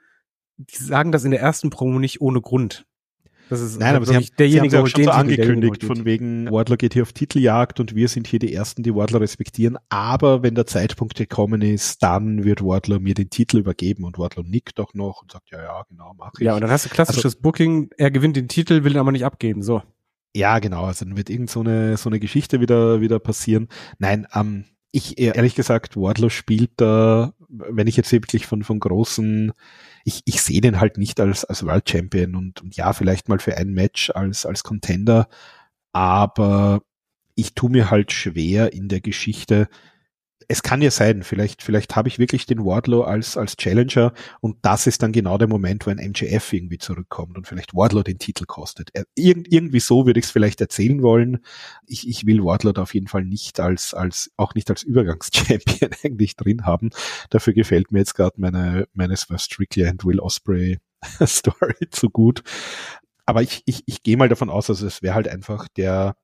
die 0.58 0.76
sagen 0.84 1.12
das 1.12 1.24
in 1.24 1.32
der 1.32 1.40
ersten 1.42 1.70
Promo 1.70 2.00
nicht 2.00 2.22
ohne 2.22 2.42
Grund. 2.42 2.86
Das 3.52 3.60
ist 3.60 3.82
Nein, 3.82 3.98
aber 3.98 4.06
sie 4.06 4.16
haben, 4.16 4.26
derjenige, 4.40 4.70
sie 4.70 4.78
haben 4.78 4.84
auch 4.86 4.88
schon 4.88 5.04
so 5.04 5.10
angekündigt, 5.10 5.84
von 5.84 6.06
wegen 6.06 6.50
Wardler 6.50 6.78
geht 6.78 6.94
hier 6.94 7.04
auf 7.04 7.12
Titeljagd 7.12 7.82
und 7.82 7.94
wir 7.94 8.08
sind 8.08 8.26
hier 8.26 8.40
die 8.40 8.54
Ersten, 8.54 8.82
die 8.82 8.96
Wardler 8.96 9.20
respektieren. 9.20 9.78
Aber 9.90 10.42
wenn 10.42 10.56
der 10.56 10.68
Zeitpunkt 10.68 11.16
gekommen 11.16 11.62
ist, 11.62 12.02
dann 12.02 12.46
wird 12.46 12.64
Wardler 12.64 13.02
mir 13.02 13.14
den 13.14 13.30
Titel 13.30 13.58
übergeben 13.58 14.06
und 14.06 14.18
Wardler 14.18 14.44
nickt 14.44 14.80
doch 14.80 14.94
noch 14.94 15.22
und 15.22 15.34
sagt, 15.34 15.52
ja, 15.52 15.62
ja, 15.62 15.84
genau, 15.90 16.14
mach 16.18 16.32
ich. 16.40 16.46
Ja, 16.46 16.56
und 16.56 16.62
dann 16.62 16.72
hast 16.72 16.86
du 16.86 16.90
klassisches 16.90 17.26
Also 17.26 17.42
Booking, 17.42 17.90
er 17.98 18.10
gewinnt 18.10 18.38
den 18.38 18.48
Titel, 18.48 18.86
will 18.86 18.94
ihn 18.94 19.00
aber 19.00 19.12
nicht 19.12 19.26
abgeben, 19.26 19.64
so. 19.64 19.84
Ja, 20.34 20.60
genau. 20.60 20.86
Also 20.86 21.04
dann 21.04 21.18
wird 21.18 21.30
irgend 21.30 21.50
so 21.50 21.60
eine, 21.60 21.98
so 21.98 22.10
eine 22.10 22.22
Geschichte 22.22 22.62
wieder, 22.62 23.02
wieder 23.02 23.20
passieren. 23.20 23.68
Nein, 24.00 24.28
ähm, 24.34 24.64
ich, 24.94 25.20
ehrlich 25.20 25.56
gesagt, 25.56 25.98
Wardlow 25.98 26.30
spielt 26.30 26.72
da, 26.78 27.34
wenn 27.50 27.88
ich 27.88 27.98
jetzt 27.98 28.14
wirklich 28.14 28.46
von, 28.46 28.64
von 28.64 28.80
großen, 28.80 29.52
ich, 30.04 30.22
ich 30.26 30.42
sehe 30.42 30.62
den 30.62 30.80
halt 30.80 30.98
nicht 30.98 31.20
als, 31.20 31.46
als 31.46 31.66
World 31.66 31.90
Champion 31.90 32.36
und, 32.36 32.62
und 32.62 32.76
ja, 32.76 32.94
vielleicht 32.94 33.30
mal 33.30 33.40
für 33.40 33.58
ein 33.58 33.74
Match 33.74 34.10
als, 34.12 34.46
als 34.46 34.64
Contender, 34.64 35.28
aber 35.94 36.82
ich 37.36 37.54
tue 37.56 37.70
mir 37.70 37.92
halt 37.92 38.12
schwer 38.12 38.74
in 38.74 38.88
der 38.88 39.02
Geschichte. 39.02 39.68
Es 40.52 40.64
kann 40.64 40.82
ja 40.82 40.92
sein, 40.92 41.24
vielleicht, 41.24 41.64
vielleicht 41.64 41.96
habe 41.96 42.10
ich 42.10 42.20
wirklich 42.20 42.46
den 42.46 42.66
Wardlow 42.66 43.04
als, 43.04 43.38
als 43.38 43.56
Challenger 43.56 44.12
und 44.42 44.58
das 44.62 44.86
ist 44.86 45.02
dann 45.02 45.14
genau 45.14 45.38
der 45.38 45.48
Moment, 45.48 45.88
wo 45.88 45.92
ein 45.92 45.98
MJF 45.98 46.52
irgendwie 46.52 46.78
zurückkommt 46.78 47.38
und 47.38 47.48
vielleicht 47.48 47.74
Wardlow 47.74 48.04
den 48.04 48.20
Titel 48.20 48.44
kostet. 48.46 48.90
Irgend, 49.16 49.48
irgendwie 49.50 49.80
so 49.80 50.06
würde 50.06 50.20
ich 50.20 50.26
es 50.26 50.32
vielleicht 50.32 50.60
erzählen 50.60 51.02
wollen. 51.02 51.40
Ich, 51.88 52.06
ich 52.06 52.26
will 52.26 52.44
Wardlow 52.44 52.74
auf 52.82 52.94
jeden 52.94 53.08
Fall 53.08 53.24
nicht 53.24 53.62
als, 53.62 53.94
als, 53.94 54.30
auch 54.36 54.54
nicht 54.54 54.70
als 54.70 54.84
Übergangschampion 54.84 55.92
eigentlich 56.04 56.36
drin 56.36 56.66
haben. 56.66 56.90
Dafür 57.30 57.54
gefällt 57.54 57.94
mir 57.94 58.00
jetzt 58.00 58.16
gerade 58.16 58.42
meine, 58.42 58.90
meine 58.94 59.16
Swerve 59.16 59.42
Strictly 59.42 59.86
and 59.86 60.04
Will 60.04 60.20
Osprey 60.20 60.80
Story 61.26 61.90
zu 61.92 62.10
gut. 62.10 62.44
Aber 63.26 63.42
ich, 63.42 63.64
ich, 63.66 63.84
ich 63.86 64.04
gehe 64.04 64.18
mal 64.18 64.28
davon 64.28 64.50
aus, 64.50 64.68
dass 64.68 64.82
es 64.82 65.02
wäre 65.02 65.16
halt 65.16 65.30
einfach 65.30 65.70
der, 65.70 66.18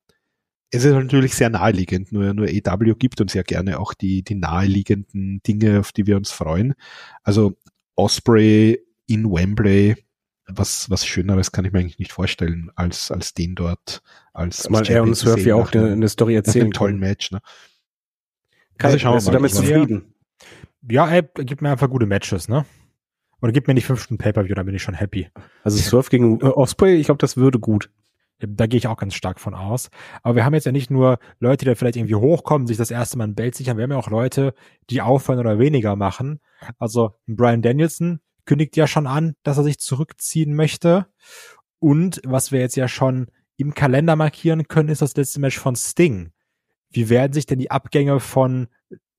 es 0.70 0.84
ist 0.84 0.92
natürlich 0.92 1.34
sehr 1.34 1.50
naheliegend, 1.50 2.12
nur, 2.12 2.34
nur 2.34 2.48
EW 2.48 2.94
gibt 2.94 3.20
uns 3.20 3.32
ja 3.34 3.42
gerne 3.42 3.80
auch 3.80 3.94
die, 3.94 4.22
die 4.22 4.34
naheliegenden 4.34 5.40
Dinge, 5.42 5.80
auf 5.80 5.92
die 5.92 6.06
wir 6.06 6.16
uns 6.16 6.30
freuen. 6.30 6.74
Also 7.22 7.56
Osprey 7.96 8.78
in 9.06 9.30
Wembley, 9.30 9.96
was, 10.46 10.90
was 10.90 11.06
Schöneres 11.06 11.52
kann 11.52 11.64
ich 11.64 11.72
mir 11.72 11.80
eigentlich 11.80 11.98
nicht 11.98 12.12
vorstellen, 12.12 12.70
als, 12.76 13.10
als 13.10 13.34
den 13.34 13.54
dort, 13.54 14.02
als, 14.32 14.66
als 14.66 14.70
Mal 14.70 14.88
er 14.88 15.02
und 15.02 15.14
Surf 15.14 15.44
ja 15.44 15.54
auch 15.54 15.72
eine, 15.72 15.92
eine 15.92 16.08
Story 16.08 16.34
erzählen. 16.34 16.64
Einem 16.64 16.72
tollen 16.72 16.98
Match, 16.98 17.30
ne? 17.30 17.40
Kann 18.76 18.92
also 18.92 18.98
schauen 18.98 19.18
wir 19.18 19.24
mal. 19.24 19.32
damit 19.32 19.54
zufrieden? 19.54 20.14
Ja, 20.88 21.08
er 21.08 21.22
gibt 21.22 21.62
mir 21.62 21.70
einfach 21.70 21.90
gute 21.90 22.06
Matches, 22.06 22.48
ne? 22.48 22.64
Oder 23.40 23.52
gibt 23.52 23.68
mir 23.68 23.74
nicht 23.74 23.86
fünf 23.86 24.02
Stunden 24.02 24.22
Pay-Per-View, 24.22 24.54
dann 24.54 24.66
bin 24.66 24.74
ich 24.74 24.82
schon 24.82 24.94
happy. 24.94 25.28
Also 25.64 25.78
Surf 25.78 26.10
gegen 26.10 26.42
Osprey, 26.42 26.96
ich 26.96 27.06
glaube, 27.06 27.18
das 27.18 27.36
würde 27.36 27.58
gut. 27.58 27.90
Da 28.40 28.66
gehe 28.66 28.78
ich 28.78 28.86
auch 28.86 28.96
ganz 28.96 29.14
stark 29.14 29.40
von 29.40 29.54
aus. 29.54 29.90
Aber 30.22 30.36
wir 30.36 30.44
haben 30.44 30.54
jetzt 30.54 30.66
ja 30.66 30.72
nicht 30.72 30.90
nur 30.90 31.18
Leute, 31.40 31.64
die 31.64 31.70
da 31.70 31.74
vielleicht 31.74 31.96
irgendwie 31.96 32.14
hochkommen, 32.14 32.66
sich 32.66 32.76
das 32.76 32.90
erste 32.90 33.18
Mal 33.18 33.24
ein 33.24 33.34
Belt 33.34 33.54
sichern. 33.54 33.76
Wir 33.76 33.84
haben 33.84 33.90
ja 33.90 33.98
auch 33.98 34.10
Leute, 34.10 34.54
die 34.90 35.02
aufhören 35.02 35.40
oder 35.40 35.58
weniger 35.58 35.96
machen. 35.96 36.40
Also 36.78 37.16
Brian 37.26 37.62
Danielson 37.62 38.20
kündigt 38.44 38.76
ja 38.76 38.86
schon 38.86 39.06
an, 39.06 39.34
dass 39.42 39.58
er 39.58 39.64
sich 39.64 39.78
zurückziehen 39.78 40.54
möchte. 40.54 41.06
Und 41.80 42.20
was 42.24 42.52
wir 42.52 42.60
jetzt 42.60 42.76
ja 42.76 42.88
schon 42.88 43.28
im 43.56 43.74
Kalender 43.74 44.14
markieren 44.14 44.68
können, 44.68 44.88
ist 44.88 45.02
das 45.02 45.16
letzte 45.16 45.40
Match 45.40 45.58
von 45.58 45.74
Sting. 45.74 46.32
Wie 46.90 47.10
werden 47.10 47.32
sich 47.32 47.46
denn 47.46 47.58
die 47.58 47.70
Abgänge 47.70 48.20
von 48.20 48.68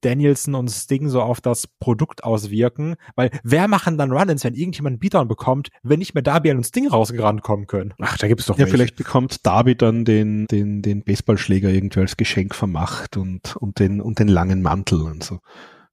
Danielson 0.01 0.55
und 0.55 0.69
Sting 0.69 1.09
so 1.09 1.21
auf 1.21 1.41
das 1.41 1.67
Produkt 1.67 2.23
auswirken, 2.23 2.95
weil 3.15 3.31
wer 3.43 3.67
machen 3.67 3.97
dann 3.97 4.11
Run-ins, 4.11 4.43
wenn 4.43 4.53
irgendjemand 4.53 4.93
einen 4.93 4.99
Beatdown 4.99 5.27
bekommt, 5.27 5.69
wenn 5.83 5.99
nicht 5.99 6.13
mehr 6.13 6.23
Darby 6.23 6.51
und 6.51 6.65
Sting 6.65 6.87
rausgerannt 6.87 7.41
kommen 7.41 7.67
können? 7.67 7.93
Ach, 7.99 8.17
da 8.17 8.27
gibt's 8.27 8.45
doch 8.45 8.55
Ja, 8.55 8.65
welche. 8.65 8.71
vielleicht 8.71 8.95
bekommt 8.95 9.45
Darby 9.45 9.75
dann 9.75 10.05
den, 10.05 10.45
den, 10.47 10.81
den 10.81 11.03
Baseballschläger 11.03 11.69
irgendwie 11.69 11.99
als 11.99 12.17
Geschenk 12.17 12.55
vermacht 12.55 13.17
und, 13.17 13.55
und 13.57 13.79
den, 13.79 14.01
und 14.01 14.19
den 14.19 14.27
langen 14.27 14.61
Mantel 14.61 15.01
und 15.01 15.23
so. 15.23 15.39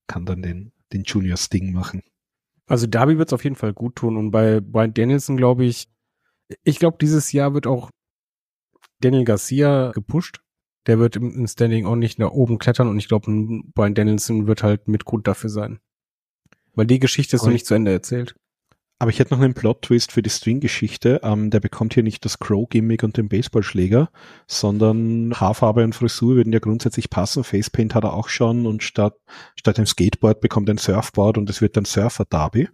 Kann 0.07 0.27
dann 0.27 0.43
den, 0.43 0.73
den 0.93 1.03
Junior 1.05 1.37
Sting 1.37 1.73
machen. 1.73 2.03
Also 2.67 2.87
Darby 2.87 3.19
wird's 3.19 3.33
auf 3.33 3.45
jeden 3.45 3.57
Fall 3.57 3.73
gut 3.73 3.97
tun 3.97 4.17
und 4.17 4.31
bei 4.31 4.61
Brian 4.61 4.95
Danielson 4.95 5.37
glaube 5.37 5.65
ich, 5.65 5.89
ich 6.65 6.79
glaube 6.79 6.99
dieses 7.01 7.33
Jahr 7.33 7.55
wird 7.55 7.67
auch 7.67 7.91
Daniel 9.01 9.25
Garcia 9.25 9.93
gepusht 9.93 10.41
der 10.87 10.99
wird 10.99 11.17
im, 11.17 11.47
Standing 11.47 11.87
auch 11.87 11.97
nicht 11.97 12.19
nach 12.19 12.31
oben 12.31 12.59
klettern 12.59 12.89
und 12.89 12.99
ich 12.99 13.09
glaube, 13.09 13.31
Brian 13.75 13.95
Danielson 13.95 14.47
wird 14.47 14.63
halt 14.63 14.89
mit 14.89 15.05
Grund 15.05 15.27
dafür 15.27 15.51
sein. 15.51 15.81
Weil 16.75 16.87
die 16.87 16.99
Geschichte 16.99 17.37
ist 17.37 17.43
noch 17.43 17.53
nicht 17.53 17.67
zu 17.67 17.75
Ende 17.75 17.93
erzählt. 17.93 18.35
Aber 18.99 19.11
ich 19.11 19.19
hätte 19.19 19.35
noch 19.35 19.43
einen 19.43 19.53
Plot-Twist 19.53 20.13
für 20.13 20.23
die 20.23 20.31
String-Geschichte. 20.31 21.21
Ähm, 21.23 21.51
der 21.51 21.61
bekommt 21.61 21.93
hier 21.93 22.03
nicht 22.03 22.25
das 22.25 22.39
Crow-Gimmick 22.39 23.03
und 23.03 23.19
den 23.19 23.29
Baseballschläger, 23.29 24.11
sondern 24.47 25.35
Haarfarbe 25.39 25.85
und 25.85 25.95
Frisur 25.95 26.37
würden 26.37 26.53
ja 26.53 26.61
grundsätzlich 26.61 27.11
passen. 27.11 27.45
Facepaint 27.45 27.95
hat 27.95 28.05
er 28.05 28.15
auch 28.15 28.29
schon 28.29 28.67
und 28.67 28.83
statt, 28.83 29.19
statt 29.55 29.77
dem 29.77 29.85
Skateboard 29.85 30.41
bekommt 30.41 30.69
er 30.71 30.75
ein 30.75 30.79
Surfboard 30.79 31.37
und 31.37 31.51
es 31.51 31.61
wird 31.61 31.77
dann 31.77 31.85
Surfer-Derby. 31.85 32.69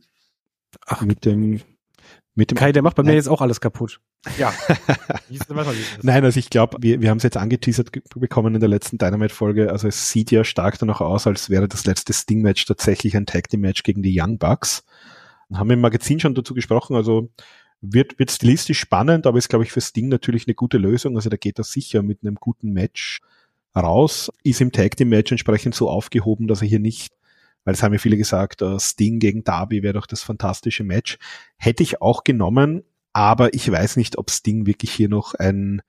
Ach, 0.86 1.02
mit 1.02 1.24
dem 1.24 1.60
mit 2.34 2.50
dem 2.50 2.56
Kai, 2.56 2.72
der 2.72 2.82
macht 2.82 2.96
bei 2.96 3.02
mir 3.02 3.14
jetzt 3.14 3.28
auch 3.28 3.42
alles 3.42 3.60
kaputt. 3.60 4.00
Ja. 4.38 4.54
Nein, 6.02 6.24
also 6.24 6.38
ich 6.38 6.48
glaube, 6.48 6.76
wir, 6.80 7.00
wir 7.00 7.10
haben 7.10 7.16
es 7.16 7.24
jetzt 7.24 7.36
angeteasert 7.36 7.90
bekommen 8.14 8.54
in 8.54 8.60
der 8.60 8.68
letzten 8.68 8.98
Dynamite-Folge. 8.98 9.70
Also 9.70 9.88
es 9.88 10.10
sieht 10.10 10.30
ja 10.30 10.44
stark 10.44 10.78
danach 10.78 11.00
aus, 11.00 11.26
als 11.26 11.50
wäre 11.50 11.66
das 11.66 11.86
letzte 11.86 12.12
Sting-Match 12.12 12.64
tatsächlich 12.66 13.16
ein 13.16 13.26
Tag-Team-Match 13.26 13.82
gegen 13.82 14.02
die 14.02 14.16
Young 14.18 14.38
Bucks. 14.38 14.84
Haben 15.52 15.70
wir 15.70 15.74
im 15.74 15.80
Magazin 15.80 16.20
schon 16.20 16.34
dazu 16.34 16.54
gesprochen, 16.54 16.94
also 16.96 17.30
wird, 17.80 18.18
wird 18.18 18.30
stilistisch 18.30 18.78
spannend, 18.78 19.26
aber 19.26 19.38
ist, 19.38 19.48
glaube 19.48 19.64
ich, 19.64 19.72
für 19.72 19.80
Sting 19.80 20.08
natürlich 20.08 20.46
eine 20.46 20.54
gute 20.54 20.78
Lösung. 20.78 21.16
Also 21.16 21.28
da 21.28 21.36
geht 21.36 21.58
er 21.58 21.64
sicher 21.64 22.02
mit 22.02 22.20
einem 22.22 22.36
guten 22.36 22.72
Match 22.72 23.20
raus, 23.74 24.30
ist 24.44 24.60
im 24.60 24.70
Tag 24.70 24.96
Team 24.96 25.08
Match 25.08 25.32
entsprechend 25.32 25.74
so 25.74 25.90
aufgehoben, 25.90 26.46
dass 26.46 26.62
er 26.62 26.68
hier 26.68 26.80
nicht 26.80 27.12
weil 27.64 27.74
es 27.74 27.82
haben 27.84 27.92
ja 27.92 27.98
viele 27.98 28.16
gesagt, 28.16 28.62
uh, 28.62 28.78
Sting 28.78 29.18
gegen 29.18 29.44
Darby 29.44 29.82
wäre 29.82 29.94
doch 29.94 30.06
das 30.06 30.22
fantastische 30.22 30.84
Match. 30.84 31.18
Hätte 31.56 31.82
ich 31.82 32.02
auch 32.02 32.24
genommen, 32.24 32.82
aber 33.12 33.54
ich 33.54 33.70
weiß 33.70 33.96
nicht, 33.96 34.18
ob 34.18 34.30
Sting 34.30 34.66
wirklich 34.66 34.92
hier 34.92 35.08
noch 35.08 35.34
ein 35.34 35.82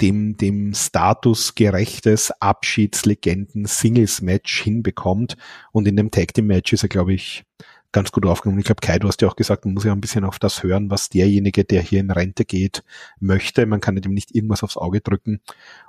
dem, 0.00 0.36
dem 0.36 0.74
Status 0.74 1.54
gerechtes 1.54 2.32
Abschiedslegenden-Singles-Match 2.40 4.62
hinbekommt. 4.62 5.36
Und 5.72 5.86
in 5.86 5.96
dem 5.96 6.10
Tag 6.10 6.34
Team 6.34 6.48
Match 6.48 6.72
ist 6.72 6.82
er, 6.82 6.88
glaube 6.88 7.14
ich, 7.14 7.44
ganz 7.92 8.10
gut 8.10 8.26
aufgenommen. 8.26 8.58
Ich 8.58 8.66
glaube, 8.66 8.80
Kai, 8.80 8.98
du 8.98 9.06
hast 9.06 9.22
ja 9.22 9.28
auch 9.28 9.36
gesagt, 9.36 9.64
man 9.64 9.74
muss 9.74 9.84
ja 9.84 9.92
ein 9.92 10.00
bisschen 10.00 10.24
auf 10.24 10.40
das 10.40 10.64
hören, 10.64 10.90
was 10.90 11.10
derjenige, 11.10 11.62
der 11.64 11.80
hier 11.80 12.00
in 12.00 12.10
Rente 12.10 12.44
geht, 12.44 12.82
möchte. 13.20 13.66
Man 13.66 13.80
kann 13.80 13.96
ihm 13.96 14.12
nicht 14.12 14.34
irgendwas 14.34 14.64
aufs 14.64 14.76
Auge 14.76 15.00
drücken. 15.00 15.40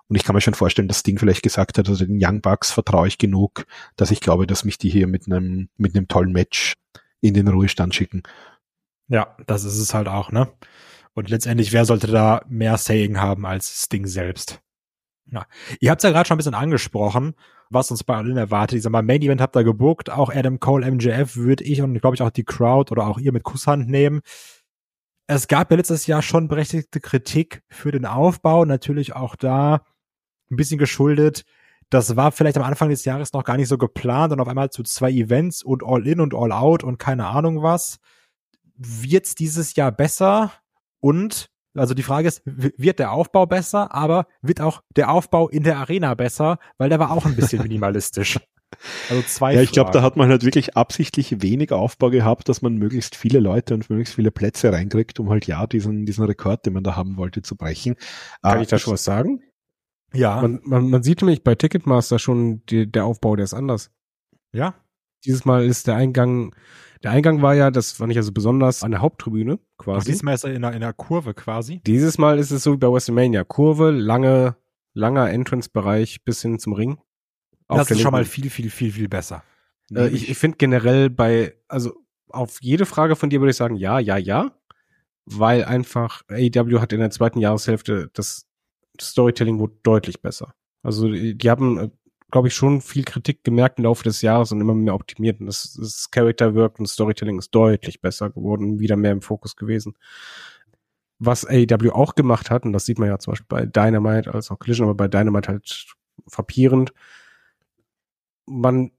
Und 0.07 0.15
ich 0.15 0.23
kann 0.23 0.35
mir 0.35 0.41
schon 0.41 0.53
vorstellen, 0.53 0.87
dass 0.87 1.01
Ding 1.01 1.17
vielleicht 1.17 1.41
gesagt 1.41 1.79
hat, 1.79 1.89
also 1.89 2.05
den 2.05 2.19
Young 2.21 2.41
Bucks 2.41 2.71
vertraue 2.71 3.07
ich 3.07 3.17
genug, 3.17 3.65
dass 3.95 4.11
ich 4.11 4.21
glaube, 4.21 4.45
dass 4.45 4.65
mich 4.65 4.77
die 4.77 4.91
hier 4.91 5.07
mit 5.07 5.25
einem, 5.25 5.69
mit 5.77 5.95
einem 5.95 6.07
tollen 6.07 6.31
Match 6.31 6.75
in 7.21 7.33
den 7.33 7.47
Ruhestand 7.47 7.95
schicken. 7.95 8.21
Ja, 9.07 9.35
das 9.45 9.63
ist 9.63 9.77
es 9.77 9.93
halt 9.93 10.07
auch, 10.07 10.31
ne? 10.31 10.51
Und 11.13 11.29
letztendlich, 11.29 11.71
wer 11.71 11.85
sollte 11.85 12.07
da 12.07 12.41
mehr 12.47 12.77
Saying 12.77 13.19
haben 13.19 13.45
als 13.45 13.83
Sting 13.83 14.05
selbst? 14.05 14.61
Ja. 15.25 15.45
Ihr 15.79 15.91
habt 15.91 16.03
es 16.03 16.07
ja 16.07 16.11
gerade 16.11 16.27
schon 16.27 16.35
ein 16.35 16.39
bisschen 16.39 16.53
angesprochen 16.53 17.35
was 17.69 17.91
uns 17.91 18.03
bei 18.03 18.15
allen 18.15 18.37
erwartet. 18.37 18.77
Ich 18.77 18.83
sag 18.83 18.91
mal, 18.91 19.01
Main 19.01 19.21
Event 19.21 19.41
habt 19.41 19.55
ihr 19.55 19.63
gebuckt, 19.63 20.09
auch 20.09 20.33
Adam 20.33 20.59
Cole, 20.59 20.89
MJF 20.89 21.35
würde 21.35 21.63
ich 21.63 21.81
und 21.81 21.99
glaube 21.99 22.15
ich 22.15 22.21
auch 22.21 22.29
die 22.29 22.43
Crowd 22.43 22.91
oder 22.91 23.07
auch 23.07 23.17
ihr 23.17 23.31
mit 23.31 23.43
Kusshand 23.43 23.89
nehmen. 23.89 24.21
Es 25.27 25.47
gab 25.47 25.71
ja 25.71 25.77
letztes 25.77 26.05
Jahr 26.07 26.21
schon 26.21 26.47
berechtigte 26.47 26.99
Kritik 26.99 27.63
für 27.69 27.91
den 27.91 28.05
Aufbau, 28.05 28.65
natürlich 28.65 29.15
auch 29.15 29.35
da 29.35 29.85
ein 30.51 30.55
bisschen 30.55 30.77
geschuldet. 30.77 31.43
Das 31.89 32.15
war 32.15 32.31
vielleicht 32.31 32.57
am 32.57 32.63
Anfang 32.63 32.89
des 32.89 33.05
Jahres 33.05 33.33
noch 33.33 33.43
gar 33.43 33.57
nicht 33.57 33.67
so 33.67 33.77
geplant 33.77 34.33
und 34.33 34.39
auf 34.39 34.47
einmal 34.47 34.69
zu 34.69 34.83
zwei 34.83 35.11
Events 35.11 35.63
und 35.63 35.83
All 35.83 36.07
In 36.07 36.19
und 36.19 36.35
All 36.35 36.51
Out 36.51 36.83
und 36.83 36.97
keine 36.97 37.27
Ahnung 37.27 37.63
was. 37.63 37.97
Wird's 38.77 39.35
dieses 39.35 39.75
Jahr 39.75 39.91
besser? 39.91 40.51
Und 40.99 41.49
also 41.75 41.93
die 41.93 42.03
Frage 42.03 42.27
ist, 42.27 42.41
wird 42.45 42.99
der 42.99 43.11
Aufbau 43.11 43.45
besser, 43.45 43.93
aber 43.93 44.27
wird 44.41 44.61
auch 44.61 44.81
der 44.95 45.11
Aufbau 45.11 45.49
in 45.49 45.63
der 45.63 45.77
Arena 45.77 46.13
besser, 46.13 46.57
weil 46.77 46.89
der 46.89 46.99
war 46.99 47.11
auch 47.11 47.25
ein 47.25 47.35
bisschen 47.35 47.61
minimalistisch. 47.63 48.39
Also 49.09 49.21
zwei. 49.23 49.53
Ja, 49.53 49.61
ich 49.61 49.71
glaube, 49.71 49.91
da 49.91 50.01
hat 50.01 50.17
man 50.17 50.29
halt 50.29 50.43
wirklich 50.43 50.75
absichtlich 50.75 51.41
wenig 51.41 51.71
Aufbau 51.71 52.09
gehabt, 52.09 52.49
dass 52.49 52.61
man 52.61 52.75
möglichst 52.75 53.15
viele 53.15 53.39
Leute 53.39 53.73
und 53.73 53.89
möglichst 53.89 54.15
viele 54.15 54.31
Plätze 54.31 54.71
reinkriegt, 54.71 55.19
um 55.19 55.29
halt 55.29 55.47
ja 55.47 55.67
diesen, 55.67 56.05
diesen 56.05 56.25
Rekord, 56.25 56.65
den 56.65 56.73
man 56.73 56.83
da 56.83 56.95
haben 56.95 57.17
wollte, 57.17 57.41
zu 57.41 57.55
brechen. 57.55 57.95
Kann 58.41 58.59
uh, 58.59 58.61
ich 58.61 58.67
da 58.67 58.79
schon 58.79 58.93
was 58.93 59.03
sagen? 59.03 59.41
Ja. 60.13 60.41
Man, 60.41 60.61
man, 60.63 60.89
man 60.89 61.03
sieht 61.03 61.21
nämlich 61.21 61.43
bei 61.43 61.55
Ticketmaster 61.55 62.19
schon 62.19 62.65
die, 62.65 62.89
der 62.89 63.05
Aufbau, 63.05 63.35
der 63.35 63.45
ist 63.45 63.53
anders. 63.53 63.91
Ja. 64.53 64.75
Dieses 65.25 65.45
Mal 65.45 65.65
ist 65.65 65.87
der 65.87 65.95
Eingang 65.95 66.55
der 67.05 67.11
Eingang 67.11 67.43
war 67.43 67.53
ja, 67.53 67.69
das 67.69 67.91
fand 67.91 68.11
ich 68.11 68.17
also 68.17 68.31
besonders, 68.31 68.81
an 68.81 68.89
der 68.89 68.99
Haupttribüne 68.99 69.59
quasi. 69.77 69.99
Und 69.99 70.07
diesmal 70.07 70.33
ist 70.33 70.43
er 70.43 70.55
in 70.55 70.63
einer, 70.63 70.75
in 70.75 70.81
einer 70.81 70.91
Kurve 70.91 71.35
quasi. 71.35 71.79
Dieses 71.85 72.17
Mal 72.17 72.39
ist 72.39 72.49
es 72.49 72.63
so 72.63 72.73
wie 72.73 72.77
bei 72.77 72.91
WrestleMania. 72.91 73.43
Kurve, 73.43 73.91
lange, 73.91 74.55
langer 74.95 75.29
Entrance-Bereich 75.29 76.23
bis 76.23 76.41
hin 76.41 76.57
zum 76.57 76.73
Ring. 76.73 76.97
Das 77.67 77.91
ist 77.91 78.01
schon 78.01 78.11
mal 78.11 78.25
viel, 78.25 78.49
viel, 78.49 78.71
viel, 78.71 78.91
viel 78.91 79.07
besser. 79.07 79.43
Äh, 79.93 80.07
ich 80.07 80.31
ich 80.31 80.37
finde 80.39 80.57
generell 80.57 81.11
bei, 81.11 81.53
also 81.67 81.93
auf 82.29 82.57
jede 82.61 82.87
Frage 82.87 83.15
von 83.15 83.29
dir 83.29 83.39
würde 83.39 83.51
ich 83.51 83.57
sagen, 83.57 83.75
ja, 83.75 83.99
ja, 83.99 84.17
ja. 84.17 84.57
Weil 85.25 85.63
einfach 85.63 86.23
AEW 86.27 86.81
hat 86.81 86.91
in 86.91 87.01
der 87.01 87.11
zweiten 87.11 87.37
Jahreshälfte 87.37 88.09
das 88.13 88.47
Storytelling 88.99 89.59
wurde 89.59 89.75
deutlich 89.83 90.23
besser. 90.23 90.55
Also 90.81 91.11
die 91.11 91.49
haben 91.51 91.77
äh, 91.77 91.89
glaube 92.31 92.47
ich, 92.47 92.53
schon 92.53 92.81
viel 92.81 93.03
Kritik 93.03 93.43
gemerkt 93.43 93.79
im 93.79 93.85
Laufe 93.85 94.03
des 94.03 94.21
Jahres 94.21 94.51
und 94.51 94.61
immer 94.61 94.73
mehr 94.73 94.95
optimiert. 94.95 95.39
Und 95.39 95.47
das, 95.47 95.77
das 95.79 96.09
Character 96.11 96.55
Work 96.55 96.79
und 96.79 96.87
Storytelling 96.87 97.39
ist 97.39 97.53
deutlich 97.53 98.01
besser 98.01 98.29
geworden, 98.29 98.79
wieder 98.79 98.95
mehr 98.95 99.11
im 99.11 99.21
Fokus 99.21 99.55
gewesen. 99.55 99.95
Was 101.19 101.45
AEW 101.45 101.91
auch 101.91 102.15
gemacht 102.15 102.49
hat, 102.49 102.65
und 102.65 102.73
das 102.73 102.85
sieht 102.85 102.99
man 102.99 103.07
ja 103.07 103.19
zum 103.19 103.31
Beispiel 103.31 103.47
bei 103.47 103.65
Dynamite 103.65 104.33
als 104.33 104.51
auch 104.51 104.59
Collision, 104.59 104.87
aber 104.87 104.95
bei 104.95 105.07
Dynamite 105.07 105.49
halt 105.49 105.95
frappierend, 106.27 106.93
man 108.45 108.91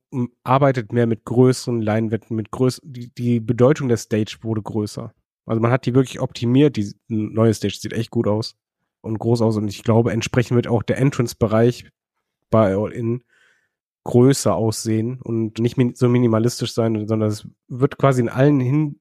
arbeitet 0.45 0.93
mehr 0.93 1.07
mit 1.07 1.25
größeren 1.25 1.83
Leinwänden, 1.83 2.37
mit 2.37 2.51
größeren, 2.51 2.93
die, 2.93 3.13
die 3.15 3.41
Bedeutung 3.41 3.89
der 3.89 3.97
Stage 3.97 4.39
wurde 4.43 4.63
größer. 4.63 5.13
Also 5.45 5.61
man 5.61 5.71
hat 5.71 5.87
die 5.87 5.95
wirklich 5.95 6.21
optimiert, 6.21 6.77
die 6.77 6.95
neue 7.09 7.55
Stage 7.55 7.77
sieht 7.79 7.93
echt 7.93 8.11
gut 8.11 8.27
aus 8.27 8.57
und 9.03 9.19
groß 9.19 9.43
aus 9.43 9.57
und 9.57 9.69
ich 9.69 9.85
glaube, 9.85 10.13
entsprechend 10.13 10.57
wird 10.57 10.69
auch 10.69 10.83
der 10.83 10.99
Entrance-Bereich 10.99 11.91
bei 12.57 12.75
All 12.75 12.93
In 12.93 13.23
größer 14.05 14.55
aussehen 14.55 15.21
und 15.21 15.59
nicht 15.59 15.77
min 15.77 15.95
so 15.95 16.09
minimalistisch 16.09 16.73
sein, 16.73 17.07
sondern 17.09 17.29
es 17.29 17.47
wird 17.69 17.99
quasi 17.99 18.21
in 18.21 18.29
allen 18.29 18.61
Hin 18.61 19.01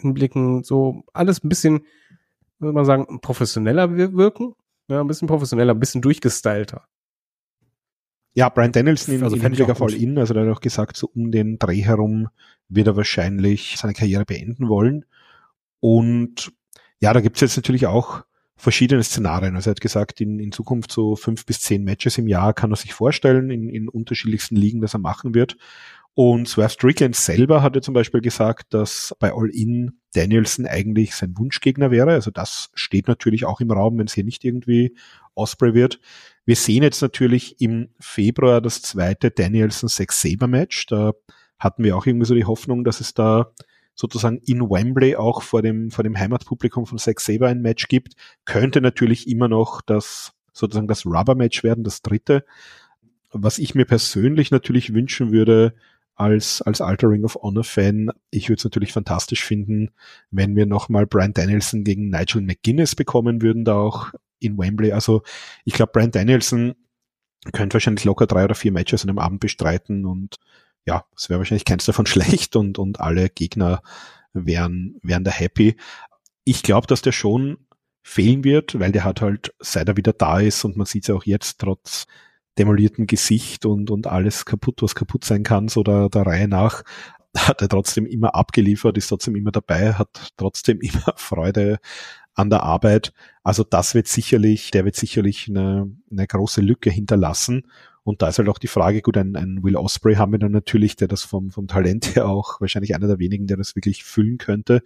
Hinblicken 0.00 0.62
so 0.62 1.02
alles 1.12 1.42
ein 1.42 1.48
bisschen, 1.48 1.80
würde 2.60 2.72
man 2.72 2.84
sagen, 2.84 3.20
professioneller 3.20 3.96
wirken. 3.96 4.54
Ja, 4.88 5.00
ein 5.00 5.08
bisschen 5.08 5.26
professioneller, 5.26 5.74
ein 5.74 5.80
bisschen 5.80 6.02
durchgestylter. 6.02 6.86
Ja, 8.34 8.48
Brian 8.48 8.70
Danielson 8.70 9.16
in, 9.16 9.24
Also 9.24 9.34
in 9.34 9.42
Hinblick 9.42 9.68
auf. 9.68 9.82
All-In, 9.82 10.16
also 10.18 10.34
der 10.34 10.46
hat 10.46 10.56
auch 10.56 10.60
gesagt, 10.60 10.96
so 10.96 11.10
um 11.12 11.32
den 11.32 11.58
Dreh 11.58 11.82
herum 11.82 12.28
wird 12.68 12.86
er 12.86 12.96
wahrscheinlich 12.96 13.76
seine 13.76 13.94
Karriere 13.94 14.24
beenden 14.24 14.68
wollen. 14.68 15.04
Und 15.80 16.52
ja, 17.00 17.12
da 17.12 17.20
gibt's 17.20 17.40
jetzt 17.40 17.56
natürlich 17.56 17.88
auch 17.88 18.22
verschiedene 18.58 19.02
Szenarien. 19.02 19.56
Also 19.56 19.70
er 19.70 19.72
hat 19.72 19.80
gesagt, 19.80 20.20
in, 20.20 20.38
in 20.38 20.52
Zukunft 20.52 20.92
so 20.92 21.16
fünf 21.16 21.46
bis 21.46 21.60
zehn 21.60 21.84
Matches 21.84 22.18
im 22.18 22.26
Jahr 22.26 22.52
kann 22.52 22.72
er 22.72 22.76
sich 22.76 22.92
vorstellen, 22.92 23.50
in, 23.50 23.68
in 23.68 23.88
unterschiedlichsten 23.88 24.56
Ligen, 24.56 24.80
dass 24.80 24.94
er 24.94 25.00
machen 25.00 25.34
wird. 25.34 25.56
Und 26.14 26.48
Swerve 26.48 26.72
Strickland 26.72 27.14
selber 27.14 27.62
hatte 27.62 27.80
zum 27.80 27.94
Beispiel 27.94 28.20
gesagt, 28.20 28.74
dass 28.74 29.14
bei 29.20 29.32
All-In 29.32 30.00
Danielson 30.14 30.66
eigentlich 30.66 31.14
sein 31.14 31.38
Wunschgegner 31.38 31.92
wäre. 31.92 32.10
Also 32.10 32.32
das 32.32 32.70
steht 32.74 33.06
natürlich 33.06 33.44
auch 33.44 33.60
im 33.60 33.70
Raum, 33.70 33.98
wenn 33.98 34.08
es 34.08 34.14
hier 34.14 34.24
nicht 34.24 34.44
irgendwie 34.44 34.96
Osprey 35.36 35.74
wird. 35.74 36.00
Wir 36.44 36.56
sehen 36.56 36.82
jetzt 36.82 37.02
natürlich 37.02 37.60
im 37.60 37.90
Februar 38.00 38.60
das 38.60 38.82
zweite 38.82 39.30
Danielson 39.30 39.88
Sex 39.88 40.20
Saber 40.20 40.48
Match. 40.48 40.86
Da 40.86 41.12
hatten 41.58 41.84
wir 41.84 41.96
auch 41.96 42.06
irgendwie 42.06 42.26
so 42.26 42.34
die 42.34 42.46
Hoffnung, 42.46 42.82
dass 42.82 43.00
es 43.00 43.14
da 43.14 43.52
sozusagen 43.98 44.38
in 44.46 44.60
Wembley 44.60 45.16
auch 45.16 45.42
vor 45.42 45.60
dem, 45.60 45.90
vor 45.90 46.04
dem 46.04 46.16
Heimatpublikum 46.16 46.86
von 46.86 46.98
Sex 46.98 47.24
Saber 47.24 47.48
ein 47.48 47.60
Match 47.60 47.88
gibt. 47.88 48.14
Könnte 48.44 48.80
natürlich 48.80 49.28
immer 49.28 49.48
noch 49.48 49.82
das, 49.82 50.32
sozusagen 50.52 50.86
das 50.86 51.04
Rubber 51.04 51.34
Match 51.34 51.64
werden, 51.64 51.82
das 51.82 52.00
dritte. 52.00 52.44
Was 53.32 53.58
ich 53.58 53.74
mir 53.74 53.86
persönlich 53.86 54.52
natürlich 54.52 54.94
wünschen 54.94 55.32
würde, 55.32 55.74
als, 56.14 56.62
als 56.62 56.80
alter 56.80 57.10
Ring 57.10 57.24
of 57.24 57.36
Honor 57.42 57.64
Fan, 57.64 58.10
ich 58.30 58.48
würde 58.48 58.58
es 58.58 58.64
natürlich 58.64 58.92
fantastisch 58.92 59.44
finden, 59.44 59.90
wenn 60.30 60.54
wir 60.54 60.66
nochmal 60.66 61.06
Brian 61.06 61.32
Danielson 61.32 61.82
gegen 61.82 62.08
Nigel 62.08 62.42
McGuinness 62.42 62.94
bekommen 62.94 63.42
würden, 63.42 63.64
da 63.64 63.74
auch 63.74 64.12
in 64.38 64.58
Wembley. 64.58 64.92
Also 64.92 65.22
ich 65.64 65.74
glaube, 65.74 65.92
Brian 65.92 66.12
Danielson 66.12 66.74
könnte 67.52 67.74
wahrscheinlich 67.74 68.04
locker 68.04 68.26
drei 68.26 68.44
oder 68.44 68.54
vier 68.54 68.72
Matches 68.72 69.02
an 69.02 69.10
einem 69.10 69.18
Abend 69.18 69.40
bestreiten 69.40 70.06
und 70.06 70.36
ja, 70.88 71.04
es 71.14 71.28
wäre 71.28 71.38
wahrscheinlich 71.38 71.66
keins 71.66 71.84
davon 71.84 72.06
schlecht 72.14 72.56
und, 72.56 72.78
und 72.78 72.98
alle 72.98 73.28
Gegner 73.28 73.82
wären, 74.32 74.98
wären 75.02 75.22
da 75.22 75.30
happy. 75.30 75.76
Ich 76.44 76.62
glaube, 76.62 76.86
dass 76.86 77.02
der 77.02 77.12
schon 77.12 77.58
fehlen 78.02 78.42
wird, 78.42 78.80
weil 78.80 78.90
der 78.90 79.04
hat 79.04 79.20
halt, 79.20 79.54
seit 79.58 79.88
er 79.88 79.98
wieder 79.98 80.14
da 80.14 80.40
ist 80.40 80.64
und 80.64 80.76
man 80.76 80.86
sieht 80.86 81.04
es 81.04 81.08
ja 81.08 81.14
auch 81.14 81.24
jetzt, 81.24 81.60
trotz 81.60 82.06
demoliertem 82.58 83.06
Gesicht 83.06 83.66
und, 83.66 83.90
und 83.90 84.06
alles 84.06 84.46
kaputt, 84.46 84.82
was 84.82 84.94
kaputt 84.94 85.24
sein 85.24 85.42
kann, 85.42 85.68
so 85.68 85.82
der, 85.82 86.08
der 86.08 86.26
Reihe 86.26 86.48
nach, 86.48 86.82
hat 87.36 87.60
er 87.60 87.68
trotzdem 87.68 88.06
immer 88.06 88.34
abgeliefert, 88.34 88.96
ist 88.96 89.08
trotzdem 89.08 89.36
immer 89.36 89.52
dabei, 89.52 89.92
hat 89.92 90.32
trotzdem 90.38 90.80
immer 90.80 91.12
Freude 91.16 91.78
an 92.34 92.48
der 92.48 92.62
Arbeit. 92.62 93.12
Also 93.42 93.62
das 93.62 93.94
wird 93.94 94.08
sicherlich, 94.08 94.70
der 94.70 94.86
wird 94.86 94.96
sicherlich 94.96 95.48
eine, 95.48 95.90
eine 96.10 96.26
große 96.26 96.62
Lücke 96.62 96.88
hinterlassen. 96.88 97.64
Und 98.08 98.22
da 98.22 98.28
ist 98.28 98.38
halt 98.38 98.48
auch 98.48 98.58
die 98.58 98.68
Frage, 98.68 99.02
gut, 99.02 99.18
ein, 99.18 99.36
ein 99.36 99.62
Will 99.62 99.76
Osprey 99.76 100.14
haben 100.14 100.32
wir 100.32 100.38
dann 100.38 100.50
natürlich, 100.50 100.96
der 100.96 101.08
das 101.08 101.24
vom, 101.24 101.50
vom 101.50 101.68
Talent 101.68 102.16
her 102.16 102.26
auch 102.26 102.58
wahrscheinlich 102.58 102.94
einer 102.94 103.06
der 103.06 103.18
wenigen, 103.18 103.46
der 103.46 103.58
das 103.58 103.76
wirklich 103.76 104.02
füllen 104.02 104.38
könnte. 104.38 104.80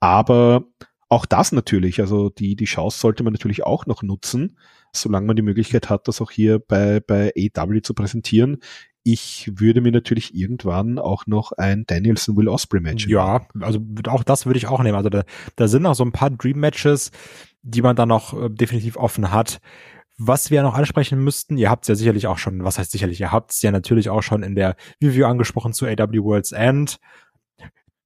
Aber 0.00 0.64
auch 1.10 1.26
das 1.26 1.52
natürlich, 1.52 2.00
also 2.00 2.30
die, 2.30 2.56
die 2.56 2.64
Chance 2.64 3.00
sollte 3.00 3.22
man 3.22 3.34
natürlich 3.34 3.64
auch 3.64 3.84
noch 3.84 4.02
nutzen, 4.02 4.56
solange 4.94 5.26
man 5.26 5.36
die 5.36 5.42
Möglichkeit 5.42 5.90
hat, 5.90 6.08
das 6.08 6.22
auch 6.22 6.30
hier 6.30 6.58
bei, 6.58 7.00
bei 7.00 7.34
AW 7.54 7.82
zu 7.82 7.92
präsentieren. 7.92 8.60
Ich 9.02 9.50
würde 9.54 9.82
mir 9.82 9.92
natürlich 9.92 10.34
irgendwann 10.34 10.98
auch 10.98 11.26
noch 11.26 11.52
ein 11.52 11.84
Danielson 11.86 12.34
Will 12.38 12.48
Osprey 12.48 12.80
Match 12.80 13.08
Ja, 13.08 13.46
also 13.60 13.80
auch 14.06 14.24
das 14.24 14.46
würde 14.46 14.56
ich 14.56 14.68
auch 14.68 14.82
nehmen. 14.82 14.96
Also 14.96 15.10
da, 15.10 15.24
da 15.56 15.68
sind 15.68 15.82
noch 15.82 15.94
so 15.94 16.02
ein 16.02 16.12
paar 16.12 16.30
Dream 16.30 16.60
Matches, 16.60 17.10
die 17.60 17.82
man 17.82 17.94
dann 17.94 18.08
noch 18.08 18.32
äh, 18.32 18.48
definitiv 18.48 18.96
offen 18.96 19.32
hat. 19.32 19.60
Was 20.20 20.50
wir 20.50 20.62
noch 20.62 20.74
ansprechen 20.74 21.22
müssten, 21.22 21.56
ihr 21.56 21.70
habt 21.70 21.84
es 21.84 21.88
ja 21.88 21.94
sicherlich 21.94 22.26
auch 22.26 22.38
schon, 22.38 22.64
was 22.64 22.76
heißt 22.76 22.90
sicherlich, 22.90 23.20
ihr 23.20 23.30
habt 23.30 23.52
es 23.52 23.62
ja 23.62 23.70
natürlich 23.70 24.10
auch 24.10 24.22
schon 24.22 24.42
in 24.42 24.56
der 24.56 24.74
Review 25.00 25.24
angesprochen 25.26 25.72
zu 25.72 25.86
AW 25.86 26.24
World's 26.24 26.50
End. 26.50 26.98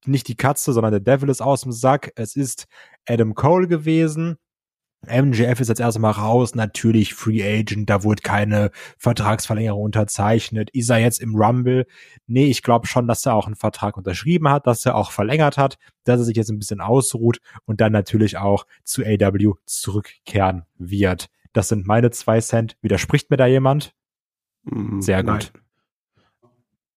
Nicht 0.04 0.28
die 0.28 0.36
Katze, 0.36 0.74
sondern 0.74 0.92
der 0.92 1.00
Devil 1.00 1.30
ist 1.30 1.40
aus 1.40 1.62
dem 1.62 1.72
Sack. 1.72 2.12
Es 2.16 2.36
ist 2.36 2.66
Adam 3.08 3.34
Cole 3.34 3.66
gewesen. 3.66 4.36
MJF 5.06 5.58
ist 5.58 5.68
jetzt 5.68 5.80
erstmal 5.80 6.12
raus, 6.12 6.54
natürlich 6.54 7.14
Free 7.14 7.42
Agent, 7.42 7.90
da 7.90 8.04
wurde 8.04 8.22
keine 8.22 8.70
Vertragsverlängerung 8.98 9.82
unterzeichnet. 9.82 10.70
Ist 10.70 10.90
er 10.90 10.98
jetzt 10.98 11.20
im 11.20 11.34
Rumble? 11.34 11.86
Nee, 12.26 12.46
ich 12.46 12.62
glaube 12.62 12.86
schon, 12.86 13.08
dass 13.08 13.26
er 13.26 13.34
auch 13.34 13.46
einen 13.46 13.56
Vertrag 13.56 13.96
unterschrieben 13.96 14.48
hat, 14.48 14.66
dass 14.66 14.86
er 14.86 14.94
auch 14.94 15.10
verlängert 15.10 15.56
hat, 15.58 15.76
dass 16.04 16.20
er 16.20 16.24
sich 16.24 16.36
jetzt 16.36 16.50
ein 16.50 16.58
bisschen 16.58 16.80
ausruht 16.80 17.38
und 17.64 17.80
dann 17.80 17.90
natürlich 17.90 18.36
auch 18.36 18.66
zu 18.84 19.02
AW 19.02 19.54
zurückkehren 19.64 20.64
wird. 20.78 21.30
Das 21.52 21.68
sind 21.68 21.86
meine 21.86 22.10
zwei 22.10 22.40
Cent. 22.40 22.76
Widerspricht 22.82 23.30
mir 23.30 23.36
da 23.36 23.46
jemand? 23.46 23.94
Sehr 25.00 25.22
gut. 25.24 25.52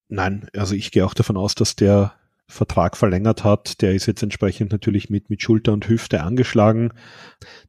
Nein, 0.08 0.48
also 0.56 0.76
ich 0.76 0.92
gehe 0.92 1.06
auch 1.06 1.14
davon 1.14 1.36
aus, 1.36 1.56
dass 1.56 1.76
der 1.76 2.14
Vertrag 2.48 2.96
verlängert 2.96 3.44
hat. 3.44 3.82
Der 3.82 3.96
ist 3.96 4.06
jetzt 4.06 4.22
entsprechend 4.22 4.72
natürlich 4.72 5.10
mit, 5.10 5.32
mit 5.32 5.42
Schulter 5.42 5.74
und 5.74 5.90
Hüfte 5.90 6.22
angeschlagen. 6.22 6.92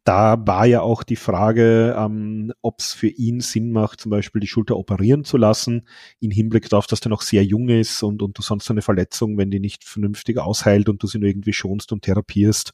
Da 0.04 0.46
war 0.46 0.66
ja 0.66 0.82
auch 0.82 1.02
die 1.02 1.16
Frage, 1.16 1.96
ähm, 1.98 2.52
ob 2.60 2.80
es 2.80 2.92
für 2.92 3.08
ihn 3.08 3.40
Sinn 3.40 3.72
macht, 3.72 4.02
zum 4.02 4.10
Beispiel 4.10 4.40
die 4.40 4.46
Schulter 4.46 4.76
operieren 4.76 5.24
zu 5.24 5.38
lassen, 5.38 5.88
in 6.20 6.30
Hinblick 6.30 6.68
darauf, 6.68 6.86
dass 6.86 7.00
der 7.00 7.08
noch 7.08 7.22
sehr 7.22 7.42
jung 7.42 7.70
ist 7.70 8.02
und, 8.02 8.20
und 8.20 8.36
du 8.36 8.42
sonst 8.42 8.70
eine 8.70 8.82
Verletzung, 8.82 9.38
wenn 9.38 9.50
die 9.50 9.60
nicht 9.60 9.82
vernünftig 9.82 10.38
ausheilt 10.38 10.90
und 10.90 11.02
du 11.02 11.06
sie 11.06 11.18
nur 11.18 11.28
irgendwie 11.30 11.54
schonst 11.54 11.90
und 11.92 12.02
therapierst, 12.02 12.72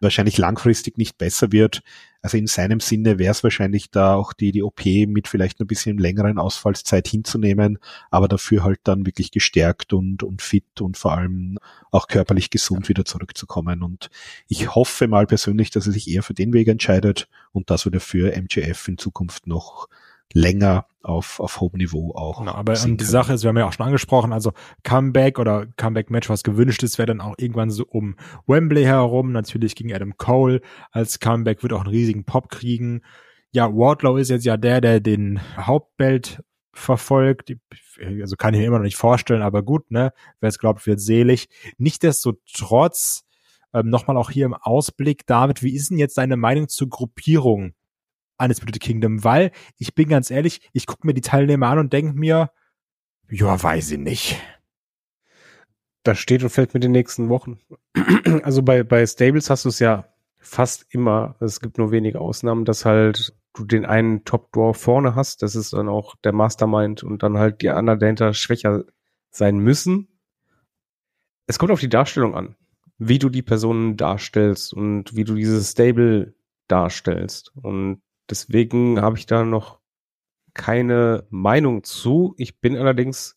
wahrscheinlich 0.00 0.38
langfristig 0.38 0.98
nicht 0.98 1.18
besser 1.18 1.52
wird. 1.52 1.82
Also 2.24 2.38
in 2.38 2.46
seinem 2.46 2.80
Sinne 2.80 3.18
wäre 3.18 3.32
es 3.32 3.44
wahrscheinlich 3.44 3.90
da 3.90 4.14
auch 4.14 4.32
die, 4.32 4.50
die 4.50 4.62
OP 4.62 4.86
mit 4.86 5.28
vielleicht 5.28 5.60
ein 5.60 5.66
bisschen 5.66 5.98
längeren 5.98 6.38
Ausfallszeit 6.38 7.06
hinzunehmen, 7.06 7.78
aber 8.10 8.28
dafür 8.28 8.64
halt 8.64 8.80
dann 8.84 9.04
wirklich 9.04 9.30
gestärkt 9.30 9.92
und, 9.92 10.22
und 10.22 10.40
fit 10.40 10.80
und 10.80 10.96
vor 10.96 11.12
allem 11.12 11.58
auch 11.90 12.08
körperlich 12.08 12.48
gesund 12.48 12.88
wieder 12.88 13.04
zurückzukommen. 13.04 13.82
Und 13.82 14.08
ich 14.48 14.74
hoffe 14.74 15.06
mal 15.06 15.26
persönlich, 15.26 15.70
dass 15.70 15.86
er 15.86 15.92
sich 15.92 16.08
eher 16.08 16.22
für 16.22 16.32
den 16.32 16.54
Weg 16.54 16.68
entscheidet 16.68 17.28
und 17.52 17.68
das 17.68 17.84
würde 17.84 18.00
für 18.00 18.34
MJF 18.34 18.88
in 18.88 18.96
Zukunft 18.96 19.46
noch 19.46 19.90
länger 20.32 20.86
auf, 21.02 21.38
auf 21.38 21.60
hohem 21.60 21.78
Niveau 21.78 22.12
auch. 22.14 22.38
Genau, 22.38 22.52
aber 22.52 22.74
die. 22.74 23.04
Sache 23.04 23.34
ist, 23.34 23.42
wir 23.42 23.48
haben 23.48 23.58
ja 23.58 23.66
auch 23.66 23.72
schon 23.72 23.86
angesprochen, 23.86 24.32
also 24.32 24.52
Comeback 24.82 25.38
oder 25.38 25.66
Comeback-Match, 25.76 26.28
was 26.30 26.42
gewünscht 26.42 26.82
ist, 26.82 26.98
wäre 26.98 27.06
dann 27.06 27.20
auch 27.20 27.34
irgendwann 27.38 27.70
so 27.70 27.84
um 27.84 28.16
Wembley 28.46 28.84
herum, 28.84 29.32
natürlich 29.32 29.74
gegen 29.74 29.92
Adam 29.94 30.16
Cole. 30.16 30.60
Als 30.90 31.20
Comeback 31.20 31.62
wird 31.62 31.72
auch 31.72 31.82
einen 31.82 31.90
riesigen 31.90 32.24
Pop 32.24 32.48
kriegen. 32.48 33.02
Ja, 33.52 33.68
Wardlow 33.72 34.16
ist 34.16 34.30
jetzt 34.30 34.44
ja 34.44 34.56
der, 34.56 34.80
der 34.80 35.00
den 35.00 35.40
Hauptbelt 35.56 36.42
verfolgt. 36.72 37.54
Also 38.20 38.36
kann 38.36 38.54
ich 38.54 38.60
mir 38.60 38.66
immer 38.66 38.78
noch 38.78 38.84
nicht 38.84 38.96
vorstellen, 38.96 39.42
aber 39.42 39.62
gut, 39.62 39.90
ne? 39.90 40.12
Wer 40.40 40.48
es 40.48 40.58
glaubt, 40.58 40.86
wird 40.86 41.00
selig. 41.00 41.48
Nichtsdestotrotz, 41.78 43.24
ähm, 43.72 43.90
nochmal 43.90 44.16
auch 44.16 44.30
hier 44.30 44.46
im 44.46 44.54
Ausblick, 44.54 45.26
David, 45.26 45.62
wie 45.62 45.74
ist 45.74 45.90
denn 45.90 45.98
jetzt 45.98 46.18
deine 46.18 46.36
Meinung 46.36 46.68
zur 46.68 46.88
Gruppierung 46.88 47.74
Undisputed 48.38 48.80
Kingdom? 48.80 49.24
Weil, 49.24 49.52
ich 49.78 49.94
bin 49.94 50.08
ganz 50.08 50.30
ehrlich, 50.30 50.68
ich 50.72 50.86
gucke 50.86 51.06
mir 51.06 51.14
die 51.14 51.20
Teilnehmer 51.20 51.68
an 51.68 51.78
und 51.78 51.92
denke 51.92 52.18
mir, 52.18 52.50
ja, 53.30 53.62
weiß 53.62 53.92
ich 53.92 53.98
nicht. 53.98 54.40
Das 56.02 56.18
steht 56.18 56.42
und 56.42 56.50
fällt 56.50 56.74
mit 56.74 56.84
den 56.84 56.92
nächsten 56.92 57.28
Wochen. 57.28 57.58
Also 58.42 58.62
bei, 58.62 58.82
bei 58.82 59.06
Stables 59.06 59.48
hast 59.48 59.64
du 59.64 59.68
es 59.68 59.78
ja 59.78 60.08
fast 60.38 60.86
immer, 60.90 61.36
es 61.40 61.60
gibt 61.60 61.78
nur 61.78 61.90
wenige 61.90 62.20
Ausnahmen, 62.20 62.64
dass 62.64 62.84
halt 62.84 63.34
du 63.54 63.64
den 63.64 63.86
einen 63.86 64.24
Top-Draw 64.24 64.74
vorne 64.74 65.14
hast, 65.14 65.42
das 65.42 65.54
ist 65.54 65.72
dann 65.72 65.88
auch 65.88 66.16
der 66.24 66.32
Mastermind 66.32 67.02
und 67.02 67.22
dann 67.22 67.38
halt 67.38 67.62
die 67.62 67.70
anderen 67.70 68.00
dahinter 68.00 68.34
schwächer 68.34 68.84
sein 69.30 69.58
müssen. 69.58 70.08
Es 71.46 71.58
kommt 71.58 71.70
auf 71.70 71.80
die 71.80 71.88
Darstellung 71.88 72.34
an, 72.34 72.56
wie 72.98 73.18
du 73.18 73.28
die 73.28 73.42
Personen 73.42 73.96
darstellst 73.96 74.74
und 74.74 75.14
wie 75.14 75.24
du 75.24 75.34
dieses 75.34 75.70
Stable 75.70 76.34
darstellst. 76.68 77.52
Und 77.54 78.02
deswegen 78.30 79.00
habe 79.00 79.18
ich 79.18 79.26
da 79.26 79.44
noch 79.44 79.80
keine 80.54 81.26
Meinung 81.30 81.84
zu. 81.84 82.34
Ich 82.38 82.60
bin 82.60 82.76
allerdings 82.76 83.36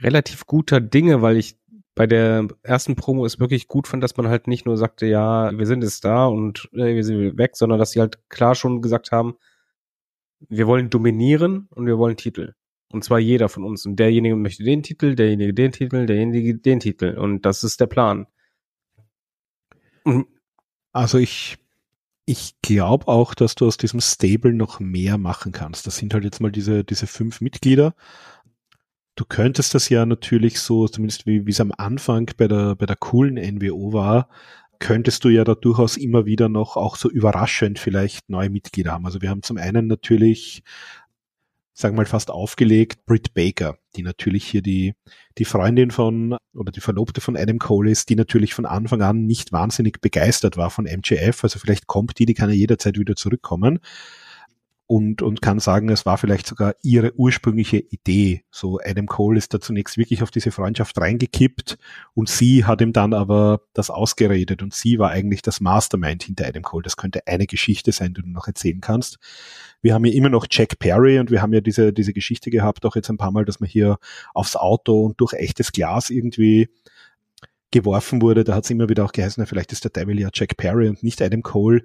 relativ 0.00 0.46
guter 0.46 0.80
Dinge, 0.80 1.22
weil 1.22 1.36
ich 1.36 1.58
bei 1.94 2.06
der 2.06 2.46
ersten 2.62 2.94
Promo 2.94 3.26
es 3.26 3.40
wirklich 3.40 3.66
gut 3.66 3.88
fand, 3.88 4.04
dass 4.04 4.16
man 4.16 4.28
halt 4.28 4.46
nicht 4.46 4.66
nur 4.66 4.76
sagte, 4.76 5.06
ja, 5.06 5.50
wir 5.58 5.66
sind 5.66 5.82
jetzt 5.82 6.04
da 6.04 6.26
und 6.26 6.68
äh, 6.72 6.94
wir 6.94 7.02
sind 7.02 7.36
weg, 7.36 7.56
sondern 7.56 7.80
dass 7.80 7.90
sie 7.90 8.00
halt 8.00 8.20
klar 8.28 8.54
schon 8.54 8.82
gesagt 8.82 9.10
haben, 9.10 9.34
wir 10.48 10.68
wollen 10.68 10.90
dominieren 10.90 11.66
und 11.70 11.86
wir 11.86 11.98
wollen 11.98 12.16
Titel. 12.16 12.54
Und 12.92 13.02
zwar 13.02 13.18
jeder 13.18 13.48
von 13.48 13.64
uns. 13.64 13.84
Und 13.84 13.96
derjenige 13.96 14.36
möchte 14.36 14.62
den 14.62 14.84
Titel, 14.84 15.14
derjenige 15.14 15.52
den 15.52 15.72
Titel, 15.72 16.06
derjenige 16.06 16.56
den 16.56 16.80
Titel. 16.80 17.18
Und 17.18 17.44
das 17.44 17.64
ist 17.64 17.80
der 17.80 17.86
Plan. 17.86 18.26
Also 20.92 21.18
ich, 21.18 21.58
ich 22.28 22.60
glaube 22.62 23.08
auch, 23.08 23.34
dass 23.34 23.54
du 23.54 23.66
aus 23.66 23.78
diesem 23.78 24.00
Stable 24.00 24.52
noch 24.52 24.80
mehr 24.80 25.16
machen 25.18 25.50
kannst. 25.52 25.86
Das 25.86 25.96
sind 25.96 26.12
halt 26.14 26.24
jetzt 26.24 26.40
mal 26.40 26.52
diese, 26.52 26.84
diese 26.84 27.06
fünf 27.06 27.40
Mitglieder. 27.40 27.94
du 29.16 29.24
könntest 29.24 29.74
das 29.74 29.88
ja 29.88 30.06
natürlich 30.06 30.60
so, 30.60 30.86
zumindest 30.88 31.26
wie 31.26 31.46
wie 31.46 31.50
es 31.50 31.60
am 31.60 31.72
Anfang 31.76 32.30
bei 32.36 32.48
der, 32.48 32.76
bei 32.76 32.86
der 32.86 32.96
coolen 32.96 33.34
NWO 33.34 33.92
war, 33.92 34.28
könntest 34.78 35.24
du 35.24 35.28
ja 35.28 35.44
da 35.44 35.54
durchaus 35.54 35.96
immer 35.96 36.26
wieder 36.26 36.48
noch 36.48 36.76
auch 36.76 36.96
so 36.96 37.10
überraschend 37.10 37.78
vielleicht 37.78 38.30
neue 38.30 38.50
Mitglieder 38.50 38.92
haben. 38.92 39.06
Also 39.06 39.20
wir 39.22 39.30
haben 39.30 39.42
zum 39.42 39.56
einen 39.58 39.86
natürlich, 39.88 40.62
sagen 41.78 41.94
wir 41.94 42.02
mal 42.02 42.06
fast 42.06 42.32
aufgelegt, 42.32 43.06
Britt 43.06 43.34
Baker, 43.34 43.78
die 43.94 44.02
natürlich 44.02 44.44
hier 44.44 44.62
die, 44.62 44.94
die 45.38 45.44
Freundin 45.44 45.92
von 45.92 46.36
oder 46.52 46.72
die 46.72 46.80
Verlobte 46.80 47.20
von 47.20 47.36
Adam 47.36 47.60
Cole 47.60 47.88
ist, 47.88 48.08
die 48.08 48.16
natürlich 48.16 48.52
von 48.52 48.66
Anfang 48.66 49.00
an 49.00 49.26
nicht 49.26 49.52
wahnsinnig 49.52 50.00
begeistert 50.00 50.56
war 50.56 50.70
von 50.70 50.86
MJF. 50.86 51.44
Also 51.44 51.60
vielleicht 51.60 51.86
kommt 51.86 52.18
die, 52.18 52.26
die 52.26 52.34
kann 52.34 52.50
ja 52.50 52.56
jederzeit 52.56 52.98
wieder 52.98 53.14
zurückkommen 53.14 53.78
und, 54.90 55.20
und 55.20 55.42
kann 55.42 55.60
sagen, 55.60 55.90
es 55.90 56.06
war 56.06 56.16
vielleicht 56.16 56.46
sogar 56.46 56.74
ihre 56.82 57.12
ursprüngliche 57.14 57.76
Idee. 57.76 58.42
So 58.50 58.80
Adam 58.82 59.04
Cole 59.04 59.36
ist 59.36 59.52
da 59.52 59.60
zunächst 59.60 59.98
wirklich 59.98 60.22
auf 60.22 60.30
diese 60.30 60.50
Freundschaft 60.50 60.98
reingekippt 60.98 61.76
und 62.14 62.30
sie 62.30 62.64
hat 62.64 62.80
ihm 62.80 62.94
dann 62.94 63.12
aber 63.12 63.60
das 63.74 63.90
ausgeredet 63.90 64.62
und 64.62 64.72
sie 64.72 64.98
war 64.98 65.10
eigentlich 65.10 65.42
das 65.42 65.60
Mastermind 65.60 66.22
hinter 66.22 66.46
Adam 66.46 66.62
Cole. 66.62 66.82
Das 66.82 66.96
könnte 66.96 67.26
eine 67.26 67.46
Geschichte 67.46 67.92
sein, 67.92 68.14
die 68.14 68.22
du 68.22 68.30
noch 68.30 68.46
erzählen 68.46 68.80
kannst. 68.80 69.18
Wir 69.82 69.92
haben 69.92 70.06
ja 70.06 70.14
immer 70.14 70.30
noch 70.30 70.46
Jack 70.50 70.78
Perry 70.78 71.18
und 71.18 71.30
wir 71.30 71.42
haben 71.42 71.52
ja 71.52 71.60
diese, 71.60 71.92
diese 71.92 72.14
Geschichte 72.14 72.48
gehabt, 72.48 72.86
auch 72.86 72.96
jetzt 72.96 73.10
ein 73.10 73.18
paar 73.18 73.30
Mal, 73.30 73.44
dass 73.44 73.60
man 73.60 73.68
hier 73.68 73.98
aufs 74.32 74.56
Auto 74.56 75.04
und 75.04 75.20
durch 75.20 75.34
echtes 75.34 75.70
Glas 75.70 76.08
irgendwie 76.08 76.70
geworfen 77.70 78.22
wurde. 78.22 78.42
Da 78.42 78.54
hat 78.54 78.64
es 78.64 78.70
immer 78.70 78.88
wieder 78.88 79.04
auch 79.04 79.12
geheißen, 79.12 79.44
vielleicht 79.44 79.70
ist 79.72 79.84
der 79.84 79.90
Devil 79.90 80.18
ja 80.18 80.30
Jack 80.32 80.56
Perry 80.56 80.88
und 80.88 81.02
nicht 81.02 81.20
Adam 81.20 81.42
Cole 81.42 81.82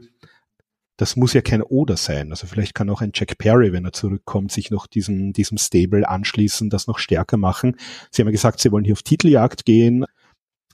das 0.97 1.15
muss 1.15 1.33
ja 1.33 1.41
kein 1.41 1.61
Oder 1.61 1.97
sein. 1.97 2.29
Also 2.31 2.45
vielleicht 2.47 2.75
kann 2.75 2.89
auch 2.89 3.01
ein 3.01 3.11
Jack 3.13 3.37
Perry, 3.37 3.73
wenn 3.73 3.85
er 3.85 3.93
zurückkommt, 3.93 4.51
sich 4.51 4.69
noch 4.69 4.85
diesem, 4.85 5.33
diesem 5.33 5.57
Stable 5.57 6.07
anschließen, 6.07 6.69
das 6.69 6.87
noch 6.87 6.99
stärker 6.99 7.37
machen. 7.37 7.77
Sie 8.11 8.21
haben 8.21 8.27
ja 8.27 8.33
gesagt, 8.33 8.59
sie 8.59 8.71
wollen 8.71 8.85
hier 8.85 8.93
auf 8.93 9.01
Titeljagd 9.01 9.65
gehen. 9.65 10.05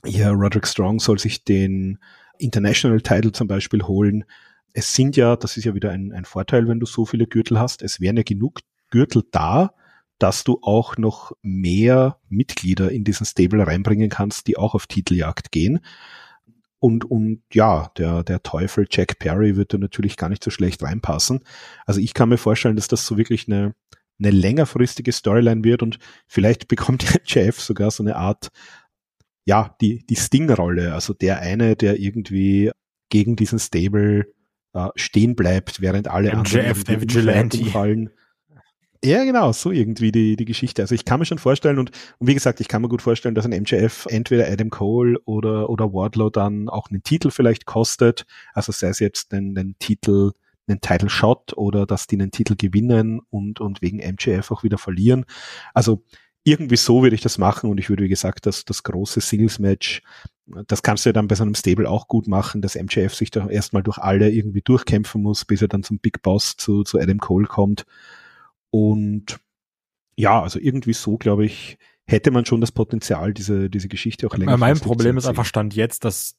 Hier 0.04 0.28
Roderick 0.28 0.66
Strong 0.66 1.00
soll 1.00 1.18
sich 1.18 1.44
den 1.44 1.98
International 2.38 3.00
Title 3.00 3.32
zum 3.32 3.48
Beispiel 3.48 3.82
holen. 3.82 4.24
Es 4.72 4.94
sind 4.94 5.16
ja, 5.16 5.36
das 5.36 5.56
ist 5.56 5.64
ja 5.64 5.74
wieder 5.74 5.90
ein, 5.90 6.12
ein 6.12 6.24
Vorteil, 6.24 6.68
wenn 6.68 6.80
du 6.80 6.86
so 6.86 7.06
viele 7.06 7.26
Gürtel 7.26 7.58
hast. 7.58 7.82
Es 7.82 8.00
wären 8.00 8.16
ja 8.16 8.22
genug 8.22 8.60
Gürtel 8.90 9.22
da, 9.30 9.74
dass 10.18 10.44
du 10.44 10.58
auch 10.62 10.98
noch 10.98 11.32
mehr 11.42 12.18
Mitglieder 12.28 12.90
in 12.92 13.04
diesen 13.04 13.24
Stable 13.24 13.66
reinbringen 13.66 14.10
kannst, 14.10 14.46
die 14.46 14.58
auch 14.58 14.74
auf 14.74 14.86
Titeljagd 14.86 15.50
gehen. 15.50 15.80
Und, 16.80 17.04
und 17.04 17.42
ja, 17.52 17.92
der, 17.98 18.24
der 18.24 18.42
Teufel 18.42 18.86
Jack 18.90 19.18
Perry 19.18 19.54
wird 19.54 19.74
da 19.74 19.78
natürlich 19.78 20.16
gar 20.16 20.30
nicht 20.30 20.42
so 20.42 20.50
schlecht 20.50 20.82
reinpassen. 20.82 21.40
Also 21.84 22.00
ich 22.00 22.14
kann 22.14 22.30
mir 22.30 22.38
vorstellen, 22.38 22.76
dass 22.76 22.88
das 22.88 23.06
so 23.06 23.18
wirklich 23.18 23.46
eine, 23.46 23.74
eine 24.18 24.30
längerfristige 24.30 25.12
Storyline 25.12 25.62
wird 25.62 25.82
und 25.82 25.98
vielleicht 26.26 26.68
bekommt 26.68 27.02
der 27.02 27.20
Jeff 27.24 27.60
sogar 27.60 27.90
so 27.90 28.02
eine 28.02 28.16
Art, 28.16 28.48
ja, 29.44 29.76
die, 29.82 30.06
die 30.06 30.16
Sting-Rolle. 30.16 30.94
Also 30.94 31.12
der 31.12 31.40
eine, 31.40 31.76
der 31.76 32.00
irgendwie 32.00 32.70
gegen 33.10 33.36
diesen 33.36 33.58
Stable 33.58 34.26
äh, 34.72 34.88
stehen 34.96 35.36
bleibt, 35.36 35.82
während 35.82 36.08
alle 36.08 36.34
MJF, 36.34 36.88
anderen 36.88 37.64
fallen. 37.66 38.10
Ja, 39.02 39.24
genau, 39.24 39.52
so 39.52 39.70
irgendwie 39.70 40.12
die, 40.12 40.36
die 40.36 40.44
Geschichte. 40.44 40.82
Also 40.82 40.94
ich 40.94 41.06
kann 41.06 41.20
mir 41.20 41.24
schon 41.24 41.38
vorstellen 41.38 41.78
und, 41.78 41.90
und 42.18 42.26
wie 42.26 42.34
gesagt, 42.34 42.60
ich 42.60 42.68
kann 42.68 42.82
mir 42.82 42.88
gut 42.88 43.00
vorstellen, 43.00 43.34
dass 43.34 43.46
ein 43.46 43.58
MJF 43.62 44.06
entweder 44.10 44.46
Adam 44.46 44.68
Cole 44.68 45.18
oder, 45.24 45.70
oder 45.70 45.94
Wardlow 45.94 46.28
dann 46.28 46.68
auch 46.68 46.90
einen 46.90 47.02
Titel 47.02 47.30
vielleicht 47.30 47.64
kostet. 47.64 48.26
Also 48.52 48.72
sei 48.72 48.88
es 48.88 48.98
jetzt 48.98 49.32
einen, 49.32 49.56
einen 49.56 49.78
Titel, 49.78 50.32
einen 50.68 50.82
Title 50.82 51.08
Shot 51.08 51.56
oder 51.56 51.86
dass 51.86 52.08
die 52.08 52.16
einen 52.16 52.30
Titel 52.30 52.56
gewinnen 52.56 53.20
und, 53.30 53.58
und 53.60 53.80
wegen 53.80 53.98
MJF 53.98 54.50
auch 54.50 54.64
wieder 54.64 54.76
verlieren. 54.76 55.24
Also 55.72 56.02
irgendwie 56.44 56.76
so 56.76 57.02
würde 57.02 57.14
ich 57.14 57.22
das 57.22 57.38
machen 57.38 57.70
und 57.70 57.78
ich 57.78 57.88
würde, 57.88 58.04
wie 58.04 58.08
gesagt, 58.08 58.44
das, 58.44 58.66
das 58.66 58.82
große 58.82 59.22
Singles-Match, 59.22 60.02
das 60.66 60.82
kannst 60.82 61.06
du 61.06 61.08
ja 61.08 61.12
dann 61.14 61.28
bei 61.28 61.36
so 61.36 61.44
einem 61.44 61.54
Stable 61.54 61.88
auch 61.88 62.06
gut 62.06 62.28
machen, 62.28 62.60
dass 62.60 62.74
MJF 62.74 63.14
sich 63.14 63.30
da 63.30 63.48
erstmal 63.48 63.82
durch 63.82 63.96
alle 63.96 64.30
irgendwie 64.30 64.60
durchkämpfen 64.62 65.22
muss, 65.22 65.46
bis 65.46 65.62
er 65.62 65.68
dann 65.68 65.84
zum 65.84 66.00
Big 66.00 66.20
Boss 66.20 66.58
zu, 66.58 66.82
zu 66.82 66.98
Adam 66.98 67.18
Cole 67.18 67.46
kommt. 67.46 67.86
Und 68.70 69.40
ja, 70.16 70.42
also 70.42 70.58
irgendwie 70.58 70.92
so, 70.92 71.16
glaube 71.16 71.44
ich, 71.44 71.78
hätte 72.06 72.30
man 72.30 72.44
schon 72.44 72.60
das 72.60 72.72
Potenzial, 72.72 73.32
diese, 73.32 73.70
diese 73.70 73.88
Geschichte 73.88 74.26
auch 74.26 74.36
länger. 74.36 74.56
Mein 74.56 74.78
Problem 74.78 75.16
ist 75.16 75.26
einfach 75.26 75.44
Stand 75.44 75.74
jetzt, 75.74 76.04
dass 76.04 76.36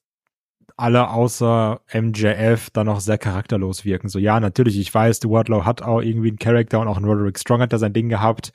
alle 0.77 1.09
außer 1.09 1.81
MJF 1.93 2.69
dann 2.71 2.87
noch 2.87 2.99
sehr 2.99 3.17
charakterlos 3.17 3.85
wirken. 3.85 4.09
So, 4.09 4.19
ja, 4.19 4.39
natürlich, 4.39 4.77
ich 4.79 4.93
weiß, 4.93 5.19
The 5.21 5.29
Wardlow 5.29 5.65
hat 5.65 5.81
auch 5.81 6.01
irgendwie 6.01 6.29
einen 6.29 6.39
Charakter 6.39 6.79
und 6.79 6.87
auch 6.87 6.97
ein 6.97 7.05
Roderick 7.05 7.39
Strong 7.39 7.61
hat 7.61 7.73
da 7.73 7.77
sein 7.77 7.93
Ding 7.93 8.09
gehabt. 8.09 8.51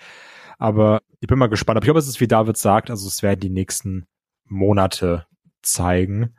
Aber 0.58 1.02
ich 1.20 1.28
bin 1.28 1.38
mal 1.38 1.48
gespannt. 1.48 1.76
Aber 1.76 1.84
ich 1.84 1.86
glaube, 1.86 1.98
es 1.98 2.08
ist, 2.08 2.20
wie 2.20 2.28
David 2.28 2.56
sagt, 2.56 2.90
also 2.90 3.06
es 3.06 3.22
werden 3.22 3.40
die 3.40 3.50
nächsten 3.50 4.06
Monate 4.44 5.26
zeigen. 5.62 6.34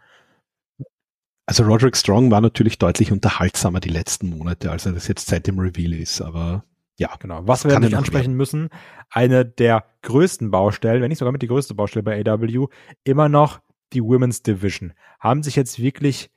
Also 1.46 1.64
Roderick 1.64 1.96
Strong 1.96 2.32
war 2.32 2.42
natürlich 2.42 2.78
deutlich 2.78 3.12
unterhaltsamer 3.12 3.80
die 3.80 3.90
letzten 3.90 4.30
Monate, 4.30 4.72
als 4.72 4.86
er 4.86 4.94
das 4.94 5.08
jetzt 5.08 5.28
seit 5.28 5.48
dem 5.48 5.60
Reveal 5.60 5.94
ist, 5.94 6.22
aber 6.22 6.64
ja, 6.98 7.16
genau. 7.20 7.42
Was 7.46 7.64
wir 7.64 7.80
nicht 7.80 7.96
ansprechen 7.96 8.32
werden. 8.32 8.38
müssen, 8.38 8.70
eine 9.10 9.46
der 9.46 9.86
größten 10.02 10.50
Baustellen, 10.50 11.02
wenn 11.02 11.10
nicht 11.10 11.20
sogar 11.20 11.32
mit 11.32 11.42
die 11.44 11.48
größte 11.48 11.76
Baustelle 11.76 12.04
bei 12.04 12.20
AW, 12.26 12.68
immer 13.04 13.30
noch 13.30 13.60
die 13.94 14.04
Women's 14.04 14.42
Division. 14.42 14.94
Haben 15.20 15.44
sich 15.44 15.56
jetzt 15.56 15.80
wirklich 15.80 16.32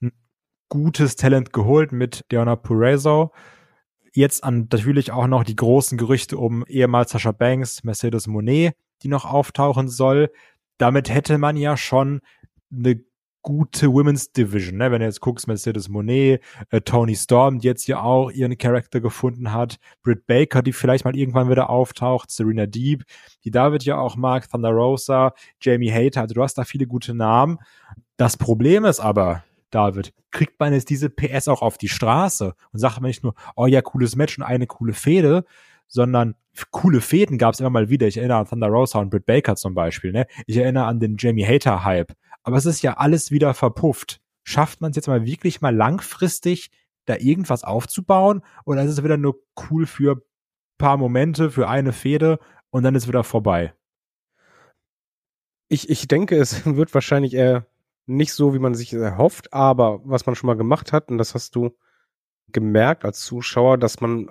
ein 0.00 0.12
gutes 0.68 1.16
Talent 1.16 1.52
geholt 1.52 1.92
mit 1.92 2.24
Diana 2.30 2.54
Purezo. 2.54 3.32
Jetzt 4.12 4.44
an 4.44 4.68
natürlich 4.70 5.10
auch 5.10 5.26
noch 5.26 5.42
die 5.42 5.56
großen 5.56 5.98
Gerüchte 5.98 6.38
um 6.38 6.64
ehemals 6.66 7.10
Sascha 7.10 7.32
Banks, 7.32 7.82
Mercedes 7.82 8.28
Monet, 8.28 8.74
die 9.02 9.08
noch 9.08 9.24
auftauchen 9.24 9.88
soll. 9.88 10.30
Damit 10.78 11.10
hätte 11.10 11.38
man 11.38 11.56
ja 11.56 11.76
schon 11.76 12.20
eine 12.72 13.00
gute 13.44 13.92
Women's 13.92 14.32
Division, 14.32 14.78
ne? 14.78 14.90
Wenn 14.90 15.00
du 15.00 15.06
jetzt 15.06 15.20
guckst, 15.20 15.46
Mercedes 15.46 15.88
Monet, 15.88 16.42
äh, 16.70 16.80
Tony 16.80 17.14
Storm, 17.14 17.60
die 17.60 17.68
jetzt 17.68 17.86
ja 17.86 18.00
auch 18.00 18.30
ihren 18.30 18.56
Charakter 18.58 19.00
gefunden 19.00 19.52
hat, 19.52 19.76
Britt 20.02 20.26
Baker, 20.26 20.62
die 20.62 20.72
vielleicht 20.72 21.04
mal 21.04 21.14
irgendwann 21.14 21.50
wieder 21.50 21.70
auftaucht, 21.70 22.30
Serena 22.30 22.66
Deep, 22.66 23.04
die 23.44 23.50
David 23.50 23.84
ja 23.84 23.98
auch 23.98 24.16
mag, 24.16 24.50
Thunder 24.50 24.70
Rosa, 24.70 25.34
Jamie 25.60 25.92
Hater, 25.92 26.22
also 26.22 26.34
du 26.34 26.42
hast 26.42 26.54
da 26.54 26.64
viele 26.64 26.86
gute 26.86 27.14
Namen. 27.14 27.58
Das 28.16 28.36
Problem 28.38 28.86
ist 28.86 29.00
aber, 29.00 29.44
David, 29.70 30.14
kriegt 30.30 30.58
man 30.58 30.72
jetzt 30.72 30.88
diese 30.88 31.10
PS 31.10 31.48
auch 31.48 31.60
auf 31.60 31.76
die 31.76 31.88
Straße 31.88 32.54
und 32.72 32.78
sagt 32.78 33.00
man 33.00 33.08
nicht 33.08 33.22
nur, 33.22 33.34
oh 33.56 33.66
ja, 33.66 33.82
cooles 33.82 34.16
Match 34.16 34.38
und 34.38 34.44
eine 34.44 34.66
coole 34.66 34.94
Fehde, 34.94 35.44
sondern 35.86 36.34
coole 36.70 37.00
Fäden 37.00 37.36
gab 37.38 37.54
es 37.54 37.60
immer 37.60 37.70
mal 37.70 37.90
wieder. 37.90 38.06
Ich 38.06 38.16
erinnere 38.16 38.38
an 38.38 38.46
Thunder 38.46 38.68
Rosa 38.68 39.00
und 39.00 39.10
Britt 39.10 39.26
Baker 39.26 39.56
zum 39.56 39.74
Beispiel. 39.74 40.12
Ne? 40.12 40.26
Ich 40.46 40.56
erinnere 40.56 40.86
an 40.86 41.00
den 41.00 41.16
Jamie 41.18 41.44
Hater 41.44 41.84
Hype 41.84 42.14
aber 42.44 42.56
es 42.56 42.66
ist 42.66 42.82
ja 42.82 42.98
alles 42.98 43.30
wieder 43.30 43.54
verpufft. 43.54 44.20
Schafft 44.44 44.80
man 44.80 44.90
es 44.90 44.96
jetzt 44.96 45.08
mal 45.08 45.24
wirklich 45.26 45.60
mal 45.60 45.74
langfristig, 45.74 46.70
da 47.06 47.16
irgendwas 47.16 47.64
aufzubauen? 47.64 48.42
Oder 48.64 48.84
ist 48.84 48.92
es 48.92 49.02
wieder 49.02 49.16
nur 49.16 49.42
cool 49.70 49.86
für 49.86 50.22
paar 50.78 50.96
Momente, 50.96 51.50
für 51.50 51.68
eine 51.68 51.92
Fehde 51.92 52.38
und 52.70 52.82
dann 52.82 52.94
ist 52.94 53.08
wieder 53.08 53.24
vorbei? 53.24 53.74
Ich, 55.68 55.88
ich 55.88 56.06
denke, 56.06 56.36
es 56.36 56.64
wird 56.76 56.94
wahrscheinlich 56.94 57.34
eher 57.34 57.66
nicht 58.06 58.34
so, 58.34 58.52
wie 58.54 58.58
man 58.58 58.74
sich 58.74 58.92
erhofft, 58.92 59.52
aber 59.54 60.00
was 60.04 60.26
man 60.26 60.34
schon 60.34 60.46
mal 60.46 60.56
gemacht 60.56 60.92
hat, 60.92 61.10
und 61.10 61.16
das 61.16 61.34
hast 61.34 61.56
du 61.56 61.74
gemerkt 62.48 63.06
als 63.06 63.20
Zuschauer, 63.20 63.78
dass 63.78 64.02
man 64.02 64.30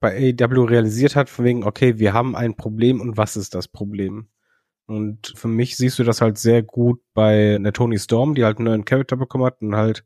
bei 0.00 0.34
AEW 0.36 0.64
realisiert 0.64 1.14
hat, 1.14 1.30
von 1.30 1.44
wegen, 1.44 1.62
okay, 1.62 1.98
wir 1.98 2.12
haben 2.12 2.34
ein 2.34 2.56
Problem 2.56 3.00
und 3.00 3.16
was 3.16 3.36
ist 3.36 3.54
das 3.54 3.68
Problem? 3.68 4.28
Und 4.86 5.32
für 5.36 5.48
mich 5.48 5.76
siehst 5.76 5.98
du 5.98 6.04
das 6.04 6.20
halt 6.20 6.38
sehr 6.38 6.62
gut 6.62 7.00
bei 7.14 7.58
der 7.60 7.72
Tony 7.72 7.98
Storm, 7.98 8.34
die 8.34 8.44
halt 8.44 8.58
einen 8.58 8.66
neuen 8.66 8.84
Charakter 8.84 9.16
bekommen 9.16 9.44
hat 9.44 9.62
und 9.62 9.76
halt 9.76 10.04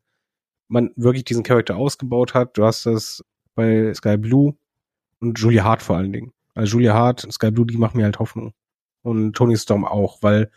man 0.68 0.90
wirklich 0.96 1.24
diesen 1.24 1.42
Charakter 1.42 1.76
ausgebaut 1.76 2.34
hat. 2.34 2.56
Du 2.56 2.64
hast 2.64 2.86
das 2.86 3.24
bei 3.54 3.92
Sky 3.94 4.16
Blue 4.16 4.54
und 5.20 5.38
Julia 5.38 5.64
Hart 5.64 5.82
vor 5.82 5.96
allen 5.96 6.12
Dingen. 6.12 6.32
Also 6.54 6.76
Julia 6.76 6.94
Hart 6.94 7.24
und 7.24 7.32
Sky 7.32 7.50
Blue, 7.50 7.66
die 7.66 7.76
machen 7.76 7.96
mir 7.96 8.04
halt 8.04 8.18
Hoffnung. 8.18 8.52
Und 9.02 9.34
Tony 9.34 9.56
Storm 9.56 9.84
auch, 9.84 10.22
weil 10.22 10.50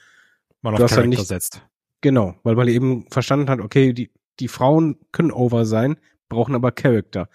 man 0.62 0.74
auf 0.74 0.80
Charakter 0.80 0.98
halt 0.98 1.10
nicht, 1.10 1.28
setzt. 1.28 1.66
Genau, 2.02 2.36
weil 2.44 2.56
man 2.56 2.68
eben 2.68 3.06
verstanden 3.10 3.50
hat, 3.50 3.60
okay, 3.60 3.94
die, 3.94 4.12
die 4.40 4.48
Frauen 4.48 4.98
können 5.12 5.32
over 5.32 5.66
sein, 5.66 5.98
brauchen 6.30 6.56
aber 6.56 6.72
Charakter. 6.72 7.30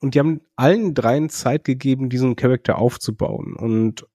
Und 0.00 0.14
die 0.14 0.20
haben 0.20 0.40
allen 0.56 0.94
dreien 0.94 1.28
Zeit 1.28 1.64
gegeben, 1.64 2.08
diesen 2.08 2.36
Charakter 2.36 2.78
aufzubauen. 2.78 3.56
Und 3.56 4.06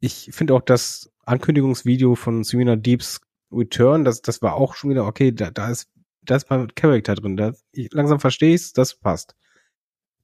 ich 0.00 0.30
finde 0.32 0.54
auch, 0.54 0.60
dass 0.60 1.10
Ankündigungsvideo 1.28 2.14
von 2.14 2.44
Serena 2.44 2.76
Deeps 2.76 3.20
Return, 3.52 4.04
das, 4.04 4.22
das 4.22 4.42
war 4.42 4.54
auch 4.54 4.74
schon 4.74 4.90
wieder, 4.90 5.06
okay, 5.06 5.32
da, 5.32 5.50
da 5.50 5.70
ist, 5.70 5.88
da 6.22 6.36
ist 6.36 6.50
mal 6.50 6.66
Charakter 6.74 7.14
drin. 7.14 7.36
Da, 7.36 7.52
ich, 7.72 7.92
langsam 7.92 8.20
verstehe 8.20 8.54
ich's, 8.54 8.72
das 8.72 8.94
passt. 8.94 9.34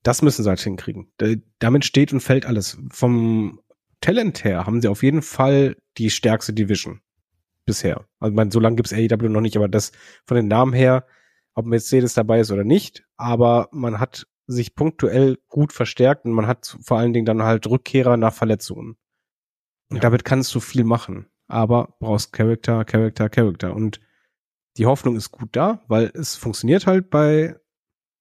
Das 0.02 0.20
müssen 0.20 0.42
sie 0.42 0.48
halt 0.48 0.60
hinkriegen. 0.60 1.10
Da, 1.16 1.34
damit 1.58 1.84
steht 1.84 2.12
und 2.12 2.20
fällt 2.20 2.44
alles. 2.44 2.78
Vom 2.90 3.60
Talent 4.00 4.44
her 4.44 4.66
haben 4.66 4.82
sie 4.82 4.88
auf 4.88 5.02
jeden 5.02 5.22
Fall 5.22 5.76
die 5.96 6.10
stärkste 6.10 6.52
Division 6.52 7.00
bisher. 7.64 8.06
Also 8.20 8.34
man, 8.34 8.50
so 8.50 8.60
lange 8.60 8.76
gibt's 8.76 8.92
AEW 8.92 9.28
noch 9.28 9.40
nicht, 9.40 9.56
aber 9.56 9.68
das 9.68 9.92
von 10.26 10.36
den 10.36 10.48
Namen 10.48 10.74
her, 10.74 11.06
ob 11.54 11.66
Mercedes 11.66 12.14
dabei 12.14 12.40
ist 12.40 12.50
oder 12.50 12.64
nicht, 12.64 13.04
aber 13.16 13.68
man 13.72 14.00
hat 14.00 14.26
sich 14.46 14.74
punktuell 14.74 15.38
gut 15.48 15.72
verstärkt 15.72 16.26
und 16.26 16.32
man 16.32 16.46
hat 16.46 16.76
vor 16.82 16.98
allen 16.98 17.14
Dingen 17.14 17.24
dann 17.24 17.42
halt 17.42 17.66
Rückkehrer 17.66 18.18
nach 18.18 18.34
Verletzungen. 18.34 18.96
Und 19.90 19.96
ja. 19.96 20.00
damit 20.00 20.24
kannst 20.24 20.54
du 20.54 20.60
viel 20.60 20.84
machen. 20.84 21.26
Aber 21.46 21.96
brauchst 22.00 22.32
Charakter, 22.32 22.84
Charakter, 22.84 23.28
Charakter. 23.28 23.74
Und 23.74 24.00
die 24.76 24.86
Hoffnung 24.86 25.16
ist 25.16 25.30
gut 25.30 25.50
da, 25.52 25.82
weil 25.88 26.10
es 26.14 26.36
funktioniert 26.36 26.86
halt 26.86 27.10
bei 27.10 27.56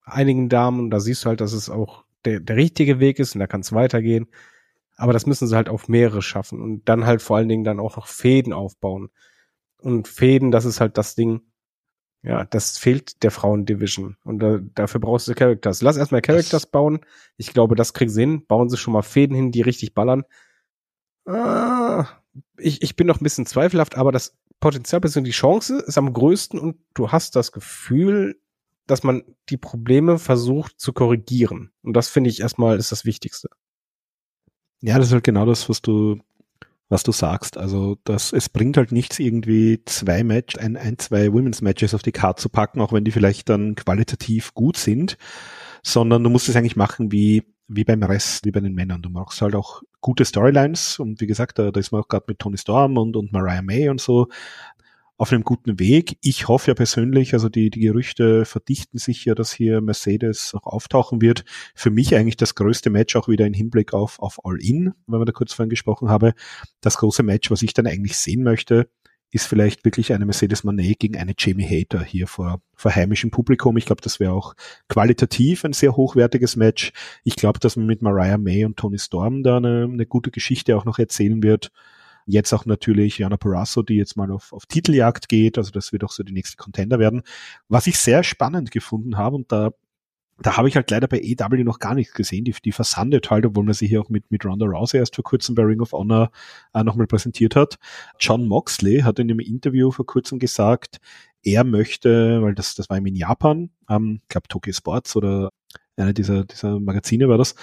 einigen 0.04 0.50
Damen. 0.50 0.80
Und 0.80 0.90
da 0.92 1.00
siehst 1.00 1.24
du 1.24 1.30
halt, 1.30 1.42
dass 1.42 1.54
es 1.54 1.70
auch 1.70 2.06
der, 2.26 2.40
der 2.40 2.56
richtige 2.56 3.00
Weg 3.00 3.20
ist 3.20 3.36
und 3.36 3.40
da 3.40 3.48
kann 3.48 3.62
es 3.62 3.74
weitergehen. 3.74 4.28
Aber 4.96 5.14
das 5.14 5.26
müssen 5.26 5.48
sie 5.48 5.56
halt 5.56 5.70
auf 5.70 5.88
mehrere 5.88 6.22
schaffen 6.22 6.62
und 6.62 6.88
dann 6.88 7.06
halt 7.06 7.22
vor 7.22 7.38
allen 7.38 7.50
Dingen 7.50 7.64
dann 7.64 7.80
auch 7.80 7.98
noch 7.98 8.08
Fäden 8.08 8.54
aufbauen. 8.54 9.10
Und 9.78 10.08
Fäden, 10.08 10.52
das 10.52 10.66
ist 10.66 10.80
halt 10.80 10.98
das 10.98 11.16
Ding, 11.16 11.42
ja, 12.22 12.46
das 12.46 12.78
fehlt 12.78 13.22
der 13.24 13.32
Frauendivision. 13.32 14.16
Und 14.24 14.40
da, 14.40 14.60
dafür 14.76 15.02
brauchst 15.02 15.28
du 15.28 15.34
Characters. 15.34 15.82
Lass 15.82 15.98
erstmal 15.98 16.22
Characters 16.22 16.52
das 16.52 16.72
bauen. 16.72 17.02
Ich 17.36 17.52
glaube, 17.54 17.76
das 17.76 17.94
kriegen 17.94 18.12
sie 18.12 18.22
hin. 18.22 18.46
Bauen 18.46 18.70
sie 18.70 18.78
schon 18.78 18.94
mal 18.94 19.02
Fäden 19.02 19.36
hin, 19.36 19.52
die 19.52 19.62
richtig 19.62 19.94
ballern. 19.94 20.24
Ah, 21.26 22.08
ich, 22.58 22.82
ich 22.82 22.96
bin 22.96 23.08
noch 23.08 23.20
ein 23.20 23.24
bisschen 23.24 23.46
zweifelhaft, 23.46 23.96
aber 23.96 24.12
das 24.12 24.36
Potenzial 24.60 25.02
bzw. 25.02 25.22
die 25.22 25.32
Chance 25.32 25.84
ist 25.86 25.98
am 25.98 26.12
größten 26.12 26.60
und 26.60 26.78
du 26.94 27.12
hast 27.12 27.36
das 27.36 27.52
Gefühl, 27.52 28.40
dass 28.88 29.04
man 29.04 29.24
die 29.50 29.58
Probleme 29.58 30.20
versucht 30.20 30.80
zu 30.80 30.94
korrigieren. 30.94 31.72
Und 31.84 31.94
das 31.94 32.10
finde 32.10 32.30
ich 32.30 32.42
erstmal 32.42 32.78
ist 32.78 32.92
das 32.92 33.06
Wichtigste. 33.06 33.50
Ja, 34.82 34.98
das 34.98 35.08
ist 35.08 35.14
halt 35.14 35.24
genau 35.24 35.46
das, 35.46 35.70
was 35.70 35.82
du, 35.82 36.20
was 36.90 37.04
du 37.04 37.14
sagst. 37.14 37.58
Also, 37.58 37.98
das, 38.04 38.34
es 38.34 38.50
bringt 38.50 38.76
halt 38.76 38.92
nichts, 38.92 39.20
irgendwie 39.20 39.82
zwei 39.86 40.24
Match, 40.24 40.58
ein, 40.58 40.76
ein, 40.76 41.00
zwei 41.00 41.32
Women's 41.32 41.62
Matches 41.62 41.94
auf 41.94 42.02
die 42.02 42.12
Karte 42.12 42.42
zu 42.42 42.50
packen, 42.50 42.82
auch 42.82 42.92
wenn 42.92 43.06
die 43.06 43.12
vielleicht 43.12 43.48
dann 43.48 43.76
qualitativ 43.76 44.54
gut 44.54 44.76
sind, 44.76 45.18
sondern 45.84 46.24
du 46.24 46.30
musst 46.30 46.50
es 46.50 46.56
eigentlich 46.56 46.76
machen 46.76 47.12
wie, 47.12 47.44
wie 47.68 47.84
beim 47.84 48.04
Rest, 48.04 48.46
wie 48.46 48.52
bei 48.52 48.60
den 48.60 48.74
Männern. 48.74 49.02
Du 49.02 49.10
machst 49.10 49.42
halt 49.42 49.56
auch 49.56 49.82
gute 50.02 50.26
Storylines 50.26 51.00
und 51.00 51.22
wie 51.22 51.28
gesagt, 51.28 51.60
da, 51.60 51.72
da 51.72 51.80
ist 51.80 51.92
man 51.92 52.02
auch 52.02 52.08
gerade 52.08 52.26
mit 52.28 52.40
Tony 52.40 52.58
Storm 52.58 52.98
und, 52.98 53.16
und 53.16 53.32
Mariah 53.32 53.62
May 53.62 53.90
und 53.90 54.02
so 54.02 54.28
auf 55.18 55.32
einem 55.32 55.44
guten 55.44 55.80
Weg. 55.80 56.18
Ich 56.22 56.48
hoffe 56.48 56.72
ja 56.72 56.76
persönlich, 56.76 57.34
also 57.34 57.48
die, 57.48 57.70
die 57.70 57.80
Gerüchte 57.80 58.46
verdichten 58.46 58.98
sich 58.98 59.26
ja, 59.26 59.36
dass 59.36 59.54
hier 59.54 59.80
Mercedes 59.80 60.54
auch 60.54 60.66
auftauchen 60.66 61.22
wird. 61.22 61.46
Für 61.76 61.92
mich 61.92 62.16
eigentlich 62.16 62.36
das 62.36 62.56
größte 62.56 62.90
Match 62.90 63.16
auch 63.16 63.28
wieder 63.28 63.46
im 63.46 63.54
Hinblick 63.54 63.94
auf, 63.94 64.20
auf 64.20 64.44
All-In, 64.44 64.94
wenn 65.08 65.20
wir 65.22 65.26
da 65.26 65.32
kurz 65.32 65.54
vorhin 65.54 65.70
gesprochen 65.70 66.10
habe. 66.10 66.34
Das 66.82 66.98
große 66.98 67.24
Match, 67.24 67.52
was 67.52 67.62
ich 67.62 67.74
dann 67.74 67.88
eigentlich 67.88 68.18
sehen 68.18 68.44
möchte, 68.44 68.90
ist 69.34 69.48
vielleicht 69.48 69.84
wirklich 69.84 70.14
eine 70.14 70.26
Mercedes 70.26 70.64
Manet 70.64 71.00
gegen 71.00 71.18
eine 71.18 71.34
Jamie 71.38 71.66
Hater 71.66 72.04
hier 72.04 72.28
vor, 72.28 72.62
vor 72.76 72.96
heimischem 72.96 73.32
Publikum. 73.32 73.76
Ich 73.78 73.86
glaube, 73.86 74.02
das 74.02 74.20
wäre 74.20 74.32
auch 74.32 74.54
qualitativ 74.90 75.66
ein 75.66 75.74
sehr 75.74 75.96
hochwertiges 75.96 76.56
Match. 76.56 76.94
Ich 77.24 77.36
glaube, 77.36 77.60
dass 77.60 77.76
man 77.76 77.88
mit 77.88 78.04
Mariah 78.04 78.38
May 78.38 78.64
und 78.64 78.78
Tony 78.78 79.00
Storm 79.00 79.42
da 79.42 79.58
eine, 79.58 79.90
eine 79.92 80.06
gute 80.06 80.30
Geschichte 80.30 80.78
auch 80.78 80.86
noch 80.86 81.00
erzählen 81.00 81.42
wird. 81.42 81.72
Jetzt 82.26 82.54
auch 82.54 82.66
natürlich 82.66 83.18
Jana 83.18 83.36
Parasso, 83.38 83.82
die 83.82 83.96
jetzt 83.96 84.16
mal 84.16 84.32
auf, 84.32 84.54
auf 84.54 84.68
Titeljagd 84.68 85.28
geht. 85.28 85.58
Also 85.58 85.72
das 85.72 85.92
wird 85.92 86.04
auch 86.04 86.12
so 86.12 86.24
die 86.24 86.32
nächste 86.32 86.58
Contender 86.58 87.00
werden. 87.00 87.24
Was 87.68 87.88
ich 87.88 87.98
sehr 87.98 88.24
spannend 88.24 88.72
gefunden 88.72 89.18
habe 89.18 89.36
und 89.36 89.52
da 89.52 89.72
da 90.46 90.58
habe 90.58 90.68
ich 90.68 90.76
halt 90.76 90.92
leider 90.92 91.08
bei 91.08 91.20
EW 91.20 91.64
noch 91.64 91.80
gar 91.80 91.96
nichts 91.96 92.14
gesehen. 92.14 92.46
Die, 92.46 92.54
die 92.64 92.72
versandet 92.72 93.32
halt, 93.32 93.46
obwohl 93.46 93.64
man 93.64 93.74
sie 93.74 93.88
hier 93.88 94.02
auch 94.02 94.10
mit, 94.10 94.30
mit 94.30 94.46
Ronda 94.46 94.66
Rousey 94.66 94.98
erst 94.98 95.16
vor 95.16 95.24
kurzem 95.24 95.56
bei 95.56 95.64
Ring 95.64 95.82
of 95.82 95.94
Honor 95.94 96.32
äh, 96.74 96.84
nochmal 96.84 97.08
präsentiert 97.08 97.56
hat. 97.56 97.78
John 98.20 98.48
Moxley 98.48 99.02
hat 99.02 99.20
in 99.20 99.30
einem 99.30 99.40
Interview 99.40 99.92
vor 99.92 100.06
kurzem 100.06 100.40
gesagt, 100.40 101.00
er 101.44 101.64
möchte, 101.64 102.42
weil 102.42 102.56
das, 102.56 102.76
das 102.76 102.90
war 102.90 102.98
ihm 102.98 103.06
in 103.06 103.16
Japan, 103.16 103.70
ähm, 103.90 104.20
ich 104.22 104.28
glaube 104.30 104.48
Tokyo 104.48 104.74
Sports 104.74 105.16
oder 105.16 105.50
einer 105.98 106.14
dieser, 106.14 106.46
dieser 106.46 106.80
Magazine 106.80 107.30
war 107.30 107.38
das, 107.38 107.56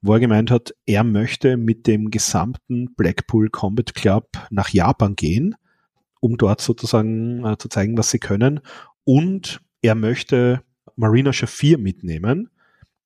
wo 0.00 0.14
er 0.14 0.20
gemeint 0.20 0.50
hat, 0.50 0.74
er 0.86 1.04
möchte 1.04 1.56
mit 1.56 1.86
dem 1.86 2.10
gesamten 2.10 2.94
Blackpool 2.94 3.50
Combat 3.50 3.94
Club 3.94 4.28
nach 4.50 4.68
Japan 4.70 5.16
gehen, 5.16 5.54
um 6.20 6.36
dort 6.36 6.60
sozusagen 6.60 7.44
äh, 7.44 7.56
zu 7.56 7.68
zeigen, 7.68 7.96
was 7.96 8.10
sie 8.10 8.18
können. 8.18 8.60
Und 9.04 9.60
er 9.80 9.94
möchte 9.94 10.62
Marina 10.96 11.32
Shafir 11.32 11.78
mitnehmen, 11.78 12.50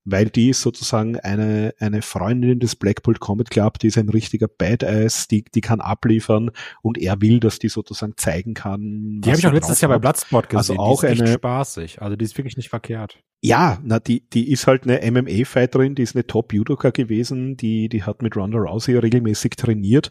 weil 0.04 0.30
die 0.30 0.50
ist 0.50 0.62
sozusagen 0.62 1.18
eine, 1.18 1.74
eine 1.80 2.00
Freundin 2.00 2.60
des 2.60 2.76
Blackpool 2.76 3.16
Combat 3.16 3.50
Club, 3.50 3.78
die 3.80 3.88
ist 3.88 3.98
ein 3.98 4.08
richtiger 4.08 4.46
Badass, 4.46 5.26
die, 5.26 5.44
die 5.44 5.60
kann 5.60 5.80
abliefern 5.80 6.52
und 6.80 6.96
er 6.96 7.20
will, 7.20 7.40
dass 7.40 7.58
die 7.58 7.68
sozusagen 7.68 8.14
zeigen 8.16 8.54
kann. 8.54 9.20
Die 9.20 9.30
habe 9.30 9.38
ich 9.38 9.46
auch 9.46 9.52
letztes 9.52 9.80
Jahr 9.80 9.90
bei 9.90 9.98
Bloodsport 9.98 10.54
also 10.54 10.74
gesehen. 10.74 10.80
Also 10.80 10.92
auch 10.92 11.00
die 11.00 11.12
ist 11.12 11.20
eine, 11.20 11.32
spaßig. 11.32 12.02
Also 12.02 12.16
die 12.16 12.24
ist 12.24 12.38
wirklich 12.38 12.56
nicht 12.56 12.68
verkehrt. 12.68 13.18
Ja, 13.42 13.78
na, 13.82 13.98
die, 13.98 14.28
die 14.30 14.50
ist 14.50 14.66
halt 14.66 14.84
eine 14.84 15.00
MMA-Fighterin, 15.10 15.94
die 15.94 16.02
ist 16.02 16.14
eine 16.14 16.26
Top-Judoka 16.26 16.90
gewesen, 16.90 17.56
die, 17.56 17.88
die 17.88 18.04
hat 18.04 18.22
mit 18.22 18.36
Ronda 18.36 18.58
Rousey 18.58 18.96
regelmäßig 18.96 19.56
trainiert. 19.56 20.10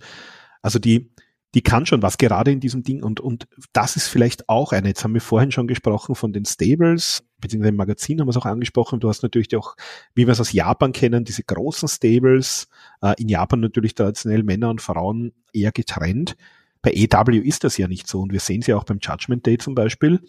Also 0.62 0.78
die, 0.78 1.12
die 1.56 1.62
kann 1.62 1.86
schon 1.86 2.02
was, 2.02 2.18
gerade 2.18 2.52
in 2.52 2.60
diesem 2.60 2.84
Ding. 2.84 3.02
Und, 3.02 3.22
und 3.22 3.48
das 3.72 3.96
ist 3.96 4.10
vielleicht 4.10 4.50
auch 4.50 4.74
eine, 4.74 4.90
jetzt 4.90 5.04
haben 5.04 5.14
wir 5.14 5.22
vorhin 5.22 5.52
schon 5.52 5.68
gesprochen 5.68 6.14
von 6.14 6.34
den 6.34 6.46
Stables, 6.46 7.24
beziehungsweise 7.46 7.70
im 7.70 7.76
Magazin 7.78 8.20
haben 8.20 8.28
wir 8.28 8.32
es 8.32 8.38
auch 8.38 8.46
angesprochen. 8.46 9.00
Du 9.00 9.10
hast 9.10 9.24
natürlich 9.24 9.56
auch, 9.56 9.76
wie 10.14 10.28
wir 10.28 10.32
es 10.34 10.42
aus 10.42 10.52
Japan 10.52 10.92
kennen, 10.92 11.24
diese 11.24 11.44
großen 11.44 11.88
Stables. 11.88 12.68
Äh, 13.02 13.14
in 13.18 13.30
Japan 13.30 13.60
natürlich 13.60 13.96
traditionell 13.96 14.44
Männer 14.44 14.70
und 14.70 14.82
Frauen 14.82 15.34
eher 15.54 15.72
getrennt. 15.72 16.36
Bei 16.82 16.92
EW 16.92 17.40
ist 17.40 17.64
das 17.64 17.78
ja 17.78 17.88
nicht 17.88 18.08
so. 18.08 18.22
Und 18.22 18.32
wir 18.32 18.40
sehen 18.40 18.62
es 18.62 18.68
ja 18.68 18.78
auch 18.78 18.84
beim 18.84 19.00
Judgment 19.02 19.46
Day 19.46 19.58
zum 19.58 19.74
Beispiel. 19.74 20.20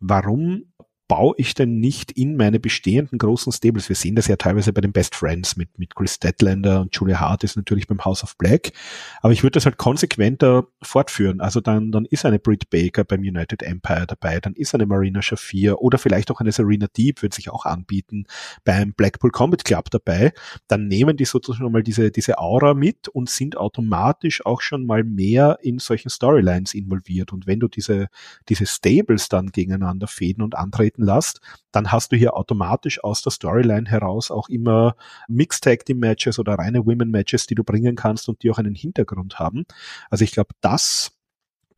Warum 0.00 0.64
baue 1.12 1.34
ich 1.36 1.52
denn 1.52 1.78
nicht 1.78 2.10
in 2.12 2.38
meine 2.38 2.58
bestehenden 2.58 3.18
großen 3.18 3.52
Stables? 3.52 3.90
Wir 3.90 3.96
sehen 3.96 4.14
das 4.14 4.28
ja 4.28 4.36
teilweise 4.36 4.72
bei 4.72 4.80
den 4.80 4.92
Best 4.92 5.14
Friends 5.14 5.56
mit, 5.56 5.78
mit 5.78 5.94
Chris 5.94 6.14
Statlander 6.14 6.80
und 6.80 6.96
Julia 6.96 7.20
Hart 7.20 7.44
ist 7.44 7.54
natürlich 7.54 7.86
beim 7.86 8.02
House 8.02 8.24
of 8.24 8.38
Black. 8.38 8.72
Aber 9.20 9.34
ich 9.34 9.42
würde 9.42 9.52
das 9.52 9.66
halt 9.66 9.76
konsequenter 9.76 10.68
fortführen. 10.80 11.42
Also 11.42 11.60
dann, 11.60 11.92
dann 11.92 12.06
ist 12.06 12.24
eine 12.24 12.38
Britt 12.38 12.70
Baker 12.70 13.04
beim 13.04 13.20
United 13.20 13.62
Empire 13.62 14.06
dabei, 14.06 14.40
dann 14.40 14.54
ist 14.54 14.74
eine 14.74 14.86
Marina 14.86 15.20
Shafir 15.20 15.82
oder 15.82 15.98
vielleicht 15.98 16.30
auch 16.30 16.40
eine 16.40 16.50
Serena 16.50 16.86
Deep 16.96 17.20
wird 17.20 17.34
sich 17.34 17.50
auch 17.50 17.66
anbieten 17.66 18.24
beim 18.64 18.94
Blackpool 18.94 19.32
Combat 19.32 19.66
Club 19.66 19.90
dabei. 19.90 20.32
Dann 20.66 20.88
nehmen 20.88 21.18
die 21.18 21.26
sozusagen 21.26 21.70
mal 21.70 21.82
diese, 21.82 22.10
diese 22.10 22.38
Aura 22.38 22.72
mit 22.72 23.08
und 23.08 23.28
sind 23.28 23.58
automatisch 23.58 24.46
auch 24.46 24.62
schon 24.62 24.86
mal 24.86 25.04
mehr 25.04 25.58
in 25.60 25.78
solchen 25.78 26.08
Storylines 26.08 26.72
involviert. 26.72 27.34
Und 27.34 27.46
wenn 27.46 27.60
du 27.60 27.68
diese, 27.68 28.08
diese 28.48 28.64
Stables 28.64 29.28
dann 29.28 29.48
gegeneinander 29.48 30.06
fäden 30.06 30.42
und 30.42 30.56
antreten 30.56 31.01
arbeiten 31.02 31.04
lässt, 31.04 31.40
dann 31.72 31.92
hast 31.92 32.12
du 32.12 32.16
hier 32.16 32.34
automatisch 32.36 33.02
aus 33.02 33.22
der 33.22 33.32
Storyline 33.32 33.88
heraus 33.88 34.30
auch 34.30 34.48
immer 34.48 34.96
Mixed 35.28 35.64
Tag 35.64 35.84
Team 35.84 35.98
Matches 35.98 36.38
oder 36.38 36.54
reine 36.54 36.86
Women 36.86 37.10
Matches, 37.10 37.46
die 37.46 37.54
du 37.54 37.64
bringen 37.64 37.96
kannst 37.96 38.28
und 38.28 38.42
die 38.42 38.50
auch 38.50 38.58
einen 38.58 38.74
Hintergrund 38.74 39.38
haben. 39.38 39.64
Also 40.10 40.24
ich 40.24 40.32
glaube, 40.32 40.54
das 40.60 41.12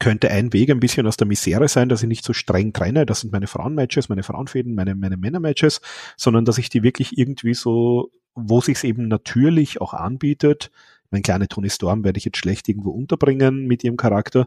könnte 0.01 0.31
ein 0.31 0.53
Weg 0.53 0.71
ein 0.71 0.81
bisschen 0.81 1.07
aus 1.07 1.17
der 1.17 1.27
Misere 1.27 1.69
sein, 1.69 1.89
dass 1.89 2.03
ich 2.03 2.09
nicht 2.09 2.25
so 2.25 2.33
streng 2.33 2.73
trenne, 2.73 3.07
das 3.07 3.21
sind 3.21 3.33
meine 3.33 3.47
Frauenmatches, 3.47 4.09
meine 4.09 4.25
Frauenfäden, 4.25 4.75
meine, 4.75 4.95
meine 4.95 5.17
Männermatches, 5.17 5.81
sondern 6.17 6.45
dass 6.45 6.59
ich 6.59 6.69
die 6.69 6.83
wirklich 6.83 7.17
irgendwie 7.17 7.55
so, 7.55 8.11
wo 8.35 8.61
sich 8.61 8.77
es 8.77 8.85
eben 8.85 9.07
natürlich 9.09 9.81
auch 9.81 9.95
anbietet, 9.95 10.71
mein 11.11 11.23
kleine 11.23 11.47
Tony 11.47 11.71
Storm 11.71 12.03
werde 12.03 12.19
ich 12.19 12.25
jetzt 12.25 12.39
schlecht 12.39 12.69
irgendwo 12.69 12.91
unterbringen 12.91 13.67
mit 13.67 13.85
ihrem 13.85 13.97
Charakter, 13.97 14.47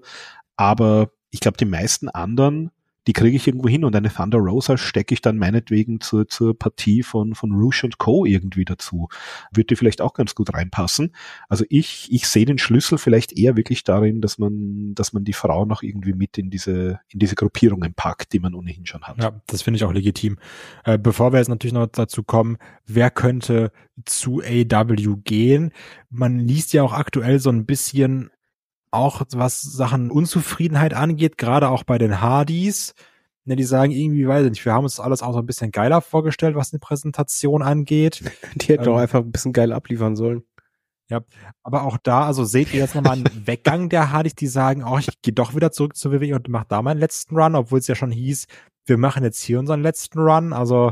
aber 0.57 1.11
ich 1.31 1.39
glaube, 1.39 1.57
die 1.57 1.65
meisten 1.65 2.09
anderen 2.09 2.71
die 3.07 3.13
kriege 3.13 3.38
ich 3.38 3.47
irgendwo 3.47 3.69
hin 3.69 3.85
und 3.85 3.95
eine 3.95 4.13
Thunder 4.13 4.38
Rosa 4.38 4.77
stecke 4.77 5.13
ich 5.13 5.21
dann 5.21 5.38
meinetwegen 5.38 6.01
zur, 6.01 6.27
zur 6.27 6.57
Partie 6.57 7.03
von, 7.03 7.35
von 7.35 7.53
Rouge 7.53 7.81
und 7.85 7.97
Co. 7.97 8.25
irgendwie 8.25 8.65
dazu. 8.65 9.07
Würde 9.53 9.77
vielleicht 9.77 10.01
auch 10.01 10.13
ganz 10.13 10.35
gut 10.35 10.53
reinpassen. 10.53 11.15
Also 11.47 11.63
ich, 11.69 12.09
ich 12.11 12.27
sehe 12.27 12.45
den 12.45 12.57
Schlüssel 12.57 12.97
vielleicht 12.97 13.31
eher 13.31 13.55
wirklich 13.55 13.85
darin, 13.85 14.19
dass 14.19 14.38
man, 14.38 14.93
dass 14.93 15.13
man 15.13 15.23
die 15.23 15.34
Frau 15.34 15.65
noch 15.65 15.84
irgendwie 15.84 16.13
mit 16.13 16.38
in 16.38 16.49
diese, 16.49 16.99
in 17.07 17.19
diese 17.19 17.35
Gruppierungen 17.35 17.93
packt, 17.93 18.34
die 18.34 18.39
man 18.39 18.53
ohnehin 18.53 18.85
schon 18.85 19.03
hat. 19.03 19.17
Ja, 19.23 19.41
das 19.47 19.61
finde 19.61 19.77
ich 19.77 19.85
auch 19.85 19.93
legitim. 19.93 20.38
Äh, 20.84 20.97
bevor 20.97 21.31
wir 21.31 21.39
jetzt 21.39 21.47
natürlich 21.49 21.73
noch 21.73 21.88
dazu 21.88 22.23
kommen, 22.23 22.57
wer 22.85 23.09
könnte 23.09 23.71
zu 24.03 24.41
AW 24.41 25.15
gehen? 25.23 25.71
Man 26.09 26.39
liest 26.39 26.73
ja 26.73 26.84
auch 26.84 26.93
aktuell 26.93 27.39
so 27.39 27.49
ein 27.49 27.65
bisschen 27.65 28.31
auch 28.98 29.22
was 29.32 29.61
Sachen 29.61 30.11
Unzufriedenheit 30.11 30.94
angeht, 30.94 31.38
gerade 31.38 31.69
auch 31.69 31.84
bei 31.84 31.98
den 31.98 32.22
Hardys. 32.22 32.94
Ne, 33.45 33.56
die 33.56 33.64
sagen 33.64 33.94
irgendwie, 33.94 34.28
weiß 34.28 34.44
ich 34.45 34.52
nicht, 34.52 34.65
wir 34.65 34.74
haben 34.74 34.84
uns 34.84 34.99
alles 34.99 35.22
auch 35.22 35.32
so 35.32 35.40
ein 35.40 35.45
bisschen 35.45 35.72
geiler 35.72 36.02
vorgestellt, 36.02 36.56
was 36.56 36.72
die 36.72 36.80
Präsentation 36.80 37.61
angeht. 37.61 38.22
Die 38.56 38.68
hätten 38.68 38.84
ähm, 38.84 38.91
auch 38.91 38.98
einfach 38.98 39.19
ein 39.19 39.32
bisschen 39.32 39.53
geil 39.53 39.72
abliefern 39.72 40.18
sollen. 40.18 40.44
Ja, 41.10 41.22
aber 41.64 41.84
auch 41.84 41.98
da, 41.98 42.26
also 42.26 42.44
seht 42.44 42.74
ihr 42.74 42.82
jetzt 42.82 42.94
nochmal 42.94 43.14
einen 43.14 43.26
Weggang 43.48 43.88
der 43.88 44.11
Hardys, 44.11 44.36
die 44.36 44.48
sagen, 44.48 44.84
oh, 44.84 44.98
ich 44.98 45.22
gehe 45.22 45.34
doch 45.34 45.56
wieder 45.56 45.72
zurück 45.72 45.95
zur 45.95 46.11
WWE 46.11 46.36
und 46.36 46.49
mach 46.49 46.65
da 46.65 46.82
meinen 46.82 46.99
letzten 46.99 47.38
Run, 47.38 47.56
obwohl 47.56 47.80
es 47.80 47.88
ja 47.88 47.95
schon 47.95 48.11
hieß, 48.11 48.48
wir 48.86 48.98
machen 48.98 49.24
jetzt 49.24 49.41
hier 49.41 49.60
unseren 49.60 49.82
letzten 49.82 50.19
Run. 50.19 50.52
Also 50.52 50.91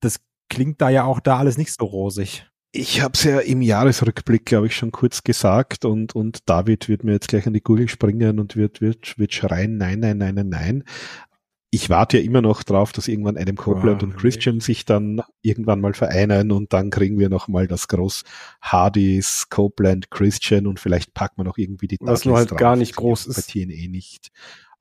das 0.00 0.18
klingt 0.48 0.80
da 0.80 0.88
ja 0.88 1.04
auch 1.04 1.20
da 1.20 1.36
alles 1.36 1.56
nicht 1.56 1.72
so 1.72 1.84
rosig. 1.84 2.46
Ich 2.78 3.00
habe 3.00 3.12
es 3.14 3.24
ja 3.24 3.38
im 3.40 3.62
Jahresrückblick, 3.62 4.44
glaube 4.44 4.66
ich, 4.66 4.76
schon 4.76 4.92
kurz 4.92 5.24
gesagt 5.24 5.84
und, 5.86 6.14
und 6.14 6.48
David 6.48 6.88
wird 6.88 7.04
mir 7.04 7.12
jetzt 7.12 7.28
gleich 7.28 7.46
an 7.46 7.54
die 7.54 7.62
Gurgel 7.62 7.88
springen 7.88 8.38
und 8.38 8.54
wird, 8.54 8.80
wird, 8.82 9.18
wird 9.18 9.32
schreien, 9.32 9.78
nein, 9.78 10.00
nein, 10.00 10.18
nein, 10.18 10.34
nein, 10.34 10.48
nein. 10.50 10.84
ich 11.70 11.90
warte 11.90 12.18
ja 12.18 12.24
immer 12.24 12.42
noch 12.42 12.62
drauf, 12.62 12.92
dass 12.92 13.08
irgendwann 13.08 13.36
Adam 13.36 13.56
Copeland 13.56 14.02
Oh, 14.02 14.06
und 14.06 14.16
Christian 14.16 14.60
sich 14.60 14.84
dann 14.84 15.22
irgendwann 15.42 15.80
mal 15.80 15.94
vereinen 15.94 16.52
und 16.52 16.72
dann 16.72 16.90
kriegen 16.90 17.18
wir 17.18 17.28
noch 17.28 17.48
mal 17.48 17.66
das 17.66 17.88
groß 17.88 18.24
Hardys, 18.60 19.46
Copeland, 19.50 20.10
Christian 20.10 20.66
und 20.66 20.78
vielleicht 20.80 21.14
packen 21.14 21.38
wir 21.38 21.44
noch 21.44 21.58
irgendwie 21.58 21.88
die 21.88 21.98
Was 22.00 22.24
nur 22.24 22.36
halt 22.36 22.56
gar 22.56 22.72
drauf. 22.72 22.78
nicht 22.78 22.92
Das 22.92 22.96
groß 22.96 23.26
bei 23.34 23.40
ist. 23.40 23.50
TNA 23.50 23.88
nicht. 23.88 24.30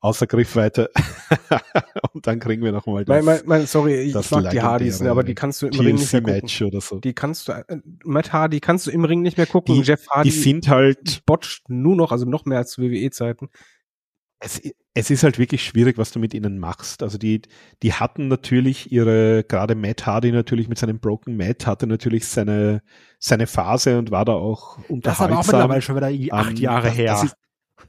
Außer 0.05 0.27
Griffweite. 0.27 0.91
und 2.13 2.27
dann 2.27 2.39
kriegen 2.39 2.63
wir 2.63 2.71
noch 2.71 2.85
mal 2.85 3.03
das 3.03 3.15
Mein, 3.15 3.25
mein, 3.25 3.41
mein, 3.45 3.65
sorry, 3.65 3.95
ich 4.01 4.13
das 4.13 4.29
mag 4.29 4.51
die 4.51 4.61
Hardys, 4.61 4.93
legendäre 4.99 5.11
aber 5.11 5.23
die 5.23 5.33
kannst 5.33 5.63
du 5.63 5.67
im 5.67 5.79
Ring 5.79 5.95
nicht 5.95 6.13
mehr 6.13 6.21
gucken. 6.21 6.67
Oder 6.67 6.81
so. 6.81 6.99
Die 6.99 7.13
kannst 7.13 7.47
du, 7.47 7.53
äh, 7.53 7.63
Matt 8.03 8.31
Hardy 8.31 8.59
kannst 8.59 8.85
du 8.85 8.91
im 8.91 9.03
Ring 9.03 9.23
nicht 9.23 9.37
mehr 9.37 9.47
gucken. 9.47 9.73
Die- 9.73 9.81
Jeff 9.81 10.07
Hardy 10.11 10.29
Die 10.29 10.35
sind 10.37 10.69
halt 10.69 11.25
botcht 11.25 11.69
nur 11.69 11.95
noch, 11.95 12.11
also 12.11 12.25
noch 12.25 12.45
mehr 12.45 12.59
als 12.59 12.71
zu 12.71 12.83
WWE-Zeiten. 12.83 13.49
es, 14.39 14.61
es 14.93 15.09
ist 15.09 15.23
halt 15.23 15.39
wirklich 15.39 15.63
schwierig, 15.63 15.97
was 15.97 16.11
du 16.11 16.19
mit 16.19 16.35
ihnen 16.35 16.59
machst. 16.59 17.01
Also 17.01 17.17
die, 17.17 17.41
die 17.81 17.93
hatten 17.93 18.27
natürlich 18.27 18.91
ihre, 18.91 19.43
gerade 19.43 19.73
Matt 19.73 20.05
Hardy 20.05 20.31
natürlich 20.31 20.69
mit 20.69 20.77
seinem 20.77 20.99
Broken 20.99 21.35
Matt 21.35 21.65
hatte 21.65 21.87
natürlich 21.87 22.27
seine, 22.27 22.83
seine 23.17 23.47
Phase 23.47 23.97
und 23.97 24.11
war 24.11 24.23
da 24.23 24.33
auch 24.33 24.77
Das 24.77 24.85
ist 24.85 24.89
unterhaltsam. 24.91 25.31
aber 25.31 25.39
auch 25.39 25.47
mittlerweile 25.47 25.81
schon 25.81 25.95
wieder 25.95 26.35
acht 26.37 26.59
Jahre 26.59 26.87
das, 26.89 26.97
her. 26.97 27.05
Das 27.07 27.23
ist, 27.23 27.35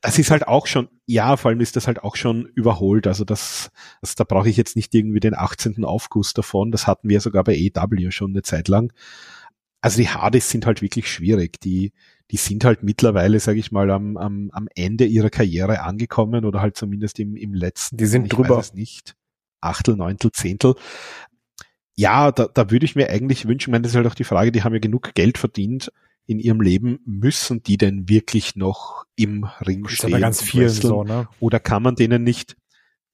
das 0.00 0.18
ist 0.18 0.30
halt 0.30 0.46
auch 0.48 0.66
schon, 0.66 0.88
ja, 1.06 1.36
vor 1.36 1.50
allem 1.50 1.60
ist 1.60 1.76
das 1.76 1.86
halt 1.86 2.02
auch 2.02 2.16
schon 2.16 2.46
überholt. 2.54 3.06
Also 3.06 3.24
das, 3.24 3.70
das 4.00 4.14
da 4.14 4.24
brauche 4.24 4.48
ich 4.48 4.56
jetzt 4.56 4.76
nicht 4.76 4.94
irgendwie 4.94 5.20
den 5.20 5.34
18. 5.34 5.84
Aufguss 5.84 6.34
davon. 6.34 6.70
Das 6.70 6.86
hatten 6.86 7.08
wir 7.08 7.20
sogar 7.20 7.44
bei 7.44 7.54
EW 7.56 8.10
schon 8.10 8.30
eine 8.30 8.42
Zeit 8.42 8.68
lang. 8.68 8.92
Also 9.80 9.98
die 9.98 10.08
Hardys 10.08 10.50
sind 10.50 10.66
halt 10.66 10.82
wirklich 10.82 11.10
schwierig. 11.10 11.60
Die, 11.60 11.92
die 12.30 12.36
sind 12.36 12.64
halt 12.64 12.82
mittlerweile, 12.82 13.38
sage 13.40 13.58
ich 13.58 13.72
mal, 13.72 13.90
am, 13.90 14.16
am, 14.16 14.50
am 14.52 14.68
Ende 14.74 15.04
ihrer 15.04 15.30
Karriere 15.30 15.82
angekommen 15.82 16.44
oder 16.44 16.60
halt 16.60 16.76
zumindest 16.76 17.18
im, 17.20 17.36
im 17.36 17.54
letzten. 17.54 17.96
Die 17.96 18.06
sind 18.06 18.24
ich 18.24 18.30
drüber. 18.30 18.58
Weiß 18.58 18.66
es 18.66 18.74
nicht. 18.74 19.14
Achtel, 19.60 19.96
Neuntel, 19.96 20.32
Zehntel. 20.32 20.74
Ja, 21.94 22.30
da, 22.30 22.46
da 22.46 22.70
würde 22.70 22.84
ich 22.84 22.94
mir 22.94 23.08
eigentlich 23.08 23.46
wünschen, 23.46 23.70
ich 23.70 23.72
meine, 23.72 23.82
das 23.82 23.92
ist 23.92 23.96
halt 23.96 24.06
auch 24.06 24.14
die 24.14 24.24
Frage, 24.24 24.52
die 24.52 24.62
haben 24.62 24.74
ja 24.74 24.80
genug 24.80 25.14
Geld 25.14 25.38
verdient 25.38 25.90
in 26.26 26.38
ihrem 26.38 26.60
Leben, 26.60 27.00
müssen 27.04 27.62
die 27.62 27.76
denn 27.76 28.08
wirklich 28.08 28.56
noch 28.56 29.04
im 29.14 29.44
Ring 29.66 29.84
Das 29.84 29.92
ist 29.92 29.98
stehen? 29.98 30.20
ganz 30.20 30.42
vielen 30.42 30.68
so, 30.68 31.04
ne? 31.04 31.28
Oder 31.40 31.60
kann 31.60 31.82
man 31.82 31.94
denen 31.94 32.24
nicht, 32.24 32.56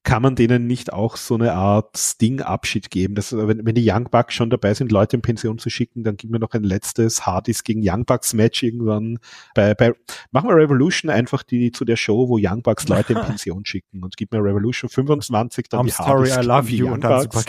kann 0.03 0.23
man 0.23 0.35
denen 0.35 0.67
nicht 0.67 0.93
auch 0.93 1.17
so 1.17 1.35
eine 1.35 1.53
Art 1.53 1.97
Sting-Abschied 1.97 2.91
geben? 2.91 3.15
Das, 3.15 3.37
wenn, 3.37 3.65
wenn 3.67 3.75
die 3.75 3.89
Young 3.89 4.05
Bucks 4.11 4.35
schon 4.35 4.49
dabei 4.49 4.73
sind, 4.75 4.91
Leute 4.91 5.17
in 5.17 5.23
Pension 5.23 5.59
zu 5.59 5.69
schicken, 5.69 6.03
dann 6.05 6.17
gib 6.17 6.31
mir 6.31 6.39
noch 6.39 6.53
ein 6.53 6.65
letztes 6.65 7.27
Hardys 7.27 7.65
gegen 7.65 7.83
Young 7.85 8.07
Bucks 8.07 8.33
Match 8.33 8.63
irgendwann 8.63 9.19
bei, 9.55 9.75
bei, 9.75 9.93
machen 10.31 10.49
wir 10.49 10.57
Revolution 10.57 11.11
einfach 11.11 11.43
die 11.43 11.71
zu 11.71 11.85
der 11.85 11.97
Show, 11.97 12.29
wo 12.29 12.39
Young 12.41 12.63
Bucks 12.63 12.89
Leute 12.89 13.13
in 13.13 13.21
Pension 13.23 13.65
schicken 13.67 14.03
und 14.03 14.17
gib 14.17 14.33
mir 14.33 14.43
Revolution 14.43 14.89
25, 14.89 15.69
dann 15.69 15.81
I'm 15.81 15.85
die 15.85 15.91
sorry, 15.91 16.31
Hardys 16.31 16.45
I 16.45 16.49
love 16.49 16.71
you 16.71 16.87
Young 16.87 16.95
und 16.95 17.05
dann 17.05 17.29
Bucks. 17.29 17.45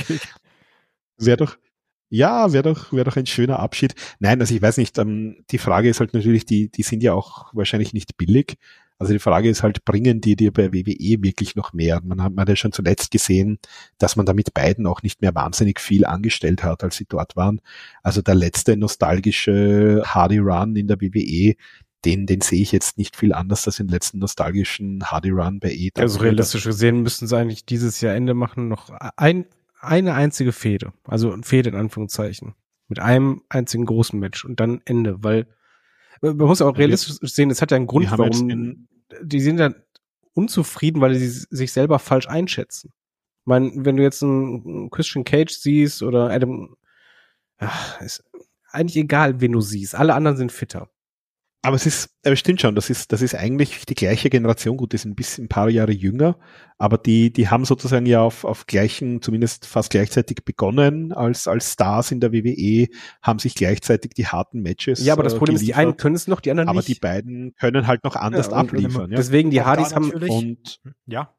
Wäre 1.17 1.37
doch, 1.37 1.57
ja, 2.09 2.53
wäre 2.53 2.63
doch, 2.63 2.93
wäre 2.93 3.05
doch 3.05 3.17
ein 3.17 3.25
schöner 3.25 3.59
Abschied. 3.59 3.95
Nein, 4.19 4.39
also 4.39 4.53
ich 4.53 4.61
weiß 4.61 4.77
nicht, 4.77 4.97
ähm, 4.97 5.43
die 5.49 5.57
Frage 5.57 5.89
ist 5.89 5.99
halt 5.99 6.13
natürlich, 6.13 6.45
die, 6.45 6.69
die 6.69 6.83
sind 6.83 7.01
ja 7.03 7.13
auch 7.13 7.53
wahrscheinlich 7.53 7.93
nicht 7.93 8.17
billig. 8.17 8.57
Also 8.99 9.13
die 9.13 9.19
Frage 9.19 9.49
ist 9.49 9.63
halt, 9.63 9.83
bringen 9.85 10.21
die 10.21 10.35
dir 10.35 10.53
bei 10.53 10.71
WWE 10.71 11.23
wirklich 11.23 11.55
noch 11.55 11.73
mehr? 11.73 11.99
Man 12.03 12.21
hat, 12.21 12.33
man 12.33 12.43
hat 12.43 12.49
ja 12.49 12.55
schon 12.55 12.71
zuletzt 12.71 13.11
gesehen, 13.11 13.59
dass 13.97 14.15
man 14.15 14.25
da 14.25 14.33
mit 14.33 14.53
beiden 14.53 14.87
auch 14.87 15.01
nicht 15.01 15.21
mehr 15.21 15.35
wahnsinnig 15.35 15.79
viel 15.79 16.05
angestellt 16.05 16.63
hat, 16.63 16.83
als 16.83 16.97
sie 16.97 17.05
dort 17.09 17.35
waren. 17.35 17.59
Also 18.01 18.21
der 18.21 18.35
letzte 18.35 18.77
nostalgische 18.77 20.03
Hardy 20.05 20.37
Run 20.37 20.75
in 20.75 20.87
der 20.87 21.01
WWE, 21.01 21.55
den, 22.05 22.25
den 22.25 22.41
sehe 22.41 22.61
ich 22.61 22.71
jetzt 22.71 22.97
nicht 22.97 23.15
viel 23.15 23.33
anders 23.33 23.65
als 23.65 23.77
den 23.77 23.87
letzten 23.87 24.19
nostalgischen 24.19 25.03
Hardy 25.03 25.31
Run 25.31 25.59
bei 25.59 25.71
E. 25.71 25.91
Also 25.97 26.19
realistisch 26.19 26.63
gesehen 26.63 27.01
müssten 27.01 27.27
sie 27.27 27.37
eigentlich 27.37 27.65
dieses 27.65 27.99
Jahr 28.01 28.15
Ende 28.15 28.33
machen, 28.33 28.67
noch 28.67 28.89
ein, 29.17 29.45
eine 29.83 30.13
einzige 30.13 30.51
Fehde. 30.51 30.93
Also 31.03 31.35
Fehde 31.41 31.69
in 31.69 31.75
Anführungszeichen. 31.75 32.55
Mit 32.87 32.99
einem 32.99 33.41
einzigen 33.49 33.85
großen 33.85 34.19
Match 34.19 34.45
und 34.45 34.59
dann 34.59 34.81
Ende, 34.85 35.23
weil 35.23 35.47
man 36.21 36.37
muss 36.37 36.61
auch 36.61 36.77
realistisch 36.77 37.17
sehen, 37.33 37.49
es 37.49 37.61
hat 37.61 37.71
ja 37.71 37.77
einen 37.77 37.87
Grund, 37.87 38.09
Wir 38.09 38.17
warum 38.17 38.87
die 39.21 39.39
sind 39.39 39.59
ja 39.59 39.73
unzufrieden, 40.33 41.01
weil 41.01 41.15
sie 41.15 41.27
sich 41.27 41.71
selber 41.71 41.99
falsch 41.99 42.27
einschätzen. 42.27 42.91
Ich 43.41 43.45
meine, 43.45 43.71
wenn 43.75 43.97
du 43.97 44.03
jetzt 44.03 44.23
einen 44.23 44.89
Christian 44.89 45.23
Cage 45.23 45.51
siehst 45.51 46.01
oder 46.01 46.29
Adam, 46.29 46.75
ach, 47.57 48.01
ist 48.01 48.23
eigentlich 48.71 48.97
egal, 48.97 49.41
wen 49.41 49.51
du 49.51 49.61
siehst. 49.61 49.95
Alle 49.95 50.15
anderen 50.15 50.37
sind 50.37 50.51
fitter. 50.51 50.89
Aber 51.65 51.77
es 51.77 51.85
ist, 51.85 52.09
aber 52.25 52.33
es 52.33 52.39
stimmt 52.39 52.59
schon, 52.59 52.75
das 52.75 52.89
ist, 52.89 53.13
das 53.13 53.21
ist 53.21 53.35
eigentlich 53.35 53.85
die 53.85 53.93
gleiche 53.95 54.29
Generation. 54.29 54.75
Gut, 54.75 54.91
die 54.91 54.97
sind 54.97 55.11
ein 55.11 55.15
bisschen 55.15 55.45
ein 55.45 55.47
paar 55.47 55.69
Jahre 55.69 55.93
jünger, 55.93 56.37
aber 56.77 56.97
die, 56.97 57.31
die 57.31 57.47
haben 57.47 57.63
sozusagen 57.63 58.05
ja 58.05 58.19
auf, 58.19 58.43
auf 58.43 58.67
gleichen, 58.67 59.21
zumindest 59.21 59.65
fast 59.65 59.89
gleichzeitig 59.89 60.43
begonnen 60.43 61.13
als, 61.13 61.47
als 61.47 61.71
Stars 61.71 62.11
in 62.11 62.19
der 62.19 62.33
WWE, 62.33 62.89
haben 63.21 63.39
sich 63.39 63.55
gleichzeitig 63.55 64.11
die 64.13 64.27
harten 64.27 64.61
Matches. 64.61 64.99
Ja, 65.05 65.13
aber 65.13 65.23
das 65.23 65.35
äh, 65.35 65.37
Problem 65.37 65.55
ist, 65.55 65.65
die 65.65 65.73
einen 65.73 65.95
können 65.95 66.15
es 66.15 66.27
noch, 66.27 66.41
die 66.41 66.51
anderen 66.51 66.67
aber 66.67 66.79
nicht. 66.79 66.89
die 66.89 66.99
beiden 66.99 67.55
können 67.55 67.87
halt 67.87 68.03
noch 68.03 68.17
anders 68.17 68.47
Ja, 68.47 68.57
abliefern. 68.57 69.09
Ja. 69.11 69.15
Deswegen, 69.15 69.49
die 69.49 69.61
Hardys 69.61 69.95
haben, 69.95 70.11
Und 70.11 70.81
Ja. 71.05 71.33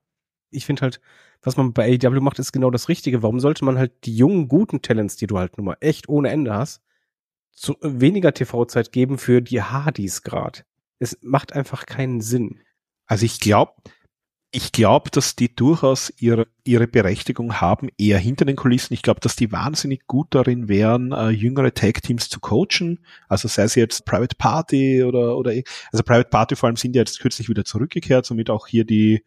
ich 0.51 0.65
finde 0.65 0.81
halt, 0.81 1.03
was 1.43 1.59
man 1.59 1.75
bei 1.75 1.99
AEW 2.03 2.21
macht, 2.21 2.39
ist 2.39 2.53
genau 2.53 2.71
das 2.71 2.89
Richtige. 2.89 3.23
Warum 3.23 3.41
sollte 3.41 3.63
man 3.67 3.77
halt 3.77 3.93
die 4.07 4.17
jungen, 4.17 4.49
guten 4.49 4.81
Talents, 4.81 5.17
die 5.17 5.27
du 5.27 5.39
halt 5.39 5.59
nun 5.59 5.67
mal 5.67 5.77
echt 5.81 6.09
ohne 6.09 6.31
Ende 6.31 6.55
hast, 6.55 6.81
zu, 7.55 7.77
weniger 7.81 8.35
TV-Zeit 8.35 8.93
geben 8.93 9.19
für 9.19 9.41
die 9.41 9.63
Hardys 9.63 10.23
grad? 10.23 10.65
Es 10.99 11.19
macht 11.23 11.53
einfach 11.53 11.87
keinen 11.87 12.21
Sinn. 12.21 12.61
Also 13.07 13.27
ich 13.27 13.41
glaube, 13.41 13.75
ich 14.57 14.71
glaube, 14.71 15.11
dass 15.11 15.35
die 15.35 15.53
durchaus 15.53 16.13
ihre, 16.17 16.47
ihre 16.63 16.87
Berechtigung 16.87 17.61
haben, 17.61 17.89
eher 17.99 18.19
hinter 18.19 18.45
den 18.45 18.55
Kulissen. 18.55 18.95
Ich 18.95 19.03
glaube, 19.03 19.19
dass 19.19 19.35
die 19.35 19.51
wahnsinnig 19.51 20.07
gut 20.07 20.29
darin 20.31 20.69
wären, 20.69 21.11
äh, 21.11 21.31
jüngere 21.31 21.75
Tag-Teams 21.75 22.29
zu 22.29 22.39
coachen. 22.39 23.05
Also 23.29 23.49
sei 23.49 23.65
es 23.65 23.75
jetzt 23.75 24.05
Private 24.07 24.37
Party 24.37 25.03
oder, 25.03 25.37
oder, 25.37 25.51
also 25.91 26.05
Private 26.05 26.29
Party 26.29 26.55
vor 26.55 26.69
allem 26.69 26.77
sind 26.77 26.95
ja 26.95 27.01
jetzt 27.03 27.19
kürzlich 27.19 27.49
wieder 27.49 27.65
zurückgekehrt, 27.65 28.27
somit 28.27 28.49
auch 28.49 28.69
hier 28.69 28.85
die, 28.85 29.25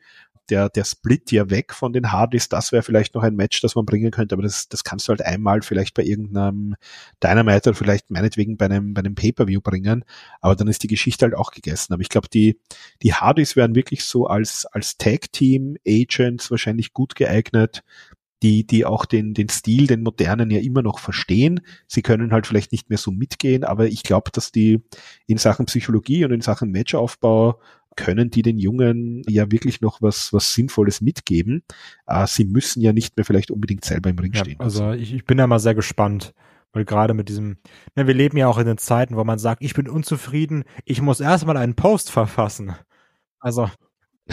der, 0.49 0.69
der 0.69 0.83
Split 0.83 1.31
ja 1.31 1.49
weg 1.49 1.73
von 1.73 1.93
den 1.93 2.11
Hardys, 2.11 2.49
das 2.49 2.71
wäre 2.71 2.83
vielleicht 2.83 3.15
noch 3.15 3.23
ein 3.23 3.35
Match, 3.35 3.61
das 3.61 3.75
man 3.75 3.85
bringen 3.85 4.11
könnte, 4.11 4.35
aber 4.35 4.43
das, 4.43 4.67
das 4.69 4.83
kannst 4.83 5.07
du 5.07 5.09
halt 5.09 5.21
einmal 5.21 5.61
vielleicht 5.61 5.93
bei 5.93 6.03
irgendeinem 6.03 6.75
Dynamite 7.23 7.69
oder 7.69 7.77
vielleicht 7.77 8.09
meinetwegen 8.09 8.57
bei 8.57 8.65
einem, 8.65 8.93
bei 8.93 8.99
einem 8.99 9.15
Pay-Per-View 9.15 9.61
bringen, 9.61 10.05
aber 10.41 10.55
dann 10.55 10.67
ist 10.67 10.83
die 10.83 10.87
Geschichte 10.87 11.25
halt 11.25 11.35
auch 11.35 11.51
gegessen. 11.51 11.93
Aber 11.93 12.01
ich 12.01 12.09
glaube, 12.09 12.29
die, 12.29 12.59
die 13.01 13.13
Hardys 13.13 13.55
wären 13.55 13.75
wirklich 13.75 14.03
so 14.03 14.27
als, 14.27 14.65
als 14.65 14.97
Tag-Team-Agents 14.97 16.51
wahrscheinlich 16.51 16.93
gut 16.93 17.15
geeignet, 17.15 17.83
die, 18.43 18.67
die 18.67 18.85
auch 18.85 19.05
den, 19.05 19.33
den 19.33 19.49
Stil, 19.49 19.87
den 19.87 20.03
modernen 20.03 20.51
ja 20.51 20.59
immer 20.59 20.83
noch 20.83 20.99
verstehen. 20.99 21.61
Sie 21.87 22.01
können 22.01 22.31
halt 22.31 22.45
vielleicht 22.45 22.71
nicht 22.71 22.89
mehr 22.89 22.99
so 22.99 23.11
mitgehen, 23.11 23.63
aber 23.63 23.87
ich 23.87 24.03
glaube, 24.03 24.31
dass 24.31 24.51
die 24.51 24.81
in 25.25 25.37
Sachen 25.37 25.65
Psychologie 25.65 26.23
und 26.23 26.31
in 26.31 26.41
Sachen 26.41 26.71
Matchaufbau 26.71 27.59
können 27.97 28.29
die 28.29 28.41
den 28.43 28.57
Jungen 28.57 29.23
ja 29.27 29.51
wirklich 29.51 29.81
noch 29.81 30.01
was, 30.01 30.31
was 30.31 30.53
Sinnvolles 30.53 31.01
mitgeben. 31.01 31.63
Äh, 32.05 32.25
sie 32.27 32.45
müssen 32.45 32.79
ja 32.81 32.93
nicht 32.93 33.17
mehr 33.17 33.25
vielleicht 33.25 33.51
unbedingt 33.51 33.83
selber 33.83 34.09
im 34.09 34.19
Ring 34.19 34.31
Ja, 34.33 34.39
stehen. 34.45 34.59
also 34.59 34.91
ich, 34.93 35.13
ich 35.13 35.25
bin 35.25 35.37
da 35.37 35.47
mal 35.47 35.59
sehr 35.59 35.75
gespannt, 35.75 36.33
weil 36.71 36.85
gerade 36.85 37.13
mit 37.13 37.27
diesem, 37.27 37.57
ne, 37.95 38.07
wir 38.07 38.13
leben 38.13 38.37
ja 38.37 38.47
auch 38.47 38.57
in 38.59 38.65
den 38.67 38.77
Zeiten, 38.77 39.17
wo 39.17 39.23
man 39.25 39.39
sagt, 39.39 39.61
ich 39.61 39.73
bin 39.73 39.89
unzufrieden, 39.89 40.63
ich 40.85 41.01
muss 41.01 41.19
erstmal 41.19 41.57
einen 41.57 41.75
Post 41.75 42.09
verfassen. 42.11 42.73
Also 43.39 43.69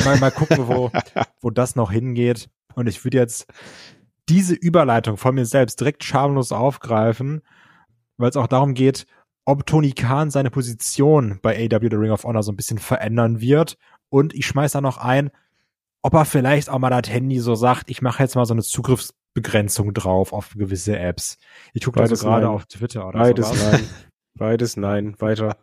mal, 0.04 0.18
mal 0.18 0.30
gucken, 0.30 0.68
wo, 0.68 0.90
wo 1.40 1.50
das 1.50 1.74
noch 1.74 1.90
hingeht. 1.90 2.48
Und 2.74 2.86
ich 2.88 3.04
würde 3.04 3.18
jetzt 3.18 3.46
diese 4.28 4.54
Überleitung 4.54 5.16
von 5.16 5.34
mir 5.34 5.44
selbst 5.46 5.80
direkt 5.80 6.04
schamlos 6.04 6.52
aufgreifen, 6.52 7.42
weil 8.16 8.30
es 8.30 8.36
auch 8.36 8.46
darum 8.46 8.74
geht, 8.74 9.06
ob 9.44 9.66
Tony 9.66 9.92
Khan 9.92 10.30
seine 10.30 10.50
Position 10.50 11.38
bei 11.42 11.56
AW 11.56 11.88
The 11.90 11.96
Ring 11.96 12.10
of 12.10 12.24
Honor 12.24 12.42
so 12.42 12.52
ein 12.52 12.56
bisschen 12.56 12.78
verändern 12.78 13.40
wird. 13.40 13.76
Und 14.08 14.34
ich 14.34 14.46
schmeiß 14.46 14.72
da 14.72 14.80
noch 14.80 14.98
ein, 14.98 15.30
ob 16.02 16.14
er 16.14 16.24
vielleicht 16.24 16.68
auch 16.70 16.78
mal 16.78 16.90
das 16.90 17.12
Handy 17.12 17.40
so 17.40 17.54
sagt, 17.54 17.90
ich 17.90 18.02
mache 18.02 18.22
jetzt 18.22 18.36
mal 18.36 18.44
so 18.46 18.54
eine 18.54 18.62
Zugriffsbegrenzung 18.62 19.92
drauf 19.94 20.32
auf 20.32 20.50
gewisse 20.54 20.98
Apps. 20.98 21.38
Ich 21.72 21.84
gucke 21.84 21.98
da 21.98 22.04
Beides 22.04 22.20
so 22.20 22.26
gerade 22.26 22.48
auf 22.48 22.66
Twitter 22.66 23.08
oder 23.08 23.18
Beides 23.18 23.48
sowas. 23.48 23.72
nein. 23.72 23.88
Beides 24.36 24.76
nein. 24.76 25.14
Weiter. 25.20 25.56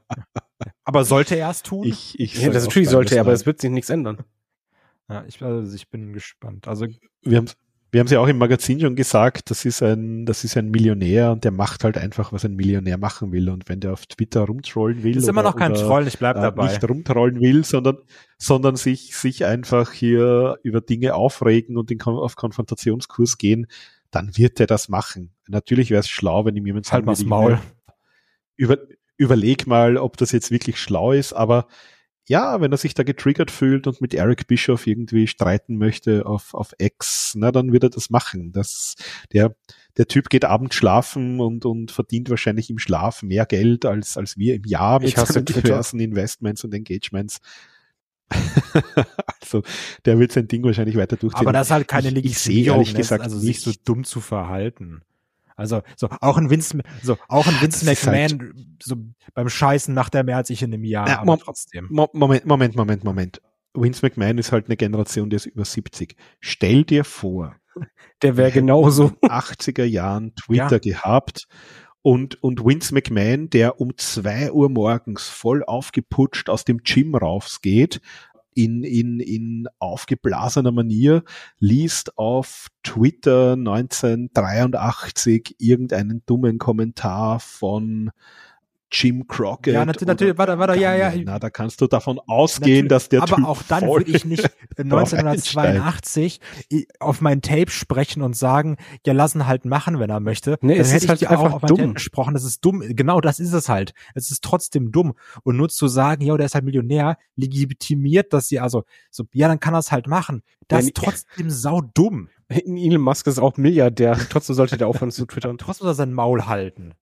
Aber 0.85 1.03
sollte 1.03 1.35
er 1.35 1.49
es 1.49 1.61
tun? 1.61 1.83
Ich, 1.85 2.19
ich 2.19 2.41
Ja, 2.41 2.49
das 2.49 2.65
natürlich 2.65 2.89
sollte 2.89 3.15
er, 3.15 3.21
aber 3.21 3.33
es 3.33 3.45
wird 3.45 3.59
sich 3.59 3.69
nichts 3.69 3.89
ändern. 3.89 4.19
ja, 5.09 5.25
ich, 5.27 5.41
also 5.41 5.75
ich 5.75 5.89
bin 5.89 6.13
gespannt. 6.13 6.67
Also 6.67 6.87
wir 7.21 7.37
haben 7.37 7.49
wir 7.91 7.99
haben 7.99 8.07
ja 8.07 8.21
auch 8.21 8.27
im 8.27 8.37
Magazin 8.37 8.79
schon 8.79 8.95
gesagt, 8.95 9.51
das 9.51 9.65
ist 9.65 9.83
ein, 9.83 10.25
das 10.25 10.45
ist 10.45 10.55
ein 10.55 10.71
Millionär 10.71 11.31
und 11.31 11.43
der 11.43 11.51
macht 11.51 11.83
halt 11.83 11.97
einfach, 11.97 12.31
was 12.31 12.45
ein 12.45 12.55
Millionär 12.55 12.97
machen 12.97 13.33
will. 13.33 13.49
Und 13.49 13.67
wenn 13.67 13.81
der 13.81 13.91
auf 13.91 14.05
Twitter 14.05 14.41
rumtrollen 14.41 15.03
will, 15.03 15.17
ist 15.17 15.27
immer 15.27 15.43
noch 15.43 15.57
kein 15.57 15.73
Troll, 15.73 16.07
ich 16.07 16.17
bleib 16.17 16.37
äh, 16.37 16.41
dabei. 16.41 16.69
nicht 16.69 16.87
rumtrollen 16.87 17.41
will, 17.41 17.65
sondern, 17.65 17.97
sondern 18.37 18.77
sich, 18.77 19.17
sich 19.17 19.43
einfach 19.43 19.91
hier 19.91 20.57
über 20.63 20.79
Dinge 20.79 21.15
aufregen 21.15 21.75
und 21.75 21.91
in, 21.91 21.99
auf 22.01 22.37
Konfrontationskurs 22.37 23.37
gehen, 23.37 23.67
dann 24.09 24.37
wird 24.37 24.61
er 24.61 24.67
das 24.67 24.87
machen. 24.87 25.33
Natürlich 25.47 25.89
wäre 25.89 25.99
es 25.99 26.09
schlau, 26.09 26.45
wenn 26.45 26.55
ihm 26.55 26.65
jemand 26.65 26.85
Halt 26.85 27.05
sagen 27.05 27.05
mal's 27.05 27.25
Maul. 27.25 27.59
über, 28.55 28.77
überleg 29.17 29.67
mal, 29.67 29.97
ob 29.97 30.15
das 30.15 30.31
jetzt 30.31 30.49
wirklich 30.49 30.79
schlau 30.79 31.11
ist, 31.11 31.33
aber 31.33 31.67
ja, 32.27 32.61
wenn 32.61 32.71
er 32.71 32.77
sich 32.77 32.93
da 32.93 33.03
getriggert 33.03 33.51
fühlt 33.51 33.87
und 33.87 33.99
mit 33.99 34.13
Eric 34.13 34.47
Bischoff 34.47 34.87
irgendwie 34.87 35.27
streiten 35.27 35.77
möchte 35.77 36.25
auf, 36.25 36.53
auf 36.53 36.73
X, 36.77 37.33
na, 37.35 37.51
dann 37.51 37.73
wird 37.73 37.83
er 37.83 37.89
das 37.89 38.09
machen. 38.09 38.51
Das, 38.51 38.95
der, 39.33 39.55
der 39.97 40.07
Typ 40.07 40.29
geht 40.29 40.45
abends 40.45 40.75
schlafen 40.75 41.39
und, 41.39 41.65
und 41.65 41.91
verdient 41.91 42.29
wahrscheinlich 42.29 42.69
im 42.69 42.77
Schlaf 42.79 43.23
mehr 43.23 43.45
Geld 43.45 43.85
als, 43.85 44.17
als 44.17 44.37
wir 44.37 44.55
im 44.55 44.63
Jahr 44.65 45.01
mit 45.01 45.17
hasse 45.17 45.43
diversen 45.43 45.99
Investments 45.99 46.63
und 46.63 46.73
Engagements. 46.73 47.39
also, 49.41 49.63
der 50.05 50.19
wird 50.19 50.31
sein 50.31 50.47
Ding 50.47 50.63
wahrscheinlich 50.63 50.95
weiter 50.95 51.17
durchziehen. 51.17 51.41
Aber 51.41 51.51
das 51.53 51.67
ist 51.67 51.71
halt 51.71 51.87
keine 51.87 52.09
Ich- 52.09 52.25
ich 52.25 52.37
sehe 52.37 52.53
Legitimierung, 52.55 52.79
ehrlich 52.79 52.93
ne? 52.93 52.99
gesagt 52.99 53.23
also 53.23 53.37
sich 53.39 53.59
so 53.61 53.69
nicht- 53.71 53.87
dumm 53.87 54.03
zu 54.03 54.21
verhalten. 54.21 55.01
Also 55.55 55.81
so 55.95 56.07
auch 56.21 56.37
ein 56.37 56.49
Vince, 56.49 56.79
so 57.03 57.17
auch 57.27 57.47
ein 57.47 57.55
Vince 57.61 57.85
das 57.85 57.93
ist 57.99 58.07
halt- 58.07 58.31
McMahon 58.31 58.77
so 58.81 58.95
beim 59.33 59.49
Scheißen 59.49 59.93
macht 59.93 60.15
er 60.15 60.23
mehr 60.23 60.37
als 60.37 60.49
ich 60.49 60.61
in 60.63 60.73
einem 60.73 60.83
Jahr, 60.83 61.07
Ja, 61.07 61.15
aber 61.17 61.25
Mom- 61.25 61.39
trotzdem. 61.39 61.87
Mo- 61.89 62.09
Moment, 62.13 62.45
Moment, 62.45 62.75
Moment, 62.75 63.03
Moment. 63.03 63.41
Vince 63.73 64.05
McMahon 64.05 64.37
ist 64.37 64.51
halt 64.51 64.65
eine 64.65 64.75
Generation, 64.77 65.29
der 65.29 65.37
ist 65.37 65.45
über 65.45 65.63
70. 65.65 66.15
Stell 66.39 66.83
dir 66.83 67.03
vor, 67.05 67.55
Der 68.21 68.35
wäre 68.37 68.51
genauso. 68.51 69.11
80er 69.23 69.85
Jahren 69.85 70.35
Twitter 70.35 70.79
gehabt 70.79 71.47
und, 72.01 72.43
und 72.43 72.65
Vince 72.65 72.93
McMahon, 72.93 73.49
der 73.49 73.79
um 73.79 73.95
zwei 73.97 74.51
Uhr 74.51 74.69
morgens 74.69 75.29
voll 75.29 75.63
aufgeputscht 75.63 76.49
aus 76.49 76.65
dem 76.65 76.79
Gym 76.79 77.15
rausgeht, 77.15 78.01
in, 78.53 78.83
in, 78.83 79.19
in 79.19 79.67
aufgeblasener 79.79 80.71
Manier, 80.71 81.23
liest 81.59 82.17
auf 82.17 82.67
Twitter 82.83 83.53
1983 83.53 85.55
irgendeinen 85.59 86.23
dummen 86.25 86.57
Kommentar 86.57 87.39
von 87.39 88.11
Jim 88.91 89.27
Crockett. 89.27 89.73
Ja, 89.73 89.85
nat- 89.85 90.01
natürlich, 90.05 90.33
oder 90.33 90.37
warte, 90.57 90.59
warte, 90.59 90.79
ja, 90.81 90.93
ja. 90.95 91.13
Na, 91.23 91.39
da 91.39 91.49
kannst 91.49 91.79
du 91.81 91.87
davon 91.87 92.19
ausgehen, 92.27 92.87
Natürlich, 92.87 92.89
dass 92.89 93.09
der 93.09 93.21
aber 93.23 93.35
Typ 93.37 93.45
auch 93.45 93.63
dann 93.67 93.87
würde 93.87 94.11
ich 94.11 94.25
nicht 94.25 94.43
äh, 94.77 94.83
1982 94.83 96.39
i- 96.71 96.87
auf 96.99 97.21
mein 97.21 97.41
Tape 97.41 97.69
sprechen 97.71 98.21
und 98.21 98.35
sagen, 98.35 98.77
ja, 99.05 99.13
lassen 99.13 99.47
halt 99.47 99.65
machen, 99.65 99.99
wenn 99.99 100.09
er 100.09 100.19
möchte. 100.19 100.57
Nee, 100.61 100.73
Dann 100.73 100.81
es 100.81 100.87
hätte 100.93 100.97
ist 100.97 101.03
ich 101.21 101.27
halt 101.29 101.39
einfach 101.39 101.53
auf 101.53 101.61
mein 101.61 101.69
dumm. 101.69 101.77
Tape 101.79 101.93
gesprochen, 101.93 102.33
das 102.33 102.43
ist 102.43 102.63
dumm. 102.65 102.81
Genau 102.89 103.21
das 103.21 103.39
ist 103.39 103.53
es 103.53 103.69
halt. 103.69 103.93
Es 104.15 104.31
ist 104.31 104.43
trotzdem 104.43 104.91
dumm. 104.91 105.13
Und 105.43 105.57
nur 105.57 105.69
zu 105.69 105.87
sagen, 105.87 106.23
ja, 106.23 106.35
der 106.37 106.45
ist 106.45 106.55
halt 106.55 106.65
Millionär, 106.65 107.17
legitimiert, 107.35 108.33
dass 108.33 108.47
sie 108.47 108.59
also 108.59 108.83
so, 109.09 109.23
ja, 109.33 109.47
dann 109.47 109.59
kann 109.59 109.73
er 109.73 109.79
es 109.79 109.91
halt 109.91 110.07
machen. 110.07 110.43
Das 110.67 110.85
ist 110.85 110.95
trotzdem 110.95 111.49
saudumm. 111.49 112.29
Elon 112.49 113.01
Musk 113.01 113.27
ist 113.27 113.39
auch 113.39 113.57
Milliardär. 113.57 114.17
Trotzdem 114.29 114.55
sollte 114.55 114.77
der 114.77 114.87
aufhören 114.87 115.11
zu 115.11 115.25
twittern. 115.25 115.57
Trotzdem 115.59 115.87
muss 115.87 115.93
er 115.93 115.95
sein 115.95 116.13
Maul 116.13 116.45
halten. 116.47 116.93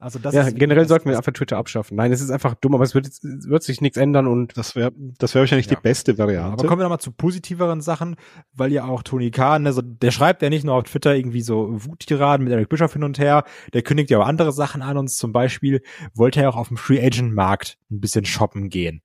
Also 0.00 0.20
das 0.20 0.32
ja, 0.32 0.42
ist 0.42 0.56
generell 0.56 0.84
das- 0.84 0.88
sollten 0.90 1.08
wir 1.10 1.16
einfach 1.16 1.32
Twitter 1.32 1.56
abschaffen. 1.56 1.96
Nein, 1.96 2.12
es 2.12 2.20
ist 2.20 2.30
einfach 2.30 2.54
dumm, 2.54 2.74
aber 2.74 2.84
es 2.84 2.94
wird, 2.94 3.08
es 3.08 3.20
wird 3.22 3.62
sich 3.64 3.80
nichts 3.80 3.96
ändern 3.96 4.28
und 4.28 4.56
Das 4.56 4.76
wäre 4.76 4.92
das 5.18 5.34
wäre 5.34 5.42
wahrscheinlich 5.42 5.66
Ja. 5.66 5.74
die 5.74 5.82
beste 5.82 6.16
Variante. 6.18 6.52
aber 6.52 6.68
kommen 6.68 6.78
wir 6.78 6.84
nochmal 6.84 7.00
zu 7.00 7.10
positiveren 7.10 7.80
Sachen, 7.80 8.14
weil 8.52 8.70
ja 8.72 8.84
auch 8.84 9.02
Tony 9.02 9.32
Khan, 9.32 9.66
also 9.66 9.82
der 9.82 10.12
schreibt 10.12 10.40
ja 10.42 10.50
nicht 10.50 10.64
nur 10.64 10.74
auf 10.76 10.84
Twitter 10.84 11.16
irgendwie 11.16 11.40
so 11.40 11.68
Wuttiraden 11.84 12.44
mit 12.44 12.52
Eric 12.52 12.68
Bischoff 12.68 12.92
hin 12.92 13.02
und 13.02 13.18
her, 13.18 13.42
der 13.72 13.82
kündigt 13.82 14.10
ja 14.10 14.20
auch 14.20 14.26
andere 14.26 14.52
Sachen 14.52 14.82
an 14.82 14.96
uns. 14.98 15.16
Zum 15.16 15.32
Beispiel 15.32 15.82
wollte 16.14 16.40
er 16.42 16.50
auch 16.50 16.56
auf 16.56 16.68
dem 16.68 16.76
Free 16.76 17.04
Agent 17.04 17.34
Markt 17.34 17.76
ein 17.90 18.00
bisschen 18.00 18.24
shoppen 18.24 18.68
gehen. 18.68 19.02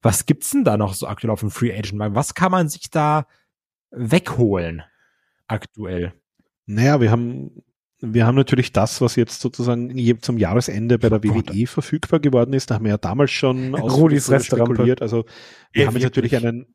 Was 0.00 0.24
gibt's 0.24 0.50
denn 0.50 0.64
da 0.64 0.78
noch 0.78 0.94
so 0.94 1.06
aktuell 1.08 1.30
auf 1.30 1.40
dem 1.40 1.50
Free 1.50 1.72
Agent 1.72 1.94
Markt? 1.98 2.14
Was 2.16 2.34
kann 2.34 2.50
man 2.50 2.68
sich 2.70 2.88
da 2.90 3.26
wegholen 3.90 4.82
aktuell? 5.46 6.14
Naja, 6.66 7.00
wir 7.00 7.10
haben, 7.10 7.62
wir 8.02 8.26
haben 8.26 8.34
natürlich 8.34 8.72
das, 8.72 9.00
was 9.00 9.16
jetzt 9.16 9.40
sozusagen 9.40 9.96
zum 10.20 10.36
Jahresende 10.36 10.98
bei 10.98 11.08
der 11.08 11.20
Oh 11.24 11.32
Gott. 11.34 11.54
WWE 11.54 11.66
verfügbar 11.66 12.20
geworden 12.20 12.52
ist. 12.52 12.70
Da 12.70 12.74
haben 12.76 12.84
wir 12.84 12.90
ja 12.92 12.98
damals 12.98 13.30
schon 13.30 13.74
Rudis 13.74 14.26
drüber 14.26 14.36
Restaurant. 14.38 14.68
spekuliert. 14.68 15.02
Also 15.02 15.24
wir 15.72 15.82
Ja, 15.82 15.86
haben 15.86 15.94
jetzt 15.96 16.04
natürlich 16.04 16.36
einen 16.36 16.66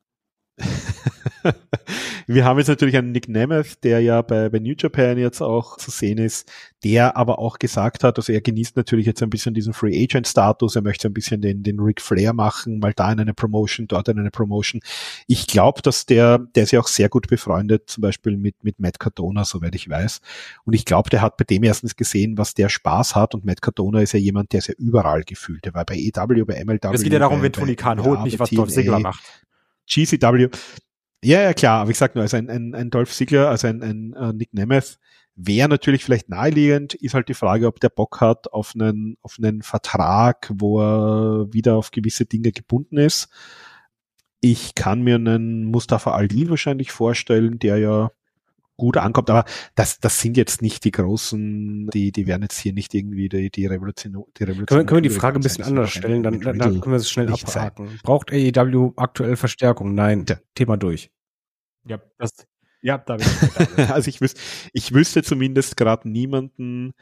wir 2.28 2.46
haben 2.46 2.58
jetzt 2.58 2.68
natürlich 2.68 2.98
einen 2.98 3.12
Nick 3.12 3.28
Nemeth, 3.30 3.84
der 3.84 4.02
ja 4.02 4.22
bei, 4.22 4.50
bei 4.50 4.60
New 4.60 4.74
Japan 4.78 5.18
jetzt 5.18 5.42
auch 5.42 5.78
zu 5.78 5.92
sehen 5.92 6.18
ist, 6.18 6.52
der 6.84 7.16
aber 7.16 7.40
auch 7.40 7.60
gesagt 7.60 8.04
hat, 8.04 8.18
also 8.18 8.34
er 8.34 8.42
genießt 8.42 8.76
natürlich 8.76 9.06
jetzt 9.06 9.22
ein 9.22 9.30
bisschen 9.30 9.54
diesen 9.54 9.74
Free 9.74 10.04
Agent 10.04 10.28
Status, 10.28 10.76
er 10.76 10.82
möchte 10.82 11.08
ein 11.08 11.14
bisschen 11.14 11.42
den, 11.42 11.64
den 11.64 11.80
Ric 11.80 12.02
Flair 12.02 12.34
machen, 12.34 12.80
mal 12.80 12.94
da 12.94 13.12
in 13.12 13.20
eine 13.20 13.34
Promotion, 13.34 13.88
dort 13.88 14.08
in 14.10 14.20
eine 14.20 14.32
Promotion. 14.32 14.82
Ich 15.28 15.48
glaube, 15.48 15.82
dass 15.82 16.06
der, 16.06 16.40
der 16.40 16.64
ist 16.64 16.72
ja 16.72 16.80
auch 16.80 16.88
sehr 16.88 17.10
gut 17.10 17.28
befreundet, 17.28 17.90
zum 17.90 18.02
Beispiel 18.02 18.38
mit, 18.38 18.64
mit 18.64 18.80
Matt 18.80 19.00
Cardona, 19.00 19.46
soweit 19.46 19.76
ich 19.76 19.90
weiß. 19.90 20.22
Und 20.66 20.74
ich 20.74 20.86
glaube, 20.86 21.10
der 21.10 21.22
hat 21.22 21.38
bei 21.38 21.46
dem 21.46 21.64
erstens 21.64 21.96
gesehen, 21.96 22.38
was 22.38 22.54
der 22.54 22.70
Spaß 22.70 23.16
hat 23.16 23.36
und 23.36 23.46
Matt 23.46 23.62
Cardona 23.62 24.02
ist 24.02 24.14
ja 24.14 24.20
jemand, 24.20 24.54
der 24.54 24.60
ist 24.60 24.68
ja 24.68 24.76
überall 24.78 25.24
gefühlt. 25.24 25.66
Der 25.66 25.74
war 25.74 25.86
bei 25.86 25.96
EW, 25.96 26.46
bei 26.46 26.64
MLW. 26.64 26.94
Es 26.94 27.04
geht 27.04 27.14
ja 27.14 27.20
darum, 27.20 27.40
bei, 27.40 27.46
wen 27.46 27.54
Tony 27.54 27.76
Khan 27.76 28.04
holt, 28.04 28.24
nicht 28.24 28.40
was 28.40 28.50
Dolph. 28.50 28.70
Ziggler 28.70 29.00
macht. 29.00 29.47
GCW. 29.88 30.50
Ja, 31.24 31.42
ja, 31.42 31.54
klar, 31.54 31.82
aber 31.82 31.92
ich 31.92 31.98
sag 31.98 32.16
nur, 32.16 32.24
also 32.24 32.38
ein, 32.38 32.50
ein, 32.50 32.76
ein 32.76 32.90
Dolph 32.90 33.12
Ziggler, 33.12 33.50
also 33.50 33.68
ein, 33.68 33.82
ein 33.82 34.14
äh, 34.14 34.34
Nick 34.34 34.54
Nemeth 34.54 35.00
wäre 35.38 35.70
natürlich 35.70 36.04
vielleicht 36.04 36.30
naheliegend, 36.30 36.96
ist 36.96 37.14
halt 37.14 37.30
die 37.30 37.36
Frage, 37.36 37.68
ob 37.68 37.80
der 37.80 37.90
Bock 37.90 38.22
hat 38.22 38.52
auf 38.52 38.74
einen, 38.76 39.18
auf 39.22 39.38
einen 39.38 39.62
Vertrag, 39.62 40.52
wo 40.54 40.82
er 40.82 41.54
wieder 41.54 41.76
auf 41.76 41.92
gewisse 41.92 42.26
Dinge 42.26 42.52
gebunden 42.52 42.98
ist. 42.98 43.30
Ich 44.42 44.76
kann 44.76 45.04
mir 45.04 45.16
einen 45.16 45.66
Mustafa 45.66 46.12
Ali 46.12 46.50
wahrscheinlich 46.50 46.92
vorstellen, 46.92 47.60
der 47.60 47.78
ja 47.78 48.12
gut 48.78 48.98
ankommt, 48.98 49.30
aber 49.30 49.44
das, 49.76 50.00
das 50.00 50.22
sind 50.22 50.38
jetzt 50.38 50.62
nicht 50.62 50.86
die 50.86 50.92
großen, 50.92 51.88
die, 51.88 52.12
die 52.12 52.28
werden 52.28 52.44
jetzt 52.44 52.60
hier 52.60 52.74
nicht 52.74 52.94
irgendwie 52.94 53.28
die, 53.28 53.50
die 53.50 53.66
Revolution, 53.66 54.26
die 54.38 54.44
Revolution. 54.44 54.66
können 54.68 54.80
wir, 54.82 54.86
können 54.86 55.04
wir 55.04 55.10
die 55.10 55.16
Frage 55.16 55.40
ein 55.40 55.42
bisschen 55.42 55.66
anders 55.66 55.92
stellen, 55.92 56.24
dann, 56.24 56.40
dann, 56.40 56.58
dann 56.58 56.80
können 56.80 56.94
wir 56.94 56.98
es 56.98 57.10
schnell 57.10 57.26
nicht 57.26 57.48
sein. 57.50 57.68
abhaken. 57.68 58.00
Braucht 58.04 58.32
AEW 58.32 58.94
aktuell 58.96 59.36
Verstärkung? 59.36 59.96
Nein. 59.96 60.26
Ja. 60.30 60.38
Thema 60.56 60.78
durch. 60.78 61.12
Ja, 61.86 62.00
das, 62.18 62.48
ja, 62.82 62.98
da 62.98 63.18
bin 63.18 63.26
ich 63.26 63.90
also 63.90 64.10
ich 64.10 64.22
wüsste, 64.22 64.40
ich 64.74 64.94
wüsste 64.94 65.24
zumindest 65.24 65.78
gerade 65.78 66.08
niemanden, 66.08 66.94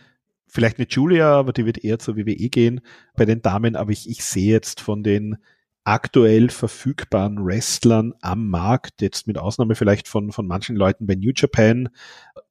vielleicht 0.48 0.78
eine 0.78 0.88
Julia, 0.88 1.34
aber 1.34 1.54
die 1.54 1.66
wird 1.66 1.84
eher 1.84 2.00
zur 2.00 2.16
WWE 2.16 2.50
gehen 2.50 2.82
bei 3.16 3.26
den 3.26 3.42
Damen, 3.42 3.76
aber 3.76 3.92
ich, 3.92 4.10
ich 4.10 4.24
sehe 4.24 4.52
jetzt 4.52 4.80
von 4.80 5.04
den 5.04 5.38
aktuell 5.86 6.50
verfügbaren 6.50 7.46
Wrestlern 7.46 8.14
am 8.22 8.50
Markt, 8.50 9.02
jetzt 9.02 9.28
mit 9.28 9.38
Ausnahme 9.38 9.76
vielleicht 9.76 10.08
von, 10.08 10.32
von 10.32 10.48
manchen 10.48 10.76
Leuten 10.76 11.06
bei 11.06 11.16
New 11.16 11.32
Japan, 11.34 11.90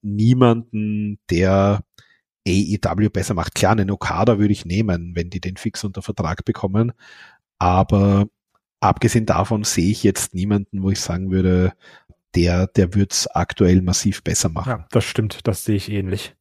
niemanden, 0.03 1.19
der 1.31 1.83
AEW 2.47 3.11
besser 3.11 3.35
macht. 3.35 3.55
Klar, 3.55 3.73
einen 3.73 3.91
Okada 3.91 4.39
würde 4.39 4.53
ich 4.53 4.65
nehmen, 4.65 5.13
wenn 5.15 5.31
die 5.31 5.41
den 5.41 5.57
fix 5.57 5.83
unter 5.83 6.01
Vertrag 6.01 6.45
bekommen, 6.45 6.93
aber 7.59 8.27
abgesehen 8.81 9.27
davon 9.27 9.65
sehe 9.65 9.91
ich 9.91 10.05
jetzt 10.05 10.35
niemanden, 10.35 10.83
wo 10.83 10.91
ich 10.91 11.01
sagen 11.01 11.31
würde, 11.31 11.73
der, 12.37 12.69
der 12.69 12.95
wird's 12.95 13.27
aktuell 13.27 13.83
massiv 13.83 14.23
besser 14.23 14.49
machen. 14.49 14.69
Ja, 14.69 14.87
das 14.91 15.05
stimmt, 15.05 15.47
das 15.47 15.65
sehe 15.65 15.77
ich 15.77 15.91
ähnlich. 15.91 16.37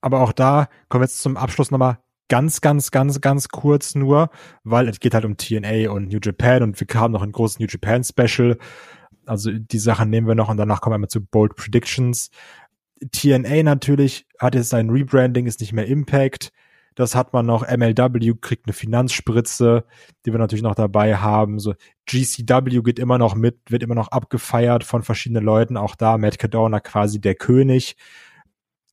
Aber 0.00 0.20
auch 0.20 0.32
da 0.32 0.68
kommen 0.88 1.02
wir 1.02 1.06
jetzt 1.06 1.22
zum 1.22 1.36
Abschluss 1.36 1.70
nochmal 1.70 1.98
ganz, 2.32 2.62
ganz, 2.62 2.90
ganz, 2.90 3.20
ganz 3.20 3.50
kurz 3.50 3.94
nur, 3.94 4.30
weil 4.64 4.88
es 4.88 5.00
geht 5.00 5.12
halt 5.12 5.26
um 5.26 5.36
TNA 5.36 5.90
und 5.90 6.08
New 6.08 6.18
Japan 6.18 6.62
und 6.62 6.80
wir 6.80 6.86
kamen 6.86 7.12
noch 7.12 7.20
ein 7.20 7.30
großes 7.30 7.58
New 7.58 7.66
Japan 7.68 8.02
Special. 8.04 8.56
Also 9.26 9.50
die 9.52 9.78
Sachen 9.78 10.08
nehmen 10.08 10.26
wir 10.26 10.34
noch 10.34 10.48
und 10.48 10.56
danach 10.56 10.80
kommen 10.80 10.94
wir 10.94 10.98
mal 10.98 11.08
zu 11.08 11.22
Bold 11.22 11.56
Predictions. 11.56 12.30
TNA 13.10 13.64
natürlich 13.64 14.26
hat 14.38 14.54
jetzt 14.54 14.70
sein 14.70 14.88
Rebranding, 14.88 15.44
ist 15.44 15.60
nicht 15.60 15.74
mehr 15.74 15.84
Impact. 15.84 16.52
Das 16.94 17.14
hat 17.14 17.34
man 17.34 17.44
noch. 17.44 17.68
MLW 17.68 18.32
kriegt 18.40 18.66
eine 18.66 18.72
Finanzspritze, 18.72 19.84
die 20.24 20.32
wir 20.32 20.38
natürlich 20.38 20.62
noch 20.62 20.74
dabei 20.74 21.16
haben. 21.16 21.58
So 21.58 21.74
GCW 22.06 22.80
geht 22.80 22.98
immer 22.98 23.18
noch 23.18 23.34
mit, 23.34 23.58
wird 23.68 23.82
immer 23.82 23.94
noch 23.94 24.08
abgefeiert 24.08 24.84
von 24.84 25.02
verschiedenen 25.02 25.44
Leuten. 25.44 25.76
Auch 25.76 25.96
da 25.96 26.16
Matt 26.16 26.38
Cadona 26.38 26.80
quasi 26.80 27.20
der 27.20 27.34
König. 27.34 27.96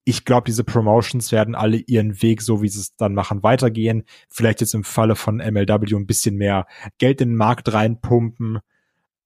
Ich 0.06 0.26
glaube, 0.26 0.46
diese 0.46 0.64
Promotions 0.64 1.32
werden 1.32 1.54
alle 1.56 1.78
ihren 1.78 2.22
Weg, 2.22 2.42
so 2.42 2.62
wie 2.62 2.70
sie 2.70 2.80
es 2.80 2.96
dann 2.96 3.14
machen, 3.14 3.44
weitergehen. 3.44 4.04
Vielleicht 4.30 4.62
jetzt 4.62 4.74
im 4.74 4.84
Falle 4.84 5.16
von 5.16 5.38
MLW 5.38 5.96
ein 5.96 6.08
bisschen 6.08 6.36
mehr 6.36 6.66
Geld 6.98 7.22
in 7.22 7.30
den 7.30 7.38
Markt 7.38 7.72
reinpumpen. 7.72 8.60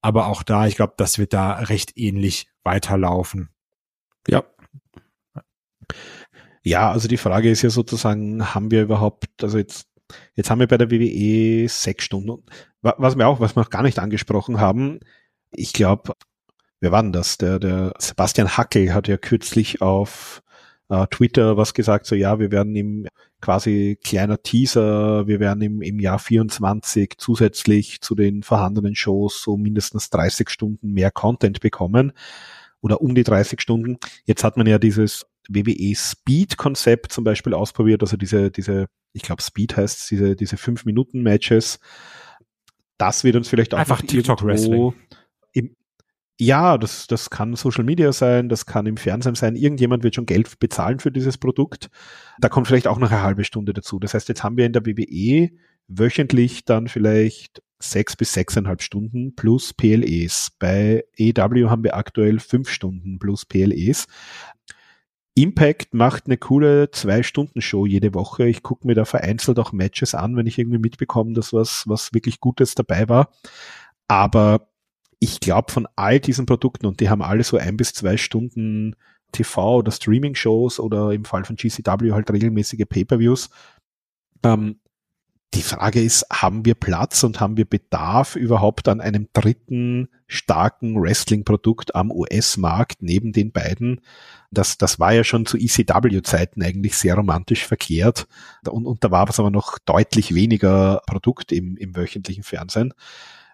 Aber 0.01 0.27
auch 0.27 0.43
da, 0.43 0.67
ich 0.67 0.75
glaube, 0.75 0.93
das 0.97 1.17
wird 1.17 1.31
da 1.33 1.53
recht 1.53 1.93
ähnlich 1.95 2.47
weiterlaufen. 2.63 3.49
Ja. 4.27 4.43
Ja, 6.63 6.91
also 6.91 7.07
die 7.07 7.17
Frage 7.17 7.49
ist 7.49 7.61
ja 7.61 7.69
sozusagen, 7.69 8.53
haben 8.53 8.71
wir 8.71 8.83
überhaupt, 8.83 9.27
also 9.41 9.57
jetzt, 9.57 9.87
jetzt 10.35 10.49
haben 10.49 10.59
wir 10.59 10.67
bei 10.67 10.77
der 10.77 10.91
WWE 10.91 11.67
sechs 11.67 12.05
Stunden. 12.05 12.43
Wa- 12.81 12.95
Was 12.97 13.17
wir 13.17 13.27
auch, 13.27 13.39
was 13.39 13.55
wir 13.55 13.61
noch 13.61 13.69
gar 13.69 13.83
nicht 13.83 13.99
angesprochen 13.99 14.59
haben, 14.59 14.99
ich 15.51 15.73
glaube, 15.73 16.13
wer 16.79 16.91
war 16.91 17.01
denn 17.03 17.11
das? 17.11 17.37
Der, 17.37 17.59
der 17.59 17.93
Sebastian 17.99 18.55
Hackel 18.57 18.93
hat 18.93 19.07
ja 19.07 19.17
kürzlich 19.17 19.81
auf 19.81 20.41
äh, 20.93 21.07
Twitter 21.07 21.57
was 21.57 21.73
gesagt, 21.73 22.05
so 22.05 22.15
ja, 22.15 22.39
wir 22.39 22.51
werden 22.51 22.75
im 22.75 23.07
quasi 23.41 23.97
kleiner 24.03 24.41
Teaser, 24.41 25.27
wir 25.27 25.39
werden 25.39 25.61
im, 25.61 25.81
im 25.81 25.99
Jahr 25.99 26.19
24 26.19 27.15
zusätzlich 27.17 28.01
zu 28.01 28.15
den 28.15 28.43
vorhandenen 28.43 28.95
Shows 28.95 29.41
so 29.41 29.57
mindestens 29.57 30.09
30 30.11 30.49
Stunden 30.49 30.91
mehr 30.93 31.11
Content 31.11 31.59
bekommen 31.59 32.13
oder 32.81 33.01
um 33.01 33.15
die 33.15 33.23
30 33.23 33.59
Stunden. 33.59 33.97
Jetzt 34.25 34.43
hat 34.43 34.55
man 34.55 34.67
ja 34.67 34.77
dieses 34.77 35.25
WWE 35.49 35.95
Speed 35.95 36.57
Konzept 36.57 37.11
zum 37.11 37.23
Beispiel 37.23 37.53
ausprobiert, 37.53 38.01
also 38.01 38.15
diese, 38.15 38.51
diese, 38.51 38.85
ich 39.13 39.23
glaube 39.23 39.41
Speed 39.41 39.75
heißt 39.75 40.09
diese, 40.11 40.35
diese 40.35 40.57
5 40.57 40.85
Minuten 40.85 41.23
Matches. 41.23 41.79
das 42.97 43.23
wird 43.23 43.35
uns 43.35 43.49
vielleicht 43.49 43.73
auch 43.73 43.79
Einfach 43.79 44.01
TikTok 44.01 44.43
Wrestling. 44.43 44.93
Ja, 46.39 46.77
das, 46.77 47.05
das 47.07 47.29
kann 47.29 47.55
Social 47.55 47.83
Media 47.83 48.11
sein, 48.11 48.49
das 48.49 48.65
kann 48.65 48.87
im 48.87 48.97
Fernsehen 48.97 49.35
sein. 49.35 49.55
Irgendjemand 49.55 50.03
wird 50.03 50.15
schon 50.15 50.25
Geld 50.25 50.59
bezahlen 50.59 50.99
für 50.99 51.11
dieses 51.11 51.37
Produkt. 51.37 51.89
Da 52.39 52.49
kommt 52.49 52.67
vielleicht 52.67 52.87
auch 52.87 52.97
noch 52.97 53.11
eine 53.11 53.21
halbe 53.21 53.43
Stunde 53.43 53.73
dazu. 53.73 53.99
Das 53.99 54.13
heißt, 54.13 54.29
jetzt 54.29 54.43
haben 54.43 54.57
wir 54.57 54.65
in 54.65 54.73
der 54.73 54.85
WWE 54.85 55.51
wöchentlich 55.87 56.65
dann 56.65 56.87
vielleicht 56.87 57.61
sechs 57.79 58.15
bis 58.15 58.33
sechseinhalb 58.33 58.81
Stunden 58.81 59.35
plus 59.35 59.73
PLEs. 59.73 60.51
Bei 60.57 61.03
EW 61.17 61.69
haben 61.69 61.83
wir 61.83 61.95
aktuell 61.95 62.39
fünf 62.39 62.69
Stunden 62.69 63.19
plus 63.19 63.45
PLEs. 63.45 64.07
Impact 65.35 65.93
macht 65.93 66.27
eine 66.27 66.37
coole 66.37 66.91
Zwei-Stunden-Show 66.91 67.85
jede 67.85 68.13
Woche. 68.13 68.47
Ich 68.47 68.61
gucke 68.61 68.85
mir 68.87 68.93
da 68.93 69.05
vereinzelt 69.05 69.59
auch 69.59 69.71
Matches 69.71 70.13
an, 70.13 70.35
wenn 70.35 70.45
ich 70.45 70.59
irgendwie 70.59 70.77
mitbekomme, 70.77 71.33
dass 71.33 71.53
was, 71.53 71.83
was 71.87 72.13
wirklich 72.13 72.39
Gutes 72.39 72.75
dabei 72.75 73.09
war. 73.09 73.31
Aber 74.07 74.67
ich 75.23 75.39
glaube, 75.39 75.71
von 75.71 75.87
all 75.95 76.19
diesen 76.19 76.45
Produkten, 76.45 76.85
und 76.85 76.99
die 76.99 77.09
haben 77.09 77.21
alle 77.21 77.45
so 77.45 77.55
ein 77.55 77.77
bis 77.77 77.93
zwei 77.93 78.17
Stunden 78.17 78.93
TV 79.31 79.77
oder 79.77 79.91
Streaming-Shows 79.91 80.81
oder 80.81 81.11
im 81.11 81.23
Fall 81.23 81.45
von 81.45 81.55
GCW 81.55 82.11
halt 82.11 82.29
regelmäßige 82.29 82.83
Pay-per-Views, 82.89 83.49
ähm, 84.43 84.81
die 85.53 85.61
Frage 85.61 86.01
ist, 86.01 86.25
haben 86.31 86.65
wir 86.65 86.75
Platz 86.75 87.23
und 87.23 87.39
haben 87.39 87.55
wir 87.55 87.65
Bedarf 87.65 88.35
überhaupt 88.35 88.89
an 88.89 88.99
einem 88.99 89.29
dritten 89.33 90.09
starken 90.27 90.99
Wrestling-Produkt 90.99 91.95
am 91.95 92.11
US-Markt 92.11 93.01
neben 93.01 93.31
den 93.31 93.51
beiden? 93.51 94.01
Das, 94.51 94.77
das 94.77 94.99
war 94.99 95.13
ja 95.13 95.23
schon 95.23 95.45
zu 95.45 95.57
ECW-Zeiten 95.57 96.61
eigentlich 96.63 96.97
sehr 96.97 97.15
romantisch 97.15 97.65
verkehrt. 97.65 98.27
Und, 98.67 98.87
und 98.87 99.03
da 99.03 99.11
war 99.11 99.29
es 99.29 99.39
aber 99.39 99.51
noch 99.51 99.77
deutlich 99.85 100.33
weniger 100.33 101.01
Produkt 101.05 101.51
im, 101.51 101.77
im 101.77 101.95
wöchentlichen 101.95 102.43
Fernsehen. 102.43 102.93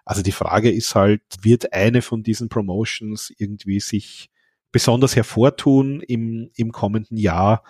Also 0.04 0.22
die 0.22 0.32
Frage 0.32 0.70
ist 0.70 0.94
halt, 0.94 1.22
wird 1.42 1.72
eine 1.72 2.02
von 2.02 2.22
diesen 2.22 2.48
Promotions 2.48 3.32
irgendwie 3.38 3.80
sich 3.80 4.30
besonders 4.72 5.16
hervortun 5.16 6.00
im, 6.00 6.50
im 6.54 6.72
kommenden 6.72 7.16
Jahr 7.16 7.62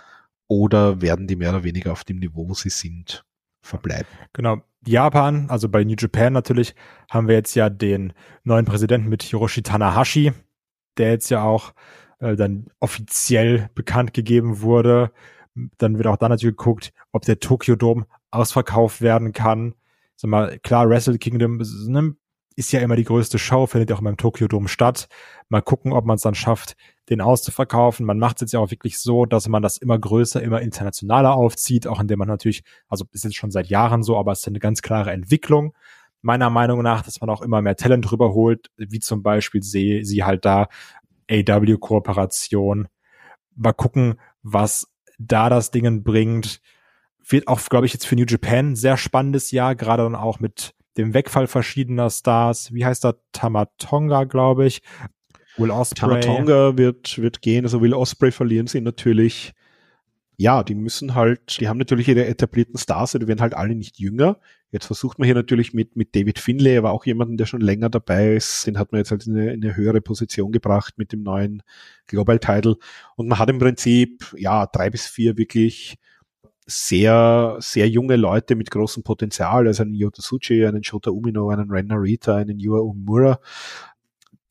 oder 0.49 1.01
werden 1.01 1.27
die 1.27 1.37
mehr 1.37 1.51
oder 1.51 1.65
weniger 1.65 1.93
auf 1.93 2.05
dem 2.05 2.19
Niveau, 2.19 2.49
wo 2.49 2.55
sie 2.55 2.71
sind? 2.71 3.25
verbleiben. 3.63 4.09
Genau. 4.33 4.63
Japan, 4.87 5.47
also 5.51 5.69
bei 5.69 5.85
New 5.85 5.95
Japan 5.99 6.33
natürlich, 6.33 6.75
haben 7.11 7.29
wir 7.29 7.35
jetzt 7.35 7.55
ja 7.55 7.69
den 7.69 8.15
neuen 8.45 8.65
Präsidenten 8.65 9.09
mit 9.09 9.23
Hiroshi 9.23 9.63
Tanahashi, 9.63 10.33
der 10.97 11.11
jetzt 11.11 11.29
ja 11.29 11.43
auch 11.43 11.75
äh, 12.19 12.35
dann 12.35 12.67
offiziell 12.81 13.69
bekannt 13.75 14.15
gegeben 14.15 14.63
wurde. 14.63 15.13
Dann 15.77 15.99
wird 15.99 16.07
auch 16.07 16.17
da 16.17 16.29
natürlich 16.29 16.57
geguckt, 16.57 16.93
ob 17.13 17.23
der 17.23 17.41
Tokyo 17.41 17.77
Dome 17.77 18.07
ausverkauft 18.31 19.03
werden 19.03 19.33
kann. 19.33 19.75
Sag 20.17 20.31
mal, 20.31 20.59
klar, 20.61 20.89
Wrestle 20.89 21.19
Kingdom 21.19 21.59
ne, 21.59 22.17
ist 22.61 22.73
ja 22.73 22.81
immer 22.81 22.95
die 22.95 23.05
größte 23.05 23.39
Show, 23.39 23.67
findet 23.67 23.89
ja 23.89 23.97
auch 23.97 24.01
immer 24.01 24.11
im 24.11 24.19
Tokyo 24.19 24.47
Dome 24.47 24.69
statt. 24.69 25.09
Mal 25.49 25.63
gucken, 25.63 25.93
ob 25.93 26.05
man 26.05 26.17
es 26.17 26.23
dann 26.23 26.35
schafft, 26.35 26.77
den 27.09 27.23
auszuverkaufen. 27.23 28.05
Man 28.05 28.19
macht 28.19 28.37
es 28.37 28.41
jetzt 28.43 28.53
ja 28.53 28.61
auch 28.61 28.71
wirklich 28.71 28.99
so, 28.99 29.25
dass 29.25 29.49
man 29.49 29.63
das 29.63 29.79
immer 29.79 29.99
größer, 29.99 30.43
immer 30.43 30.61
internationaler 30.61 31.35
aufzieht, 31.35 31.87
auch 31.87 32.01
indem 32.01 32.19
man 32.19 32.29
natürlich, 32.29 32.63
also 32.87 33.07
ist 33.13 33.25
jetzt 33.25 33.37
schon 33.37 33.51
seit 33.51 33.69
Jahren 33.69 34.03
so, 34.03 34.19
aber 34.19 34.33
es 34.33 34.41
ist 34.41 34.49
eine 34.49 34.61
ganz 34.61 34.83
klare 34.83 35.11
Entwicklung. 35.11 35.75
Meiner 36.21 36.51
Meinung 36.51 36.83
nach, 36.83 37.03
dass 37.03 37.23
man 37.23 37.31
auch 37.31 37.41
immer 37.41 37.63
mehr 37.63 37.77
Talent 37.77 38.13
rüberholt, 38.13 38.71
wie 38.77 39.01
zum 39.01 39.23
Beispiel 39.23 39.63
sehe 39.63 40.05
sie 40.05 40.23
halt 40.23 40.45
da 40.45 40.69
AW-Kooperation. 41.31 42.89
Mal 43.57 43.73
gucken, 43.73 44.21
was 44.43 44.87
da 45.19 45.49
das 45.49 45.71
Dingen 45.71 46.03
bringt. 46.03 46.61
Wird 47.27 47.49
auch, 47.49 47.61
glaube 47.71 47.87
ich, 47.87 47.95
jetzt 47.95 48.07
für 48.07 48.17
New 48.17 48.27
Japan 48.29 48.77
sehr 48.77 48.99
spannendes 48.99 49.51
Jahr, 49.51 49.75
gerade 49.75 50.03
dann 50.03 50.15
auch 50.15 50.41
mit 50.41 50.75
dem 50.97 51.15
Wegfall 51.15 51.47
verschiedener 51.47 52.11
Stars. 52.11 52.73
Wie 52.73 52.85
heißt 52.85 53.05
er? 53.05 53.17
Tamatonga, 53.33 54.25
glaube 54.25 54.67
ich. 54.67 54.83
Will 55.57 55.71
Osprey. 55.71 56.21
Tamatonga 56.21 56.77
wird, 56.77 57.19
wird 57.19 57.43
gehen. 57.43 57.65
Also 57.65 57.81
Will 57.81 57.95
Osprey 57.95 58.33
verlieren 58.33 58.67
sie 58.67 58.81
natürlich. 58.81 59.53
Ja, 60.37 60.63
die 60.63 60.75
müssen 60.75 61.15
halt, 61.15 61.61
die 61.61 61.69
haben 61.69 61.77
natürlich 61.77 62.09
ihre 62.09 62.25
etablierten 62.25 62.79
Stars, 62.79 63.13
die 63.13 63.29
werden 63.29 63.43
halt 63.43 63.53
alle 63.53 63.75
nicht 63.75 63.99
jünger. 63.99 64.39
Jetzt 64.71 64.87
versucht 64.87 65.19
man 65.19 65.27
hier 65.27 65.35
natürlich 65.35 65.75
mit, 65.75 65.97
mit 65.97 66.17
David 66.17 66.39
Finlay, 66.39 66.79
aber 66.79 66.93
auch 66.93 67.05
jemanden, 67.05 67.37
der 67.37 67.45
schon 67.45 67.61
länger 67.61 67.91
dabei 67.91 68.37
ist, 68.37 68.67
den 68.67 68.79
hat 68.79 68.91
man 68.91 69.01
jetzt 69.01 69.11
halt 69.11 69.27
in 69.27 69.37
eine, 69.37 69.53
in 69.53 69.63
eine 69.63 69.77
höhere 69.77 70.01
Position 70.01 70.51
gebracht 70.51 70.95
mit 70.97 71.13
dem 71.13 71.23
neuen 71.23 71.63
Global 72.07 72.39
Title. 72.39 72.77
Und 73.17 73.29
man 73.29 73.39
hat 73.39 73.51
im 73.51 73.59
Prinzip, 73.59 74.35
ja, 74.39 74.65
drei 74.65 74.89
bis 74.89 75.07
vier 75.07 75.37
wirklich 75.37 75.99
sehr, 76.71 77.57
sehr 77.61 77.89
junge 77.89 78.17
Leute 78.17 78.57
mit 78.57 78.71
großem 78.71 79.03
Potenzial, 79.03 79.67
also 79.67 79.83
einen 79.83 79.95
Yota 79.95 80.23
Tsuchi, 80.23 80.65
einen 80.67 80.85
Shota 80.85 81.11
Umino, 81.11 81.51
einen 81.51 81.71
Ren 81.71 81.89
Narita, 81.89 82.37
einen 82.37 82.59
Yua 82.59 82.81
Umura, 82.81 83.41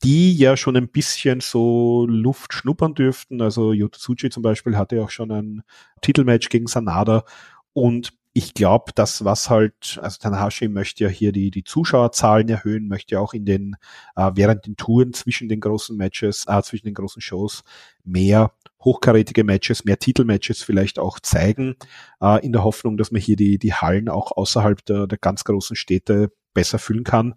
die 0.02 0.36
ja 0.36 0.56
schon 0.56 0.76
ein 0.76 0.88
bisschen 0.88 1.40
so 1.40 2.06
Luft 2.08 2.52
schnuppern 2.54 2.94
dürften. 2.94 3.42
Also 3.42 3.72
Yota 3.72 3.98
Tsuchi 3.98 4.30
zum 4.30 4.42
Beispiel 4.42 4.76
hatte 4.76 5.02
auch 5.02 5.10
schon 5.10 5.30
ein 5.32 5.62
Titelmatch 6.02 6.48
gegen 6.48 6.66
Sanada 6.66 7.24
und 7.72 8.12
ich 8.32 8.54
glaube, 8.54 8.92
das 8.94 9.24
was 9.24 9.50
halt, 9.50 9.98
also 10.02 10.18
Tanahashi 10.18 10.68
möchte 10.68 11.04
ja 11.04 11.10
hier 11.10 11.32
die, 11.32 11.50
die 11.50 11.64
Zuschauerzahlen 11.64 12.48
erhöhen, 12.48 12.86
möchte 12.86 13.16
ja 13.16 13.20
auch 13.20 13.34
in 13.34 13.44
den, 13.44 13.76
äh, 14.14 14.30
während 14.34 14.66
den 14.66 14.76
Touren 14.76 15.12
zwischen 15.12 15.48
den 15.48 15.60
großen 15.60 15.96
Matches, 15.96 16.44
äh, 16.46 16.62
zwischen 16.62 16.86
den 16.86 16.94
großen 16.94 17.20
Shows 17.20 17.64
mehr 18.04 18.52
hochkarätige 18.82 19.42
Matches, 19.42 19.84
mehr 19.84 19.98
Titelmatches 19.98 20.62
vielleicht 20.62 20.98
auch 20.98 21.18
zeigen, 21.18 21.74
äh, 22.20 22.44
in 22.44 22.52
der 22.52 22.62
Hoffnung, 22.62 22.96
dass 22.96 23.10
man 23.10 23.20
hier 23.20 23.36
die, 23.36 23.58
die 23.58 23.74
Hallen 23.74 24.08
auch 24.08 24.32
außerhalb 24.32 24.84
der, 24.84 25.06
der 25.08 25.18
ganz 25.18 25.42
großen 25.42 25.74
Städte 25.74 26.32
besser 26.54 26.78
füllen 26.78 27.04
kann. 27.04 27.34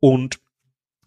Und 0.00 0.40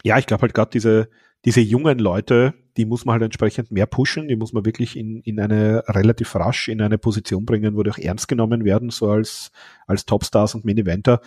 ja, 0.04 0.20
ich 0.20 0.28
glaube 0.28 0.44
halt 0.44 0.54
gerade 0.54 0.70
diese, 0.72 1.10
diese 1.46 1.62
jungen 1.62 2.00
Leute, 2.00 2.56
die 2.76 2.86
muss 2.86 3.06
man 3.06 3.14
halt 3.14 3.24
entsprechend 3.24 3.72
mehr 3.72 3.86
pushen, 3.86 4.28
die 4.28 4.36
muss 4.36 4.52
man 4.52 4.66
wirklich 4.66 4.98
in, 4.98 5.22
in 5.22 5.40
eine 5.40 5.84
relativ 5.88 6.36
rasch 6.36 6.68
in 6.68 6.82
eine 6.82 6.98
Position 6.98 7.46
bringen, 7.46 7.76
wo 7.76 7.84
die 7.84 7.92
auch 7.92 8.00
ernst 8.00 8.28
genommen 8.28 8.66
werden, 8.66 8.90
so 8.90 9.10
als, 9.10 9.52
als 9.86 10.06
Topstars 10.06 10.56
und 10.56 10.66
Main-Eventer. 10.66 11.22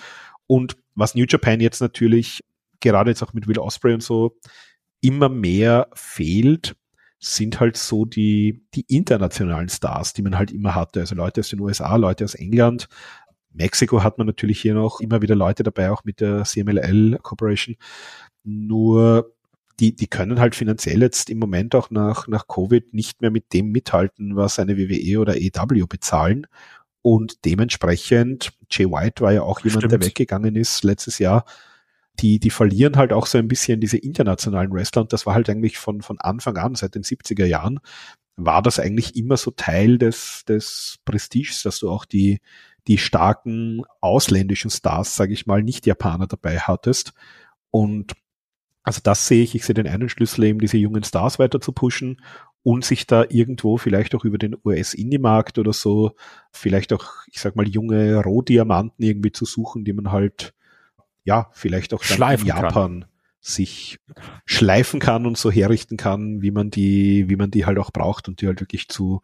Und 0.46 0.76
was 0.96 1.14
New 1.14 1.24
Japan 1.28 1.60
jetzt 1.60 1.80
natürlich, 1.80 2.44
gerade 2.80 3.10
jetzt 3.10 3.22
auch 3.22 3.32
mit 3.32 3.46
Will 3.46 3.58
Osprey 3.58 3.94
und 3.94 4.02
so, 4.02 4.36
immer 5.00 5.28
mehr 5.28 5.88
fehlt, 5.94 6.74
sind 7.20 7.60
halt 7.60 7.76
so 7.76 8.04
die, 8.04 8.64
die 8.74 8.84
internationalen 8.88 9.68
Stars, 9.68 10.14
die 10.14 10.22
man 10.22 10.36
halt 10.36 10.50
immer 10.50 10.74
hatte. 10.74 11.00
Also 11.00 11.14
Leute 11.14 11.40
aus 11.40 11.48
den 11.48 11.60
USA, 11.60 11.94
Leute 11.96 12.24
aus 12.24 12.34
England. 12.34 12.88
Mexiko 13.52 14.02
hat 14.02 14.18
man 14.18 14.26
natürlich 14.26 14.60
hier 14.60 14.74
noch 14.74 15.00
immer 15.00 15.22
wieder 15.22 15.34
Leute 15.34 15.62
dabei, 15.62 15.90
auch 15.90 16.04
mit 16.04 16.20
der 16.20 16.44
CMLL 16.44 17.18
Corporation. 17.22 17.76
Nur 18.44 19.34
die, 19.80 19.94
die 19.94 20.06
können 20.06 20.40
halt 20.40 20.54
finanziell 20.54 21.02
jetzt 21.02 21.30
im 21.30 21.38
Moment 21.38 21.74
auch 21.74 21.90
nach, 21.90 22.26
nach 22.28 22.48
Covid 22.48 22.92
nicht 22.94 23.20
mehr 23.20 23.30
mit 23.30 23.52
dem 23.52 23.70
mithalten, 23.70 24.36
was 24.36 24.58
eine 24.58 24.76
WWE 24.76 25.20
oder 25.20 25.36
EW 25.36 25.86
bezahlen. 25.86 26.46
Und 27.02 27.44
dementsprechend, 27.44 28.52
Jay 28.70 28.86
White 28.86 29.22
war 29.22 29.32
ja 29.32 29.42
auch 29.42 29.60
jemand, 29.60 29.84
Stimmt. 29.84 29.92
der 29.92 30.04
weggegangen 30.04 30.56
ist 30.56 30.82
letztes 30.82 31.18
Jahr 31.18 31.44
die, 32.20 32.40
die 32.40 32.50
verlieren 32.50 32.96
halt 32.96 33.12
auch 33.12 33.26
so 33.26 33.38
ein 33.38 33.48
bisschen 33.48 33.80
diese 33.80 33.98
internationalen 33.98 34.72
Wrestler 34.72 35.02
und 35.02 35.12
das 35.12 35.26
war 35.26 35.34
halt 35.34 35.48
eigentlich 35.48 35.78
von, 35.78 36.02
von 36.02 36.18
Anfang 36.20 36.56
an, 36.56 36.74
seit 36.74 36.94
den 36.94 37.02
70er 37.02 37.46
Jahren, 37.46 37.80
war 38.36 38.62
das 38.62 38.78
eigentlich 38.78 39.16
immer 39.16 39.36
so 39.36 39.50
Teil 39.50 39.98
des, 39.98 40.44
des 40.46 40.98
Prestiges, 41.04 41.62
dass 41.62 41.80
du 41.80 41.90
auch 41.90 42.04
die, 42.04 42.40
die 42.86 42.98
starken 42.98 43.82
ausländischen 44.00 44.70
Stars, 44.70 45.16
sage 45.16 45.32
ich 45.32 45.46
mal, 45.46 45.62
nicht 45.62 45.86
Japaner 45.86 46.26
dabei 46.26 46.58
hattest. 46.58 47.12
Und 47.70 48.12
also 48.88 49.00
das 49.02 49.26
sehe 49.26 49.42
ich, 49.42 49.54
ich 49.54 49.64
sehe 49.64 49.74
den 49.74 49.86
einen 49.86 50.08
Schlüssel 50.08 50.44
eben, 50.44 50.58
diese 50.58 50.76
jungen 50.76 51.04
Stars 51.04 51.38
weiter 51.38 51.60
zu 51.60 51.72
pushen 51.72 52.20
und 52.62 52.84
sich 52.84 53.06
da 53.06 53.24
irgendwo 53.28 53.76
vielleicht 53.76 54.14
auch 54.14 54.24
über 54.24 54.38
den 54.38 54.56
US-Indie-Markt 54.64 55.58
oder 55.58 55.72
so, 55.72 56.12
vielleicht 56.50 56.92
auch, 56.92 57.06
ich 57.30 57.40
sag 57.40 57.54
mal, 57.56 57.68
junge 57.68 58.22
Rohdiamanten 58.22 59.04
irgendwie 59.04 59.32
zu 59.32 59.44
suchen, 59.44 59.84
die 59.84 59.92
man 59.92 60.10
halt 60.10 60.54
ja, 61.28 61.50
vielleicht 61.52 61.92
auch 61.92 62.02
dann 62.02 62.40
in 62.40 62.46
Japan 62.46 62.70
kann. 62.72 63.04
sich 63.40 63.98
schleifen 64.46 64.98
kann 64.98 65.26
und 65.26 65.36
so 65.36 65.50
herrichten 65.50 65.98
kann, 65.98 66.40
wie 66.40 66.50
man 66.50 66.70
die, 66.70 67.28
wie 67.28 67.36
man 67.36 67.50
die 67.50 67.66
halt 67.66 67.78
auch 67.78 67.90
braucht 67.90 68.28
und 68.28 68.40
die 68.40 68.46
halt 68.46 68.60
wirklich 68.60 68.88
zu, 68.88 69.20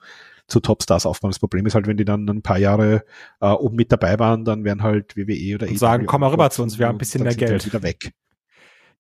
zu 0.47 0.61
Topstars 0.61 1.07
aufbauen. 1.07 1.31
Das 1.31 1.39
Problem 1.39 1.65
ist 1.65 1.75
halt, 1.75 1.87
wenn 1.87 1.97
die 1.97 2.05
dann 2.05 2.29
ein 2.29 2.43
paar 2.43 2.59
Jahre 2.59 3.05
äh, 3.41 3.47
oben 3.47 3.77
mit 3.77 3.91
dabei 3.91 4.19
waren, 4.19 4.45
dann 4.45 4.65
werden 4.65 4.83
halt 4.83 5.17
WWE 5.17 5.55
oder 5.55 5.67
und 5.67 5.79
sagen, 5.79 6.05
komm 6.05 6.21
mal 6.21 6.29
rüber 6.29 6.51
zu 6.51 6.63
uns, 6.63 6.79
wir 6.79 6.89
haben 6.89 6.97
ein 6.97 6.99
bisschen 6.99 7.23
mehr 7.23 7.35
Geld. 7.35 7.53
Halt 7.53 7.67
wieder 7.67 7.83
weg. 7.83 8.13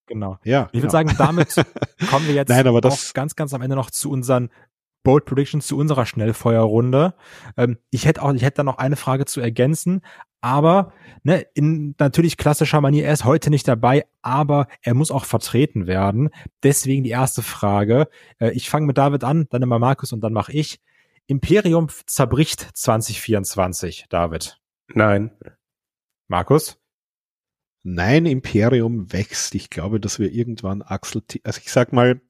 Genau. 0.06 0.39
Ja. 0.44 0.64
Ich 0.66 0.72
genau. 0.72 0.82
würde 0.85 0.93
sagen, 0.93 1.14
damit 1.16 1.55
kommen 2.10 2.26
wir 2.26 2.35
jetzt 2.35 2.48
Nein, 2.48 2.66
aber 2.66 2.81
das 2.81 3.14
ganz, 3.14 3.36
ganz 3.36 3.55
am 3.55 3.62
Ende 3.62 3.76
noch 3.76 3.90
zu 3.90 4.10
unseren 4.10 4.51
Bold 5.05 5.26
Predictions 5.26 5.66
zu 5.66 5.76
unserer 5.76 6.06
Schnellfeuerrunde. 6.06 7.14
Ähm, 7.56 7.78
ich 7.90 8.06
hätte 8.06 8.22
auch, 8.22 8.32
ich 8.32 8.43
hätte 8.43 8.56
da 8.56 8.62
noch 8.64 8.78
eine 8.78 8.97
Frage 8.97 9.26
zu 9.26 9.40
ergänzen, 9.40 10.01
aber 10.40 10.93
ne, 11.22 11.47
in 11.55 11.94
natürlich 11.98 12.36
klassischer 12.36 12.81
Manier, 12.81 13.05
er 13.05 13.12
ist 13.12 13.24
heute 13.24 13.51
nicht 13.51 13.68
dabei, 13.68 14.06
aber 14.22 14.66
er 14.82 14.94
muss 14.94 15.10
auch 15.10 15.24
vertreten 15.24 15.86
werden. 15.86 16.31
Deswegen 16.62 17.05
die 17.05 17.10
erste 17.10 17.43
Frage. 17.43 18.09
Äh, 18.39 18.51
ich 18.51 18.68
fange 18.68 18.86
mit 18.86 18.98
David 18.98 19.24
an, 19.24 19.47
dann 19.51 19.62
immer 19.62 19.78
Markus 19.78 20.12
und 20.12 20.20
dann 20.20 20.32
mache 20.32 20.52
ich. 20.52 20.81
Imperium 21.26 21.89
zerbricht 22.06 22.68
2024, 22.74 24.06
David. 24.10 24.60
Nein. 24.89 25.31
Markus? 26.28 26.78
Nein, 27.85 28.24
Imperium 28.24 29.12
wächst. 29.12 29.55
Ich 29.55 29.69
glaube, 29.69 30.01
dass 30.01 30.19
wir 30.19 30.32
irgendwann 30.32 30.81
Axel, 30.81 31.23
also 31.44 31.61
ich 31.62 31.70
sag 31.70 31.93
mal, 31.93 32.20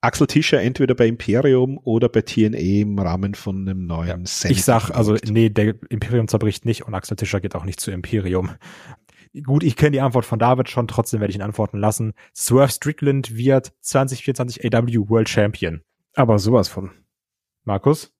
Axel 0.00 0.26
Tischer 0.26 0.60
entweder 0.60 0.94
bei 0.94 1.06
Imperium 1.06 1.78
oder 1.82 2.08
bei 2.08 2.22
TNA 2.22 2.58
im 2.58 2.98
Rahmen 2.98 3.34
von 3.34 3.68
einem 3.68 3.86
neuen 3.86 4.24
ja, 4.24 4.50
Ich 4.50 4.64
sag, 4.64 4.90
also 4.90 5.16
nee, 5.26 5.50
der 5.50 5.74
Imperium 5.90 6.26
zerbricht 6.26 6.64
nicht 6.64 6.86
und 6.86 6.94
Axel 6.94 7.16
Tischer 7.16 7.40
geht 7.40 7.54
auch 7.54 7.64
nicht 7.64 7.80
zu 7.80 7.90
Imperium. 7.90 8.52
Gut, 9.42 9.62
ich 9.62 9.76
kenne 9.76 9.92
die 9.92 10.00
Antwort 10.00 10.24
von 10.24 10.38
David 10.38 10.70
schon, 10.70 10.88
trotzdem 10.88 11.20
werde 11.20 11.30
ich 11.30 11.36
ihn 11.36 11.42
antworten 11.42 11.78
lassen. 11.78 12.14
Swerve 12.34 12.72
Strickland 12.72 13.36
wird 13.36 13.72
2024 13.80 14.64
AW 14.64 15.08
World 15.10 15.28
Champion. 15.28 15.82
Aber 16.14 16.38
sowas 16.38 16.68
von. 16.68 16.92
Markus? 17.64 18.12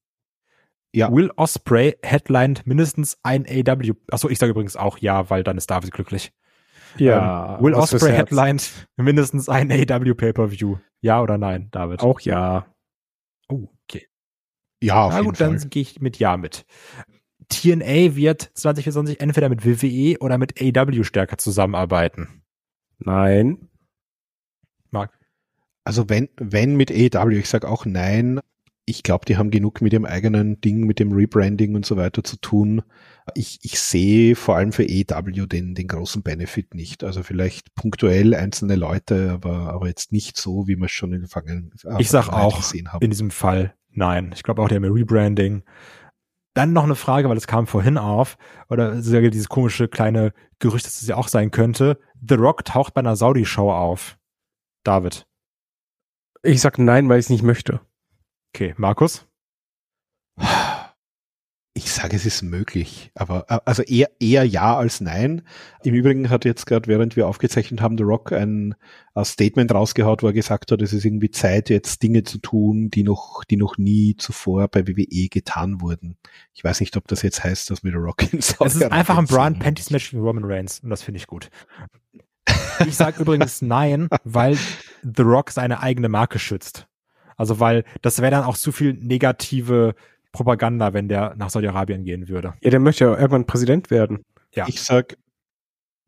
Ja. 0.93 1.11
Will 1.11 1.31
Osprey 1.37 1.97
headlined 2.03 2.67
mindestens 2.67 3.19
ein 3.23 3.47
AW. 3.47 3.93
Achso, 4.11 4.29
ich 4.29 4.39
sage 4.39 4.51
übrigens 4.51 4.77
auch 4.77 4.99
ja, 4.99 5.31
weil 5.31 5.45
dann 5.45 5.57
ist 5.57 5.71
David 5.71 5.93
glücklich. 5.93 6.33
Ja. 6.97 7.57
Ähm, 7.57 7.65
Will 7.65 7.75
Osprey 7.75 8.13
headlined 8.13 8.89
mindestens 8.97 9.49
ein 9.49 9.71
AW 9.71 10.15
Pay-Per-View. 10.15 10.79
Ja 11.01 11.21
oder 11.23 11.39
nein, 11.39 11.69
David? 11.71 12.01
Auch 12.01 12.21
ja. 12.21 12.67
Oh, 13.49 13.69
okay. 13.85 14.07
Ja, 14.83 15.05
auf 15.05 15.13
Na 15.13 15.21
gut, 15.23 15.37
Fall. 15.39 15.51
dann 15.57 15.71
gehe 15.71 15.83
ich 15.83 16.01
mit 16.01 16.19
Ja 16.19 16.37
mit. 16.37 16.65
TNA 17.49 18.17
wird 18.17 18.51
2024 18.55 19.21
entweder 19.21 19.49
mit 19.49 19.65
WWE 19.65 20.19
oder 20.21 20.39
mit 20.39 20.61
AW 20.61 21.05
stärker 21.05 21.39
zusammenarbeiten. 21.39 22.43
Nein. 22.99 23.69
Marc? 24.91 25.19
Also 25.85 26.09
wenn, 26.09 26.29
wenn 26.37 26.77
mit 26.77 26.91
AW, 26.91 27.37
ich 27.39 27.49
sage 27.49 27.69
auch 27.69 27.85
nein. 27.85 28.41
Ich 28.87 29.03
glaube, 29.03 29.25
die 29.25 29.37
haben 29.37 29.51
genug 29.51 29.81
mit 29.81 29.93
ihrem 29.93 30.05
eigenen 30.05 30.61
Ding, 30.61 30.87
mit 30.87 30.99
dem 30.99 31.13
Rebranding 31.13 31.75
und 31.75 31.87
so 31.87 31.97
weiter 31.97 32.23
zu 32.23 32.37
tun. 32.37 32.83
Ich, 33.35 33.59
ich 33.63 33.81
sehe 33.81 34.37
vor 34.37 34.57
allem 34.57 34.73
für 34.73 34.85
AW 34.85 35.47
den, 35.47 35.75
den 35.75 35.89
großen 35.89 36.23
Benefit 36.23 36.75
nicht. 36.75 37.03
Also 37.03 37.23
vielleicht 37.23 37.75
punktuell 37.75 38.35
einzelne 38.35 38.77
Leute, 38.77 39.31
aber, 39.33 39.73
aber 39.73 39.89
jetzt 39.89 40.13
nicht 40.13 40.37
so, 40.37 40.69
wie 40.69 40.77
wir 40.77 40.85
es 40.85 40.93
schon 40.93 41.15
in 41.15 41.21
den 41.21 41.29
vergangenen 41.29 41.73
Ich 41.99 42.11
sag 42.11 42.29
auch 42.29 42.59
gesehen 42.59 42.93
haben. 42.93 43.03
in 43.03 43.11
diesem 43.11 43.31
Fall 43.31 43.75
nein. 43.91 44.33
Ich 44.35 44.43
glaube 44.43 44.61
auch, 44.61 44.69
der 44.69 44.83
Rebranding 44.83 45.63
dann 46.55 46.73
noch 46.73 46.85
eine 46.85 46.95
Frage, 46.95 47.29
weil 47.29 47.37
es 47.37 47.49
kam 47.49 47.67
vorhin 47.67 47.99
auf, 47.99 48.39
oder 48.69 48.95
dieses 48.95 49.49
komische 49.49 49.89
kleine 49.89 50.33
Gerücht, 50.61 50.87
dass 50.87 51.03
es 51.03 51.09
ja 51.09 51.17
auch 51.17 51.29
sein 51.29 51.51
könnte. 51.51 51.99
The 52.27 52.37
Rock 52.37 52.65
taucht 52.65 52.95
bei 52.95 53.01
einer 53.01 53.17
Saudi-Show 53.17 53.71
auf. 53.71 54.17
David. 54.85 55.27
Ich 56.43 56.61
sag 56.61 56.79
nein, 56.79 57.09
weil 57.09 57.19
ich 57.19 57.27
es 57.27 57.31
nicht 57.31 57.43
möchte. 57.43 57.81
Okay, 58.55 58.73
Markus? 58.77 59.27
Ich 61.77 61.91
sage, 61.91 62.15
es 62.15 62.25
ist 62.25 62.43
möglich, 62.43 63.11
aber 63.17 63.47
äh, 63.49 63.59
also 63.65 63.83
eher, 63.83 64.13
eher 64.21 64.45
ja 64.45 64.77
als 64.77 65.01
nein. 65.01 65.43
Im 65.83 65.93
Übrigen 65.93 66.31
hat 66.31 66.45
jetzt 66.45 66.65
gerade, 66.67 66.87
während 66.87 67.17
wir 67.17 67.27
aufgezeichnet 67.27 67.81
haben, 67.81 67.99
The 67.99 68.05
Rock 68.05 68.31
ein, 68.31 68.77
ein 69.15 69.25
Statement 69.25 69.75
rausgehaut, 69.75 70.23
wo 70.23 70.29
er 70.29 70.33
gesagt 70.33 70.71
hat, 70.71 70.81
es 70.83 70.93
ist 70.93 71.05
irgendwie 71.05 71.33
Zeit, 71.33 71.69
jetzt 71.69 72.05
Dinge 72.05 72.23
zu 72.23 72.39
tun, 72.39 72.91
die 72.91 73.03
noch, 73.03 73.43
die 73.43 73.57
noch 73.57 73.77
nie 73.77 74.15
zuvor 74.19 74.69
bei 74.69 74.87
WWE 74.87 75.29
getan 75.29 75.81
wurden. 75.81 76.17
Ich 76.53 76.63
weiß 76.63 76.79
nicht, 76.79 76.97
ob 76.97 77.09
das 77.09 77.23
jetzt 77.23 77.43
heißt, 77.43 77.71
dass 77.71 77.83
wir 77.83 77.91
The 77.91 77.97
Rock 77.97 78.33
in 78.33 78.41
Saudi 78.41 78.69
Es 78.69 78.77
ist 78.77 78.85
einfach 78.85 79.19
ein 79.19 79.27
Brian 79.27 79.59
Panties 79.59 79.91
Match 79.91 80.13
mit 80.13 80.23
Roman 80.23 80.45
Reigns 80.45 80.79
und 80.79 80.91
das 80.91 81.03
finde 81.03 81.19
ich 81.19 81.27
gut. 81.27 81.51
Ich 82.87 82.95
sage 82.95 83.21
übrigens 83.21 83.63
nein, 83.63 84.07
weil 84.23 84.57
The 85.03 85.23
Rock 85.23 85.51
seine 85.51 85.81
eigene 85.81 86.09
Marke 86.09 86.39
schützt. 86.39 86.87
Also 87.37 87.61
weil 87.61 87.85
das 88.03 88.21
wäre 88.21 88.31
dann 88.31 88.45
auch 88.45 88.57
zu 88.57 88.73
viel 88.73 88.95
negative 88.95 89.95
Propaganda, 90.33 90.93
wenn 90.93 91.09
der 91.09 91.35
nach 91.37 91.51
Saudi-Arabien 91.51 92.05
gehen 92.05 92.29
würde. 92.29 92.55
Ja, 92.61 92.71
der 92.71 92.81
möchte 92.81 93.05
ja 93.05 93.13
irgendwann 93.13 93.47
Präsident 93.47 93.91
werden. 93.91 94.25
Ja. 94.53 94.67
Ich 94.69 94.83
sag, 94.83 95.17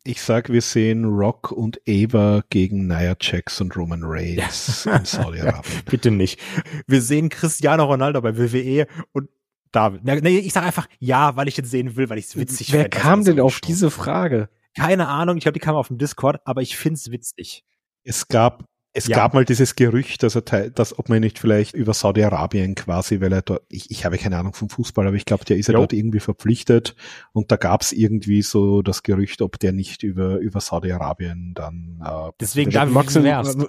ich 0.05 0.21
sag, 0.21 0.51
wir 0.51 0.63
sehen 0.63 1.05
Rock 1.05 1.53
und 1.53 1.81
Eva 1.85 2.43
gegen 2.51 2.87
Nia 2.87 3.17
Jax 3.21 3.61
und 3.61 3.77
Roman 3.77 4.03
Reigns 4.05 4.85
ja. 4.85 4.97
in 4.97 5.05
Saudi-Arabien. 5.05 5.83
Bitte 5.91 6.11
nicht. 6.11 6.41
Wir 6.87 7.03
sehen 7.03 7.29
Cristiano 7.29 7.85
Ronaldo 7.85 8.21
bei 8.21 8.37
WWE 8.37 8.87
und 9.13 9.29
David. 9.73 10.05
Nee, 10.05 10.39
ich 10.39 10.53
sag 10.53 10.65
einfach 10.65 10.89
ja, 10.99 11.37
weil 11.37 11.49
ich 11.49 11.57
jetzt 11.57 11.71
sehen 11.71 11.97
will, 11.97 12.09
weil 12.09 12.19
ich 12.19 12.27
es 12.27 12.37
witzig 12.37 12.69
finde. 12.69 12.85
Wer 12.85 12.89
kam 12.89 13.25
denn 13.25 13.41
auf 13.41 13.61
diese 13.61 13.91
Frage? 13.91 14.49
Keine 14.77 15.09
Ahnung, 15.09 15.37
ich 15.37 15.43
glaube, 15.43 15.55
die 15.55 15.65
kam 15.65 15.75
auf 15.75 15.89
dem 15.89 15.99
Discord, 15.99 16.41
aber 16.45 16.63
ich 16.63 16.77
find's 16.77 17.11
witzig. 17.11 17.65
Es 18.03 18.29
gab 18.29 18.65
es 18.97 19.09
ja. 19.09 19.17
gab 19.17 19.35
mal 19.35 19.45
dieses 19.45 19.77
Gerücht, 19.77 20.23
dass 20.23 20.37
er, 20.37 20.71
dass 20.71 20.99
ob 20.99 21.11
man 21.11 21.21
nicht 21.21 21.39
vielleicht 21.39 21.75
über 21.75 21.93
Saudi-Arabien 21.93 22.75
quasi, 22.75 23.21
weil 23.21 23.31
er 23.31 23.43
dort, 23.43 23.63
ich, 23.69 23.91
ich 23.91 24.07
habe 24.07 24.17
keine 24.17 24.39
Ahnung 24.39 24.55
vom 24.55 24.71
Fußball, 24.71 25.07
aber 25.07 25.17
ich 25.17 25.27
glaube, 25.27 25.45
der 25.45 25.59
ist 25.59 25.67
ja 25.67 25.75
dort 25.75 25.93
irgendwie 25.93 26.19
verpflichtet 26.19 26.97
und 27.33 27.53
da 27.53 27.57
gab 27.57 27.83
es 27.83 27.93
irgendwie 27.93 28.41
so 28.41 28.81
das 28.81 29.03
Gerücht, 29.03 29.43
ob 29.43 29.59
der 29.59 29.73
nicht 29.73 30.03
über 30.03 30.39
über 30.39 30.61
Saudi-Arabien 30.61 31.53
dann. 31.55 32.03
Äh, 32.03 32.33
Deswegen 32.41 32.71
da 32.71 32.87
Max 32.87 33.15
also, 33.17 33.69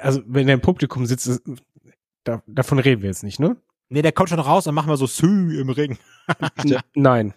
also 0.00 0.22
wenn 0.26 0.48
er 0.48 0.54
im 0.54 0.62
Publikum 0.62 1.04
sitzt, 1.04 1.42
da, 2.24 2.42
davon 2.46 2.78
reden 2.78 3.02
wir 3.02 3.10
jetzt 3.10 3.24
nicht, 3.24 3.40
ne? 3.40 3.58
Nee, 3.90 4.00
der 4.00 4.12
kommt 4.12 4.30
schon 4.30 4.40
raus 4.40 4.66
und 4.66 4.74
machen 4.74 4.88
wir 4.88 4.96
so 4.96 5.06
Sü 5.06 5.60
im 5.60 5.68
Ring. 5.68 5.98
Nein. 6.94 7.34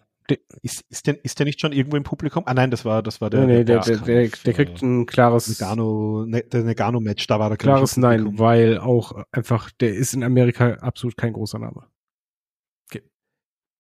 Ist, 0.62 0.84
ist, 0.90 1.06
der, 1.06 1.24
ist 1.24 1.38
der 1.38 1.46
nicht 1.46 1.62
schon 1.62 1.72
irgendwo 1.72 1.98
im 1.98 2.04
Publikum? 2.04 2.44
Ah 2.48 2.54
nein, 2.54 2.72
das 2.72 2.84
war, 2.84 3.04
das 3.04 3.22
war 3.22 3.30
der. 3.30 3.46
Nee, 3.46 3.64
der, 3.64 3.82
der, 3.82 3.98
der, 3.98 4.28
der, 4.28 4.54
kriegt 4.54 4.82
ein 4.82 5.06
klares 5.06 5.48
Negano, 5.48 6.26
ne, 6.26 6.42
der 6.42 6.64
Negano-Match, 6.64 7.28
da 7.28 7.40
war 7.40 7.50
der 7.50 7.58
klares 7.58 7.98
Nein, 7.98 8.40
weil 8.40 8.80
auch 8.80 9.24
einfach, 9.32 9.70
der 9.80 9.94
ist 9.94 10.14
in 10.14 10.24
Amerika 10.24 10.74
absolut 10.76 11.18
kein 11.18 11.34
großer 11.34 11.60
Name. 11.60 11.88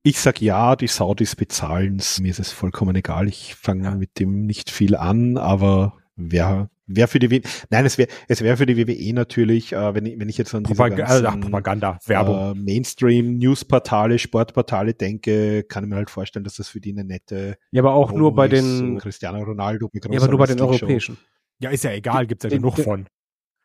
Ich 0.08 0.20
sag 0.20 0.40
ja, 0.40 0.76
die 0.76 0.86
Saudis 0.86 1.36
bezahlen's. 1.36 2.20
Mir 2.20 2.30
ist 2.30 2.38
es 2.38 2.52
vollkommen 2.52 2.96
egal. 2.96 3.28
Ich 3.28 3.56
fange 3.56 3.90
mit 3.96 4.20
dem 4.20 4.46
nicht 4.46 4.70
viel 4.70 4.96
an, 4.96 5.36
aber 5.36 5.98
wer 6.16 6.70
Wäre 6.88 7.08
für 7.08 7.20
die 7.20 7.32
w 7.32 7.42
Nein, 7.70 7.86
es 7.86 7.98
wäre 7.98 8.10
es 8.28 8.42
wäre 8.42 8.58
für 8.58 8.66
die 8.66 8.78
WWE 8.78 9.14
natürlich, 9.14 9.74
äh, 9.74 9.96
wenn 9.96 10.06
ich 10.06 10.20
wenn 10.20 10.30
ich 10.30 10.38
jetzt 10.38 10.54
an 10.54 10.64
diese 10.64 10.76
Propag 10.76 10.96
ganzen, 10.96 11.26
Ach, 11.26 11.40
Propaganda, 11.40 12.00
Werbung, 12.06 12.52
äh, 12.52 12.54
Mainstream 12.54 13.38
Newsportale, 13.38 14.20
Sportportale 14.20 14.94
denke, 14.94 15.64
kann 15.64 15.84
ich 15.84 15.90
mir 15.90 15.96
halt 15.96 16.10
vorstellen, 16.10 16.44
dass 16.44 16.56
das 16.56 16.68
für 16.68 16.80
die 16.80 16.92
eine 16.92 17.04
nette 17.04 17.58
Ja, 17.72 17.82
aber 17.82 17.94
auch 17.94 18.12
nur 18.12 18.36
bei 18.36 18.48
den 18.48 19.00
Cristiano 19.00 19.42
Ronaldo 19.42 19.90
Ja, 19.94 20.20
aber 20.20 20.28
nur 20.28 20.40
bei 20.40 20.46
den 20.46 20.62
europäischen. 20.62 21.18
Ja, 21.60 21.72
ist 21.72 21.84
ja 21.84 21.92
egal, 21.92 22.28
gibt's 22.28 22.44
ja 22.44 22.50
genug 22.50 22.80
von. 22.80 23.08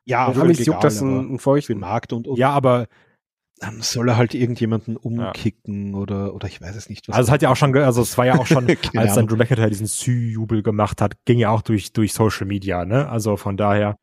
Ja, 0.04 0.32
für 0.32 0.44
mich 0.44 0.64
juckt 0.64 0.82
das 0.82 1.00
ein, 1.02 1.34
ein 1.34 1.38
feuchten 1.38 1.78
Markt 1.78 2.12
und, 2.12 2.26
und 2.26 2.38
Ja, 2.38 2.50
aber 2.50 2.86
dann 3.60 3.82
soll 3.82 4.08
er 4.08 4.16
halt 4.16 4.34
irgendjemanden 4.34 4.96
umkicken 4.96 5.92
ja. 5.92 5.98
oder 5.98 6.34
oder 6.34 6.48
ich 6.48 6.60
weiß 6.60 6.74
es 6.74 6.88
nicht. 6.88 7.06
Was 7.08 7.16
also 7.16 7.28
es 7.28 7.32
hat 7.32 7.42
ja 7.42 7.50
auch 7.50 7.56
schon, 7.56 7.76
also 7.76 8.00
es 8.02 8.16
war 8.16 8.26
ja 8.26 8.38
auch 8.38 8.46
schon, 8.46 8.66
als 8.96 9.14
dann 9.14 9.26
Drew 9.26 9.36
McIntyre 9.36 9.68
diesen 9.68 9.86
Sü-Jubel 9.86 10.62
gemacht 10.62 11.00
hat, 11.02 11.14
ging 11.26 11.38
ja 11.38 11.50
auch 11.50 11.62
durch 11.62 11.92
durch 11.92 12.14
Social 12.14 12.46
Media, 12.46 12.84
ne? 12.84 13.08
Also 13.08 13.36
von 13.36 13.56
daher. 13.56 13.96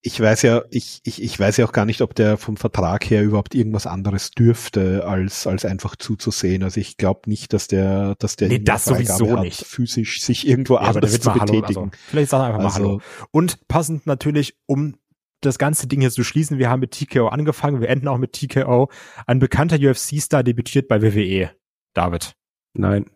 Ich 0.00 0.20
weiß 0.20 0.42
ja, 0.42 0.62
ich, 0.70 1.00
ich, 1.02 1.20
ich 1.20 1.40
weiß 1.40 1.56
ja 1.56 1.66
auch 1.66 1.72
gar 1.72 1.84
nicht, 1.84 2.02
ob 2.02 2.14
der 2.14 2.36
vom 2.36 2.56
Vertrag 2.56 3.10
her 3.10 3.24
überhaupt 3.24 3.56
irgendwas 3.56 3.88
anderes 3.88 4.30
dürfte, 4.30 5.04
als, 5.04 5.48
als 5.48 5.64
einfach 5.64 5.96
zuzusehen. 5.96 6.62
Also 6.62 6.78
ich 6.78 6.98
glaube 6.98 7.22
nicht, 7.26 7.52
dass 7.52 7.66
der, 7.66 8.14
dass 8.20 8.36
der 8.36 8.46
nee, 8.46 8.60
das 8.60 8.84
sowieso 8.84 9.36
hat, 9.36 9.40
nicht. 9.42 9.66
physisch 9.66 10.22
sich 10.22 10.46
irgendwo 10.46 10.74
ja, 10.74 10.82
anders 10.82 11.18
zu 11.18 11.32
betätigen. 11.32 11.66
Hallo, 11.66 11.66
also, 11.66 11.90
vielleicht 12.06 12.30
sag 12.30 12.42
einfach 12.44 12.58
mal 12.58 12.64
also, 12.66 12.78
Hallo. 12.78 13.00
Und 13.32 13.66
passend 13.66 14.06
natürlich, 14.06 14.54
um 14.66 14.94
das 15.40 15.58
ganze 15.58 15.86
Ding 15.86 16.00
hier 16.00 16.10
zu 16.10 16.24
schließen, 16.24 16.58
wir 16.58 16.70
haben 16.70 16.80
mit 16.80 16.92
TKO 16.92 17.28
angefangen, 17.28 17.80
wir 17.80 17.88
enden 17.88 18.08
auch 18.08 18.18
mit 18.18 18.32
TKO. 18.32 18.90
Ein 19.26 19.38
bekannter 19.38 19.76
UFC-Star 19.76 20.42
debütiert 20.42 20.88
bei 20.88 21.02
WWE. 21.02 21.50
David. 21.94 22.34
Nein. 22.74 23.10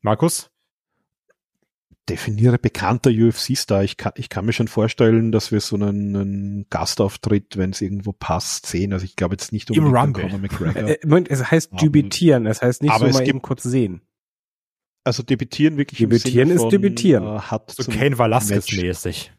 Markus? 0.00 0.50
Definiere 2.08 2.58
bekannter 2.58 3.10
UFC-Star. 3.10 3.82
Ich 3.82 3.96
kann, 3.96 4.12
ich 4.16 4.28
kann 4.28 4.44
mir 4.44 4.52
schon 4.52 4.68
vorstellen, 4.68 5.32
dass 5.32 5.52
wir 5.52 5.60
so 5.60 5.76
einen, 5.76 6.14
einen 6.14 6.66
Gastauftritt, 6.68 7.56
wenn 7.56 7.70
es 7.70 7.80
irgendwo 7.80 8.12
passt, 8.12 8.66
sehen. 8.66 8.92
Also 8.92 9.06
ich 9.06 9.16
glaube 9.16 9.34
jetzt 9.34 9.52
nicht 9.52 9.70
um 9.70 9.76
Im 9.76 9.94
Rumble. 9.94 10.24
Äh, 10.74 10.98
Moment, 11.04 11.30
es 11.30 11.50
heißt 11.50 11.72
debütieren, 11.80 12.46
es 12.46 12.60
heißt 12.60 12.82
nicht 12.82 12.92
aber 12.92 13.10
so 13.10 13.18
mal 13.18 13.26
eben 13.26 13.40
kurz 13.40 13.62
sehen. 13.62 14.02
Also 15.04 15.22
debütieren 15.22 15.76
wirklich 15.76 15.98
Debütieren 15.98 16.50
ist 16.50 16.62
von, 16.62 16.70
debütieren. 16.70 17.24
Äh, 17.24 17.40
hat 17.40 17.70
so 17.70 17.90
Kane 17.90 18.18
Velasquez 18.18 18.72
mäßig. 18.72 19.32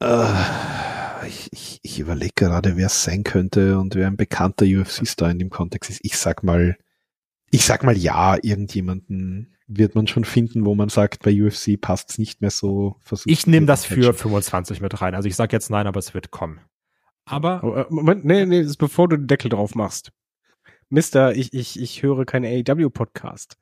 Äh, 0.00 0.32
ich, 1.26 1.48
ich, 1.52 1.80
ich 1.82 1.98
überlege 2.00 2.32
gerade, 2.34 2.76
wer 2.76 2.86
es 2.86 3.02
sein 3.04 3.24
könnte 3.24 3.78
und 3.78 3.94
wer 3.94 4.06
ein 4.06 4.16
bekannter 4.16 4.64
UFC-Star 4.64 5.30
in 5.30 5.38
dem 5.38 5.50
Kontext 5.50 5.90
ist. 5.90 6.00
Ich 6.02 6.16
sag 6.16 6.42
mal, 6.42 6.76
ich 7.50 7.64
sag 7.64 7.84
mal 7.84 7.96
ja, 7.96 8.36
irgendjemanden 8.42 9.54
wird 9.66 9.94
man 9.94 10.06
schon 10.06 10.24
finden, 10.24 10.64
wo 10.64 10.74
man 10.74 10.88
sagt, 10.88 11.22
bei 11.22 11.42
UFC 11.42 11.80
passt 11.80 12.10
es 12.10 12.18
nicht 12.18 12.40
mehr 12.40 12.50
so. 12.50 12.96
Ich 13.26 13.46
nehme 13.46 13.66
das 13.66 13.84
für 13.84 14.14
25 14.14 14.80
mit 14.80 15.00
rein. 15.00 15.14
Also 15.14 15.28
ich 15.28 15.36
sag 15.36 15.52
jetzt 15.52 15.70
nein, 15.70 15.86
aber 15.86 15.98
es 15.98 16.14
wird 16.14 16.30
kommen. 16.30 16.60
Aber. 17.26 17.62
Oh, 17.62 17.74
äh, 17.74 17.86
Moment, 17.90 18.24
nee, 18.24 18.46
nee, 18.46 18.62
das 18.62 18.70
ist 18.70 18.76
bevor 18.78 19.08
du 19.08 19.16
den 19.16 19.26
Deckel 19.26 19.50
drauf 19.50 19.74
machst. 19.74 20.10
Mister, 20.88 21.36
ich, 21.36 21.52
ich, 21.52 21.78
ich 21.78 22.02
höre 22.02 22.24
keinen 22.24 22.46
AEW-Podcast. 22.46 23.58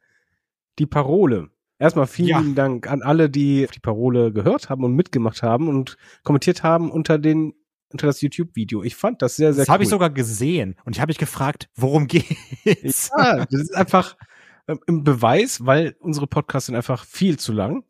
Die 0.79 0.87
Parole 0.87 1.51
Erstmal 1.79 2.07
vielen 2.07 2.49
ja. 2.49 2.55
Dank 2.55 2.91
an 2.91 3.03
alle, 3.03 3.29
die 3.31 3.67
die 3.75 3.81
Parole 3.81 4.33
gehört 4.33 4.71
haben 4.71 4.85
und 4.85 4.95
mitgemacht 4.95 5.43
haben 5.43 5.69
und 5.69 5.97
kommentiert 6.25 6.63
haben 6.63 6.91
unter 6.91 7.19
den 7.19 7.55
unter 7.91 8.07
das 8.09 8.21
YouTube-Video. 8.21 8.83
Ich 8.83 8.97
fand 8.97 9.23
das 9.23 9.37
sehr, 9.37 9.53
sehr 9.55 9.63
Das 9.63 9.69
cool. 9.69 9.73
habe 9.75 9.83
ich 9.85 9.89
sogar 9.91 10.11
gesehen 10.11 10.77
und 10.85 10.97
ich 10.97 11.01
habe 11.01 11.11
mich 11.11 11.19
gefragt, 11.19 11.69
worum 11.77 12.07
geht's? 12.09 13.11
Ja, 13.17 13.45
das 13.47 13.61
ist 13.61 13.75
einfach 13.75 14.17
ähm, 14.69 14.81
im 14.87 15.05
Beweis, 15.05 15.65
weil 15.65 15.97
unsere 16.01 16.27
Podcasts 16.27 16.67
sind 16.67 16.75
einfach 16.77 17.05
viel 17.05 17.39
zu 17.39 17.53
lang. 17.53 17.85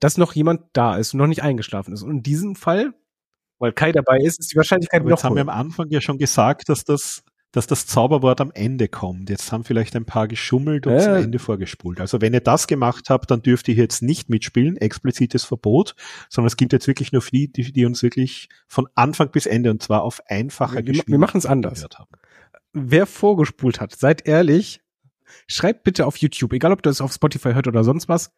dass 0.00 0.18
noch 0.18 0.34
jemand 0.34 0.62
da 0.74 0.96
ist 0.96 1.14
und 1.14 1.18
noch 1.18 1.26
nicht 1.26 1.42
eingeschlafen 1.42 1.92
ist. 1.94 2.02
Und 2.02 2.10
in 2.10 2.22
diesem 2.22 2.56
Fall, 2.56 2.94
weil 3.58 3.72
Kai 3.72 3.92
dabei 3.92 4.18
ist, 4.18 4.38
ist 4.40 4.52
die 4.52 4.56
Wahrscheinlichkeit 4.56 5.02
Aber 5.02 5.10
noch 5.10 5.18
jetzt 5.18 5.24
haben 5.24 5.34
wir 5.36 5.44
höher. 5.44 5.52
am 5.52 5.60
Anfang 5.66 5.88
ja 5.90 6.00
schon 6.00 6.18
gesagt, 6.18 6.68
dass 6.68 6.84
das, 6.84 7.24
dass 7.52 7.66
das 7.66 7.86
Zauberwort 7.86 8.40
am 8.42 8.50
Ende 8.52 8.88
kommt. 8.88 9.30
Jetzt 9.30 9.50
haben 9.52 9.64
vielleicht 9.64 9.96
ein 9.96 10.04
paar 10.04 10.28
geschummelt 10.28 10.86
und 10.86 10.92
Ja. 10.94 11.00
zum 11.00 11.14
Ende 11.14 11.38
vorgespult. 11.38 12.00
Also 12.00 12.20
wenn 12.20 12.34
ihr 12.34 12.40
das 12.40 12.66
gemacht 12.66 13.08
habt, 13.08 13.30
dann 13.30 13.40
dürft 13.42 13.68
ihr 13.68 13.74
jetzt 13.74 14.02
nicht 14.02 14.28
mitspielen, 14.28 14.76
explizites 14.76 15.44
Verbot, 15.44 15.94
sondern 16.28 16.48
es 16.48 16.56
gibt 16.58 16.72
jetzt 16.74 16.86
wirklich 16.86 17.10
nur 17.12 17.22
die, 17.32 17.50
die, 17.50 17.72
die 17.72 17.86
uns 17.86 18.02
wirklich 18.02 18.48
von 18.66 18.86
Anfang 18.94 19.30
bis 19.30 19.46
Ende 19.46 19.70
und 19.70 19.82
zwar 19.82 20.02
auf 20.02 20.20
einfacher 20.26 20.74
Wir- 20.74 20.76
wir 20.78 20.92
Geschwindigkeit 20.92 21.18
machen's 21.20 21.46
anders. 21.46 21.86
Wer 22.74 23.06
vorgespult 23.06 23.80
hat, 23.80 23.96
seid 23.96 24.26
ehrlich, 24.28 24.82
schreibt 25.46 25.84
bitte 25.84 26.06
auf 26.06 26.16
YouTube, 26.18 26.52
egal 26.52 26.72
ob 26.72 26.82
du 26.82 26.90
es 26.90 27.00
auf 27.00 27.12
Spotify 27.12 27.52
hört 27.54 27.66
oder 27.66 27.82
sonst 27.82 28.08
was, 28.08 28.30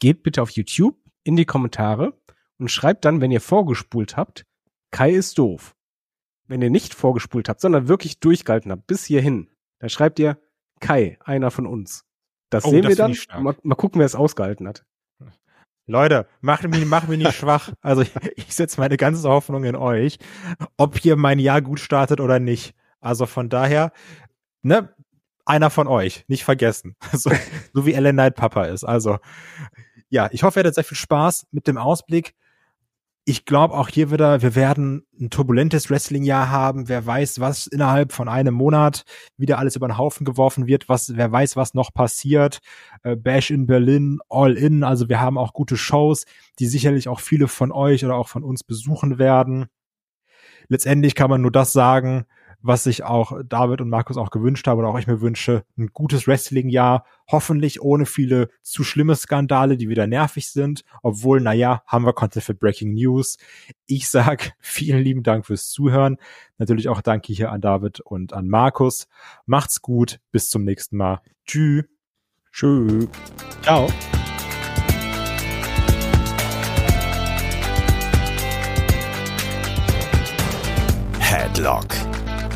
geht 0.00 0.22
bitte 0.24 0.42
auf 0.42 0.50
YouTube 0.50 0.96
in 1.22 1.36
die 1.36 1.44
Kommentare 1.44 2.18
und 2.58 2.70
schreibt 2.70 3.04
dann, 3.04 3.20
wenn 3.20 3.30
ihr 3.30 3.40
vorgespult 3.40 4.16
habt, 4.16 4.44
Kai 4.90 5.12
ist 5.12 5.38
doof. 5.38 5.76
Wenn 6.50 6.62
ihr 6.62 6.70
nicht 6.70 6.94
vorgespult 6.94 7.48
habt, 7.48 7.60
sondern 7.60 7.86
wirklich 7.86 8.18
durchgehalten 8.18 8.72
habt, 8.72 8.88
bis 8.88 9.04
hierhin, 9.04 9.48
dann 9.78 9.88
schreibt 9.88 10.18
ihr 10.18 10.36
Kai, 10.80 11.16
einer 11.24 11.52
von 11.52 11.64
uns. 11.64 12.04
Das 12.50 12.64
Oh, 12.64 12.70
sehen 12.70 12.82
das 12.82 12.90
wir 12.90 12.96
dann. 12.96 13.16
Mal, 13.44 13.54
mal 13.62 13.76
gucken, 13.76 14.00
wer 14.00 14.06
es 14.06 14.16
ausgehalten 14.16 14.66
hat. 14.66 14.84
Leute, 15.86 16.26
macht 16.40 16.68
mich, 16.68 16.84
macht 16.86 17.08
mich 17.08 17.18
nicht 17.18 17.34
schwach. 17.36 17.72
Also 17.82 18.02
ich, 18.02 18.10
ich 18.34 18.52
setze 18.52 18.80
meine 18.80 18.96
ganze 18.96 19.28
Hoffnung 19.28 19.62
in 19.62 19.76
euch, 19.76 20.18
ob 20.76 20.98
hier 20.98 21.14
mein 21.14 21.38
Jahr 21.38 21.62
gut 21.62 21.78
startet 21.78 22.18
oder 22.20 22.40
nicht. 22.40 22.74
Also 23.00 23.26
von 23.26 23.48
daher, 23.48 23.92
ne, 24.62 24.92
einer 25.44 25.70
von 25.70 25.86
euch, 25.86 26.24
nicht 26.26 26.42
vergessen. 26.42 26.96
So, 27.12 27.30
so 27.72 27.86
wie 27.86 27.94
Ellen 27.94 28.16
Knight 28.16 28.34
Papa 28.34 28.64
ist. 28.64 28.82
Also 28.82 29.18
ja, 30.08 30.28
ich 30.32 30.42
hoffe, 30.42 30.58
ihr 30.58 30.64
hattet 30.64 30.74
sehr 30.74 30.82
viel 30.82 30.96
Spaß 30.96 31.46
mit 31.52 31.68
dem 31.68 31.78
Ausblick. 31.78 32.34
Ich 33.30 33.44
glaube 33.44 33.74
auch 33.74 33.88
hier 33.88 34.10
wieder, 34.10 34.42
wir 34.42 34.56
werden 34.56 35.06
ein 35.20 35.30
turbulentes 35.30 35.88
Wrestling-Jahr 35.88 36.50
haben. 36.50 36.88
Wer 36.88 37.06
weiß, 37.06 37.38
was 37.38 37.68
innerhalb 37.68 38.10
von 38.10 38.28
einem 38.28 38.54
Monat 38.54 39.04
wieder 39.36 39.60
alles 39.60 39.76
über 39.76 39.86
den 39.86 39.96
Haufen 39.96 40.24
geworfen 40.24 40.66
wird, 40.66 40.88
was, 40.88 41.16
wer 41.16 41.30
weiß, 41.30 41.54
was 41.54 41.72
noch 41.72 41.94
passiert. 41.94 42.58
Äh, 43.04 43.14
Bash 43.14 43.52
in 43.52 43.68
Berlin, 43.68 44.18
All 44.28 44.56
In. 44.56 44.82
Also 44.82 45.08
wir 45.08 45.20
haben 45.20 45.38
auch 45.38 45.52
gute 45.52 45.76
Shows, 45.76 46.24
die 46.58 46.66
sicherlich 46.66 47.08
auch 47.08 47.20
viele 47.20 47.46
von 47.46 47.70
euch 47.70 48.04
oder 48.04 48.16
auch 48.16 48.26
von 48.26 48.42
uns 48.42 48.64
besuchen 48.64 49.20
werden. 49.20 49.66
Letztendlich 50.66 51.14
kann 51.14 51.30
man 51.30 51.40
nur 51.40 51.52
das 51.52 51.72
sagen, 51.72 52.26
was 52.62 52.84
sich 52.84 53.02
auch 53.04 53.40
David 53.48 53.80
und 53.80 53.88
Markus 53.88 54.16
auch 54.16 54.30
gewünscht 54.30 54.66
haben 54.66 54.78
oder 54.78 54.88
auch 54.88 54.98
ich 54.98 55.06
mir 55.06 55.20
wünsche, 55.20 55.64
ein 55.78 55.88
gutes 55.88 56.26
Wrestling-Jahr, 56.26 57.04
hoffentlich 57.30 57.80
ohne 57.80 58.06
viele 58.06 58.48
zu 58.62 58.84
schlimme 58.84 59.16
Skandale, 59.16 59.76
die 59.76 59.88
wieder 59.88 60.06
nervig 60.06 60.50
sind, 60.50 60.84
obwohl, 61.02 61.40
naja, 61.40 61.82
haben 61.86 62.04
wir 62.04 62.12
Content 62.12 62.44
für 62.44 62.54
Breaking 62.54 62.94
News. 62.94 63.38
Ich 63.86 64.08
sag 64.08 64.52
vielen 64.60 65.02
lieben 65.02 65.22
Dank 65.22 65.46
fürs 65.46 65.70
Zuhören. 65.70 66.16
Natürlich 66.58 66.88
auch 66.88 67.00
danke 67.00 67.32
hier 67.32 67.52
an 67.52 67.60
David 67.60 68.00
und 68.00 68.32
an 68.32 68.48
Markus. 68.48 69.08
Macht's 69.46 69.80
gut, 69.80 70.20
bis 70.30 70.50
zum 70.50 70.64
nächsten 70.64 70.96
Mal. 70.96 71.20
Tschüss. 71.46 71.84
Tschüss. 72.52 73.08
Ciao. 73.62 73.88
Headlock, 81.30 81.94